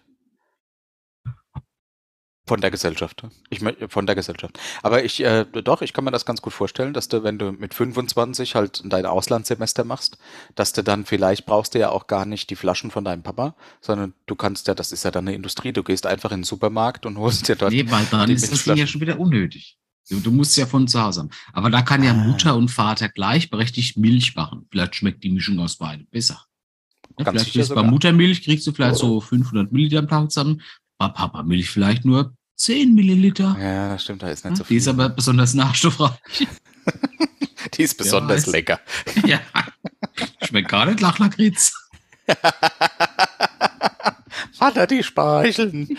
Von 2.47 2.61
der 2.61 2.71
Gesellschaft. 2.71 3.23
Ich 3.49 3.61
von 3.89 4.05
der 4.05 4.15
Gesellschaft. 4.15 4.57
Aber 4.81 5.03
ich, 5.03 5.21
äh, 5.23 5.45
doch, 5.63 5.81
ich 5.81 5.91
kann 5.91 6.05
mir 6.05 6.11
das 6.11 6.25
ganz 6.25 6.41
gut 6.41 6.53
vorstellen, 6.53 6.93
dass 6.93 7.09
du, 7.09 7.23
wenn 7.23 7.37
du 7.37 7.51
mit 7.51 7.73
25 7.73 8.55
halt 8.55 8.81
dein 8.85 9.05
Auslandssemester 9.05 9.83
machst, 9.83 10.17
dass 10.55 10.71
du 10.71 10.81
dann 10.81 11.05
vielleicht 11.05 11.45
brauchst 11.45 11.75
du 11.75 11.79
ja 11.79 11.89
auch 11.89 12.07
gar 12.07 12.25
nicht 12.25 12.49
die 12.49 12.55
Flaschen 12.55 12.89
von 12.89 13.03
deinem 13.03 13.21
Papa, 13.21 13.55
sondern 13.81 14.13
du 14.27 14.35
kannst 14.35 14.67
ja, 14.67 14.73
das 14.73 14.93
ist 14.93 15.03
ja 15.03 15.11
dann 15.11 15.27
eine 15.27 15.35
Industrie, 15.35 15.73
du 15.73 15.83
gehst 15.83 16.05
einfach 16.07 16.31
in 16.31 16.39
den 16.39 16.43
Supermarkt 16.45 17.05
und 17.05 17.17
holst 17.17 17.49
dir 17.49 17.57
dort. 17.57 17.73
Nee, 17.73 17.85
weil 17.91 18.05
dann 18.09 18.27
die 18.27 18.35
ist 18.35 18.51
das 18.51 18.63
Ding 18.63 18.77
ja 18.77 18.87
schon 18.87 19.01
wieder 19.01 19.19
unnötig. 19.19 19.77
Du, 20.09 20.19
du 20.21 20.31
musst 20.31 20.55
ja 20.55 20.65
von 20.65 20.87
zu 20.87 21.01
Hause 21.01 21.21
haben. 21.21 21.29
Aber 21.51 21.69
da 21.69 21.81
kann 21.81 22.01
ja 22.01 22.11
Ah. 22.11 22.13
Mutter 22.13 22.55
und 22.55 22.69
Vater 22.69 23.09
gleichberechtigt 23.09 23.97
Milch 23.97 24.35
machen. 24.35 24.65
Vielleicht 24.71 24.95
schmeckt 24.95 25.21
die 25.23 25.29
Mischung 25.31 25.59
aus 25.59 25.75
beidem 25.75 26.07
besser. 26.07 26.45
Ja, 27.19 27.25
vielleicht 27.25 27.55
ist 27.55 27.75
bei. 27.75 27.83
Muttermilch 27.83 28.43
kriegst 28.43 28.65
du 28.67 28.71
vielleicht 28.71 28.95
so 28.95 29.19
500 29.19 29.71
Milliliter 29.71 29.99
am 29.99 30.07
Tag 30.07 30.31
zusammen. 30.31 30.61
Bei 30.97 31.09
Papa-Milch 31.09 31.69
vielleicht 31.69 32.05
nur 32.05 32.36
10 32.57 32.93
Milliliter. 32.93 33.55
Ja, 33.59 33.89
das 33.93 34.03
stimmt, 34.03 34.21
da 34.23 34.29
ist 34.29 34.43
Ja, 34.43 34.49
nicht 34.49 34.57
so 34.57 34.63
die 34.63 34.67
viel. 34.69 34.77
ist 34.77 34.87
aber 34.87 35.09
besonders 35.09 35.53
nährstoffreich. 35.53 36.11
die 37.75 37.83
ist 37.83 37.97
besonders 37.97 38.45
weiß. 38.47 38.53
lecker. 38.53 38.79
ja. 39.25 39.39
Schmeckt 40.43 40.69
gar 40.69 40.85
nicht 40.87 40.99
nach 41.01 41.19
Lakritz. 41.19 41.73
Vater, 44.53 44.87
die 44.87 45.03
Speicheln. 45.03 45.97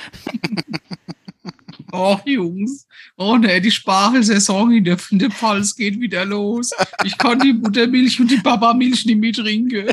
Oh, 1.92 2.18
Jungs. 2.26 2.86
Oh, 3.16 3.36
ne, 3.36 3.60
die 3.60 3.70
Spargelsaison 3.70 4.72
in 4.72 4.84
der, 4.84 4.98
in 5.10 5.18
der 5.18 5.30
Pfalz 5.30 5.74
geht 5.74 5.98
wieder 6.00 6.24
los. 6.24 6.70
Ich 7.04 7.16
kann 7.16 7.38
die 7.38 7.52
Muttermilch 7.54 8.20
und 8.20 8.30
die 8.30 8.36
Babamilch 8.36 9.06
nicht 9.06 9.18
mehr 9.18 9.32
trinken. 9.32 9.88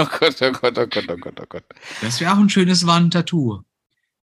Oh 0.00 0.06
Gott, 0.20 0.40
oh 0.42 0.52
Gott, 0.52 0.78
oh 0.78 0.86
Gott, 0.86 1.04
oh 1.10 1.16
Gott, 1.16 1.40
oh 1.40 1.46
Gott. 1.48 1.64
Das 2.02 2.20
wäre 2.20 2.32
auch 2.32 2.38
ein 2.38 2.48
schönes 2.48 2.86
Wandtattoo. 2.86 3.62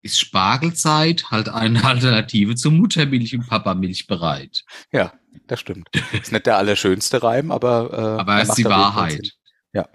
Ist 0.02 0.18
Spargelzeit 0.18 1.30
halt 1.30 1.48
eine 1.48 1.84
Alternative 1.84 2.56
zur 2.56 2.72
Muttermilch 2.72 3.34
und 3.36 3.46
Papamilch 3.46 4.06
bereit? 4.08 4.64
Ja, 4.90 5.12
das 5.46 5.60
stimmt. 5.60 5.88
Ist 6.12 6.32
nicht 6.32 6.46
der 6.46 6.56
allerschönste 6.56 7.22
Reim, 7.22 7.52
aber. 7.52 7.90
Äh, 7.92 8.20
Aber 8.20 8.34
er 8.34 8.42
es 8.42 8.48
ist 8.48 8.58
die 8.58 8.64
Wahrheit. 8.64 9.30
Ja. 9.72 9.88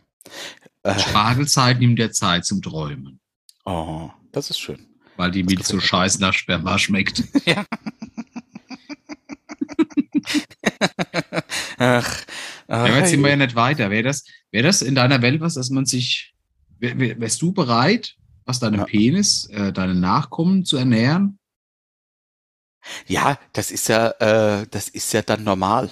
Äh, 0.84 0.97
Spargelzeit 0.97 1.80
nimmt 1.80 1.99
der 1.99 2.11
Zeit 2.11 2.45
zum 2.45 2.61
Träumen, 2.61 3.19
oh, 3.65 4.11
das 4.32 4.49
ist 4.49 4.59
schön. 4.59 4.88
weil 5.17 5.32
die 5.32 5.43
Milch 5.43 5.65
so 5.65 5.80
scheiße 5.80 6.21
nach 6.21 6.34
Sperma 6.34 6.78
schmeckt. 6.80 7.23
Ach, 11.78 11.78
Ja, 11.78 11.80
aber 11.80 12.24
jetzt 13.06 13.12
sind 13.12 13.22
wir 13.24 13.30
ja 13.30 13.36
nicht 13.36 13.56
weiter. 13.56 13.89
Wäre 13.89 14.03
das, 14.03 14.26
wäre 14.51 14.66
das 14.66 14.82
in 14.82 14.95
deiner 14.95 15.22
Welt 15.22 15.41
was, 15.41 15.56
dass 15.56 15.70
man 15.70 15.86
sich, 15.86 16.34
wär, 16.80 16.97
wär, 16.99 17.20
wärst 17.20 17.41
du 17.41 17.53
bereit, 17.53 18.16
was 18.45 18.60
deinem 18.60 18.80
Ja. 18.80 18.86
Penis, 18.86 19.45
äh, 19.45 19.72
deine 19.74 19.95
Nachkommen 19.95 20.66
zu 20.66 20.78
ernähren? 20.78 21.39
ja, 23.08 23.38
das 23.53 23.72
ist 23.72 23.88
ja, 23.88 24.10
äh, 24.20 24.68
das 24.70 24.89
ist 24.89 25.14
ja 25.14 25.22
dann 25.22 25.43
normal. 25.43 25.89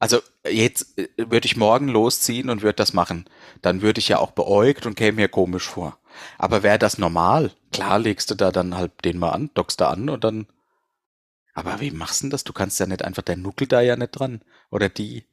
Also 0.00 0.20
jetzt 0.48 0.98
äh, 0.98 1.08
würde 1.16 1.46
ich 1.46 1.56
morgen 1.56 1.88
losziehen 1.88 2.50
und 2.50 2.62
würde 2.62 2.76
das 2.76 2.92
machen. 2.92 3.28
Dann 3.62 3.82
würde 3.82 3.98
ich 4.00 4.08
ja 4.08 4.18
auch 4.18 4.32
beäugt 4.32 4.86
und 4.86 4.94
käme 4.96 5.16
mir 5.16 5.28
komisch 5.28 5.68
vor. 5.68 5.98
Aber 6.36 6.62
wäre 6.62 6.78
das 6.78 6.98
normal? 6.98 7.52
Klar 7.72 7.98
legst 7.98 8.30
du 8.30 8.34
da 8.34 8.50
dann 8.50 8.76
halt 8.76 8.92
den 9.04 9.18
mal 9.18 9.30
an, 9.30 9.50
dockst 9.54 9.80
da 9.80 9.90
an 9.90 10.08
und 10.08 10.24
dann. 10.24 10.46
Aber 11.58 11.80
wie 11.80 11.90
machst 11.90 12.20
du 12.20 12.24
denn 12.24 12.30
das? 12.30 12.44
Du 12.44 12.52
kannst 12.52 12.78
ja 12.80 12.86
nicht 12.86 13.02
einfach, 13.04 13.22
der 13.22 13.36
Nuckel 13.36 13.66
da 13.66 13.80
ja 13.80 13.96
nicht 13.96 14.10
dran. 14.12 14.40
Oder 14.70 14.88
die. 14.88 15.24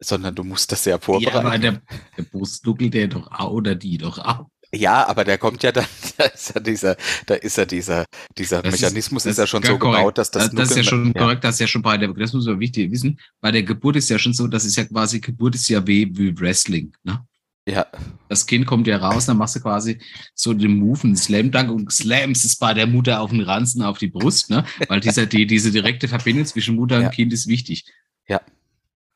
Sondern 0.00 0.34
du 0.34 0.42
musst 0.42 0.72
das 0.72 0.84
ja 0.84 0.92
Ja, 0.92 0.96
aber 0.96 1.04
vorbereiten. 1.04 1.62
der, 1.62 1.82
der 2.18 2.22
Brustnuckel, 2.24 2.90
der 2.90 3.06
doch 3.08 3.30
auch, 3.30 3.52
oder 3.52 3.74
die 3.76 3.98
doch 3.98 4.18
auch. 4.18 4.46
Ja, 4.74 5.06
aber 5.06 5.24
der 5.24 5.36
kommt 5.38 5.62
ja 5.62 5.70
dann, 5.70 5.84
da 6.16 6.24
ist 6.24 6.54
ja 6.54 6.60
dieser, 6.60 6.96
da 7.26 7.34
ist 7.34 7.56
ja 7.58 7.64
dieser, 7.66 8.04
dieser 8.38 8.62
Das 8.62 8.74
ist- 8.74 8.80
Mechanismus 8.80 9.22
das 9.24 9.32
ist 9.32 9.38
ja 9.38 9.46
schon 9.46 9.62
ist 9.62 9.68
so 9.68 9.78
korrekt. 9.78 9.98
gebaut, 9.98 10.18
dass 10.18 10.30
das, 10.30 10.46
Das, 10.46 10.54
das 10.54 10.70
ist 10.70 10.76
ja 10.78 10.82
schon 10.84 11.12
korrekt, 11.14 11.44
das 11.44 11.56
ist 11.56 11.60
ja 11.60 11.66
schon 11.66 11.82
bei 11.82 11.98
der, 11.98 12.08
das 12.14 12.32
muss 12.32 12.46
man 12.46 12.58
wichtig 12.58 12.90
wissen. 12.90 13.20
Bei 13.40 13.52
der 13.52 13.62
Geburt 13.62 13.96
ist 13.96 14.08
ja 14.08 14.18
schon 14.18 14.32
so, 14.32 14.48
das 14.48 14.64
ist 14.64 14.76
ja 14.76 14.84
quasi, 14.86 15.20
Geburt 15.20 15.54
ist 15.54 15.68
ja 15.68 15.86
wie, 15.86 16.10
wie 16.16 16.36
Wrestling, 16.40 16.92
ne? 17.04 17.24
Ja, 17.66 17.86
Das 18.28 18.46
Kind 18.46 18.66
kommt 18.66 18.88
ja 18.88 18.96
raus, 18.96 19.26
dann 19.26 19.36
machst 19.36 19.54
du 19.54 19.60
quasi 19.60 20.00
so 20.34 20.52
den 20.52 20.78
Move, 20.78 21.04
einen 21.04 21.16
Slam 21.16 21.52
Dunk 21.52 21.70
und 21.70 21.92
slams 21.92 22.42
es 22.44 22.56
bei 22.56 22.74
der 22.74 22.88
Mutter 22.88 23.20
auf 23.20 23.30
den 23.30 23.40
Ranzen, 23.42 23.82
auf 23.82 23.98
die 23.98 24.08
Brust, 24.08 24.50
ne? 24.50 24.64
Weil 24.88 24.98
dieser, 25.00 25.26
die, 25.26 25.46
diese 25.46 25.70
direkte 25.70 26.08
Verbindung 26.08 26.44
zwischen 26.44 26.74
Mutter 26.74 26.96
und 26.96 27.02
Ja. 27.02 27.08
Kind 27.10 27.32
ist 27.32 27.46
wichtig. 27.46 27.84
Ja. 28.26 28.40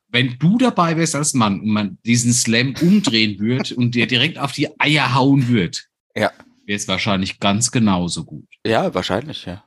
Wenn 0.09 0.37
du 0.39 0.57
dabei 0.57 0.95
wärst 0.95 1.15
als 1.15 1.33
Mann 1.33 1.59
und 1.59 1.67
man 1.69 1.97
diesen 2.05 2.31
Slam 2.31 2.73
umdrehen 2.81 3.37
würde 3.39 3.75
und 3.75 3.95
dir 3.95 4.07
direkt 4.07 4.37
auf 4.37 4.53
die 4.53 4.69
Eier 4.79 5.13
hauen 5.13 5.49
würde, 5.49 5.79
Ja. 6.15 6.31
wäre 6.65 6.77
es 6.77 6.87
wahrscheinlich 6.87 7.39
ganz 7.41 7.71
genauso 7.71 8.23
gut. 8.23 8.47
ja, 8.65 8.93
wahrscheinlich, 8.93 9.43
ja. 9.45 9.65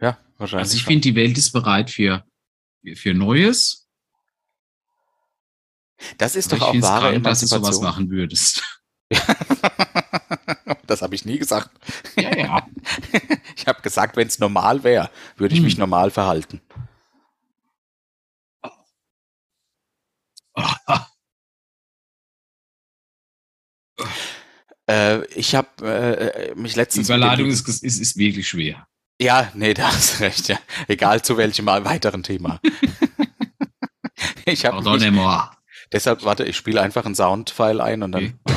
Ja, 0.00 0.18
wahrscheinlich. 0.36 0.64
Also 0.64 0.76
ich 0.76 0.84
finde, 0.84 1.00
die 1.00 1.14
Welt 1.14 1.38
ist 1.38 1.52
bereit 1.52 1.88
für, 1.90 2.24
für 2.94 3.14
Neues. 3.14 3.85
Das 6.18 6.36
ist 6.36 6.52
Aber 6.52 6.60
doch 6.60 6.68
auch 6.68 6.82
wahre 6.82 7.10
krank, 7.12 7.24
dass 7.24 7.40
du 7.40 7.46
sowas 7.46 7.80
machen 7.80 8.10
würdest. 8.10 8.62
das 10.86 11.02
habe 11.02 11.14
ich 11.14 11.24
nie 11.24 11.38
gesagt. 11.38 11.70
Ja, 12.16 12.36
ja. 12.36 12.66
Ich 13.56 13.66
habe 13.66 13.80
gesagt, 13.82 14.16
wenn 14.16 14.26
es 14.28 14.38
normal 14.38 14.82
wäre, 14.84 15.10
würde 15.36 15.54
ich 15.54 15.58
Hm. 15.60 15.64
mich 15.64 15.78
normal 15.78 16.10
verhalten. 16.10 16.60
Äh, 24.88 25.24
ich 25.34 25.54
habe 25.54 25.68
äh, 25.84 26.54
mich 26.54 26.74
Die 26.74 26.78
letztens. 26.78 27.08
Überleitung 27.08 27.46
lieben- 27.46 27.50
ist, 27.54 27.82
ist, 27.82 27.98
ist 27.98 28.16
wirklich 28.16 28.48
schwer. 28.48 28.86
Ja, 29.20 29.50
nee, 29.54 29.74
da 29.74 29.88
hast 29.88 30.20
du 30.20 30.24
recht, 30.24 30.48
ja. 30.48 30.58
Egal 30.88 31.22
zu 31.22 31.36
welchem 31.36 31.66
weiteren 31.66 32.22
Thema. 32.22 32.60
ich 34.44 34.64
habe 34.64 34.76
mich. 34.82 35.55
Deshalb, 35.92 36.24
warte, 36.24 36.44
ich 36.44 36.56
spiele 36.56 36.80
einfach 36.80 37.04
einen 37.04 37.14
Soundfile 37.14 37.82
ein 37.82 38.02
und 38.02 38.12
dann. 38.12 38.34
Okay. 38.44 38.56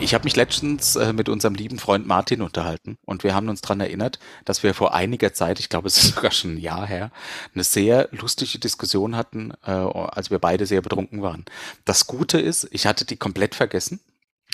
Ich 0.00 0.14
habe 0.14 0.24
mich 0.24 0.36
letztens 0.36 0.94
äh, 0.94 1.12
mit 1.12 1.28
unserem 1.28 1.56
lieben 1.56 1.78
Freund 1.78 2.06
Martin 2.06 2.40
unterhalten 2.40 2.98
und 3.04 3.24
wir 3.24 3.34
haben 3.34 3.48
uns 3.48 3.62
dran 3.62 3.80
erinnert, 3.80 4.20
dass 4.44 4.62
wir 4.62 4.72
vor 4.72 4.94
einiger 4.94 5.32
Zeit, 5.32 5.58
ich 5.58 5.68
glaube, 5.68 5.88
es 5.88 5.98
ist 5.98 6.14
sogar 6.14 6.30
schon 6.30 6.54
ein 6.54 6.58
Jahr 6.58 6.86
her, 6.86 7.10
eine 7.52 7.64
sehr 7.64 8.08
lustige 8.12 8.58
Diskussion 8.58 9.16
hatten, 9.16 9.52
äh, 9.64 9.70
als 9.70 10.30
wir 10.30 10.38
beide 10.38 10.66
sehr 10.66 10.82
betrunken 10.82 11.22
waren. 11.22 11.44
Das 11.84 12.06
Gute 12.06 12.38
ist, 12.38 12.68
ich 12.70 12.86
hatte 12.86 13.04
die 13.04 13.16
komplett 13.16 13.56
vergessen, 13.56 14.00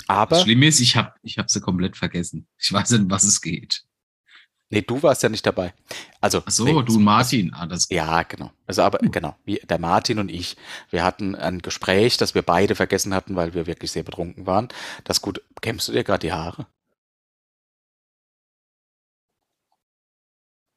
aber 0.07 0.37
Das 0.37 0.43
Schlimme 0.43 0.67
ist, 0.67 0.79
ich 0.79 0.95
habe 0.95 1.13
ich 1.21 1.37
hab 1.37 1.49
sie 1.49 1.61
komplett 1.61 1.97
vergessen. 1.97 2.47
Ich 2.57 2.71
weiß 2.71 2.91
nicht, 2.91 3.01
um 3.01 3.11
was 3.11 3.23
es 3.23 3.41
geht. 3.41 3.83
Nee, 4.69 4.81
du 4.81 5.01
warst 5.03 5.23
ja 5.23 5.29
nicht 5.29 5.45
dabei. 5.45 5.73
Also 6.21 6.43
Ach 6.45 6.51
so, 6.51 6.65
nee, 6.65 6.71
du 6.83 6.95
und 6.95 7.03
Martin. 7.03 7.53
Ah, 7.53 7.65
das 7.65 7.87
Ja, 7.89 8.23
genau. 8.23 8.51
Also 8.67 8.81
aber 8.83 8.99
genau, 8.99 9.35
wie 9.45 9.55
der 9.57 9.79
Martin 9.79 10.19
und 10.19 10.29
ich, 10.29 10.57
wir 10.89 11.03
hatten 11.03 11.35
ein 11.35 11.59
Gespräch, 11.59 12.17
das 12.17 12.35
wir 12.35 12.41
beide 12.41 12.75
vergessen 12.75 13.13
hatten, 13.13 13.35
weil 13.35 13.53
wir 13.53 13.67
wirklich 13.67 13.91
sehr 13.91 14.03
betrunken 14.03 14.45
waren. 14.45 14.69
Das 15.03 15.21
gut, 15.21 15.41
kämmst 15.61 15.87
du 15.87 15.91
dir 15.93 16.03
gerade 16.03 16.27
die 16.27 16.33
Haare? 16.33 16.67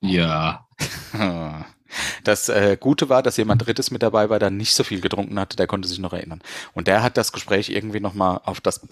Ja. 0.00 0.66
Das 2.22 2.50
äh, 2.50 2.76
Gute 2.78 3.08
war, 3.08 3.22
dass 3.22 3.38
jemand 3.38 3.66
Drittes 3.66 3.90
mit 3.90 4.02
dabei 4.02 4.28
war, 4.28 4.38
der 4.38 4.50
nicht 4.50 4.74
so 4.74 4.84
viel 4.84 5.00
getrunken 5.00 5.40
hatte, 5.40 5.56
der 5.56 5.66
konnte 5.66 5.88
sich 5.88 5.98
noch 5.98 6.12
erinnern. 6.12 6.42
Und 6.74 6.86
der 6.86 7.02
hat 7.02 7.16
das 7.16 7.32
Gespräch 7.32 7.70
irgendwie 7.70 8.00
nochmal 8.00 8.40
auf 8.44 8.60
das 8.60 8.86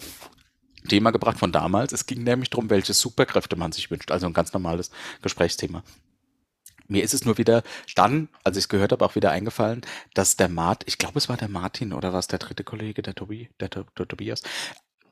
Thema 0.87 1.11
gebracht 1.11 1.37
von 1.39 1.51
damals. 1.51 1.93
Es 1.93 2.05
ging 2.05 2.23
nämlich 2.23 2.49
darum, 2.49 2.69
welche 2.69 2.93
Superkräfte 2.93 3.55
man 3.55 3.71
sich 3.71 3.91
wünscht. 3.91 4.11
Also 4.11 4.27
ein 4.27 4.33
ganz 4.33 4.53
normales 4.53 4.91
Gesprächsthema. 5.21 5.83
Mir 6.87 7.03
ist 7.03 7.13
es 7.13 7.25
nur 7.25 7.37
wieder 7.37 7.63
dann, 7.95 8.29
als 8.43 8.55
ich 8.55 8.63
es 8.63 8.69
gehört 8.69 8.93
habe, 8.93 9.03
auch 9.03 9.15
wieder 9.15 9.31
eingefallen, 9.31 9.81
dass 10.13 10.37
der 10.37 10.47
Mart, 10.47 10.83
ich 10.85 10.97
glaube, 10.97 11.17
es 11.17 11.27
war 11.27 11.35
der 11.35 11.49
Martin 11.49 11.91
oder 11.91 12.13
war 12.13 12.19
es 12.19 12.27
der 12.27 12.39
dritte 12.39 12.63
Kollege, 12.63 13.01
der, 13.01 13.13
Tobi, 13.13 13.49
der, 13.59 13.69
To- 13.69 13.85
der 13.97 14.07
Tobias, 14.07 14.41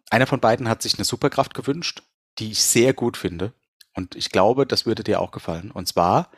einer 0.10 0.28
von 0.28 0.40
beiden 0.40 0.70
hat 0.70 0.82
sich 0.82 0.96
eine 0.96 1.04
Superkraft 1.04 1.54
gewünscht, 1.54 2.04
die 2.40 2.52
ich 2.52 2.64
sehr 2.64 2.94
gut 2.94 3.18
finde. 3.18 3.54
Und 3.94 4.16
ich 4.16 4.30
glaube, 4.30 4.66
das 4.66 4.86
würde 4.86 5.04
dir 5.04 5.20
auch 5.20 5.32
gefallen. 5.32 5.72
Und 5.72 5.88
zwar 5.88 6.32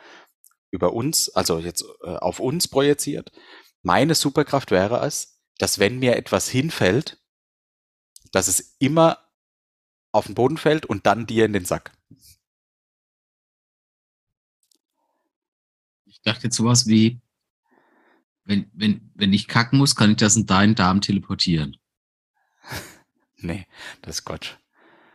über 0.70 0.92
uns, 0.92 1.28
also 1.30 1.58
jetzt 1.58 1.84
äh, 2.02 2.16
auf 2.16 2.40
uns 2.40 2.68
projiziert. 2.68 3.30
Meine 3.82 4.14
Superkraft 4.14 4.70
wäre 4.70 5.04
es, 5.06 5.40
dass 5.58 5.78
wenn 5.78 5.98
mir 5.98 6.16
etwas 6.16 6.48
hinfällt, 6.48 7.18
dass 8.32 8.48
es 8.48 8.76
immer 8.78 9.18
auf 10.18 10.26
den 10.26 10.34
Boden 10.34 10.56
fällt 10.56 10.86
und 10.86 11.06
dann 11.06 11.26
dir 11.26 11.44
in 11.44 11.52
den 11.52 11.64
Sack. 11.64 11.92
Ich 16.06 16.20
dachte 16.22 16.44
jetzt 16.44 16.56
sowas 16.56 16.86
wie, 16.86 17.20
wenn, 18.44 18.70
wenn, 18.72 19.10
wenn 19.14 19.32
ich 19.32 19.46
kacken 19.46 19.78
muss, 19.78 19.94
kann 19.94 20.10
ich 20.10 20.16
das 20.16 20.36
in 20.36 20.46
deinen 20.46 20.74
Darm 20.74 21.00
teleportieren. 21.00 21.76
Nee, 23.40 23.68
das 24.02 24.16
ist 24.18 24.24
Quatsch. 24.24 24.54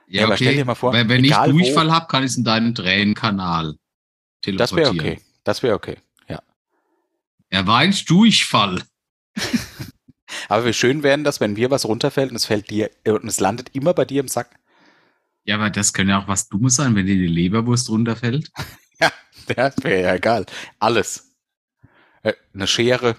Ja, 0.07 0.23
aber 0.23 0.37
stell 0.37 0.55
dir 0.55 0.63
mal 0.63 0.75
vor, 0.75 0.93
wenn, 0.93 1.09
wenn 1.09 1.25
ich 1.25 1.33
Durchfall 1.33 1.91
habe, 1.91 2.07
kann 2.07 2.23
ich 2.23 2.31
es 2.31 2.37
in 2.37 2.45
deinen 2.45 2.73
Tränenkanal 2.73 3.75
Das 4.45 4.73
wäre 4.73 4.91
teleportieren. 4.91 4.99
okay. 5.17 5.21
Das 5.43 5.61
wäre 5.61 5.75
okay. 5.75 5.97
Ja. 6.29 6.41
Er 7.49 7.67
war 7.67 7.79
ein 7.79 7.93
Durchfall. 8.07 8.81
Aber 10.49 10.65
wie 10.65 10.73
schön 10.73 11.03
wären 11.03 11.23
das, 11.23 11.39
wenn 11.39 11.53
mir 11.53 11.69
was 11.71 11.85
runterfällt 11.85 12.29
und 12.29 12.37
es 12.37 12.45
fällt 12.45 12.69
dir 12.69 12.89
und 13.05 13.25
es 13.25 13.39
landet 13.39 13.69
immer 13.73 13.93
bei 13.93 14.05
dir 14.05 14.21
im 14.21 14.27
Sack. 14.27 14.59
Ja, 15.45 15.55
aber 15.55 15.69
das 15.69 15.93
könnte 15.93 16.11
ja 16.11 16.21
auch 16.21 16.27
was 16.27 16.47
Dummes 16.49 16.75
sein, 16.75 16.95
wenn 16.95 17.05
dir 17.05 17.15
die 17.15 17.27
Leberwurst 17.27 17.89
runterfällt. 17.89 18.51
Das 19.57 19.75
wäre 19.83 20.01
ja 20.03 20.13
egal. 20.15 20.45
Alles. 20.79 21.33
Äh, 22.21 22.31
eine 22.53 22.65
Schere, 22.65 23.17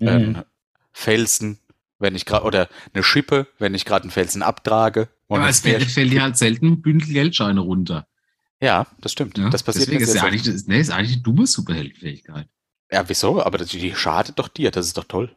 Mhm. 0.00 0.08
ein 0.08 0.44
Felsen, 0.92 1.58
wenn 1.98 2.14
ich 2.14 2.24
gerade, 2.24 2.46
oder 2.46 2.68
eine 2.94 3.02
Schippe, 3.02 3.46
wenn 3.58 3.74
ich 3.74 3.84
gerade 3.84 4.04
einen 4.04 4.10
Felsen 4.10 4.42
abtrage. 4.42 5.10
Und 5.26 5.40
aber 5.40 5.50
es 5.50 5.60
fällt, 5.60 5.90
fällt 5.90 6.10
dir 6.10 6.22
halt 6.22 6.38
selten 6.38 6.68
ein 6.68 6.80
Bündel 6.80 7.08
Geldscheine 7.12 7.60
runter. 7.60 8.06
ja, 8.60 8.86
das 9.02 9.12
stimmt. 9.12 9.36
Ja? 9.36 9.50
Das 9.50 9.62
passiert 9.62 9.88
Deswegen 9.88 10.02
ist 10.02 10.14
ja 10.14 10.22
eigentlich, 10.22 10.42
das, 10.44 10.66
nee, 10.66 10.80
ist 10.80 10.88
eigentlich 10.90 11.12
eine 11.16 11.22
dumme 11.22 11.46
Superheldenfähigkeit. 11.46 12.48
Ja, 12.90 13.06
wieso? 13.08 13.44
Aber 13.44 13.58
das, 13.58 13.68
die 13.68 13.94
schadet 13.94 14.38
doch 14.38 14.48
dir. 14.48 14.70
Das 14.70 14.86
ist 14.86 14.96
doch 14.96 15.04
toll. 15.04 15.36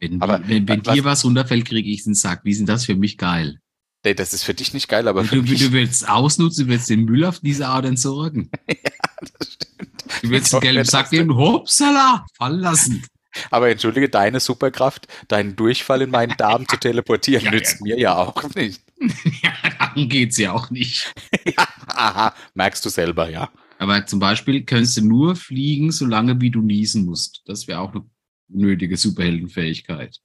Wenn, 0.00 0.20
Aber, 0.22 0.38
die, 0.38 0.48
wenn, 0.48 0.68
wenn 0.68 0.86
was- 0.86 0.94
dir 0.94 1.04
was 1.04 1.24
runterfällt, 1.24 1.64
kriege 1.66 1.88
ich 1.90 2.04
einen 2.06 2.14
Sack. 2.14 2.40
Wie 2.44 2.54
sind 2.54 2.68
das 2.68 2.84
für 2.84 2.94
mich 2.94 3.18
geil? 3.18 3.58
Nee, 4.04 4.14
das 4.14 4.32
ist 4.32 4.44
für 4.44 4.54
dich 4.54 4.72
nicht 4.74 4.88
geil, 4.88 5.08
aber 5.08 5.24
für 5.24 5.36
Du, 5.36 5.42
mich. 5.42 5.58
du 5.60 5.72
willst 5.72 6.02
es 6.02 6.08
ausnutzen, 6.08 6.66
du 6.66 6.72
willst 6.72 6.88
den 6.88 7.04
Müll 7.04 7.24
auf 7.24 7.40
diese 7.40 7.66
Art 7.66 7.84
entsorgen. 7.84 8.48
das 8.68 9.52
stimmt. 9.52 10.04
Du 10.22 10.30
willst 10.30 10.52
wenn 10.52 10.60
gelben 10.60 10.84
Sack 10.84 11.10
denn- 11.10 11.26
nehmen, 11.26 11.36
hopsala, 11.36 12.24
fallen 12.36 12.60
lassen. 12.60 13.04
Aber 13.50 13.68
entschuldige, 13.70 14.08
deine 14.08 14.40
Superkraft, 14.40 15.06
deinen 15.28 15.54
Durchfall 15.56 16.02
in 16.02 16.10
meinen 16.10 16.36
Darm 16.36 16.66
zu 16.66 16.76
teleportieren, 16.80 17.44
Ja, 17.44 17.50
nützt 17.50 17.80
mir 17.82 17.98
ja 17.98 18.16
auch 18.16 18.42
nicht. 18.54 18.80
ja, 19.42 19.52
darum 19.78 20.08
geht's 20.08 20.38
ja 20.38 20.52
auch 20.52 20.70
nicht. 20.70 21.12
ja, 21.44 21.66
aha, 21.88 22.34
merkst 22.54 22.84
du 22.84 22.88
selber, 22.88 23.28
ja. 23.30 23.50
Aber 23.78 24.06
zum 24.06 24.18
Beispiel 24.18 24.64
kannst 24.64 24.96
du 24.96 25.02
nur 25.04 25.36
fliegen, 25.36 25.92
solange 25.92 26.40
wie 26.40 26.50
du 26.50 26.62
niesen 26.62 27.04
musst. 27.04 27.42
Das 27.46 27.68
wäre 27.68 27.80
auch 27.80 27.92
eine 27.92 28.04
nötige 28.48 28.96
Superheldenfähigkeit. 28.96 30.20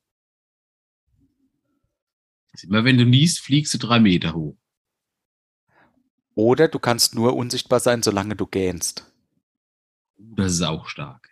Immer 2.61 2.83
wenn 2.85 2.97
du 2.97 3.05
niest, 3.05 3.39
fliegst 3.39 3.73
du 3.73 3.77
drei 3.77 3.99
Meter 3.99 4.33
hoch. 4.33 4.57
Oder 6.35 6.67
du 6.67 6.79
kannst 6.79 7.15
nur 7.15 7.35
unsichtbar 7.35 7.79
sein, 7.79 8.03
solange 8.03 8.35
du 8.35 8.47
gähnst. 8.47 9.11
Das 10.17 10.53
ist 10.53 10.61
auch 10.61 10.87
stark. 10.87 11.29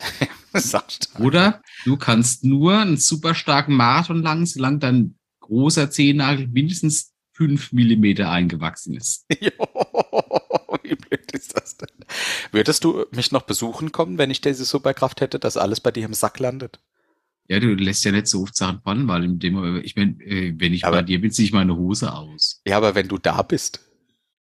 Das 0.50 0.64
ist 0.64 0.74
auch 0.74 0.88
stark. 0.88 1.20
Oder 1.20 1.62
du 1.84 1.98
kannst 1.98 2.42
nur 2.42 2.78
einen 2.78 2.96
super 2.96 3.34
starken 3.34 3.74
Marathon 3.74 4.22
lang, 4.22 4.46
solange 4.46 4.78
dein 4.78 5.18
großer 5.40 5.90
Zehennagel 5.90 6.46
mindestens 6.48 7.12
fünf 7.32 7.70
Millimeter 7.72 8.30
eingewachsen 8.30 8.94
ist. 8.96 9.26
Jo, 9.40 9.50
Wie 10.88 10.94
blöd 10.94 11.30
ist 11.32 11.56
das 11.56 11.76
denn? 11.76 11.88
Würdest 12.52 12.84
du 12.84 13.04
mich 13.12 13.32
noch 13.32 13.42
besuchen 13.42 13.92
kommen, 13.92 14.18
wenn 14.18 14.30
ich 14.30 14.40
diese 14.40 14.64
Superkraft 14.64 15.20
hätte, 15.20 15.38
dass 15.38 15.56
alles 15.56 15.80
bei 15.80 15.90
dir 15.90 16.04
im 16.06 16.14
Sack 16.14 16.38
landet? 16.38 16.80
Ja, 17.48 17.60
du 17.60 17.68
lässt 17.74 18.04
ja 18.04 18.12
nicht 18.12 18.26
so 18.26 18.42
oft 18.42 18.54
Sachen 18.56 18.80
fallen, 18.82 19.08
weil 19.08 19.24
in 19.24 19.38
dem, 19.38 19.80
ich 19.82 19.96
meine, 19.96 20.12
äh, 20.22 20.54
wenn 20.58 20.74
ich 20.74 20.84
Aber- 20.84 20.96
bei 20.98 21.02
dir 21.02 21.20
bin, 21.20 21.30
ziehe 21.30 21.46
ich 21.46 21.52
meine 21.52 21.76
Hose 21.76 22.12
aus. 22.12 22.60
Ja, 22.66 22.76
aber 22.76 22.94
wenn 22.94 23.08
du 23.08 23.16
da 23.18 23.42
bist, 23.42 23.80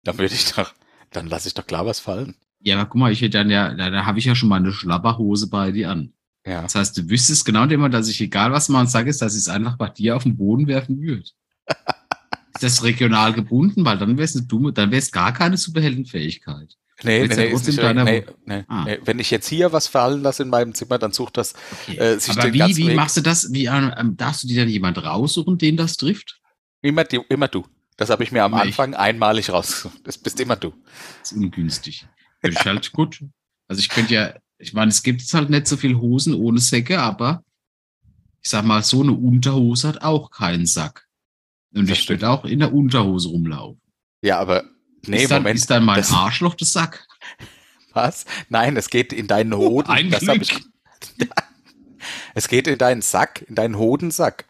dann 0.02 0.18
würde 0.18 0.34
ich 0.34 0.52
doch, 0.52 0.74
dann 1.10 1.28
lasse 1.28 1.48
ich 1.48 1.54
doch 1.54 1.66
klar 1.66 1.86
was 1.86 2.00
fallen. 2.00 2.34
Ja, 2.60 2.76
aber 2.76 2.88
guck 2.90 3.00
mal, 3.00 3.12
ich 3.12 3.20
hätte 3.20 3.38
dann 3.38 3.50
ja, 3.50 3.72
da, 3.74 3.90
da 3.90 4.04
habe 4.04 4.18
ich 4.18 4.24
ja 4.24 4.34
schon 4.34 4.48
mal 4.48 4.56
eine 4.56 4.72
Schlapperhose 4.72 5.48
bei 5.48 5.70
dir 5.70 5.90
an. 5.90 6.12
Ja. 6.44 6.62
Das 6.62 6.74
heißt, 6.74 6.96
du 6.98 7.08
wüsstest 7.08 7.44
genau 7.44 7.64
immer, 7.66 7.88
dass 7.88 8.08
ich, 8.08 8.20
egal 8.20 8.50
was 8.52 8.68
man 8.68 8.86
sage, 8.88 9.10
ist, 9.10 9.22
dass 9.22 9.34
ich 9.34 9.40
es 9.42 9.48
einfach 9.48 9.76
bei 9.76 9.90
dir 9.90 10.16
auf 10.16 10.24
den 10.24 10.36
Boden 10.36 10.66
werfen 10.66 11.00
würde. 11.00 11.22
Das 12.58 12.82
regional 12.82 13.32
gebunden? 13.32 13.84
Weil 13.84 13.98
dann 13.98 14.18
wär's 14.18 14.36
eine 14.36 14.46
dumme, 14.46 14.72
dann 14.72 14.90
wäre 14.90 14.98
es 15.00 15.10
gar 15.12 15.32
keine 15.32 15.56
Superheldenfähigkeit. 15.56 16.76
Nee, 17.04 17.28
nee, 17.28 17.34
nee, 17.36 17.52
nicht, 17.52 17.76
nee, 17.78 18.24
nee, 18.44 18.64
Ah. 18.66 18.82
nee. 18.84 18.98
Wenn 19.04 19.20
ich 19.20 19.30
jetzt 19.30 19.46
hier 19.46 19.72
was 19.72 19.86
fallen 19.86 20.20
lasse 20.22 20.42
in 20.42 20.48
meinem 20.48 20.74
Zimmer, 20.74 20.98
dann 20.98 21.12
sucht 21.12 21.36
das 21.36 21.54
Okay. 21.86 21.96
äh, 21.96 22.18
sich 22.18 22.36
Aber 22.36 22.50
den 22.50 22.54
wie, 22.54 22.76
wie 22.76 22.86
Weg. 22.88 22.96
machst 22.96 23.16
du 23.16 23.20
das? 23.20 23.52
Wie 23.52 23.66
ähm, 23.66 24.16
darfst 24.16 24.42
du 24.42 24.48
dir 24.48 24.62
dann 24.62 24.68
jemand 24.68 24.98
raussuchen, 25.04 25.58
den 25.58 25.76
das 25.76 25.96
trifft? 25.96 26.40
Immer, 26.82 27.04
du, 27.04 27.22
immer 27.28 27.46
du. 27.46 27.64
Das 27.96 28.10
habe 28.10 28.24
ich 28.24 28.32
mir 28.32 28.42
am 28.42 28.52
ich. 28.54 28.60
Anfang 28.60 28.94
einmalig 28.94 29.50
rausgesucht. 29.50 30.00
Das 30.04 30.18
bist 30.18 30.40
immer 30.40 30.56
du. 30.56 30.72
Das 31.20 31.30
ist 31.32 31.38
ungünstig. 31.38 32.06
Würde 32.40 32.56
ich 32.58 32.64
halt 32.64 32.90
gut. 32.92 33.24
Also 33.68 33.78
ich 33.80 33.88
könnte 33.88 34.14
ja, 34.14 34.34
ich 34.58 34.72
meine, 34.72 34.88
es 34.90 35.02
gibt 35.04 35.20
jetzt 35.20 35.34
halt 35.34 35.50
nicht 35.50 35.68
so 35.68 35.76
viel 35.76 35.96
Hosen 35.96 36.34
ohne 36.34 36.58
Säcke, 36.58 37.00
aber 37.00 37.44
ich 38.42 38.50
sag 38.50 38.64
mal, 38.64 38.82
so 38.82 39.02
eine 39.02 39.12
Unterhose 39.12 39.86
hat 39.88 40.02
auch 40.02 40.30
keinen 40.30 40.66
Sack. 40.66 41.06
Und 41.74 41.88
Das 41.90 41.98
ich 41.98 42.08
würde 42.08 42.28
auch 42.28 42.44
in 42.44 42.60
der 42.60 42.72
Unterhose 42.72 43.28
rumlaufen. 43.28 43.80
Ja, 44.22 44.38
aber 44.38 44.64
nee, 45.06 45.22
ist, 45.22 45.30
dann, 45.30 45.42
Moment. 45.42 45.58
ist 45.58 45.70
dann 45.70 45.84
mein 45.84 45.96
das- 45.98 46.12
Arschloch 46.12 46.54
der 46.54 46.66
Sack? 46.66 47.06
Was? 47.92 48.24
Nein, 48.48 48.76
es 48.76 48.90
geht 48.90 49.12
in 49.12 49.26
deinen 49.26 49.54
Hoden. 49.54 49.90
ein 49.90 50.10
das 50.10 50.20
Glück. 50.20 50.42
ich, 50.42 50.60
es 52.34 52.48
geht 52.48 52.66
in 52.66 52.78
deinen 52.78 53.02
Sack, 53.02 53.44
in 53.48 53.54
deinen 53.54 53.76
Hodensack. 53.78 54.46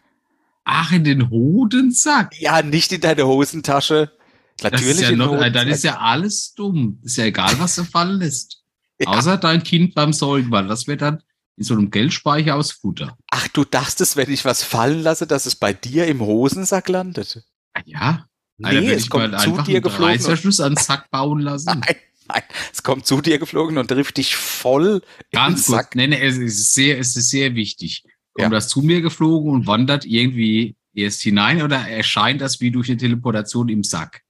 Ach, 0.65 0.91
in 0.91 1.03
den 1.03 1.29
Hodensack. 1.29 2.39
Ja, 2.39 2.61
nicht 2.61 2.91
in 2.91 3.01
deine 3.01 3.25
Hosentasche. 3.25 4.11
Das 4.57 4.71
Natürlich 4.71 5.01
ist 5.01 5.09
ja 5.09 5.15
noch, 5.15 5.41
äh, 5.41 5.51
dann 5.51 5.67
ist 5.67 5.83
ja 5.83 5.97
alles 5.99 6.53
dumm. 6.53 6.99
Ist 7.03 7.17
ja 7.17 7.25
egal, 7.25 7.57
was 7.59 7.75
du 7.75 7.83
fallen 7.83 8.19
lässt. 8.19 8.57
Ja. 9.01 9.11
Außer 9.11 9.37
dein 9.37 9.63
Kind 9.63 9.95
beim 9.95 10.11
Säugen, 10.11 10.51
weil 10.51 10.67
das 10.67 10.85
wird 10.85 11.01
dann 11.01 11.23
in 11.59 11.65
so 11.65 11.73
einem 11.75 11.91
Geldspeicher 11.91 12.55
aus 12.55 12.71
Futter. 12.71 13.17
Ach, 13.31 13.47
du 13.49 13.65
dachtest, 13.65 14.15
wenn 14.15 14.31
ich 14.31 14.45
was 14.45 14.63
fallen 14.63 15.03
lasse, 15.03 15.27
dass 15.27 15.45
es 15.45 15.55
bei 15.57 15.73
dir 15.73 16.07
im 16.07 16.21
Hosensack 16.21 16.87
landet? 16.87 17.43
Ah 17.73 17.81
Ja, 17.85 18.25
Nee, 18.57 18.67
Alter, 18.69 18.93
es 18.93 19.03
ich 19.03 19.09
kommt 19.09 19.31
mal 19.31 19.39
zu 19.39 19.51
dir 19.51 19.75
einen 19.75 19.81
geflogen. 19.83 20.03
Und, 20.05 20.09
Reißverschluss 20.11 20.59
an 20.61 20.73
den 20.75 20.83
Sack 20.83 21.09
bauen 21.11 21.39
lassen. 21.41 21.65
nein, 21.85 21.95
nein, 22.27 22.43
es 22.73 22.81
kommt 22.83 23.05
zu 23.05 23.21
dir 23.21 23.39
geflogen 23.39 23.77
und 23.77 23.87
trifft 23.89 24.17
dich 24.17 24.35
voll 24.37 25.01
Ganz 25.31 25.65
kurz. 25.67 25.77
Sack. 25.77 25.95
Nee, 25.95 26.07
nee, 26.07 26.21
es 26.25 26.37
ist 26.37 26.73
sehr, 26.73 26.97
es 26.97 27.15
ist 27.15 27.29
sehr 27.29 27.55
wichtig. 27.55 28.03
Kommt 28.33 28.43
Ja. 28.43 28.49
das 28.49 28.67
zu 28.69 28.81
mir 28.81 29.01
geflogen 29.01 29.51
und 29.51 29.67
wandert 29.67 30.05
irgendwie 30.05 30.75
erst 30.93 31.21
hinein 31.21 31.61
oder 31.61 31.77
erscheint 31.87 32.39
das 32.41 32.59
wie 32.61 32.71
durch 32.71 32.87
eine 32.89 32.97
Teleportation 32.97 33.67
im 33.69 33.83
Sack? 33.83 34.21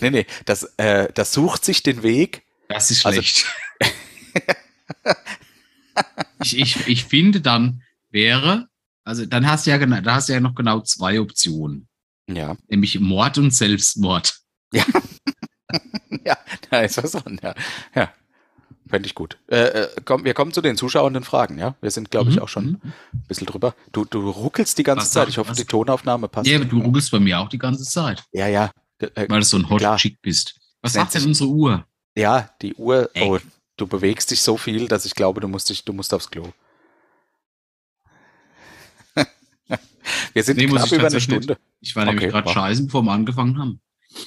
Nee, 0.00 0.10
nee, 0.10 0.26
das, 0.46 0.64
äh, 0.78 1.08
das 1.14 1.32
sucht 1.34 1.64
sich 1.64 1.82
den 1.82 2.02
Weg. 2.02 2.42
Das 2.68 2.90
ist 2.90 3.04
Also- 3.06 3.20
schlecht. 3.22 3.46
ich, 6.42 6.58
ich, 6.58 6.86
ich 6.88 7.04
finde 7.04 7.40
dann 7.40 7.82
wäre, 8.10 8.68
also 9.04 9.26
dann 9.26 9.46
hast 9.46 9.66
du 9.66 9.70
ja 9.70 9.76
genau, 9.78 10.00
da 10.00 10.14
hast 10.16 10.28
du 10.28 10.32
ja 10.32 10.40
noch 10.40 10.54
genau 10.54 10.80
zwei 10.80 11.20
Optionen, 11.20 11.88
Ja, 12.28 12.56
nämlich 12.68 12.98
Mord 13.00 13.38
und 13.38 13.52
Selbstmord. 13.52 14.38
ja, 14.72 14.84
da 16.70 16.80
ist 16.80 17.02
was 17.02 17.12
dran, 17.12 17.38
ja. 17.42 17.54
ja. 17.94 18.12
Fände 18.88 19.06
ich 19.06 19.14
gut. 19.14 19.38
Äh, 19.48 19.56
äh, 19.82 19.88
komm, 20.06 20.24
wir 20.24 20.32
kommen 20.32 20.52
zu 20.52 20.62
den 20.62 20.76
zuschauenden 20.78 21.22
Fragen, 21.22 21.58
ja. 21.58 21.74
Wir 21.82 21.90
sind, 21.90 22.10
glaube 22.10 22.30
ich, 22.30 22.36
Mhm. 22.36 22.42
auch 22.42 22.48
schon 22.48 22.80
ein 22.82 22.92
bisschen 23.28 23.46
drüber. 23.46 23.74
Du, 23.92 24.06
du 24.06 24.30
ruckelst 24.30 24.78
die 24.78 24.82
ganze 24.82 25.02
Was 25.04 25.10
Zeit. 25.12 25.28
Ich 25.28 25.36
hoffe, 25.36 25.52
die 25.54 25.66
Tonaufnahme 25.66 26.28
passt. 26.28 26.48
Ja, 26.48 26.58
du 26.58 26.80
ruckelst 26.80 27.10
bei 27.10 27.20
mir 27.20 27.38
auch 27.40 27.50
die 27.50 27.58
ganze 27.58 27.84
Zeit, 27.84 28.24
ja, 28.32 28.46
ja. 28.48 28.70
Äh, 28.98 29.26
weil 29.28 29.40
du 29.40 29.44
so 29.44 29.58
ein 29.58 29.68
Hot. 29.68 29.82
Chick 29.98 30.20
bist. 30.22 30.58
Was 30.80 30.94
sagt 30.94 31.14
denn 31.14 31.24
unsere 31.24 31.50
Uhr? 31.50 31.86
Ja, 32.16 32.50
die 32.62 32.74
Uhr. 32.76 33.10
Ey. 33.12 33.28
Oh, 33.28 33.38
du 33.78 33.86
bewegst 33.86 34.30
dich 34.30 34.42
so 34.42 34.56
viel, 34.58 34.88
dass 34.88 35.04
ich 35.06 35.14
glaube, 35.14 35.40
du 35.40 35.48
musst 35.48 35.70
dich, 35.70 35.84
du 35.84 35.92
musst 35.94 36.12
aufs 36.12 36.30
Klo. 36.30 36.44
wir 40.34 40.42
sind 40.42 40.56
Nee, 40.58 40.66
knapp 40.66 40.92
über 40.92 41.06
eine 41.06 41.20
Stunde. 41.20 41.56
Ich 41.80 41.96
war 41.96 42.04
nämlich 42.04 42.24
Okay, 42.24 42.32
gerade 42.32 42.46
wow. 42.46 42.52
scheißen, 42.52 42.86
bevor 42.86 43.02
wir 43.02 43.12
angefangen 43.12 43.58
haben. 43.58 43.80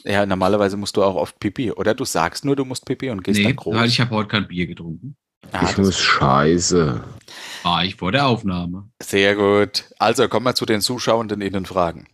Ja, 0.06 0.26
normalerweise 0.26 0.78
musst 0.78 0.96
du 0.98 1.04
auch 1.04 1.16
oft 1.16 1.40
Pipi. 1.40 1.72
Oder 1.72 1.94
du 1.94 2.06
sagst 2.06 2.46
nur, 2.46 2.56
du 2.56 2.66
musst 2.66 2.86
Pipi 2.86 3.10
und 3.10 3.24
gehst 3.24 3.40
nee, 3.40 3.46
dann 3.46 3.56
groß. 3.56 3.76
weil 3.76 3.88
ich 3.88 4.00
habe 4.00 4.12
heute 4.12 4.30
kein 4.30 4.48
Bier 4.48 4.68
getrunken. 4.68 5.16
Ah, 5.52 5.68
ich 5.70 5.78
muss 5.78 6.00
scheiße. 6.00 7.04
War 7.64 7.84
ich 7.84 7.96
vor 7.96 8.12
der 8.12 8.28
Aufnahme. 8.28 8.90
Sehr 9.02 9.36
gut. 9.36 9.86
Also 9.98 10.28
kommen 10.30 10.46
wir 10.46 10.56
zu 10.56 10.66
den 10.66 10.82
Zuschauenden 10.82 11.42
in 11.42 11.54
den 11.54 11.66
Fragen. 11.66 12.08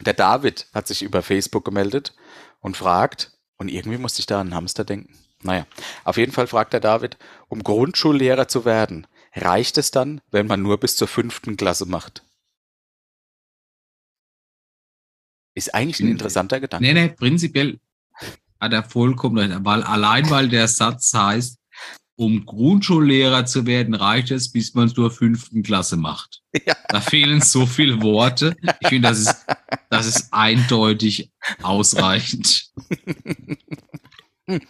Der 0.00 0.14
David 0.14 0.68
hat 0.72 0.86
sich 0.86 1.02
über 1.02 1.22
Facebook 1.22 1.64
gemeldet 1.64 2.14
und 2.60 2.76
fragt, 2.76 3.32
und 3.56 3.68
irgendwie 3.68 3.98
musste 3.98 4.20
ich 4.20 4.26
da 4.26 4.40
an 4.40 4.48
einen 4.48 4.54
Hamster 4.54 4.84
denken. 4.84 5.18
Naja, 5.42 5.66
auf 6.04 6.16
jeden 6.16 6.32
Fall 6.32 6.46
fragt 6.46 6.72
der 6.72 6.80
David, 6.80 7.16
um 7.48 7.62
Grundschullehrer 7.62 8.48
zu 8.48 8.64
werden, 8.64 9.06
reicht 9.34 9.78
es 9.78 9.90
dann, 9.90 10.20
wenn 10.30 10.46
man 10.46 10.62
nur 10.62 10.78
bis 10.78 10.96
zur 10.96 11.08
fünften 11.08 11.56
Klasse 11.56 11.86
macht? 11.86 12.24
Ist 15.54 15.74
eigentlich 15.74 16.00
ein 16.00 16.08
interessanter 16.08 16.60
Gedanke. 16.60 16.86
Nee, 16.86 16.94
nee, 16.94 17.08
prinzipiell 17.08 17.80
hat 18.60 18.72
er 18.72 18.82
vollkommen 18.84 19.38
recht. 19.38 19.64
Weil 19.64 19.82
allein 19.82 20.28
weil 20.30 20.48
der 20.48 20.68
Satz 20.68 21.12
heißt, 21.14 21.58
um 22.16 22.44
Grundschullehrer 22.44 23.46
zu 23.46 23.64
werden, 23.66 23.94
reicht 23.94 24.32
es, 24.32 24.50
bis 24.50 24.74
man 24.74 24.86
es 24.88 24.94
zur 24.94 25.10
fünften 25.10 25.62
Klasse 25.62 25.96
macht. 25.96 26.42
Ja. 26.66 26.76
Da 26.88 27.00
fehlen 27.00 27.40
so 27.40 27.64
viele 27.64 28.02
Worte. 28.02 28.56
Ich 28.80 28.88
finde, 28.88 29.08
das 29.08 29.20
ist, 29.20 29.46
das 29.88 30.06
ist 30.06 30.28
eindeutig 30.32 31.30
ausreichend. 31.62 32.72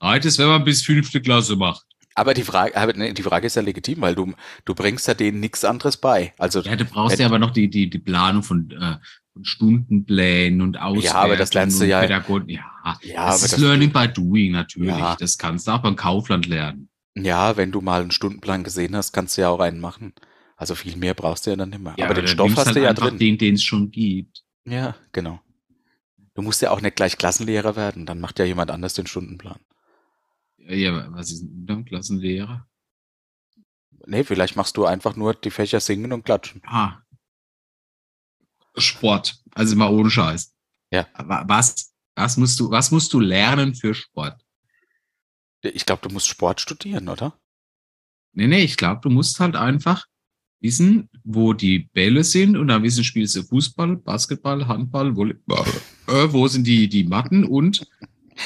Reicht 0.00 0.24
es, 0.24 0.38
wenn 0.38 0.46
man 0.48 0.64
bis 0.64 0.82
fünfte 0.82 1.20
Klasse 1.20 1.56
macht? 1.56 1.84
Aber 2.14 2.34
die 2.34 2.42
Frage, 2.42 2.76
aber 2.76 2.92
die 2.92 3.22
Frage 3.22 3.46
ist 3.46 3.54
ja 3.56 3.62
legitim, 3.62 4.00
weil 4.00 4.14
du, 4.16 4.32
du 4.64 4.74
bringst 4.74 5.06
ja 5.06 5.14
denen 5.14 5.38
nichts 5.40 5.64
anderes 5.64 5.96
bei. 5.96 6.34
Also 6.38 6.60
Ja, 6.62 6.74
du 6.74 6.84
brauchst 6.84 7.18
ja 7.18 7.26
aber 7.26 7.38
noch 7.38 7.50
die, 7.52 7.68
die, 7.70 7.88
die 7.88 7.98
Planung 8.00 8.42
von, 8.42 8.70
äh, 8.72 8.96
von 9.32 9.44
Stundenplänen 9.44 10.60
und 10.62 10.80
Auswertungen. 10.80 11.22
aber 11.24 11.36
das 11.36 11.54
lernst 11.54 11.80
du 11.80 11.84
ja- 11.86 12.00
Pädagogen. 12.00 12.48
Ja, 12.48 12.64
Ja, 13.02 13.26
das 13.28 13.42
ist 13.44 13.52
das- 13.52 13.60
Learning 13.60 13.92
by 13.92 14.08
Doing 14.08 14.52
natürlich. 14.52 14.88
Ja. 14.90 15.14
Das 15.18 15.38
kannst 15.38 15.68
du 15.68 15.72
auch 15.72 15.78
beim 15.82 15.94
Kaufland 15.94 16.46
lernen. 16.46 16.88
Ja, 17.14 17.56
wenn 17.56 17.70
du 17.72 17.80
mal 17.80 18.00
einen 18.00 18.10
Stundenplan 18.10 18.64
gesehen 18.64 18.96
hast, 18.96 19.12
kannst 19.12 19.36
du 19.36 19.42
ja 19.42 19.48
auch 19.50 19.60
einen 19.60 19.80
machen. 19.80 20.12
Also 20.56 20.74
viel 20.74 20.96
mehr 20.96 21.14
brauchst 21.14 21.46
du 21.46 21.50
ja 21.50 21.56
dann 21.56 21.70
nicht 21.70 21.80
mehr. 21.82 21.94
Aber 22.00 22.14
den 22.14 22.26
Stoff 22.26 22.50
hast 22.56 22.66
halt 22.66 22.76
du 22.76 22.82
ja 22.82 22.90
einfach 22.90 23.08
drin. 23.10 23.18
Den, 23.18 23.38
den 23.38 23.54
es 23.54 23.62
schon 23.62 23.90
gibt. 23.92 24.42
Ja, 24.64 24.96
genau. 25.12 25.40
Du 26.34 26.42
musst 26.42 26.62
ja 26.62 26.70
auch 26.72 26.80
nicht 26.80 26.96
gleich 26.96 27.16
Klassenlehrer 27.16 27.76
werden, 27.76 28.06
dann 28.06 28.20
macht 28.20 28.38
ja 28.40 28.44
jemand 28.44 28.70
anders 28.72 28.94
den 28.94 29.06
Stundenplan. 29.06 29.58
Ja, 30.68 31.10
was 31.12 31.32
ist 31.32 31.42
denn 31.42 31.66
dann 31.66 31.84
Klassenlehrer? 31.84 32.68
Nee, 34.06 34.24
vielleicht 34.24 34.56
machst 34.56 34.76
du 34.76 34.84
einfach 34.84 35.16
nur 35.16 35.34
die 35.34 35.50
Fächer 35.50 35.80
singen 35.80 36.12
und 36.12 36.24
klatschen. 36.24 36.62
Ah. 36.66 37.02
Sport. 38.76 39.42
Also 39.54 39.76
mal 39.76 39.92
ohne 39.92 40.10
Scheiß. 40.10 40.54
Ja. 40.90 41.06
Was, 41.16 41.92
was 42.14 42.36
musst 42.36 42.60
du, 42.60 42.70
was 42.70 42.90
musst 42.90 43.12
du 43.12 43.20
lernen 43.20 43.74
für 43.74 43.94
Sport? 43.94 44.40
Ich 45.62 45.84
glaube, 45.86 46.06
du 46.06 46.12
musst 46.12 46.28
Sport 46.28 46.60
studieren, 46.60 47.08
oder? 47.08 47.38
Nee, 48.32 48.46
nee, 48.46 48.62
ich 48.62 48.76
glaube, 48.76 49.00
du 49.02 49.10
musst 49.10 49.40
halt 49.40 49.56
einfach 49.56 50.06
wissen, 50.60 51.08
wo 51.24 51.52
die 51.52 51.90
Bälle 51.92 52.24
sind 52.24 52.56
und 52.56 52.68
dann 52.68 52.82
wissen, 52.82 53.04
spielst 53.04 53.36
du 53.36 53.42
Fußball, 53.42 53.96
Basketball, 53.96 54.66
Handball, 54.66 55.16
Volleyball, 55.16 55.66
äh, 56.06 56.32
wo 56.32 56.46
sind 56.46 56.66
die, 56.66 56.88
die 56.88 57.04
Matten 57.04 57.44
und 57.44 57.86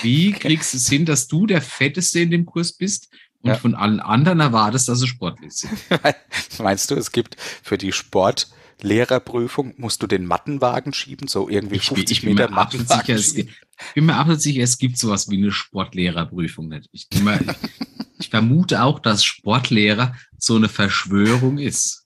wie 0.01 0.33
kriegst 0.33 0.73
du 0.73 0.79
es 0.79 0.89
hin, 0.89 1.05
dass 1.05 1.29
du 1.29 1.47
der 1.47 1.61
Fetteste 1.63 2.21
in 2.21 2.31
dem 2.31 2.47
Kurs 2.47 2.73
bist 2.73 3.09
und 3.41 3.51
Ja. 3.51 3.57
von 3.57 3.75
allen 3.75 4.01
anderen 4.01 4.41
erwartest, 4.41 4.89
dass 4.89 5.01
sie 5.01 5.09
sportlich 5.09 5.53
sind. 5.53 5.73
Meinst 6.59 6.91
du, 6.91 6.95
es 6.95 7.13
gibt 7.13 7.37
für 7.41 7.77
die 7.77 7.93
Sportlehrerprüfung, 7.93 9.75
musst 9.77 10.03
du 10.03 10.07
den 10.07 10.27
Mattenwagen 10.27 10.93
schieben, 10.93 11.29
so 11.29 11.49
irgendwie 11.49 11.77
Ich 11.77 11.89
bin, 11.89 11.97
50 11.97 12.19
ich 12.19 12.25
bin 12.25 12.35
Meter 12.35 12.45
sicher, 12.49 12.55
Mattenwagen 12.55 13.19
schieben? 13.19 13.49
ich 13.89 13.95
bin 13.95 14.07
mir 14.07 14.15
absolut 14.17 14.41
sicher, 14.43 14.63
es 14.63 14.79
gibt 14.79 14.99
sowas 14.99 15.29
wie 15.31 15.37
eine 15.39 15.53
Sportlehrerprüfung 15.53 16.69
nicht. 16.69 16.89
Ich, 16.93 17.09
bin 17.09 17.25
mir, 17.25 17.41
ich, 17.41 17.49
ich 18.21 18.29
vermute 18.31 18.83
auch, 18.83 18.99
dass 19.01 19.25
Sportlehrer 19.25 20.17
so 20.39 20.57
eine 20.57 20.69
Verschwörung 20.69 21.59
ist. 21.59 22.05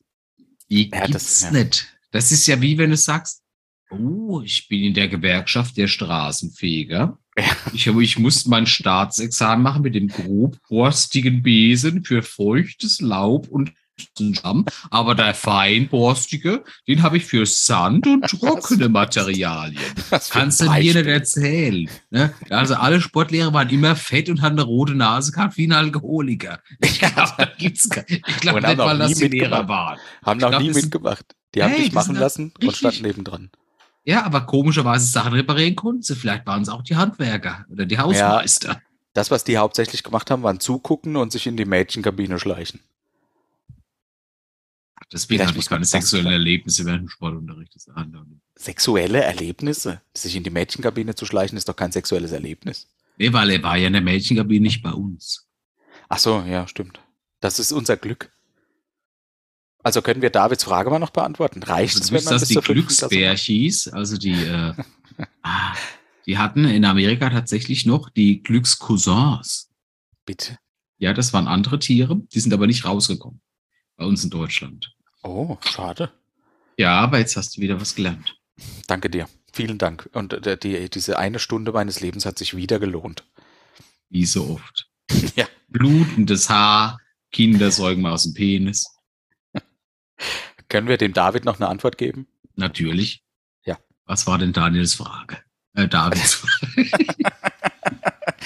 Die 0.71 0.91
Ja, 0.91 1.01
das- 1.07 1.11
gibt's 1.11 1.43
ja. 1.43 1.51
nicht. 1.53 1.87
Das 2.13 2.33
ist 2.33 2.47
ja 2.47 2.61
wie 2.63 2.79
wenn 2.79 2.91
du 2.91 2.97
sagst, 2.97 3.43
oh, 3.91 4.41
ich 4.43 4.69
bin 4.69 4.83
in 4.85 4.95
der 4.95 5.09
Gewerkschaft 5.09 5.77
der 5.77 5.87
Straßenfeger. 5.89 7.19
Ich, 7.73 7.87
ich 7.87 8.19
muss 8.19 8.47
mein 8.47 8.67
Staatsexamen 8.67 9.63
machen 9.63 9.83
mit 9.83 9.95
dem 9.95 10.09
grobborstigen 10.09 11.43
Besen 11.43 12.05
für 12.05 12.23
feuchtes 12.23 13.01
Laub 13.01 13.49
und 13.49 13.73
Schlamm, 13.99 14.67
aber 14.91 15.15
der 15.15 15.35
feinborstige, 15.35 16.65
den 16.87 17.03
habe 17.03 17.17
ich 17.17 17.25
für 17.25 17.47
Sand 17.47 18.07
und 18.07 18.23
trockene 18.29 18.89
Materialien. 18.89 19.81
Kannst 20.31 20.61
du 20.61 20.71
mir 20.71 20.81
nicht 20.81 20.97
erzählen. 20.97 21.89
Ne? 22.11 22.35
Also 22.51 22.75
alle 22.75 23.01
Sportlehrer 23.01 23.53
waren 23.55 23.71
immer 23.71 23.97
fett 23.97 24.29
und 24.29 24.43
hatten 24.43 24.59
eine 24.59 24.67
rote 24.67 24.95
Nase 24.95 25.33
gehabt 25.33 25.57
wie 25.57 25.67
ein 25.67 25.73
Alkoholiker. 25.73 26.61
Ich 26.81 26.99
glaube, 28.43 28.59
Und 28.59 28.67
nicht 28.67 28.67
haben 28.67 28.77
mal, 28.77 28.99
dass 28.99 29.15
die 29.15 29.29
Lehrer 29.29 29.67
waren. 29.67 29.99
Haben 30.25 30.41
noch 30.41 30.51
glaub, 30.51 30.63
nie 30.63 30.73
mitgemacht. 30.73 31.25
Die 31.55 31.63
haben 31.63 31.73
Hey, 31.73 31.85
dich 31.85 31.93
machen 31.93 32.17
lassen 32.17 32.53
und 32.63 32.77
standen 32.77 33.03
nebendran. 33.03 33.51
Ja, 34.07 34.25
aber 34.25 34.47
komischerweise 34.47 35.05
Sachen 35.05 35.33
reparieren 35.33 35.75
konnten 35.75 36.03
sie. 36.03 36.15
Vielleicht 36.15 36.47
waren 36.47 36.63
es 36.63 36.69
auch 36.69 36.83
die 36.83 36.95
Handwerker 36.95 37.67
oder 37.69 37.87
die 37.87 37.99
Hausmeister. 37.99 38.81
Das, 39.13 39.33
was 39.33 39.43
die 39.43 39.59
hauptsächlich 39.59 40.05
gemacht 40.05 40.31
haben, 40.31 40.45
waren 40.45 40.61
zugucken 40.61 41.17
und 41.17 41.33
sich 41.33 41.47
in 41.47 41.57
die 41.57 41.65
Mädchenkabine 41.65 42.39
schleichen. 42.39 42.81
Deswegen 45.13 45.39
Vielleicht 45.39 45.49
hatte 45.49 45.57
muss 45.57 45.65
ich 45.65 45.71
keine 45.71 45.85
sexuellen. 45.85 46.27
Erlebnisse 46.27 46.85
während 46.85 47.03
dem 47.03 47.09
Sportunterricht. 47.09 47.75
Sexuelle 48.55 49.23
Erlebnisse? 49.23 50.01
Sich 50.15 50.37
in 50.37 50.45
die 50.45 50.51
Mädchenkabine 50.51 51.15
zu 51.15 51.27
schleichen, 51.27 51.59
ist 51.59 51.69
doch 51.69 51.77
kein 51.77 51.93
sexuelles 51.93 52.33
Erlebnis. 52.33 52.89
Nee, 53.19 53.33
weil 53.33 53.51
er 53.51 53.63
war 53.63 53.77
ja 53.77 53.89
in 53.89 53.93
der 53.93 54.03
Mädchenkabine 54.03 54.63
nicht 54.63 54.83
bei 54.83 54.93
uns. 54.93 55.49
Ach 56.09 56.19
so, 56.19 56.43
ja, 56.43 56.69
stimmt. 56.69 57.01
Das 57.41 57.59
ist 57.59 57.73
unser 57.73 57.97
Glück. 57.97 58.31
Also 59.87 60.03
können 60.03 60.21
wir 60.21 60.31
Davids 60.31 60.65
Frage 60.65 60.91
mal 60.91 60.99
noch 60.99 61.11
beantworten? 61.11 61.63
Reicht 61.63 61.95
Also 61.95 62.07
es, 62.07 62.11
wenn 62.11 62.25
man 62.25 62.33
dass 62.33 62.49
bis 62.49 62.49
die? 62.49 62.57
Glücksbärchis, 62.57 63.87
also 63.87 64.17
die, 64.17 64.33
äh, 64.33 64.75
ah, 65.43 65.75
die 66.27 66.39
hatten 66.39 66.65
in 66.65 66.85
Amerika 66.85 67.31
tatsächlich 67.31 67.87
noch 67.87 68.11
die 68.11 68.43
Glückscousins. 68.43 69.71
Bitte. 70.25 70.59
Ja, 70.99 71.13
das 71.13 71.33
waren 71.33 71.47
andere 71.47 71.79
Tiere, 71.79 72.21
die 72.35 72.41
sind 72.41 72.53
aber 72.53 72.67
nicht 72.67 72.85
rausgekommen. 72.85 73.41
Bei 73.97 74.05
uns 74.05 74.25
in 74.25 74.31
Deutschland. 74.31 74.93
Oh, 75.23 75.57
schade. 75.65 76.11
Ja, 76.77 76.99
aber 76.99 77.21
jetzt 77.21 77.37
hast 77.37 77.57
du 77.57 77.61
wieder 77.61 77.81
was 77.81 77.95
gelernt. 77.95 78.37
Danke 78.89 79.09
dir. 79.09 79.29
Vielen 79.53 79.79
Dank. 79.79 80.11
Und 80.15 80.33
äh, 80.49 80.59
die, 80.59 80.91
diese 80.91 81.17
eine 81.17 81.39
Stunde 81.39 81.71
meines 81.71 82.01
Lebens 82.01 82.27
hat 82.27 82.39
sich 82.39 82.57
wieder 82.57 82.81
gelohnt. 82.81 83.23
Wie 84.11 84.27
so 84.27 84.49
oft. 84.51 84.89
Ja. 85.37 85.47
Blutendes 85.69 86.51
Haar, 86.51 86.99
Kindersäugen 87.31 88.05
aus 88.05 88.25
dem 88.25 88.35
Penis. 88.35 88.96
Können 90.69 90.89
wir 90.89 90.97
dem 90.97 91.13
David 91.13 91.45
noch 91.45 91.61
eine 91.61 91.69
Antwort 91.69 91.99
geben? 91.99 92.27
Natürlich. 92.55 93.23
Ja. 93.65 93.79
Was 94.07 94.27
war 94.27 94.39
denn 94.39 94.53
Daniels 94.53 94.95
Frage? 94.95 95.39
Äh, 95.75 95.89
Davids 95.89 96.35
Frage. 96.35 96.91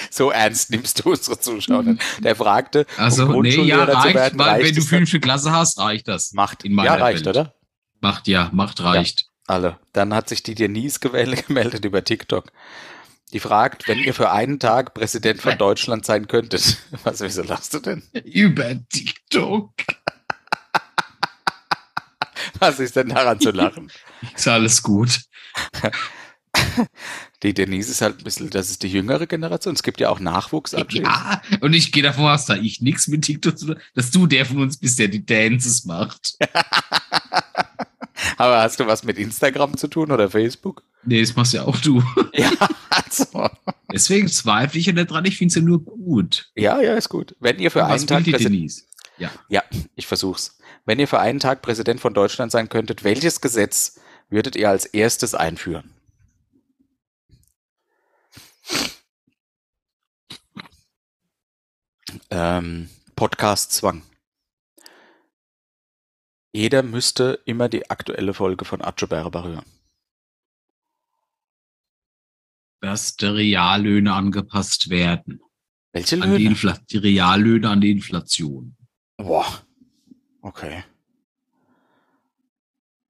So 0.09 0.29
ernst 0.29 0.71
nimmst 0.71 1.03
du 1.03 1.11
unsere 1.11 1.39
Zuschauer. 1.39 1.83
Der 2.19 2.35
fragte, 2.35 2.85
Also, 2.97 3.27
um 3.27 3.43
nee, 3.43 3.55
ja, 3.61 3.85
reicht, 3.85 4.15
werden, 4.15 4.39
weil 4.39 4.63
wenn 4.63 4.75
du 4.75 4.81
fünfte 4.81 5.19
Klasse 5.19 5.51
hast, 5.51 5.79
reicht 5.79 6.07
das. 6.07 6.33
Macht. 6.33 6.65
in 6.65 6.73
meiner 6.73 6.97
ja, 6.97 7.01
reicht, 7.01 7.25
Welt. 7.25 7.37
oder? 7.37 7.55
Macht 8.01 8.27
ja, 8.27 8.49
macht 8.51 8.83
reicht. 8.83 9.27
Alle. 9.47 9.79
Dann 9.93 10.13
hat 10.13 10.27
sich 10.27 10.43
die 10.43 10.55
Denise 10.55 10.99
gemeldet 11.47 11.85
über 11.85 12.03
TikTok. 12.03 12.51
Die 13.31 13.39
fragt, 13.39 13.87
wenn 13.87 13.99
ihr 13.99 14.13
für 14.13 14.31
einen 14.31 14.59
Tag 14.59 14.93
Präsident 14.93 15.41
von 15.41 15.57
Deutschland 15.57 16.05
sein 16.05 16.27
könntet. 16.27 16.77
Was, 17.03 17.21
wieso 17.21 17.43
lachst 17.43 17.73
du 17.73 17.79
denn? 17.79 18.03
Über 18.25 18.75
TikTok. 18.89 19.71
Was 22.61 22.79
ist 22.79 22.95
denn 22.95 23.09
daran 23.09 23.39
zu 23.39 23.51
lachen? 23.51 23.91
Ist 24.35 24.47
alles 24.47 24.83
gut. 24.83 25.19
Die 27.43 27.55
Denise 27.55 27.89
ist 27.89 28.01
halt 28.01 28.19
ein 28.19 28.23
bisschen, 28.23 28.51
das 28.51 28.69
ist 28.69 28.83
die 28.83 28.87
jüngere 28.87 29.25
Generation. 29.25 29.73
Es 29.73 29.81
gibt 29.81 29.99
ja 29.99 30.09
auch 30.09 30.19
Nachwuchs. 30.19 30.73
Ja, 30.73 31.41
und 31.59 31.73
ich 31.73 31.91
gehe 31.91 32.03
davon 32.03 32.25
aus, 32.25 32.45
da 32.45 32.55
ich 32.55 32.81
nichts 32.81 33.07
mit 33.07 33.23
TikTok 33.23 33.57
zu 33.57 33.65
tun 33.67 33.79
dass 33.95 34.11
du 34.11 34.27
der 34.27 34.45
von 34.45 34.59
uns 34.59 34.77
bist, 34.77 34.99
der 34.99 35.07
die 35.07 35.25
Dances 35.25 35.85
macht. 35.85 36.37
Aber 38.37 38.61
hast 38.61 38.79
du 38.79 38.85
was 38.85 39.03
mit 39.03 39.17
Instagram 39.17 39.75
zu 39.75 39.87
tun 39.87 40.11
oder 40.11 40.29
Facebook? 40.29 40.83
Nee, 41.03 41.21
das 41.21 41.35
machst 41.35 41.53
ja 41.53 41.63
auch 41.63 41.77
du. 41.77 42.03
Ja, 42.33 42.51
also. 42.89 43.49
Deswegen 43.91 44.27
zweifle 44.27 44.79
ich 44.79 44.85
ja 44.85 44.93
nicht 44.93 45.09
dran, 45.09 45.25
ich 45.25 45.37
finde 45.37 45.51
es 45.51 45.55
ja 45.55 45.61
nur 45.61 45.83
gut. 45.83 46.51
Ja, 46.55 46.79
ja, 46.79 46.93
ist 46.95 47.09
gut. 47.09 47.35
Wenn 47.39 47.57
ihr 47.59 47.71
für 47.71 47.85
einen 47.85 48.05
Tag 48.05 48.23
die 48.23 48.33
Denise? 48.33 48.83
Ja, 49.49 49.63
ich 49.95 50.05
versuch's. 50.05 50.57
Wenn 50.85 50.99
ihr 50.99 51.07
für 51.07 51.19
einen 51.19 51.39
Tag 51.39 51.61
Präsident 51.61 51.99
von 51.99 52.13
Deutschland 52.13 52.51
sein 52.51 52.69
könntet, 52.69 53.03
welches 53.03 53.41
Gesetz 53.41 53.99
würdet 54.29 54.55
ihr 54.55 54.69
als 54.69 54.85
erstes 54.85 55.35
einführen? 55.35 55.93
Ähm, 62.29 62.89
Podcast-Zwang. 63.15 64.03
Jeder 66.53 66.83
müsste 66.83 67.39
immer 67.45 67.69
die 67.69 67.89
aktuelle 67.89 68.33
Folge 68.33 68.65
von 68.65 68.81
Acho 68.81 69.07
Berber 69.07 69.43
hören. 69.43 69.65
Dass 72.81 73.15
die 73.15 73.25
Reallöhne 73.25 74.11
angepasst 74.11 74.89
werden. 74.89 75.41
Welche 75.93 76.21
An 76.21 76.35
die, 76.35 76.47
Löhne? 76.47 76.79
Die 76.89 76.97
Reallöhne 76.97 77.69
an 77.69 77.81
die 77.81 77.91
Inflation. 77.91 78.75
Boah. 79.17 79.65
Okay. 80.41 80.83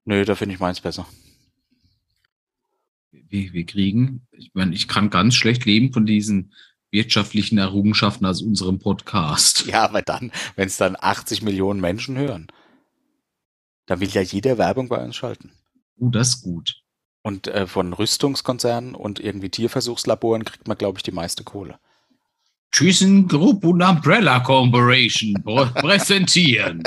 Nö, 0.04 0.24
da 0.24 0.34
finde 0.34 0.54
ich 0.54 0.60
meins 0.60 0.80
besser. 0.80 1.06
Wir, 3.10 3.52
wir 3.52 3.64
kriegen, 3.64 4.26
ich 4.32 4.50
meine, 4.54 4.74
ich 4.74 4.88
kann 4.88 5.10
ganz 5.10 5.34
schlecht 5.34 5.64
leben 5.64 5.92
von 5.92 6.06
diesen 6.06 6.52
wirtschaftlichen 6.90 7.58
Errungenschaften 7.58 8.26
aus 8.26 8.42
unserem 8.42 8.78
Podcast. 8.78 9.66
Ja, 9.66 9.84
aber 9.84 10.02
dann, 10.02 10.30
wenn 10.56 10.66
es 10.66 10.76
dann 10.76 10.96
80 10.98 11.42
Millionen 11.42 11.80
Menschen 11.80 12.18
hören, 12.18 12.48
dann 13.86 14.00
will 14.00 14.10
ja 14.10 14.20
jeder 14.20 14.58
Werbung 14.58 14.88
bei 14.88 15.02
uns 15.02 15.16
schalten. 15.16 15.52
Uh, 15.98 16.10
das 16.10 16.34
ist 16.34 16.42
gut. 16.42 16.82
Und 17.22 17.46
äh, 17.48 17.66
von 17.66 17.92
Rüstungskonzernen 17.92 18.94
und 18.94 19.20
irgendwie 19.20 19.48
Tierversuchslaboren 19.48 20.44
kriegt 20.44 20.68
man, 20.68 20.76
glaube 20.76 20.98
ich, 20.98 21.02
die 21.02 21.12
meiste 21.12 21.44
Kohle. 21.44 21.78
ThyssenKrupp 22.72 23.64
und 23.64 23.82
Umbrella 23.82 24.40
Corporation 24.40 25.34
prä- 25.44 25.72
präsentieren. 25.80 26.82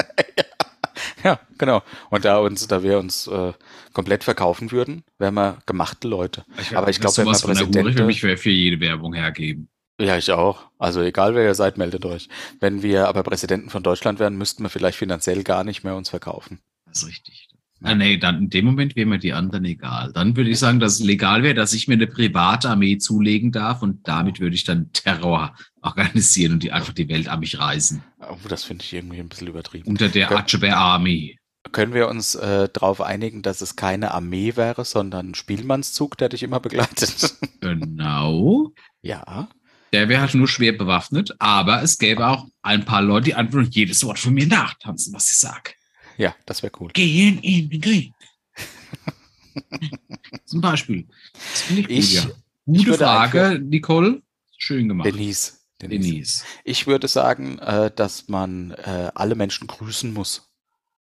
Ja, 1.24 1.40
genau. 1.58 1.82
Und 2.10 2.26
da 2.26 2.38
uns, 2.40 2.68
da 2.68 2.84
wir 2.84 3.00
uns 3.00 3.28
äh, 3.28 3.54
komplett 3.94 4.24
verkaufen 4.24 4.72
würden, 4.72 5.04
wären 5.20 5.34
wir 5.36 5.58
gemachte 5.66 6.08
Leute. 6.08 6.46
Aber 6.74 6.90
ich 6.90 7.00
glaub, 7.00 7.18
wenn 7.18 7.26
man 7.26 7.40
Präsident 7.40 7.76
für 7.76 7.96
wird- 7.96 8.06
mich 8.08 8.22
für 8.22 8.50
jede 8.50 8.80
Werbung 8.80 9.14
hergeben. 9.14 9.70
Ja, 10.00 10.18
ich 10.18 10.32
auch. 10.32 10.66
Also 10.78 11.02
egal 11.02 11.36
wer 11.36 11.44
ihr 11.46 11.56
seid, 11.56 11.78
meldet 11.78 12.06
euch. 12.06 12.28
Wenn 12.60 12.84
wir 12.84 13.08
aber 13.08 13.24
Präsidenten 13.24 13.70
von 13.70 13.82
Deutschland 13.82 14.20
wären, 14.20 14.36
müssten 14.38 14.64
wir 14.64 14.70
vielleicht 14.70 14.98
finanziell 14.98 15.44
gar 15.44 15.64
nicht 15.64 15.84
mehr 15.86 15.96
uns 15.96 16.10
verkaufen. 16.10 16.60
Das 16.86 17.04
ist 17.04 17.08
richtig. 17.08 17.48
Ah, 17.82 17.94
nee, 17.96 18.18
dann 18.18 18.40
in 18.40 18.50
dem 18.50 18.66
Moment 18.66 18.96
wäre 18.96 19.06
mir 19.06 19.20
die 19.20 19.34
anderen 19.34 19.64
egal. 19.66 20.12
Dann 20.14 20.36
würde 20.36 20.50
ich 20.50 20.60
sagen, 20.60 20.80
dass 20.80 20.96
es 20.96 21.04
legal 21.06 21.44
wäre, 21.44 21.54
dass 21.54 21.74
ich 21.74 21.88
mir 21.88 21.94
eine 21.94 22.08
private 22.08 22.70
Armee 22.70 22.98
zulegen 22.98 23.52
darf 23.52 23.82
und 23.82 24.08
damit 24.08 24.40
würde 24.40 24.56
ich 24.56 24.64
dann 24.64 24.92
Terror 24.92 25.56
organisieren 25.86 26.54
und 26.54 26.64
die 26.64 26.72
einfach 26.72 26.94
die 26.94 27.08
Welt 27.10 27.28
an 27.28 27.40
mich 27.40 27.58
reißen. 27.60 28.04
Oh, 28.30 28.38
das 28.50 28.64
finde 28.64 28.84
ich 28.84 28.94
irgendwie 28.94 29.20
ein 29.20 29.30
bisschen 29.30 29.48
übertrieben. 29.48 29.88
Unter 29.88 30.10
der. 30.10 30.32
Atscheber 30.32 30.76
Army. 30.76 31.38
Können 31.72 31.94
wir 31.94 32.08
uns 32.10 32.36
äh, 32.36 32.70
darauf 32.72 33.02
einigen, 33.02 33.42
dass 33.42 33.62
es 33.62 33.76
keine 33.76 34.12
Armee 34.12 34.56
wäre, 34.56 34.86
sondern 34.86 35.32
ein 35.32 35.36
Spielmannszug, 35.36 36.18
der 36.18 36.30
dich 36.30 36.44
immer 36.44 36.60
begleitet? 36.60 37.36
Genau. 37.62 38.72
ja. 39.02 39.50
Der 39.92 40.10
wäre 40.10 40.22
halt 40.22 40.34
nur 40.36 40.48
schwer 40.48 40.74
bewaffnet, 40.74 41.36
aber 41.40 41.82
es 41.82 41.98
gäbe 41.98 42.28
auch 42.28 42.46
ein 42.62 42.84
paar 42.86 43.02
Leute, 43.02 43.26
die 43.26 43.34
einfach 43.36 43.64
jedes 43.70 44.04
Wort 44.04 44.20
von 44.20 44.34
mir 44.34 44.46
nachtanzen, 44.46 45.14
was 45.14 45.32
ich 45.32 45.38
sag. 45.40 45.76
Ja, 46.18 46.36
das 46.46 46.62
wäre 46.64 46.74
cool. 46.80 46.92
Gehen 46.94 47.40
in 47.40 47.70
den 47.70 47.82
Krieg. 47.82 48.12
Zum 50.46 50.62
Beispiel. 50.62 51.08
Das 51.34 51.62
finde 51.64 51.90
ich, 51.92 52.16
Ich- 52.16 52.22
gut, 52.24 52.36
ja. 52.68 52.84
Gute 52.84 52.94
Frage, 52.98 53.60
Nicole. 53.64 54.22
Schön 54.58 54.88
gemacht. 54.88 55.08
Denise. 55.08 55.65
Denise. 55.82 56.10
Denise. 56.10 56.44
Ich 56.64 56.88
würde 56.88 57.08
sagen, 57.08 57.60
äh, 57.60 57.92
dass 57.96 58.28
man 58.28 58.72
äh, 58.72 59.12
alle 59.14 59.36
Menschen 59.36 59.68
grüßen 59.68 60.14
muss. 60.14 60.52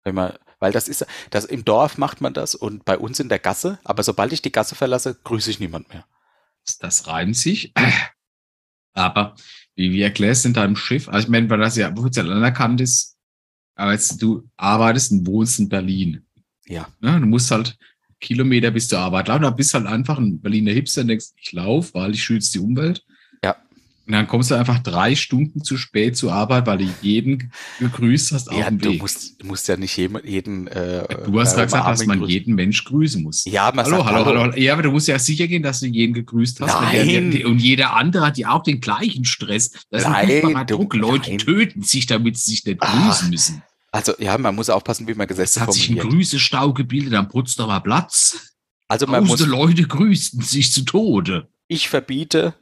Wenn 0.03 0.15
man, 0.15 0.33
weil 0.59 0.71
das 0.71 0.87
ist, 0.87 1.05
das 1.29 1.45
im 1.45 1.63
Dorf 1.63 1.97
macht 1.97 2.21
man 2.21 2.33
das 2.33 2.55
und 2.55 2.83
bei 2.85 2.97
uns 2.97 3.19
in 3.19 3.29
der 3.29 3.39
Gasse, 3.39 3.79
aber 3.83 4.03
sobald 4.03 4.33
ich 4.33 4.41
die 4.41 4.51
Gasse 4.51 4.75
verlasse, 4.75 5.17
grüße 5.23 5.49
ich 5.49 5.59
niemand 5.59 5.89
mehr. 5.89 6.05
Das 6.79 7.07
reimt 7.07 7.37
sich. 7.37 7.73
Aber 8.95 9.35
wie, 9.75 9.91
wie 9.91 10.01
erklärst 10.01 10.43
du 10.43 10.49
in 10.49 10.53
deinem 10.53 10.75
Schiff? 10.75 11.09
Also 11.09 11.25
ich 11.25 11.29
meine, 11.29 11.49
weil 11.49 11.57
das 11.57 11.75
ja 11.75 11.91
offiziell 11.97 12.31
anerkannt 12.31 12.79
ist, 12.79 13.17
aber 13.75 13.93
jetzt 13.93 14.21
du 14.21 14.47
arbeitest 14.55 15.11
und 15.11 15.25
wohnst 15.25 15.59
in 15.59 15.67
Berlin. 15.67 16.27
Ja. 16.65 16.87
Ne? 16.99 17.19
Du 17.19 17.25
musst 17.25 17.49
halt 17.49 17.75
Kilometer 18.19 18.71
bis 18.71 18.87
zur 18.87 18.99
Arbeit 18.99 19.27
laufen. 19.27 19.43
Da 19.43 19.49
bist 19.49 19.73
halt 19.73 19.85
einfach 19.85 20.17
ein 20.17 20.39
Berliner 20.39 20.71
Hipster 20.71 21.01
und 21.01 21.07
denkst, 21.07 21.29
ich 21.37 21.51
laufe, 21.51 21.93
weil 21.95 22.11
ich 22.11 22.23
schütze 22.23 22.53
die 22.53 22.59
Umwelt. 22.59 23.03
Und 24.05 24.11
dann 24.11 24.27
kommst 24.27 24.51
du 24.51 24.55
einfach 24.55 24.80
drei 24.80 25.15
Stunden 25.15 25.63
zu 25.63 25.77
spät 25.77 26.17
zur 26.17 26.34
Arbeit, 26.34 26.67
weil 26.67 26.80
du 26.80 26.89
jeden 27.01 27.51
gegrüßt 27.80 28.34
hast 28.34 28.49
auf 28.49 28.57
Ja, 28.57 28.69
dem 28.69 28.77
du 28.80 28.89
Weg. 28.91 29.01
musst, 29.01 29.41
du 29.41 29.47
musst 29.47 29.65
ja 29.69 29.77
nicht 29.77 29.95
jeden, 29.95 30.19
jeden 30.25 30.67
äh, 30.67 31.05
du 31.25 31.39
hast 31.39 31.53
äh, 31.53 31.55
gerade 31.55 31.65
gesagt, 31.67 31.88
dass 31.88 32.05
man 32.05 32.19
grüßen. 32.19 32.30
jeden 32.34 32.55
Mensch 32.55 32.84
grüßen 32.84 33.23
muss. 33.23 33.45
Ja, 33.45 33.71
man 33.73 33.85
Hallo, 33.85 33.97
sagt 33.97 34.09
hallo, 34.09 34.25
hallo, 34.25 34.39
hallo. 34.41 34.53
Ja, 34.57 34.73
aber 34.73 34.81
du 34.84 34.91
musst 34.91 35.07
ja 35.07 35.17
sicher 35.19 35.47
gehen, 35.47 35.63
dass 35.63 35.80
du 35.80 35.85
jeden 35.88 36.13
gegrüßt 36.13 36.59
hast. 36.59 36.73
Nein. 36.81 37.31
Der, 37.31 37.47
und 37.47 37.59
jeder 37.59 37.95
andere 37.95 38.25
hat 38.25 38.38
ja 38.38 38.51
auch 38.51 38.63
den 38.63 38.81
gleichen 38.81 39.23
Stress. 39.23 39.71
Das 39.89 40.01
ist 40.01 40.09
Nein, 40.09 40.15
ein 40.30 40.41
furchtbarer 40.41 40.65
du- 40.65 40.75
Druck. 40.75 40.95
Leute 40.95 41.30
nein. 41.30 41.38
töten 41.39 41.81
sich, 41.84 42.05
damit 42.05 42.38
sie 42.38 42.51
sich 42.51 42.65
nicht 42.65 42.81
Ah, 42.84 43.05
grüßen 43.07 43.30
müssen. 43.30 43.63
Also 43.93 44.13
ja, 44.19 44.38
man 44.38 44.53
muss 44.55 44.69
aufpassen, 44.69 45.07
wie 45.07 45.13
man 45.13 45.27
Es 45.30 45.38
Gesetze 45.38 45.61
hat 45.61 45.71
sich 45.71 45.89
ein. 45.89 45.97
Grüßestau 45.99 46.73
gebildet 46.73 47.13
am 47.13 47.30
Potsdamer 47.30 47.80
Platz. 47.80 48.53
Also 48.89 49.07
man 49.07 49.23
muss, 49.23 49.39
Tausende 49.39 49.55
Leute 49.55 49.84
grüßten 49.88 50.41
sich 50.41 50.73
zu 50.73 50.81
Tode. 50.84 51.47
ich 51.69 51.88
verbiete 51.88 52.53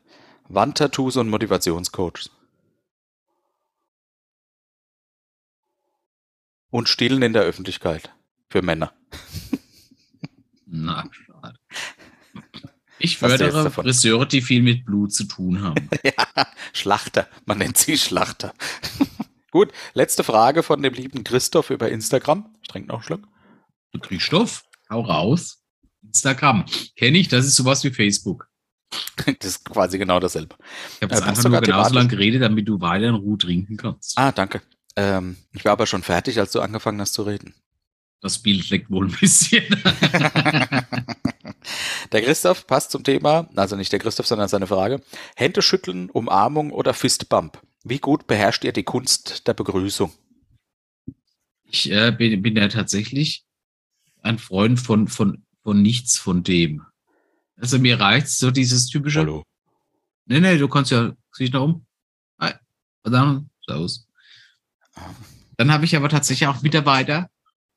Wandtattoos 0.54 1.16
und 1.18 1.30
Motivationscoaches. 1.30 2.30
Und 6.70 6.90
Stillen 6.90 7.22
in 7.22 7.34
der 7.34 7.44
Öffentlichkeit 7.44 8.14
für 8.50 8.62
Männer. 8.62 8.94
Na, 10.66 11.10
schade. 11.12 11.60
Ich 13.00 13.18
fördere 13.18 13.72
Friseure, 13.72 14.26
die 14.26 14.42
viel 14.42 14.62
mit 14.62 14.86
Blut 14.86 15.14
zu 15.14 15.26
tun 15.26 15.62
haben. 15.62 15.90
ja, 16.04 16.48
Schlachter. 16.72 17.28
Man 17.46 17.58
nennt 17.58 17.78
sie 17.78 17.98
Schlachter. 17.98 18.54
Gut, 19.52 19.72
letzte 19.94 20.24
Frage 20.24 20.64
von 20.64 20.82
dem 20.82 20.94
lieben 20.94 21.24
Christoph 21.24 21.72
über 21.72 21.90
Instagram. 21.90 22.56
Ich 22.62 22.68
trinke 22.68 22.90
noch 22.90 22.96
einen 22.96 23.04
Schluck. 23.04 24.22
Stoff, 24.22 24.64
hau 24.90 25.02
raus. 25.02 25.64
Instagram. 26.04 26.66
Kenne 26.96 27.18
ich, 27.18 27.28
das 27.28 27.46
ist 27.46 27.56
sowas 27.56 27.84
wie 27.84 27.92
Facebook. 27.92 28.51
Das 29.40 29.46
ist 29.46 29.66
quasi 29.66 29.98
genau 29.98 30.20
dasselbe. 30.20 30.56
Ich 30.96 31.02
habe 31.04 31.14
jetzt 31.14 31.24
passt 31.24 31.46
einfach 31.46 31.50
nur 31.50 31.62
genauso 31.62 31.94
lange 31.94 32.10
geredet, 32.10 32.42
damit 32.42 32.68
du 32.68 32.82
weiter 32.82 33.08
in 33.08 33.16
Ruhe 33.16 33.38
trinken 33.38 33.78
kannst. 33.78 34.18
Ah, 34.18 34.32
danke. 34.32 34.62
Ähm, 34.96 35.38
ich 35.54 35.64
war 35.64 35.74
aber 35.74 35.86
schon 35.86 36.04
fertig, 36.04 36.40
als 36.40 36.52
du 36.52 36.60
angefangen 36.60 37.00
hast 37.00 37.14
zu 37.14 37.24
reden. 37.24 37.54
Das 38.22 38.40
Bild 38.40 38.70
leckt 38.70 38.90
wohl 38.90 39.08
ein 39.08 39.16
bisschen. 39.20 39.64
Der 42.12 42.22
Christoph 42.22 42.68
passt 42.68 42.92
zum 42.92 43.04
Thema, 43.04 43.50
also 43.56 43.76
nicht 43.76 43.92
der 43.92 44.00
Christoph, 44.00 44.28
sondern 44.28 44.48
seine 44.48 44.68
Frage. 44.68 45.02
Hände 45.36 45.62
schütteln, 45.62 46.10
Umarmung 46.10 46.72
oder 46.72 46.94
Fistbump? 46.94 47.62
Wie 47.84 48.00
gut 48.00 48.28
beherrscht 48.28 48.64
ihr 48.64 48.74
die 48.74 48.84
Kunst 48.84 49.48
der 49.48 49.54
Begrüßung? 49.54 50.12
Ich 51.64 51.90
äh, 51.92 52.12
bin, 52.12 52.42
bin 52.42 52.58
ja 52.58 52.68
tatsächlich 52.68 53.46
ein 54.22 54.40
Freund 54.40 54.80
von, 54.80 55.08
von, 55.08 55.46
von 55.64 55.82
nichts 55.82 56.18
von 56.18 56.44
dem. 56.44 56.84
Also 57.62 57.78
mir 57.80 58.00
reicht 58.00 58.28
so 58.28 58.50
dieses 58.52 58.88
typische. 58.88 59.44
Nee, 60.26 60.40
nee, 60.40 60.58
du 60.58 60.68
kannst 60.68 60.92
ja, 60.92 61.14
sieh 61.32 61.46
ich 61.46 61.54
nach 61.54 61.62
um. 61.62 61.86
Hi. 62.40 62.54
Und 63.04 63.12
dann, 63.12 63.50
Servus. 63.66 64.08
Dann 65.58 65.72
habe 65.72 65.86
ich 65.86 65.96
aber 65.96 66.10
tatsächlich 66.10 66.48
auch 66.48 66.62
Mitarbeiter. 66.64 67.30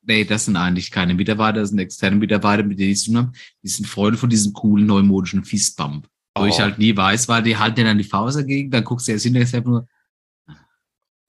Nee, 0.02 0.24
das 0.24 0.46
sind 0.46 0.56
eigentlich 0.56 0.90
keine 0.90 1.14
Mitarbeiter, 1.14 1.60
das 1.60 1.70
sind 1.70 1.78
externe 1.78 2.16
Mitarbeiter, 2.16 2.62
mit 2.62 2.78
denen 2.78 2.92
ich 2.92 3.00
zu 3.00 3.06
tun 3.06 3.18
habe. 3.18 3.32
Die 3.62 3.68
sind 3.68 3.86
Freunde 3.86 4.18
von 4.18 4.30
diesem 4.30 4.52
coolen 4.52 4.86
neumodischen 4.86 5.44
Fistbump. 5.44 6.08
Wo 6.34 6.42
Oh. 6.42 6.46
ich 6.46 6.58
halt 6.60 6.78
nie 6.78 6.96
weiß, 6.96 7.28
weil 7.28 7.42
die 7.42 7.56
halten 7.56 7.76
dir 7.76 7.84
dann 7.84 7.98
die 7.98 8.04
Faust 8.04 8.36
dagegen, 8.36 8.70
dann 8.70 8.84
guckst 8.84 9.06
du 9.06 9.12
erst 9.12 9.24
hinterher 9.24 9.60
nur, 9.62 9.86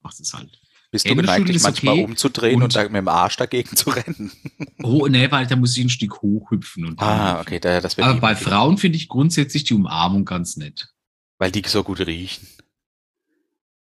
machst 0.02 0.20
es 0.20 0.34
halt. 0.34 0.60
Bist 0.96 1.10
du 1.10 1.16
geneigt, 1.16 1.50
dich 1.50 1.62
manchmal 1.62 1.96
okay. 1.96 2.04
umzudrehen 2.06 2.56
und, 2.56 2.64
Und- 2.64 2.76
da 2.76 2.84
mit 2.84 2.94
dem 2.94 3.10
Arsch 3.10 3.36
dagegen 3.36 3.76
zu 3.76 3.90
rennen? 3.90 4.32
Oh, 4.84 5.08
nee, 5.08 5.32
weil 5.32 5.48
da 5.48 5.56
muss 5.56 5.76
ich 5.76 5.84
ein 5.84 5.90
Stück 5.90 6.22
hochhüpfen. 6.22 6.86
Und 6.86 7.02
Ah, 7.02 7.42
okay, 7.42 7.60
da, 7.60 7.82
das 7.82 7.98
wird 7.98 8.06
Aber 8.08 8.20
bei 8.20 8.36
Frauen 8.36 8.78
finde 8.78 8.98
ich 8.98 9.08
grundsätzlich 9.08 9.64
die 9.64 9.74
Umarmung 9.74 10.26
ganz 10.26 10.58
nett. 10.58 10.90
Weil 11.40 11.52
die 11.52 11.64
so 11.66 11.84
gut 11.84 12.06
riechen. 12.06 12.48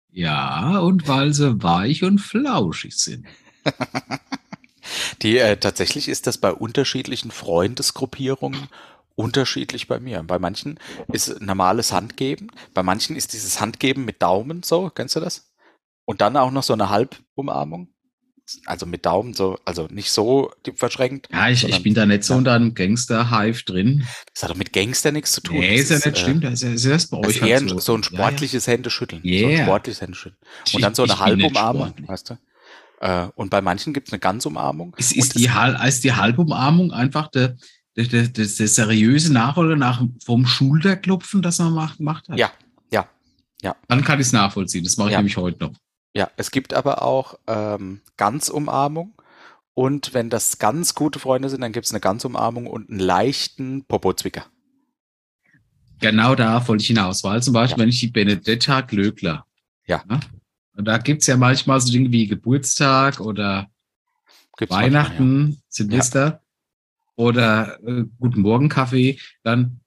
Ja, 0.10 0.80
und 0.80 1.08
weil 1.08 1.34
sie 1.34 1.62
weich 1.62 2.04
und 2.04 2.20
flauschig 2.20 2.96
sind. 2.96 3.28
Die, 5.22 5.38
äh, 5.38 5.58
tatsächlich 5.58 6.08
ist 6.08 6.26
das 6.28 6.38
bei 6.38 6.52
unterschiedlichen 6.54 7.32
Freundesgruppierungen 7.32 8.70
unterschiedlich 9.16 9.88
bei 9.88 10.00
mir. 10.00 10.24
Bei 10.24 10.40
manchen 10.40 10.80
ist 11.12 11.42
normales 11.42 11.92
Handgeben, 11.92 12.52
bei 12.74 12.84
manchen 12.84 13.16
ist 13.16 13.34
dieses 13.34 13.60
Handgeben 13.60 14.06
mit 14.06 14.22
Daumen 14.22 14.64
so, 14.64 14.90
kennst 14.90 15.16
du 15.16 15.20
das? 15.20 15.50
Und 16.08 16.22
dann 16.22 16.38
auch 16.38 16.52
noch 16.52 16.64
so 16.64 16.72
eine 16.74 16.90
Halbumarmung. 16.90 17.90
Also 18.66 18.86
mit 18.86 19.06
Daumen 19.06 19.34
so, 19.34 19.58
also 19.66 19.88
nicht 19.92 20.10
so 20.10 20.52
verschränkt. 20.76 21.28
Ja, 21.34 21.50
ich, 21.50 21.60
sondern- 21.60 21.78
ich 21.80 21.84
bin 21.84 21.94
da 21.94 22.06
nicht 22.06 22.24
so 22.24 22.34
ja. 22.34 22.38
unter 22.38 22.54
einem 22.54 22.74
Gangster-Hive 22.74 23.64
drin. 23.66 24.06
Das 24.34 24.44
hat 24.44 24.52
doch 24.52 24.56
mit 24.56 24.72
Gangster 24.72 25.12
nichts 25.12 25.34
zu 25.34 25.42
tun. 25.42 25.60
Nee, 25.60 25.76
ist 25.76 25.90
ja 25.90 25.98
Das 25.98 26.06
nicht 26.06 26.18
äh, 26.18 26.22
stimmt. 26.22 26.44
Das 26.46 26.62
ist, 26.62 26.86
ja- 26.86 26.92
das 26.92 27.08
bei 27.08 27.20
Das 27.20 27.28
euch 27.30 27.42
halt 27.42 27.72
ein, 27.74 27.80
so 27.80 27.94
ein 27.94 28.04
Ja, 28.04 28.10
ja. 28.12 28.18
sportliches 28.18 28.66
Händeschütteln. 28.68 29.22
So 29.22 29.28
ein 29.28 29.34
Yeah. 29.52 29.64
sportliches 29.66 30.00
Händeschütteln. 30.00 30.40
Ich- 30.66 30.76
Und 30.76 30.82
dann 30.82 30.96
so 30.96 31.04
eine 31.04 31.20
Halbumarmung, 31.20 31.94
weißt 32.08 32.30
du? 32.30 32.38
Äh, 33.02 33.28
und 33.36 33.50
bei 33.50 33.60
manchen 33.60 33.92
gibt 33.94 34.08
es 34.08 34.14
eine 34.14 34.20
Ganzumarmung. 34.22 34.96
Ist, 34.98 35.12
ist, 35.12 35.38
die, 35.38 35.52
Hal- 35.52 35.78
ist 35.86 36.06
die 36.06 36.14
Halbumarmung 36.14 36.94
einfach 36.94 37.28
der, 37.28 37.58
der, 37.98 38.06
der, 38.06 38.24
der, 38.30 38.46
der 38.46 38.68
seriöse 38.70 39.34
Nachfolger 39.34 39.76
nach 39.76 40.02
vom 40.24 40.46
Schulterklopfen, 40.46 41.42
das 41.42 41.60
man 41.60 41.74
macht, 41.74 42.00
macht 42.00 42.30
hat? 42.30 42.40
Ja, 42.40 42.52
ja, 42.94 43.10
ja. 43.62 43.76
Dann 43.90 44.06
kann 44.06 44.22
ich 44.22 44.28
es 44.28 44.32
nachvollziehen. 44.34 44.86
Das 44.86 44.96
mache 44.96 45.10
ich 45.10 45.14
Ja. 45.14 45.20
nämlich 45.20 45.36
heute 45.36 45.66
noch. 45.66 45.74
Ja, 46.18 46.32
es 46.36 46.50
gibt 46.50 46.74
aber 46.74 47.04
auch 47.04 47.38
ähm, 47.46 48.02
Ganzumarmung. 48.18 49.14
Und 49.76 50.16
wenn 50.16 50.32
das 50.32 50.58
ganz 50.58 50.96
gute 50.96 51.20
Freunde 51.20 51.48
sind, 51.48 51.62
dann 51.62 51.72
gibt 51.72 51.86
es 51.86 51.92
eine 51.92 52.00
Ganzumarmung 52.00 52.66
und 52.66 52.90
einen 52.90 52.98
leichten 52.98 53.86
Popozwicker. 53.86 54.48
Genau 56.00 56.34
da 56.34 56.68
wollte 56.68 56.82
ich 56.82 56.88
hinaus, 56.88 57.24
weil 57.24 57.44
zum 57.44 57.54
Beispiel, 57.54 57.78
Ja. 57.78 57.84
wenn 57.84 57.90
ich 57.90 58.00
die 58.00 58.08
Benedetta 58.08 58.82
Glöckler. 58.82 59.46
Ja. 59.86 60.04
Und 60.76 60.86
da 60.86 60.98
gibt's 60.98 61.28
ja 61.28 61.38
manchmal 61.38 61.80
so 61.80 61.92
Dinge 61.92 62.12
wie 62.12 62.26
Geburtstag 62.26 63.20
oder 63.20 63.70
Gibt's 64.58 64.74
manchmal, 64.74 64.92
ja. 64.92 65.06
Weihnachten, 65.06 65.62
Silvester 65.70 66.42
oder 67.16 67.78
äh, 67.86 68.06
Guten 68.20 68.42
Morgen 68.42 68.70
Kaffee, 68.70 69.20
dann 69.44 69.82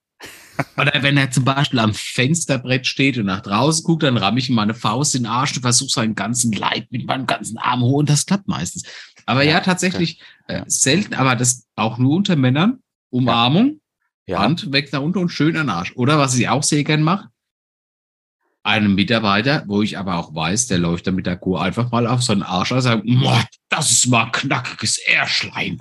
oder 0.76 1.02
wenn 1.02 1.16
er 1.16 1.30
zum 1.30 1.44
Beispiel 1.44 1.78
am 1.78 1.94
Fensterbrett 1.94 2.86
steht 2.86 3.18
und 3.18 3.26
nach 3.26 3.40
draußen 3.40 3.84
guckt, 3.84 4.02
dann 4.02 4.16
ramme 4.16 4.38
ich 4.38 4.48
ihm 4.48 4.54
meine 4.54 4.74
Faust 4.74 5.14
in 5.14 5.22
den 5.24 5.30
Arsch 5.32 5.56
und 5.56 5.62
versuche 5.62 5.90
seinen 5.90 6.14
ganzen 6.14 6.52
Leib 6.52 6.86
mit 6.90 7.06
meinem 7.06 7.26
ganzen 7.26 7.58
Arm 7.58 7.82
hoch 7.82 7.98
und 8.00 8.10
das 8.10 8.26
klappt 8.26 8.48
meistens. 8.48 8.84
Aber 9.26 9.42
ja, 9.42 9.52
Ja, 9.52 9.60
tatsächlich 9.60 10.20
Ja. 10.48 10.56
äh, 10.60 10.64
selten, 10.66 11.14
aber 11.14 11.36
das 11.36 11.66
auch 11.76 11.98
nur 11.98 12.16
unter 12.16 12.36
Männern. 12.36 12.80
Umarmung, 13.10 13.80
Ja, 14.26 14.38
Hand 14.38 14.72
weg 14.72 14.92
nach 14.92 15.00
unten 15.00 15.18
und 15.18 15.28
schön 15.30 15.56
an 15.56 15.66
den 15.66 15.70
Arsch. 15.70 15.92
Oder 15.96 16.18
was 16.18 16.36
ich 16.38 16.48
auch 16.48 16.62
sehr 16.62 16.84
gern 16.84 17.02
mache, 17.02 17.28
einem 18.62 18.94
Mitarbeiter, 18.94 19.64
wo 19.66 19.82
ich 19.82 19.96
aber 19.98 20.16
auch 20.16 20.34
weiß, 20.34 20.66
der 20.66 20.78
läuft 20.78 21.06
dann 21.06 21.14
mit 21.14 21.26
der 21.26 21.36
Kur 21.36 21.62
einfach 21.62 21.90
mal 21.90 22.06
auf 22.06 22.22
so 22.22 22.32
einen 22.32 22.42
Arsch 22.42 22.72
und 22.72 22.80
sagt, 22.82 23.04
"Moah, 23.06 23.42
das 23.70 23.90
ist 23.90 24.06
mal 24.06 24.26
knackiges 24.30 24.98
Ärschlein. 24.98 25.80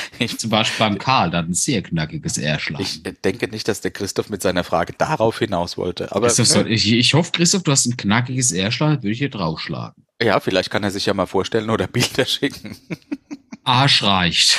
ich, 0.18 0.38
Zum 0.38 0.50
Beispiel 0.50 0.78
beim 0.78 0.98
Karl, 0.98 1.32
hat 1.32 1.46
ein 1.46 1.54
sehr 1.54 1.82
knackiges 1.82 2.38
Ärschlein. 2.38 2.80
ich 2.82 3.02
denke 3.02 3.48
nicht, 3.48 3.68
dass 3.68 3.80
der 3.80 3.90
Christoph 3.90 4.30
mit 4.30 4.42
seiner 4.42 4.64
Frage 4.64 4.92
darauf 4.96 5.38
hinaus 5.38 5.76
wollte. 5.76 6.12
Aber 6.12 6.28
Christoph, 6.28 6.64
ne, 6.64 6.70
ich, 6.70 6.90
ich 6.92 7.14
hoffe, 7.14 7.32
Christoph, 7.32 7.62
du 7.62 7.72
hast 7.72 7.86
ein 7.86 7.96
knackiges 7.96 8.52
Ärschlein, 8.52 9.02
würde 9.02 9.10
ich 9.10 9.18
hier 9.18 9.30
draufschlagen. 9.30 10.04
ja, 10.22 10.40
vielleicht 10.40 10.70
kann 10.70 10.82
er 10.84 10.90
sich 10.90 11.06
ja 11.06 11.14
mal 11.14 11.26
vorstellen 11.26 11.70
oder 11.70 11.86
Bilder 11.86 12.24
schicken. 12.24 12.76
Arsch 13.64 14.02
reicht. 14.02 14.58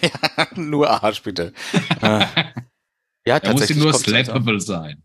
nur 0.56 0.90
Arsch, 0.90 1.22
bitte. 1.22 1.52
äh, 2.02 2.26
ja, 3.26 3.40
Da 3.40 3.52
muss 3.52 3.66
sie 3.66 3.74
tatsächlich. 3.74 3.76
nur 3.78 3.86
also. 3.92 3.98
slappable 4.00 4.60
sein. 4.60 5.02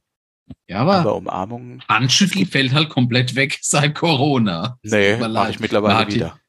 Ja, 0.67 0.79
aber, 0.81 0.95
Aber 0.95 1.15
Umarmungen, 1.15 1.81
Handschütteln 1.87 2.45
fällt 2.45 2.73
halt 2.73 2.89
komplett 2.89 3.35
weg 3.35 3.59
seit 3.61 3.95
Corona. 3.95 4.77
nee, 4.83 5.15
mache 5.15 5.51
ich 5.51 5.59
mittlerweile 5.59 6.11
wieder. 6.11 6.39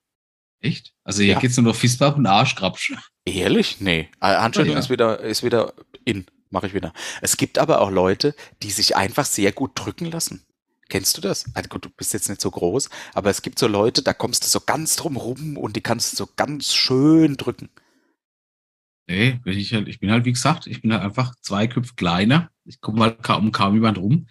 Echt? 0.60 0.92
Also 1.10 1.24
hier 1.24 1.32
Ja. 1.32 1.40
geht's 1.40 1.56
nur 1.56 1.64
noch 1.64 1.74
Fistbump 1.74 2.18
und 2.18 2.26
Arschkrapsch. 2.26 2.92
Ehrlich? 3.24 3.80
Nee. 3.80 4.08
Äh, 4.20 4.36
Handschütteln 4.36 4.74
ja. 4.74 4.78
ist 4.78 4.90
wieder, 4.90 5.18
ist 5.18 5.42
wieder 5.42 5.74
in. 6.04 6.24
Mache 6.50 6.68
ich 6.68 6.74
wieder. 6.74 6.92
Es 7.20 7.36
gibt 7.36 7.58
aber 7.58 7.80
auch 7.80 7.90
Leute, 7.90 8.32
die 8.62 8.70
sich 8.70 8.94
einfach 8.94 9.24
sehr 9.24 9.50
gut 9.50 9.72
drücken 9.74 10.06
lassen. 10.06 10.44
Kennst 10.88 11.16
du 11.16 11.20
das? 11.20 11.46
Also 11.54 11.68
gut, 11.68 11.84
du 11.84 11.90
bist 11.90 12.12
jetzt 12.12 12.28
nicht 12.28 12.40
so 12.40 12.48
groß, 12.52 12.90
aber 13.12 13.28
es 13.28 13.42
gibt 13.42 13.58
so 13.58 13.66
Leute, 13.66 14.02
da 14.02 14.12
kommst 14.12 14.44
du 14.44 14.48
so 14.48 14.60
ganz 14.60 14.94
drum 14.94 15.16
rum 15.16 15.56
und 15.56 15.74
die 15.74 15.80
kannst 15.80 16.12
du 16.12 16.16
so 16.16 16.28
ganz 16.36 16.72
schön 16.72 17.36
drücken. 17.36 17.70
Nee, 19.08 19.40
bin 19.42 19.58
ich, 19.58 19.74
halt, 19.74 19.88
ich 19.88 19.98
bin 19.98 20.12
halt, 20.12 20.24
wie 20.24 20.32
gesagt, 20.32 20.68
ich 20.68 20.80
bin 20.80 20.92
halt 20.92 21.02
einfach 21.02 21.34
zwei 21.40 21.66
Köpfe 21.66 21.94
kleiner. 21.96 22.50
Ich 22.64 22.80
komme 22.80 23.02
halt 23.02 23.24
kaum, 23.24 23.46
um 23.46 23.52
kaum 23.52 23.74
jemand 23.74 23.98
rum. 23.98 24.28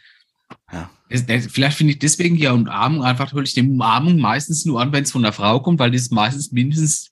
Ja. 0.72 0.90
Vielleicht 1.10 1.78
finde 1.78 1.94
ich 1.94 2.00
deswegen 2.00 2.36
ja 2.36 2.52
Umarmung 2.54 3.04
einfach, 3.04 3.34
hole 3.34 3.44
ich 3.44 3.54
die 3.54 3.62
Umarmung 3.62 4.20
meistens 4.20 4.66
nur 4.66 4.82
an, 4.82 4.92
wenn 4.92 5.04
es 5.04 5.12
von 5.12 5.24
der 5.24 5.34
Frau 5.34 5.60
kommt, 5.60 5.80
weil 5.80 5.92
die 5.92 5.98
ist 5.98 6.12
meistens 6.12 6.52
mindestens 6.52 7.12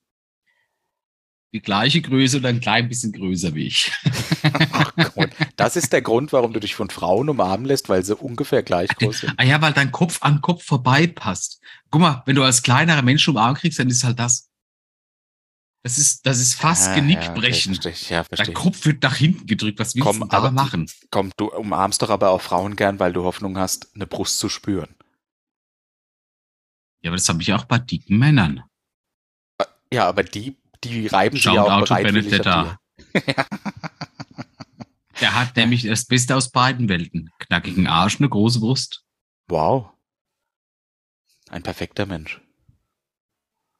die 1.53 1.61
gleiche 1.61 2.01
Größe 2.01 2.37
oder 2.37 2.49
ein 2.49 2.59
klein 2.59 2.89
bisschen 2.89 3.13
größer 3.13 3.55
wie 3.55 3.67
ich. 3.67 3.91
Ach 4.71 4.93
Gott. 5.15 5.29
Das 5.55 5.75
ist 5.75 5.93
der 5.93 6.01
Grund, 6.01 6.33
warum 6.33 6.53
du 6.53 6.59
dich 6.59 6.75
von 6.75 6.89
Frauen 6.89 7.29
umarmen 7.29 7.65
lässt, 7.65 7.89
weil 7.89 8.03
sie 8.03 8.15
ungefähr 8.15 8.63
gleich 8.63 8.89
groß 8.89 9.21
sind. 9.21 9.33
Ah 9.37 9.43
ja, 9.43 9.61
weil 9.61 9.73
dein 9.73 9.91
Kopf 9.91 10.19
an 10.21 10.41
Kopf 10.41 10.63
vorbei 10.63 11.07
passt. 11.07 11.59
Guck 11.89 12.01
mal, 12.01 12.23
wenn 12.25 12.35
du 12.35 12.43
als 12.43 12.63
kleinerer 12.63 13.01
Mensch 13.01 13.27
umarmt 13.27 13.59
kriegst, 13.59 13.79
dann 13.79 13.89
ist 13.89 14.03
halt 14.03 14.19
das. 14.19 14.49
Das 15.87 15.97
ist, 15.97 16.25
das 16.25 16.39
ist 16.41 16.55
fast 16.55 16.89
Ah, 16.89 16.95
Genickbrechen. 16.95 17.73
Ja, 17.75 17.81
verstehe 17.81 18.09
ja, 18.09 18.23
Dein 18.23 18.25
verstehe. 18.25 18.49
ich. 18.49 18.53
Kopf 18.55 18.85
wird 18.85 19.01
nach 19.03 19.15
hinten 19.15 19.47
gedrückt. 19.47 19.79
Was 19.79 19.95
willst 19.95 20.05
Komm, 20.05 20.19
du 20.19 20.35
aber- 20.35 20.51
machen? 20.51 20.91
Komm, 21.11 21.31
du 21.37 21.49
umarmst 21.49 22.01
doch 22.01 22.09
aber 22.09 22.31
auch 22.31 22.41
Frauen 22.41 22.75
gern, 22.75 22.99
weil 22.99 23.13
du 23.13 23.23
Hoffnung 23.23 23.57
hast, 23.57 23.95
eine 23.95 24.05
Brust 24.05 24.37
zu 24.37 24.49
spüren. 24.49 24.93
Ja, 27.01 27.11
aber 27.11 27.15
das 27.15 27.29
habe 27.29 27.41
ich 27.41 27.53
auch 27.53 27.63
bei 27.63 27.79
dicken 27.79 28.17
Männern. 28.17 28.63
Ja, 29.93 30.09
aber 30.09 30.23
die, 30.23 30.57
die 30.83 31.07
reiben 31.07 31.37
sich 31.37 31.43
Shout 31.43 31.55
ja 31.55 31.63
auch 31.63 31.71
out 31.71 31.87
bereitwillig 31.87 32.31
Benedetta. 32.31 32.79
Der 35.21 35.35
hat 35.35 35.55
nämlich 35.55 35.83
das 35.83 36.03
Beste 36.03 36.35
aus 36.35 36.51
beiden 36.51 36.89
Welten. 36.89 37.29
Knackigen 37.39 37.87
Arsch, 37.87 38.19
eine 38.19 38.27
große 38.27 38.59
Brust. 38.59 39.05
Wow. 39.47 39.91
Ein 41.47 41.63
perfekter 41.63 42.05
Mensch. 42.05 42.41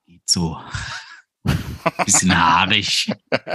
Geht 0.05 0.29
so. 0.29 0.57
Bisschen 2.05 2.37
haarig. 2.37 3.11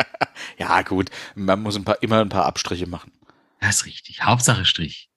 ja, 0.58 0.82
gut. 0.82 1.10
Man 1.34 1.62
muss 1.62 1.76
ein 1.76 1.84
paar, 1.84 2.02
immer 2.02 2.20
ein 2.20 2.28
paar 2.28 2.46
Abstriche 2.46 2.86
machen. 2.86 3.12
Das 3.60 3.76
ist 3.76 3.86
richtig. 3.86 4.22
Hauptsache 4.22 4.64
Strich. 4.64 5.08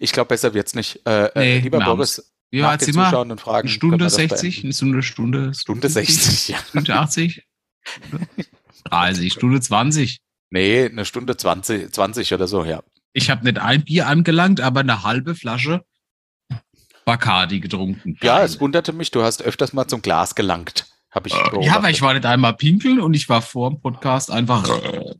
Ich 0.00 0.12
glaube, 0.12 0.28
besser 0.28 0.54
wird's 0.54 0.74
nicht. 0.74 1.00
Äh, 1.06 1.30
Nee, 1.34 1.56
äh, 1.56 1.58
lieber 1.60 1.78
wir 1.78 1.84
Boris, 1.84 2.32
Ja, 2.50 2.62
nach 2.62 2.72
jetzt 2.72 2.86
den 2.86 2.94
sind 2.94 3.02
wir 3.02 3.04
zuschauenden 3.10 3.38
Fragen. 3.38 3.68
eine 3.68 3.74
Stunde 3.74 3.92
können 3.92 4.00
wir 4.00 4.04
das 4.06 4.14
60, 4.14 4.62
beenden. 4.62 4.66
eine 4.66 4.72
Stunde, 4.72 5.02
Stunde. 5.02 5.54
Stunde 5.54 5.88
60, 5.88 6.48
ja. 6.48 6.58
Stunde 6.58 6.94
80. 6.94 7.42
30, 8.84 9.32
Stunde 9.32 9.60
20. 9.60 10.18
Nee, 10.50 10.86
eine 10.86 11.04
Stunde 11.04 11.36
20, 11.36 11.92
20 11.92 12.34
oder 12.34 12.46
so, 12.46 12.64
ja. 12.64 12.82
Ich 13.12 13.30
habe 13.30 13.44
nicht 13.44 13.58
ein 13.58 13.84
Bier 13.84 14.06
angelangt, 14.06 14.60
aber 14.60 14.80
eine 14.80 15.02
halbe 15.02 15.34
Flasche 15.34 15.84
Bacardi 17.04 17.60
getrunken. 17.60 18.18
Ja, 18.22 18.42
es 18.42 18.60
wunderte 18.60 18.92
mich, 18.92 19.10
du 19.12 19.22
hast 19.22 19.42
öfters 19.42 19.72
mal 19.72 19.86
zum 19.86 20.02
Glas 20.02 20.34
gelangt. 20.34 20.86
Habe 21.16 21.28
ich 21.28 21.34
ja, 21.34 21.48
beobachtet. 21.48 21.82
weil 21.82 21.92
ich 21.92 22.02
war 22.02 22.12
nicht 22.12 22.26
einmal 22.26 22.52
pinkeln 22.54 23.00
und 23.00 23.14
ich 23.14 23.26
war 23.30 23.40
vor 23.40 23.70
dem 23.70 23.80
Podcast 23.80 24.30
einfach. 24.30 24.64
Du 24.64 25.18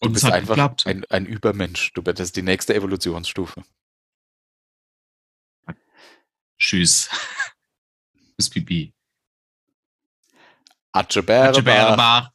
Und 0.00 0.08
es 0.08 0.12
bist 0.14 0.24
hat 0.24 0.32
einfach 0.32 0.54
geklappt. 0.56 0.86
ein, 0.88 1.04
ein 1.10 1.26
Übermensch. 1.26 1.92
Du 1.92 2.02
bist 2.02 2.18
das 2.18 2.26
ist 2.28 2.36
die 2.36 2.42
nächste 2.42 2.74
Evolutionsstufe. 2.74 3.62
Tschüss. 6.58 7.08
Bis 8.36 8.50
Pipi. 8.50 8.92
Atscheberebach. 10.92 12.30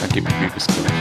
Dann 0.00 0.10
gib 0.12 0.24
mir 0.24 0.50
bis 0.50 0.66
gleich. 0.66 0.92